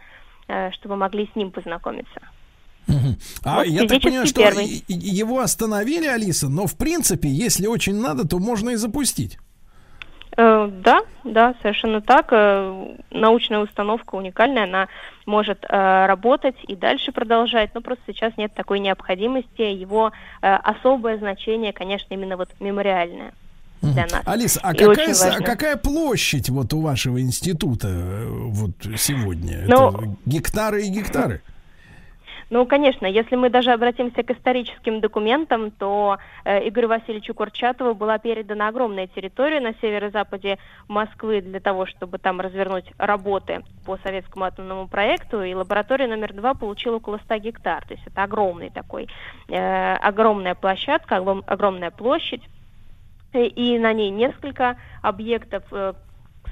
э, 0.48 0.72
чтобы 0.72 0.96
могли 0.96 1.28
с 1.28 1.36
ним 1.36 1.52
познакомиться. 1.52 2.22
А 3.44 3.58
Вот 3.58 3.68
я 3.68 3.88
так 3.88 4.02
понимаю, 4.02 4.28
что 4.28 4.42
первый. 4.42 4.84
его 4.88 5.40
остановили, 5.40 6.08
Алиса, 6.08 6.48
но 6.50 6.68
в 6.68 6.76
принципе, 6.78 7.30
если 7.30 7.68
очень 7.68 8.00
надо, 8.00 8.28
то 8.28 8.40
можно 8.40 8.72
и 8.72 8.76
запустить. 8.76 9.38
Э, 10.38 10.70
Да, 10.84 11.02
да, 11.24 11.56
совершенно 11.62 12.02
так. 12.02 12.28
Э, 12.32 12.96
Научная 13.12 13.60
установка 13.60 14.16
уникальная, 14.16 14.64
она 14.64 14.88
может 15.26 15.66
э, 15.68 16.06
работать 16.06 16.56
и 16.68 16.76
дальше 16.76 17.12
продолжать, 17.12 17.72
но 17.74 17.82
просто 17.82 18.04
сейчас 18.08 18.38
нет 18.38 18.54
такой 18.54 18.80
необходимости. 18.80 19.62
Его 19.62 20.12
особое 20.42 21.18
значение, 21.18 21.74
конечно, 21.74 22.14
именно 22.14 22.38
вот 22.38 22.50
мемориальное 22.60 23.34
для 23.82 24.04
нас. 24.04 24.22
Алиса, 24.26 24.60
а 24.64 24.74
И 24.74 24.78
какая, 24.78 25.08
важно. 25.14 25.44
какая 25.46 25.76
площадь 25.76 26.50
вот 26.50 26.74
у 26.74 26.82
вашего 26.82 27.20
института 27.22 27.88
вот 28.28 28.72
сегодня? 28.98 29.66
Ну, 29.68 29.90
Это 29.90 30.16
гектары 30.26 30.84
и 30.86 30.90
гектары. 30.90 31.42
Ну, 32.50 32.66
конечно, 32.66 33.06
если 33.06 33.36
мы 33.36 33.50
даже 33.50 33.72
обратимся 33.72 34.24
к 34.24 34.32
историческим 34.32 35.02
документам, 35.02 35.70
то 35.72 36.18
э, 36.46 36.68
Игорю 36.70 36.88
Васильевичу 36.88 37.34
Курчатову 37.34 37.94
была 37.94 38.18
передана 38.20 38.70
огромная 38.70 39.08
территория 39.08 39.60
на 39.60 39.74
северо-западе 39.82 40.58
Москвы 40.88 41.42
для 41.42 41.60
того, 41.60 41.86
чтобы 41.86 42.20
там 42.20 42.40
развернуть 42.40 42.86
работы 42.98 43.64
по 43.86 43.98
советскому 43.98 44.46
атомному 44.46 44.88
проекту, 44.88 45.44
и 45.44 45.54
лаборатория 45.54 46.08
номер 46.08 46.34
два 46.34 46.54
получила 46.54 46.96
около 46.98 47.18
100 47.18 47.38
гектар. 47.40 47.86
То 47.86 47.94
есть 47.96 48.08
это 48.08 48.24
огромный 48.24 48.70
такой, 48.70 49.10
э, 49.50 49.94
огромная 49.96 50.56
площадка, 50.56 51.18
огром- 51.18 51.44
огромная 51.48 51.92
площадь, 51.92 52.44
Э, 53.34 53.46
и 53.46 53.78
на 53.78 53.94
ней 53.94 54.10
несколько 54.10 54.78
объектов. 55.02 55.64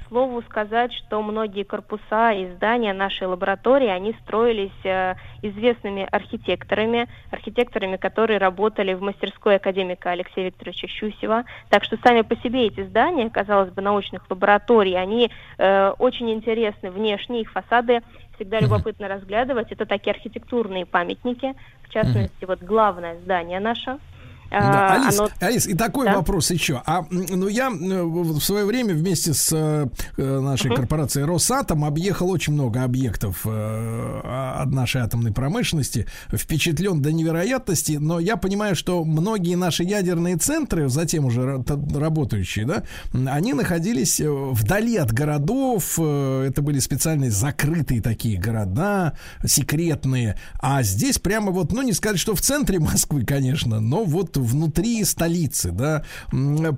К 0.06 0.08
слову 0.08 0.40
сказать, 0.42 0.92
что 0.92 1.20
многие 1.20 1.64
корпуса 1.64 2.30
и 2.30 2.48
здания 2.52 2.92
нашей 2.92 3.26
лаборатории, 3.26 3.88
они 3.88 4.14
строились 4.22 4.70
э, 4.84 5.16
известными 5.42 6.06
архитекторами, 6.08 7.08
архитекторами, 7.32 7.96
которые 7.96 8.38
работали 8.38 8.94
в 8.94 9.02
мастерской 9.02 9.56
академика 9.56 10.12
Алексея 10.12 10.46
Викторовича 10.46 10.86
Щусева. 10.86 11.44
Так 11.70 11.82
что 11.82 11.96
сами 12.04 12.22
по 12.22 12.36
себе 12.36 12.66
эти 12.68 12.84
здания, 12.84 13.28
казалось 13.30 13.70
бы, 13.70 13.82
научных 13.82 14.30
лабораторий, 14.30 14.94
они 14.94 15.32
э, 15.58 15.88
очень 15.98 16.30
интересны 16.30 16.92
внешне, 16.92 17.40
их 17.40 17.50
фасады 17.50 18.02
всегда 18.36 18.60
любопытно 18.60 19.08
разглядывать. 19.08 19.72
Это 19.72 19.86
такие 19.86 20.12
архитектурные 20.12 20.86
памятники, 20.86 21.54
в 21.82 21.92
частности, 21.92 22.44
вот 22.44 22.62
главное 22.62 23.16
здание 23.16 23.58
наше– 23.58 23.98
да, 24.50 24.88
а, 24.88 25.02
Алис, 25.02 25.18
оно- 25.18 25.28
Алис, 25.40 25.66
и 25.66 25.74
такой 25.74 26.06
Да. 26.06 26.16
вопрос 26.16 26.50
еще. 26.50 26.82
А 26.86 27.04
ну 27.10 27.48
я 27.48 27.68
э, 27.70 28.02
в 28.02 28.40
свое 28.40 28.64
время 28.64 28.94
вместе 28.94 29.34
с 29.34 29.50
э, 29.52 29.86
э, 30.16 30.40
нашей 30.40 30.68
Мгм. 30.68 30.76
корпорацией 30.76 31.26
Росатом 31.26 31.84
объехал 31.84 32.30
очень 32.30 32.52
много 32.52 32.82
объектов 32.84 33.42
а- 33.46 34.62
от 34.62 34.70
нашей 34.72 35.02
атомной 35.02 35.32
промышленности, 35.32 36.06
впечатлен 36.32 37.02
до 37.02 37.12
невероятности, 37.12 37.92
но 38.00 38.20
я 38.20 38.36
понимаю, 38.36 38.76
что 38.76 39.04
многие 39.04 39.54
наши 39.56 39.82
ядерные 39.84 40.36
центры, 40.36 40.88
затем 40.88 41.24
уже 41.26 41.62
работающие, 41.94 42.66
да, 42.66 42.82
они 43.30 43.52
находились 43.54 44.20
вдали 44.24 44.96
от 44.96 45.12
городов, 45.12 45.98
это 45.98 46.62
были 46.62 46.78
специальные 46.78 47.30
закрытые 47.30 48.00
такие 48.00 48.38
города, 48.38 49.16
секретные, 49.44 50.36
а 50.60 50.82
здесь 50.82 51.18
прямо 51.18 51.50
вот, 51.52 51.72
ну 51.72 51.82
не 51.82 51.92
сказать, 51.92 52.18
что 52.18 52.34
в 52.34 52.40
центре 52.40 52.78
Москвы, 52.78 53.24
конечно, 53.24 53.80
но 53.80 54.04
вот 54.04 54.35
внутри 54.40 55.04
столицы, 55.04 55.70
да. 55.72 56.04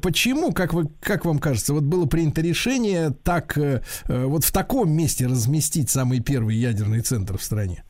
Почему, 0.03 0.53
как, 0.53 0.73
вы, 0.73 0.89
как 1.01 1.25
вам 1.25 1.39
кажется, 1.39 1.75
вот 1.75 1.83
было 1.83 2.07
принято 2.07 2.41
решение 2.41 3.11
так, 3.25 3.57
э, 3.59 3.83
э, 4.09 4.25
вот 4.25 4.45
в 4.45 4.53
таком 4.53 4.91
месте 4.91 5.27
разместить 5.27 5.91
самый 5.91 6.21
первый 6.21 6.57
ядерный 6.57 7.01
центр 7.01 7.39
в 7.39 7.43
стране? 7.43 7.85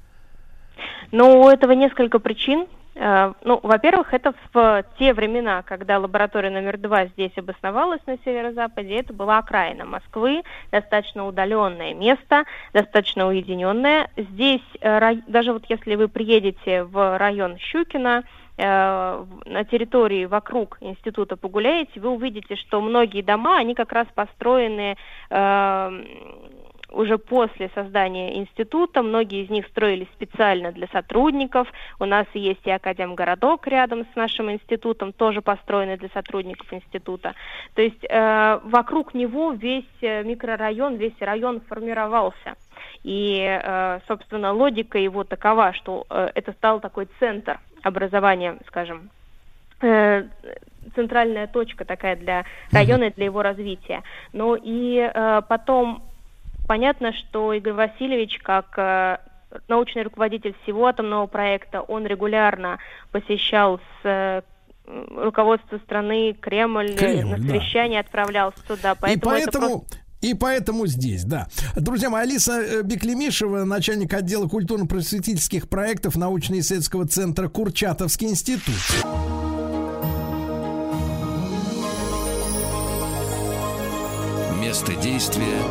Ну, 1.13 1.41
у 1.41 1.49
этого 1.49 1.73
несколько 1.73 2.19
причин. 2.19 2.67
Э, 2.95 3.33
Ну, 3.45 3.61
во-первых, 3.63 4.13
это 4.13 4.35
в 4.53 4.85
те 4.99 5.15
времена, 5.15 5.63
когда 5.63 5.99
лаборатория 5.99 6.51
номер 6.51 6.79
два 6.79 7.07
здесь 7.07 7.33
обосновалась 7.37 8.01
на 8.07 8.19
северо-западе, 8.25 8.97
это 8.97 9.13
была 9.13 9.39
окраина 9.39 9.85
Москвы, 9.85 10.43
достаточно 10.73 11.27
удаленное 11.27 11.95
место, 11.95 12.45
достаточно 12.73 13.29
уединенное. 13.29 14.11
Здесь, 14.17 14.63
даже 14.81 15.53
вот 15.53 15.65
если 15.69 15.95
вы 15.95 16.09
приедете 16.09 16.83
в 16.83 17.19
район 17.19 17.57
Щукина, 17.59 18.25
на 18.59 19.65
территории 19.71 20.25
вокруг 20.25 20.79
института 20.81 21.37
погуляете, 21.37 22.01
вы 22.01 22.11
увидите, 22.11 22.57
что 22.57 22.81
многие 22.81 23.23
дома, 23.23 23.59
они 23.59 23.75
как 23.75 23.93
раз 23.93 24.09
построены 24.15 24.97
э, 25.31 26.05
уже 26.91 27.19
после 27.19 27.71
создания 27.75 28.39
института. 28.39 29.03
Многие 29.03 29.45
из 29.45 29.51
них 29.51 29.67
строились 29.69 30.09
специально 30.15 30.73
для 30.73 30.87
сотрудников. 30.89 31.69
У 32.01 32.05
нас 32.05 32.27
есть 32.35 32.67
и 32.67 32.71
Академгородок 32.71 33.67
рядом 33.67 34.07
с 34.13 34.17
нашим 34.17 34.51
институтом, 34.51 35.13
тоже 35.13 35.43
построенный 35.43 35.97
для 35.97 36.09
сотрудников 36.09 36.73
института. 36.73 37.35
То 37.75 37.83
есть 37.83 38.05
э, 38.09 38.61
вокруг 38.65 39.15
него 39.15 39.53
весь 39.53 39.85
э, 40.01 40.25
микрорайон, 40.25 40.97
весь 40.97 41.19
район 41.21 41.61
формировался. 41.61 42.57
И, 43.05 43.39
э, 43.41 44.01
собственно, 44.09 44.53
логика 44.53 44.99
его 44.99 45.25
такова, 45.25 45.73
что 45.73 46.07
э, 46.11 46.31
это 46.35 46.53
стал 46.53 46.81
такой 46.81 47.09
центр 47.19 47.61
образования, 47.83 48.57
скажем, 48.67 49.11
э, 49.81 50.25
центральная 50.95 51.47
точка 51.47 51.85
такая 51.85 52.17
для 52.17 52.45
района 52.73 53.05
и 53.05 53.15
для 53.15 53.27
его 53.27 53.43
развития. 53.43 54.03
Ну 54.33 54.57
и 54.61 55.11
потом 55.49 56.03
понятно, 56.67 57.13
что 57.13 57.53
Игорь 57.53 57.75
Васильевич, 57.75 58.39
как 58.39 59.21
научный 59.69 60.03
руководитель 60.03 60.55
всего 60.63 60.87
атомного 60.87 61.27
проекта, 61.27 61.83
он 61.83 62.07
регулярно 62.07 62.79
посещал 63.13 63.81
с 64.03 64.43
руководство 64.87 65.79
страны 65.79 66.33
Кремль, 66.33 66.97
Кремль, 66.97 67.25
на 67.27 67.37
да. 67.39 67.49
совещание 67.49 68.01
отправлялся 68.01 68.67
туда. 68.67 68.93
и 68.93 68.97
Поэтому, 69.01 69.35
это 69.35 69.45
поэтому... 69.45 69.69
просто- 69.81 70.08
И 70.21 70.35
поэтому 70.35 70.87
здесь, 70.87 71.25
да. 71.25 71.49
Друзья 71.77 72.11
мои, 72.11 72.23
Алиса 72.23 72.61
э, 72.61 72.83
Беклемишева, 72.83 73.65
начальник 73.65 74.13
отдела 74.15 74.49
культурно-просветительских 74.49 75.69
проектов 75.69 76.17
научно-исследовательского 76.17 77.07
центра 77.07 77.49
Курчатовский 77.49 78.29
институт. 78.29 78.75
Место 84.61 84.95
действия 84.97 85.63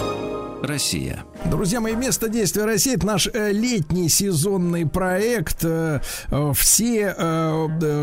Россия. 0.63 1.23
Друзья 1.49 1.79
мои, 1.79 1.95
место 1.95 2.27
действия 2.27 2.65
России 2.65 2.95
это 2.95 3.05
наш 3.05 3.29
э, 3.33 3.53
летний 3.53 4.09
сезонный 4.09 4.85
проект. 4.85 5.63
Э, 5.63 6.01
э, 6.29 6.51
все 6.53 7.15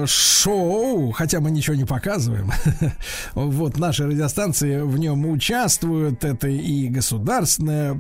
шоу, 0.06 1.12
хотя 1.12 1.40
мы 1.40 1.50
ничего 1.50 1.76
не 1.76 1.84
показываем, 1.84 2.50
вот 3.34 3.78
наши 3.78 4.06
радиостанции 4.06 4.80
в 4.80 4.98
нем 4.98 5.26
участвуют. 5.26 6.24
Это 6.24 6.48
и 6.48 6.88
государственное, 6.88 7.94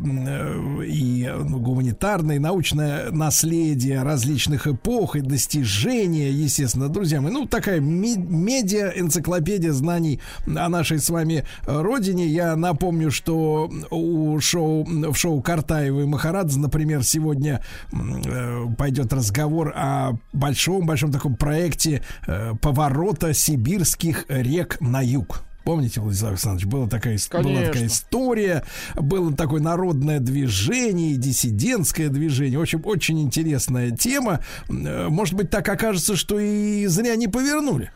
и 0.82 1.30
ну, 1.30 1.58
гуманитарное, 1.58 2.36
и 2.36 2.38
научное 2.38 3.10
наследие 3.10 4.02
различных 4.02 4.66
эпох 4.66 5.16
и 5.16 5.20
достижения, 5.20 6.30
естественно, 6.30 6.88
друзья 6.88 7.20
мои. 7.20 7.30
Ну, 7.32 7.46
такая 7.46 7.80
медиа-энциклопедия 7.80 9.72
знаний 9.72 10.20
о 10.46 10.68
нашей 10.68 10.98
с 10.98 11.10
вами 11.10 11.44
родине. 11.66 12.26
Я 12.26 12.56
напомню, 12.56 13.10
что 13.10 13.70
у 13.90 14.40
шоу, 14.40 14.84
в 14.84 15.14
шоу 15.14 15.33
Картаева 15.42 16.02
и 16.02 16.04
Махарадзе, 16.04 16.58
например, 16.58 17.02
сегодня 17.04 17.62
э, 17.92 18.64
пойдет 18.76 19.12
разговор 19.12 19.72
о 19.74 20.12
большом-большом 20.32 21.12
таком 21.12 21.36
проекте 21.36 22.02
э, 22.26 22.52
поворота 22.60 23.34
сибирских 23.34 24.26
рек 24.28 24.80
на 24.80 25.00
юг. 25.00 25.44
Помните, 25.64 26.00
Владислав 26.00 26.32
Александрович, 26.32 26.66
была 26.66 26.86
такая, 26.88 27.18
была 27.32 27.62
такая 27.62 27.86
история, 27.86 28.64
было 28.94 29.32
такое 29.34 29.62
народное 29.62 30.20
движение, 30.20 31.16
диссидентское 31.16 32.10
движение. 32.10 32.58
В 32.58 32.62
общем, 32.62 32.82
очень 32.84 33.20
интересная 33.22 33.90
тема. 33.90 34.40
Э, 34.68 35.08
Может 35.08 35.34
быть, 35.34 35.50
так 35.50 35.66
окажется, 35.68 36.16
что 36.16 36.38
и 36.38 36.86
зря 36.86 37.16
не 37.16 37.28
повернули. 37.28 37.90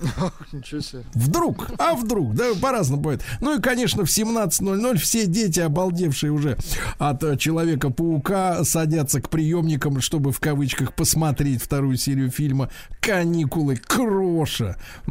Ничего 0.52 0.80
себе. 0.80 1.04
Вдруг, 1.14 1.70
а 1.78 1.94
вдруг, 1.94 2.34
да, 2.34 2.54
по-разному 2.60 3.02
бывает. 3.02 3.22
Ну 3.40 3.58
и, 3.58 3.60
конечно, 3.60 4.04
в 4.04 4.08
17.00 4.08 4.96
все 4.98 5.26
дети, 5.26 5.60
обалдевшие 5.60 6.32
уже 6.32 6.56
от 6.98 7.22
э, 7.22 7.36
Человека-паука, 7.36 8.64
садятся 8.64 9.20
к 9.20 9.28
приемникам, 9.28 10.00
чтобы 10.00 10.32
в 10.32 10.40
кавычках 10.40 10.94
посмотреть 10.94 11.62
вторую 11.62 11.96
серию 11.96 12.30
фильма 12.30 12.70
«Каникулы 13.00 13.76
Кроша» 13.76 14.76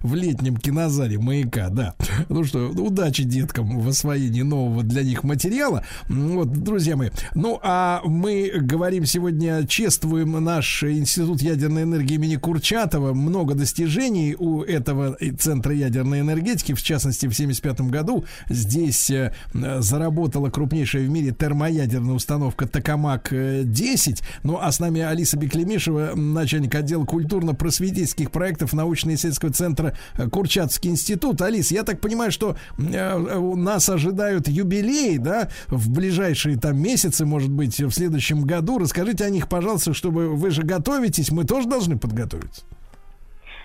в 0.00 0.14
летнем 0.14 0.56
кинозале 0.56 1.18
«Маяка», 1.18 1.68
да. 1.68 1.94
Ну 2.28 2.44
что, 2.44 2.68
удачи 2.68 3.24
деткам 3.24 3.80
в 3.80 3.88
освоении 3.88 4.42
нового 4.42 4.82
для 4.82 5.02
них 5.02 5.24
материала. 5.24 5.84
Вот, 6.08 6.52
друзья 6.52 6.96
мои. 6.96 7.10
Ну, 7.34 7.58
а 7.62 8.00
мы 8.04 8.50
говорим 8.56 9.04
сегодня, 9.04 9.66
чествуем 9.66 10.32
наш 10.42 10.82
Институт 10.84 11.42
ядерной 11.42 11.82
энергии 11.82 12.14
имени 12.14 12.36
Курчатова. 12.36 13.12
Много 13.12 13.54
достижений 13.54 14.13
у 14.38 14.62
этого 14.62 15.16
Центра 15.38 15.74
ядерной 15.74 16.20
энергетики. 16.20 16.72
В 16.74 16.82
частности, 16.82 17.26
в 17.26 17.32
1975 17.32 17.90
году 17.90 18.24
здесь 18.48 19.10
э, 19.10 19.34
э, 19.52 19.80
заработала 19.80 20.50
крупнейшая 20.50 21.04
в 21.04 21.10
мире 21.10 21.32
термоядерная 21.32 22.14
установка 22.14 22.66
Токамак-10. 22.66 24.22
Ну, 24.42 24.58
а 24.60 24.70
с 24.70 24.80
нами 24.80 25.00
Алиса 25.00 25.36
Беклемишева, 25.36 26.12
начальник 26.14 26.74
отдела 26.74 27.04
культурно-просветительских 27.04 28.30
проектов 28.30 28.72
научно-исследовательского 28.72 29.52
центра 29.52 29.96
э, 30.16 30.28
Курчатовский 30.28 30.90
институт. 30.90 31.42
Алис, 31.42 31.70
я 31.70 31.82
так 31.82 32.00
понимаю, 32.00 32.30
что 32.32 32.56
э, 32.78 33.36
у 33.36 33.56
нас 33.56 33.88
ожидают 33.88 34.48
юбилеи, 34.48 35.18
да, 35.18 35.48
в 35.68 35.90
ближайшие 35.90 36.58
там 36.58 36.78
месяцы, 36.78 37.24
может 37.26 37.50
быть, 37.50 37.80
в 37.80 37.90
следующем 37.90 38.42
году. 38.42 38.78
Расскажите 38.78 39.24
о 39.24 39.30
них, 39.30 39.48
пожалуйста, 39.48 39.94
чтобы 39.94 40.34
вы 40.34 40.50
же 40.50 40.62
готовитесь, 40.62 41.30
мы 41.30 41.44
тоже 41.44 41.68
должны 41.68 41.98
подготовиться. 41.98 42.62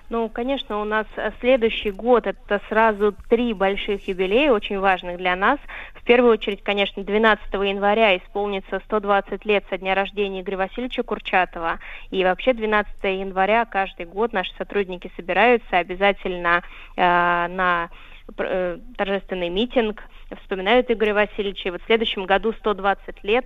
Ну, 0.09 0.27
конечно, 0.27 0.81
у 0.81 0.85
нас 0.85 1.05
э, 1.17 1.31
следующий 1.39 1.91
год 1.91 2.25
это 2.25 2.59
сразу 2.67 3.13
три 3.29 3.53
больших 3.53 4.07
юбилея, 4.07 4.51
очень 4.51 4.79
важных 4.79 5.17
для 5.17 5.35
нас. 5.35 5.59
В 5.93 6.03
первую 6.03 6.33
очередь, 6.33 6.63
конечно, 6.63 7.03
12 7.03 7.53
января 7.53 8.17
исполнится 8.17 8.81
120 8.85 9.45
лет 9.45 9.63
со 9.69 9.77
дня 9.77 9.93
рождения 9.93 10.41
Игоря 10.41 10.57
Васильевича 10.57 11.03
Курчатова. 11.03 11.77
И 12.09 12.23
вообще 12.23 12.53
12 12.53 12.91
января 13.03 13.65
каждый 13.65 14.07
год 14.07 14.33
наши 14.33 14.51
сотрудники 14.57 15.11
собираются 15.15 15.77
обязательно 15.77 16.63
э, 16.97 17.01
на 17.01 17.89
э, 18.35 18.79
торжественный 18.97 19.49
митинг, 19.49 20.03
вспоминают 20.41 20.89
Игоря 20.89 21.13
Васильевича. 21.13 21.67
И 21.67 21.71
вот 21.71 21.83
в 21.83 21.85
следующем 21.85 22.25
году 22.25 22.53
120 22.53 23.23
лет. 23.23 23.45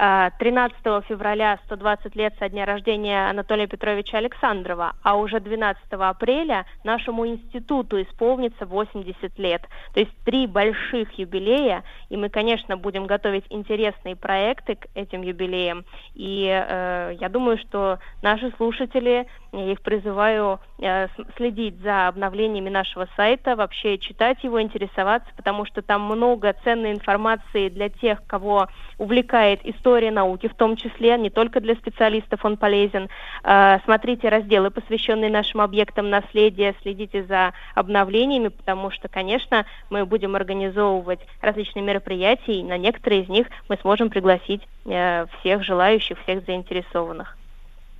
А, 0.00 0.30
13 0.38 0.76
февраля 1.08 1.58
120 1.64 2.14
лет 2.14 2.32
со 2.38 2.48
дня 2.48 2.64
рождения 2.64 3.28
Анатолия 3.28 3.66
Петровича 3.66 4.18
Александрова, 4.18 4.92
а 5.02 5.16
уже 5.16 5.40
12 5.40 5.82
апреля 5.90 6.66
нашему 6.84 7.26
институту 7.26 8.00
исполнится 8.00 8.64
80 8.64 9.36
лет. 9.40 9.62
То 9.94 10.00
есть 10.00 10.12
три 10.24 10.46
больших 10.46 11.18
юбилея, 11.18 11.82
и 12.10 12.16
мы, 12.16 12.28
конечно, 12.28 12.76
будем 12.76 13.06
готовить 13.06 13.44
интересные 13.50 14.14
проекты 14.14 14.76
к 14.76 14.86
этим 14.94 15.22
юбилеям. 15.22 15.84
И 16.14 16.46
э, 16.46 17.16
я 17.18 17.28
думаю, 17.28 17.58
что 17.58 17.98
наши 18.22 18.52
слушатели, 18.56 19.26
я 19.52 19.72
их 19.72 19.80
призываю 19.80 20.60
э, 20.78 21.08
следить 21.36 21.80
за 21.80 22.08
обновлениями 22.08 22.68
нашего 22.68 23.08
сайта, 23.16 23.56
вообще 23.56 23.96
читать 23.98 24.44
его, 24.44 24.60
интересоваться, 24.60 25.28
потому 25.36 25.64
что 25.64 25.80
там 25.80 26.02
много 26.02 26.54
ценной 26.64 26.92
информации 26.92 27.70
для 27.70 27.88
тех, 27.88 28.22
кого 28.26 28.68
увлекает 28.98 29.60
история 29.64 30.10
науки, 30.10 30.48
в 30.48 30.54
том 30.54 30.76
числе, 30.76 31.16
не 31.16 31.30
только 31.30 31.60
для 31.60 31.74
специалистов 31.76 32.44
он 32.44 32.56
полезен. 32.58 33.08
Э, 33.42 33.78
Смотрите 33.84 34.28
разделы, 34.28 34.70
посвященные 34.70 35.30
нашим 35.30 35.62
объектам 35.62 36.10
наследия, 36.10 36.74
следите 36.82 37.24
за 37.24 37.54
обновлениями, 37.74 38.48
потому 38.48 38.90
что, 38.90 39.08
конечно, 39.08 39.64
мы 39.88 40.04
будем 40.04 40.36
организовывать 40.36 41.20
различные 41.40 41.82
мероприятия, 41.82 42.60
и 42.60 42.64
на 42.64 42.76
некоторые 42.76 43.22
из 43.22 43.28
них 43.28 43.46
мы 43.68 43.78
сможем 43.78 44.10
пригласить 44.10 44.62
э, 44.84 45.24
всех 45.40 45.64
желающих, 45.64 46.18
всех 46.22 46.44
заинтересованных. 46.44 47.37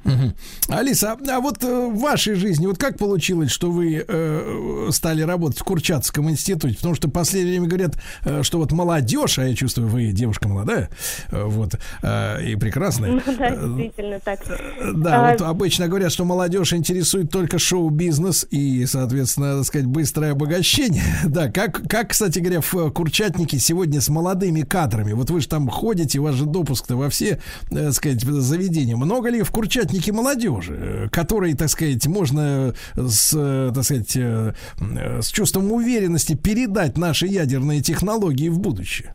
Мгм. 0.08 0.34
Алиса, 0.68 1.12
а 1.12 1.38
а 1.38 1.40
вот 1.40 1.62
э, 1.62 1.86
в 1.86 1.98
вашей 2.00 2.34
жизни, 2.34 2.66
вот 2.66 2.78
как 2.78 2.98
получилось, 2.98 3.50
что 3.50 3.70
вы 3.70 4.04
э, 4.06 4.88
стали 4.90 5.22
работать 5.22 5.60
в 5.60 5.64
Курчатском 5.64 6.28
институте? 6.30 6.74
Потому 6.76 6.94
что 6.94 7.08
в 7.08 7.10
последнее 7.12 7.52
время 7.60 7.68
говорят, 7.68 7.96
э, 8.24 8.42
что 8.42 8.58
вот 8.58 8.72
молодежь, 8.72 9.38
а 9.38 9.46
я 9.46 9.54
чувствую, 9.54 9.88
вы 9.88 10.06
девушка 10.12 10.48
молодая, 10.48 10.90
э, 11.30 11.44
вот, 11.44 11.76
э, 12.02 12.44
и 12.44 12.56
прекрасная. 12.56 13.12
Ну 13.12 13.22
да, 13.26 13.48
Э, 13.48 13.66
действительно 13.76 14.20
так. 14.20 14.40
Да, 14.96 15.28
А, 15.28 15.32
вот 15.32 15.42
обычно 15.42 15.86
говорят, 15.88 16.10
что 16.12 16.24
молодежь 16.24 16.72
интересует 16.72 17.30
только 17.30 17.58
шоу-бизнес 17.58 18.46
и, 18.50 18.84
соответственно, 18.86 19.58
так 19.58 19.66
сказать, 19.66 19.86
быстрое 19.86 20.32
обогащение. 20.32 21.04
Да, 21.28 21.50
как, 21.50 21.82
как, 21.88 22.10
кстати 22.10 22.38
говоря, 22.38 22.60
в 22.60 22.90
Курчатнике 22.90 23.58
сегодня 23.58 24.00
с 24.00 24.08
молодыми 24.08 24.62
кадрами? 24.62 25.12
Вот 25.12 25.30
вы 25.30 25.40
же 25.40 25.48
там 25.48 25.68
ходите, 25.68 26.18
у 26.18 26.24
вас 26.24 26.34
же 26.34 26.46
допуск-то 26.46 26.96
во 26.96 27.10
все, 27.10 27.38
э, 27.70 27.74
так 27.74 27.92
сказать, 27.92 28.22
заведения. 28.22 28.96
Много 28.96 29.28
ли 29.28 29.42
в 29.42 29.50
Курчатнике 29.50 29.97
молодежи, 30.06 30.76
э, 30.78 31.08
которой, 31.10 31.54
так 31.54 31.68
сказать, 31.68 32.06
можно 32.06 32.74
с, 32.94 33.34
э, 33.36 33.72
так 33.74 33.84
сказать, 33.84 34.16
э, 34.16 34.52
э, 34.80 35.22
с 35.22 35.30
чувством 35.30 35.72
уверенности 35.72 36.36
передать 36.36 36.96
наши 36.96 37.26
ядерные 37.26 37.80
технологии 37.80 38.48
в 38.48 38.58
будущее? 38.58 39.14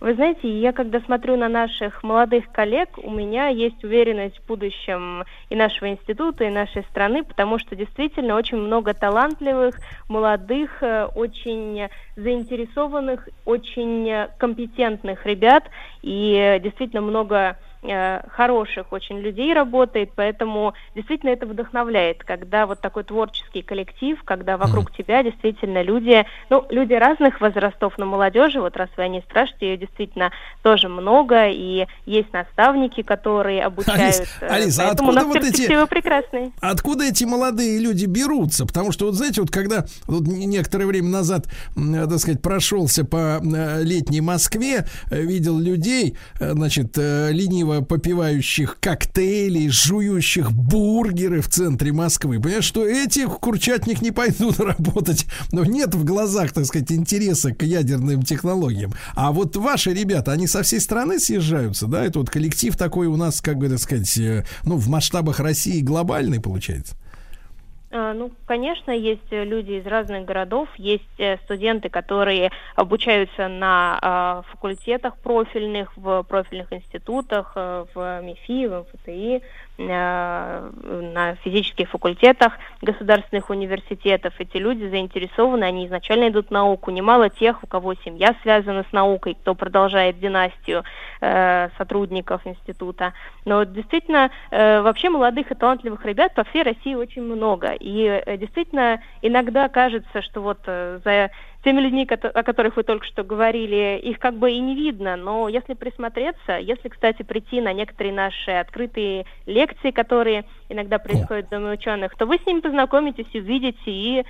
Вы 0.00 0.14
знаете, 0.14 0.48
я 0.60 0.72
когда 0.72 1.00
смотрю 1.00 1.36
на 1.36 1.48
наших 1.48 2.04
молодых 2.04 2.52
коллег, 2.52 2.90
у 2.98 3.10
меня 3.10 3.48
есть 3.48 3.82
уверенность 3.82 4.38
в 4.38 4.46
будущем 4.46 5.24
и 5.50 5.56
нашего 5.56 5.90
института, 5.90 6.44
и 6.44 6.50
нашей 6.50 6.84
страны, 6.84 7.24
потому 7.24 7.58
что 7.58 7.74
действительно 7.74 8.36
очень 8.36 8.58
много 8.58 8.94
талантливых, 8.94 9.74
молодых, 10.08 10.84
э, 10.84 11.06
очень 11.16 11.88
заинтересованных, 12.14 13.28
очень 13.44 14.08
э, 14.08 14.28
компетентных 14.38 15.26
ребят, 15.26 15.64
и 16.02 16.32
э, 16.34 16.60
действительно 16.60 17.02
много 17.02 17.36
э, 17.36 17.67
хороших 17.82 18.92
очень 18.92 19.18
людей 19.20 19.54
работает, 19.54 20.10
поэтому 20.14 20.74
действительно 20.94 21.30
это 21.30 21.46
вдохновляет, 21.46 22.24
когда 22.24 22.66
вот 22.66 22.80
такой 22.80 23.04
творческий 23.04 23.62
коллектив, 23.62 24.18
когда 24.24 24.56
вокруг 24.56 24.92
тебя 24.92 25.22
действительно 25.22 25.82
люди, 25.82 26.24
ну, 26.50 26.64
люди 26.70 26.94
разных 26.94 27.40
возрастов, 27.40 27.94
но 27.98 28.06
молодежи, 28.06 28.60
вот 28.60 28.76
раз 28.76 28.88
вы 28.96 29.04
о 29.04 29.08
ней 29.08 29.22
спрашиваете, 29.28 29.70
ее 29.70 29.76
действительно 29.76 30.32
тоже 30.62 30.88
много, 30.88 31.48
и 31.48 31.86
есть 32.06 32.32
наставники, 32.32 33.02
которые 33.02 33.62
обучают. 33.64 34.26
Алис, 34.40 34.78
э, 34.78 34.82
поэтому 34.82 35.10
у 35.10 35.12
откуда 35.12 35.14
нас 35.14 35.24
вот 35.26 35.36
эти- 35.44 35.86
прекрасные. 35.88 36.50
Откуда 36.60 37.04
эти 37.04 37.24
молодые 37.24 37.78
люди 37.78 38.06
берутся? 38.06 38.66
Потому 38.66 38.92
что, 38.92 39.06
вот 39.06 39.14
знаете, 39.14 39.40
вот 39.40 39.50
когда 39.50 39.84
вот 40.06 40.22
не- 40.26 40.46
некоторое 40.46 40.86
время 40.86 41.08
назад, 41.08 41.46
э, 41.76 42.06
так 42.08 42.18
сказать, 42.18 42.42
прошелся 42.42 43.04
по 43.04 43.40
э, 43.40 43.82
летней 43.82 44.20
Москве, 44.20 44.84
э, 45.10 45.20
видел 45.20 45.58
людей, 45.58 46.16
э, 46.40 46.52
значит, 46.52 46.96
э, 46.98 47.30
лениво 47.68 47.80
попивающих 47.82 48.78
коктейли, 48.80 49.68
жующих 49.68 50.52
бургеры 50.52 51.40
в 51.40 51.48
центре 51.48 51.92
Москвы. 51.92 52.40
Понимаешь, 52.40 52.64
что 52.64 52.86
эти 52.86 53.26
в 53.26 53.34
Курчатник 53.38 54.02
не 54.02 54.10
пойдут 54.10 54.58
работать. 54.60 55.26
Но 55.52 55.64
нет 55.64 55.94
в 55.94 56.04
глазах, 56.04 56.52
так 56.52 56.64
сказать, 56.66 56.90
интереса 56.92 57.52
к 57.52 57.62
ядерным 57.62 58.22
технологиям. 58.22 58.92
А 59.14 59.32
вот 59.32 59.56
ваши 59.56 59.92
ребята, 59.92 60.32
они 60.32 60.46
со 60.46 60.62
всей 60.62 60.80
страны 60.80 61.18
съезжаются, 61.18 61.86
да? 61.86 62.04
Это 62.04 62.18
вот 62.18 62.30
коллектив 62.30 62.76
такой 62.76 63.06
у 63.06 63.16
нас, 63.16 63.40
как 63.40 63.58
бы, 63.58 63.68
так 63.68 63.78
сказать, 63.78 64.18
э, 64.18 64.44
ну, 64.64 64.76
в 64.76 64.88
масштабах 64.88 65.40
России 65.40 65.80
глобальный 65.80 66.40
получается. 66.40 66.96
А, 67.90 68.12
Ну, 68.12 68.30
конечно, 68.46 68.90
есть 68.90 69.32
э, 69.32 69.44
люди 69.44 69.72
из 69.72 69.86
разных 69.86 70.26
городов, 70.26 70.68
есть 70.76 71.08
э, 71.18 71.38
студенты, 71.44 71.88
которые 71.88 72.50
обучаются 72.76 73.48
на 73.48 73.98
а, 74.02 74.42
факультетах 74.50 75.16
профильных, 75.18 75.96
в 75.96 76.22
профильных 76.24 76.72
институтах, 76.72 77.52
э, 77.56 77.86
в 77.94 78.20
МИФИ, 78.22 78.66
в 78.66 78.80
МФТИ, 78.80 79.36
э, 79.36 79.40
на 79.78 81.36
физических 81.44 81.88
факультетах 81.88 82.52
государственных 82.82 83.48
университетов. 83.50 84.34
Эти 84.38 84.56
люди 84.56 84.84
заинтересованы, 84.88 85.64
они 85.64 85.86
изначально 85.86 86.28
идут 86.28 86.48
в 86.48 86.50
науку. 86.50 86.90
Немало 86.90 87.30
тех, 87.30 87.62
у 87.62 87.66
кого 87.66 87.94
семья 87.94 88.34
связана 88.42 88.84
с 88.88 88.92
наукой, 88.92 89.34
кто 89.34 89.54
продолжает 89.54 90.18
династию 90.18 90.84
э, 91.20 91.68
сотрудников 91.78 92.46
института. 92.46 93.12
Но 93.44 93.64
действительно, 93.64 94.30
э, 94.50 94.80
вообще 94.82 95.10
молодых 95.10 95.50
и 95.50 95.54
талантливых 95.54 96.04
ребят 96.04 96.34
по 96.34 96.44
всей 96.44 96.64
России 96.64 96.94
очень 96.94 97.22
много. 97.22 97.72
И 97.78 98.04
э, 98.04 98.36
действительно, 98.36 99.00
иногда 99.22 99.68
кажется, 99.68 100.22
что 100.22 100.42
вот 100.42 100.58
э, 100.66 101.00
за 101.04 101.30
теми 101.64 101.80
людьми, 101.80 102.06
о 102.08 102.42
которых 102.42 102.76
вы 102.76 102.82
только 102.84 103.04
что 103.06 103.24
говорили, 103.24 103.98
их 104.02 104.18
как 104.18 104.38
бы 104.38 104.50
и 104.52 104.60
не 104.60 104.74
видно, 104.74 105.16
но 105.16 105.48
если 105.48 105.74
присмотреться, 105.74 106.58
если, 106.58 106.88
кстати, 106.88 107.22
прийти 107.22 107.60
на 107.60 107.72
некоторые 107.72 108.12
наши 108.14 108.50
открытые 108.52 109.26
лекции, 109.46 109.90
которые 109.90 110.44
иногда 110.68 110.98
происходят 110.98 111.46
в 111.46 111.50
Доме 111.50 111.72
ученых, 111.72 112.14
то 112.16 112.26
вы 112.26 112.38
с 112.42 112.46
ними 112.46 112.60
познакомитесь, 112.60 113.26
увидите, 113.34 113.78
и 113.86 114.24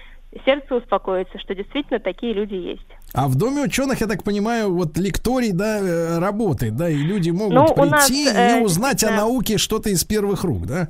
сердце 0.44 0.74
успокоится, 0.74 1.38
что 1.38 1.54
действительно 1.54 2.00
такие 2.00 2.32
люди 2.32 2.54
есть. 2.54 2.86
А 3.14 3.28
в 3.28 3.34
Доме 3.36 3.62
ученых, 3.62 4.00
я 4.00 4.06
так 4.06 4.24
понимаю, 4.24 4.74
вот 4.74 4.96
лекторий, 4.98 5.52
да, 5.52 5.78
э, 5.80 6.18
работает, 6.18 6.76
да, 6.76 6.88
и 6.88 6.96
люди 6.96 7.30
могут 7.30 7.54
Ну, 7.54 7.66
прийти 7.74 8.24
нас, 8.26 8.34
э, 8.36 8.60
и 8.60 8.62
узнать 8.64 8.92
о 8.92 9.08
действительно- 9.08 9.16
науке 9.22 9.58
что-то 9.58 9.90
из 9.90 10.04
первых 10.04 10.44
рук, 10.44 10.66
да? 10.66 10.88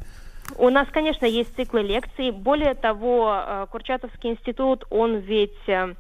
У 0.57 0.71
нас, 0.71 0.89
конечно, 0.91 1.27
есть 1.27 1.55
циклы 1.57 1.83
лекций. 1.83 2.31
Более 2.31 2.75
того, 2.75 3.33
э, 3.47 3.67
Курчатовский 3.71 4.31
институт, 4.31 4.85
он 4.91 5.19
ведь 5.19 5.53
э, 5.69 5.95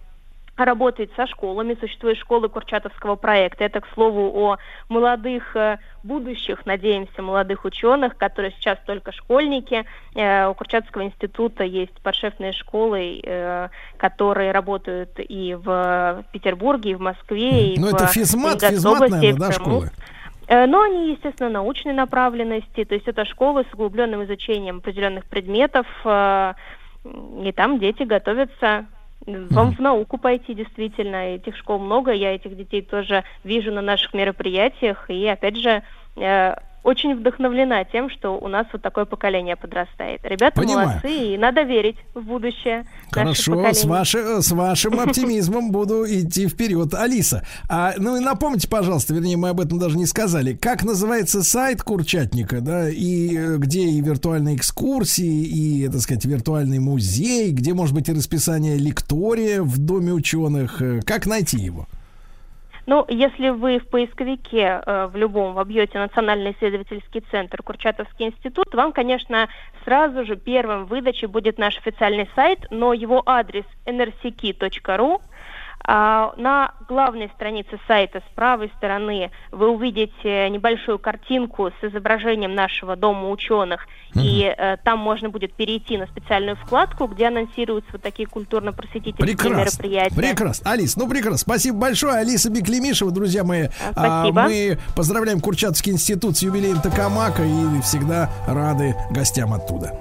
работает 0.64 1.10
со 1.16 1.26
школами, 1.26 1.76
существует 1.80 2.18
школы 2.18 2.48
Курчатовского 2.48 3.16
проекта. 3.16 3.64
Это, 3.64 3.80
к 3.80 3.88
слову, 3.94 4.32
о 4.34 4.58
молодых 4.88 5.54
э, 5.56 5.78
будущих, 6.02 6.66
надеемся, 6.66 7.22
молодых 7.22 7.64
ученых, 7.64 8.16
которые 8.16 8.52
сейчас 8.58 8.78
только 8.86 9.12
школьники. 9.12 9.84
Э, 10.14 10.48
У 10.48 10.54
Курчатовского 10.54 11.04
института 11.04 11.64
есть 11.64 12.00
подшефные 12.02 12.52
школы, 12.52 13.20
э, 13.22 13.68
которые 13.96 14.52
работают 14.52 15.10
и 15.18 15.54
в 15.54 16.24
Петербурге, 16.32 16.90
и 16.90 16.94
в 16.94 17.00
Москве, 17.00 17.74
и 17.74 17.80
Ну, 17.80 17.90
в 17.90 17.94
это 17.94 18.06
физмат, 18.06 18.60
физмат, 18.60 19.10
наверное, 19.10 19.48
да, 19.48 19.52
школы? 19.52 19.90
Но 20.50 20.80
они, 20.80 21.12
естественно, 21.12 21.50
научной 21.50 21.92
направленности, 21.92 22.84
то 22.84 22.94
есть 22.94 23.06
это 23.06 23.26
школы 23.26 23.66
с 23.70 23.74
углубленным 23.74 24.24
изучением 24.24 24.78
определенных 24.78 25.26
предметов, 25.26 25.86
и 26.04 27.52
там 27.52 27.78
дети 27.78 28.04
готовятся 28.04 28.86
вам 29.50 29.73
в 29.73 29.78
науку 29.78 30.18
пойти, 30.18 30.55
действительно. 30.55 31.34
Этих 31.34 31.57
школ 31.57 31.78
много, 31.78 32.12
я 32.12 32.34
этих 32.34 32.57
детей 32.57 32.82
тоже 32.82 33.24
вижу 33.44 33.73
на 33.73 33.82
наших 33.82 34.15
мероприятиях, 34.15 35.10
и, 35.10 35.26
опять 35.26 35.57
же, 35.57 35.82
э, 36.16 36.55
очень 36.82 37.15
вдохновлена 37.16 37.84
тем, 37.84 38.08
что 38.10 38.39
у 38.39 38.48
нас 38.48 38.66
вот 38.73 38.82
такое 38.82 39.05
поколение 39.05 39.57
подрастает. 39.57 40.20
Ребята 40.24 40.60
Понимаю. 40.60 40.89
молодцы, 40.89 41.34
и 41.34 41.39
надо 41.39 41.62
верить 41.62 41.97
в 42.15 42.20
будущее. 42.23 42.86
Хорошо, 43.10 43.73
с, 43.73 43.84
ваше- 43.84 44.42
с 44.42 44.50
вашим 44.52 44.98
оптимизмом 45.00 45.70
буду 45.70 46.05
идти 46.07 46.48
вперед. 46.48 46.94
Алиса, 46.94 47.44
а, 47.68 47.94
ну 47.98 48.16
и 48.16 48.20
напомните, 48.20 48.68
пожалуйста, 48.68 49.15
вернее, 49.15 49.36
мы 49.36 49.50
об 49.50 49.60
этом 49.60 49.78
даже 49.78 49.98
не 49.98 50.07
сказали, 50.07 50.55
как 50.55 50.84
называется 50.84 51.42
сайт 51.42 51.82
Курчатника, 51.82 52.60
да, 52.60 52.89
и 52.89 53.36
э, 53.36 53.57
где 53.58 53.82
и 53.84 54.00
виртуальные 54.00 54.57
экскурсии, 54.57 55.44
и, 55.44 55.89
так 55.89 56.00
сказать, 56.00 56.24
виртуальный 56.24 56.78
музей, 56.78 57.50
где 57.52 57.74
может 57.74 57.94
быть 57.94 58.08
и 58.08 58.12
расписание 58.12 58.76
лектория 58.76 59.62
в 59.62 59.78
Доме 59.78 60.12
ученых. 60.12 60.81
Э, 60.81 61.00
Как 61.02 61.26
найти 61.26 61.58
его? 61.58 61.86
Ну, 62.89 63.05
если 63.10 63.50
вы 63.50 63.81
в 63.81 63.86
поисковике 63.91 64.81
э, 64.81 65.08
в 65.12 65.17
любом 65.17 65.52
вобьете 65.52 65.99
Национальный 65.99 66.52
исследовательский 66.52 67.23
центр 67.31 67.62
Курчатовский 67.62 68.28
институт, 68.28 68.73
вам, 68.73 68.94
конечно, 68.94 69.47
сразу 69.84 70.25
же 70.25 70.36
первым 70.36 70.86
в 70.86 70.89
выдаче 70.89 71.26
будет 71.26 71.58
наш 71.58 71.76
официальный 71.76 72.26
сайт, 72.34 72.60
но 72.70 72.94
его 72.94 73.23
адрес 73.26 73.67
nrcki.ru. 73.84 75.20
А, 75.84 76.32
На 76.36 76.73
главной 76.89 77.31
странице 77.34 77.78
сайта 77.86 78.20
с 78.20 78.34
правой 78.34 78.70
стороны 78.76 79.31
вы 79.52 79.68
увидите 79.68 80.48
небольшую 80.50 80.98
картинку 80.98 81.70
с 81.81 81.84
изображением 81.84 82.55
нашего 82.55 82.97
дома 82.97 83.31
ученых, 83.31 83.86
и 84.15 84.42
э, 84.57 84.76
там 84.84 84.98
можно 84.98 85.28
будет 85.28 85.55
перейти 85.55 85.97
на 85.98 86.07
специальную 86.07 86.57
вкладку, 86.57 87.07
где 87.07 87.28
анонсируются 87.28 87.90
вот 87.92 88.02
такие 88.02 88.26
культурно-просветительские 88.28 89.36
Прекрасно. 89.36 89.58
мероприятия. 89.58 90.15
Прекрасно. 90.15 90.70
Алис, 90.70 90.97
ну 90.97 91.08
прекрасно. 91.08 91.39
Спасибо 91.39 91.78
большое. 91.78 92.15
Алиса 92.16 92.50
Беклемишева, 92.50 93.10
друзья 93.10 93.44
мои. 93.44 93.68
а, 93.94 94.24
спасибо. 94.24 94.42
мы 94.42 94.78
поздравляем 94.97 95.40
Курчатовский 95.40 95.92
институт 95.92 96.36
с 96.36 96.42
юбилеем 96.42 96.81
Токамака 96.81 97.42
и 97.44 97.81
всегда 97.82 98.31
рады 98.47 98.94
гостям 99.10 99.52
оттуда. 99.52 99.98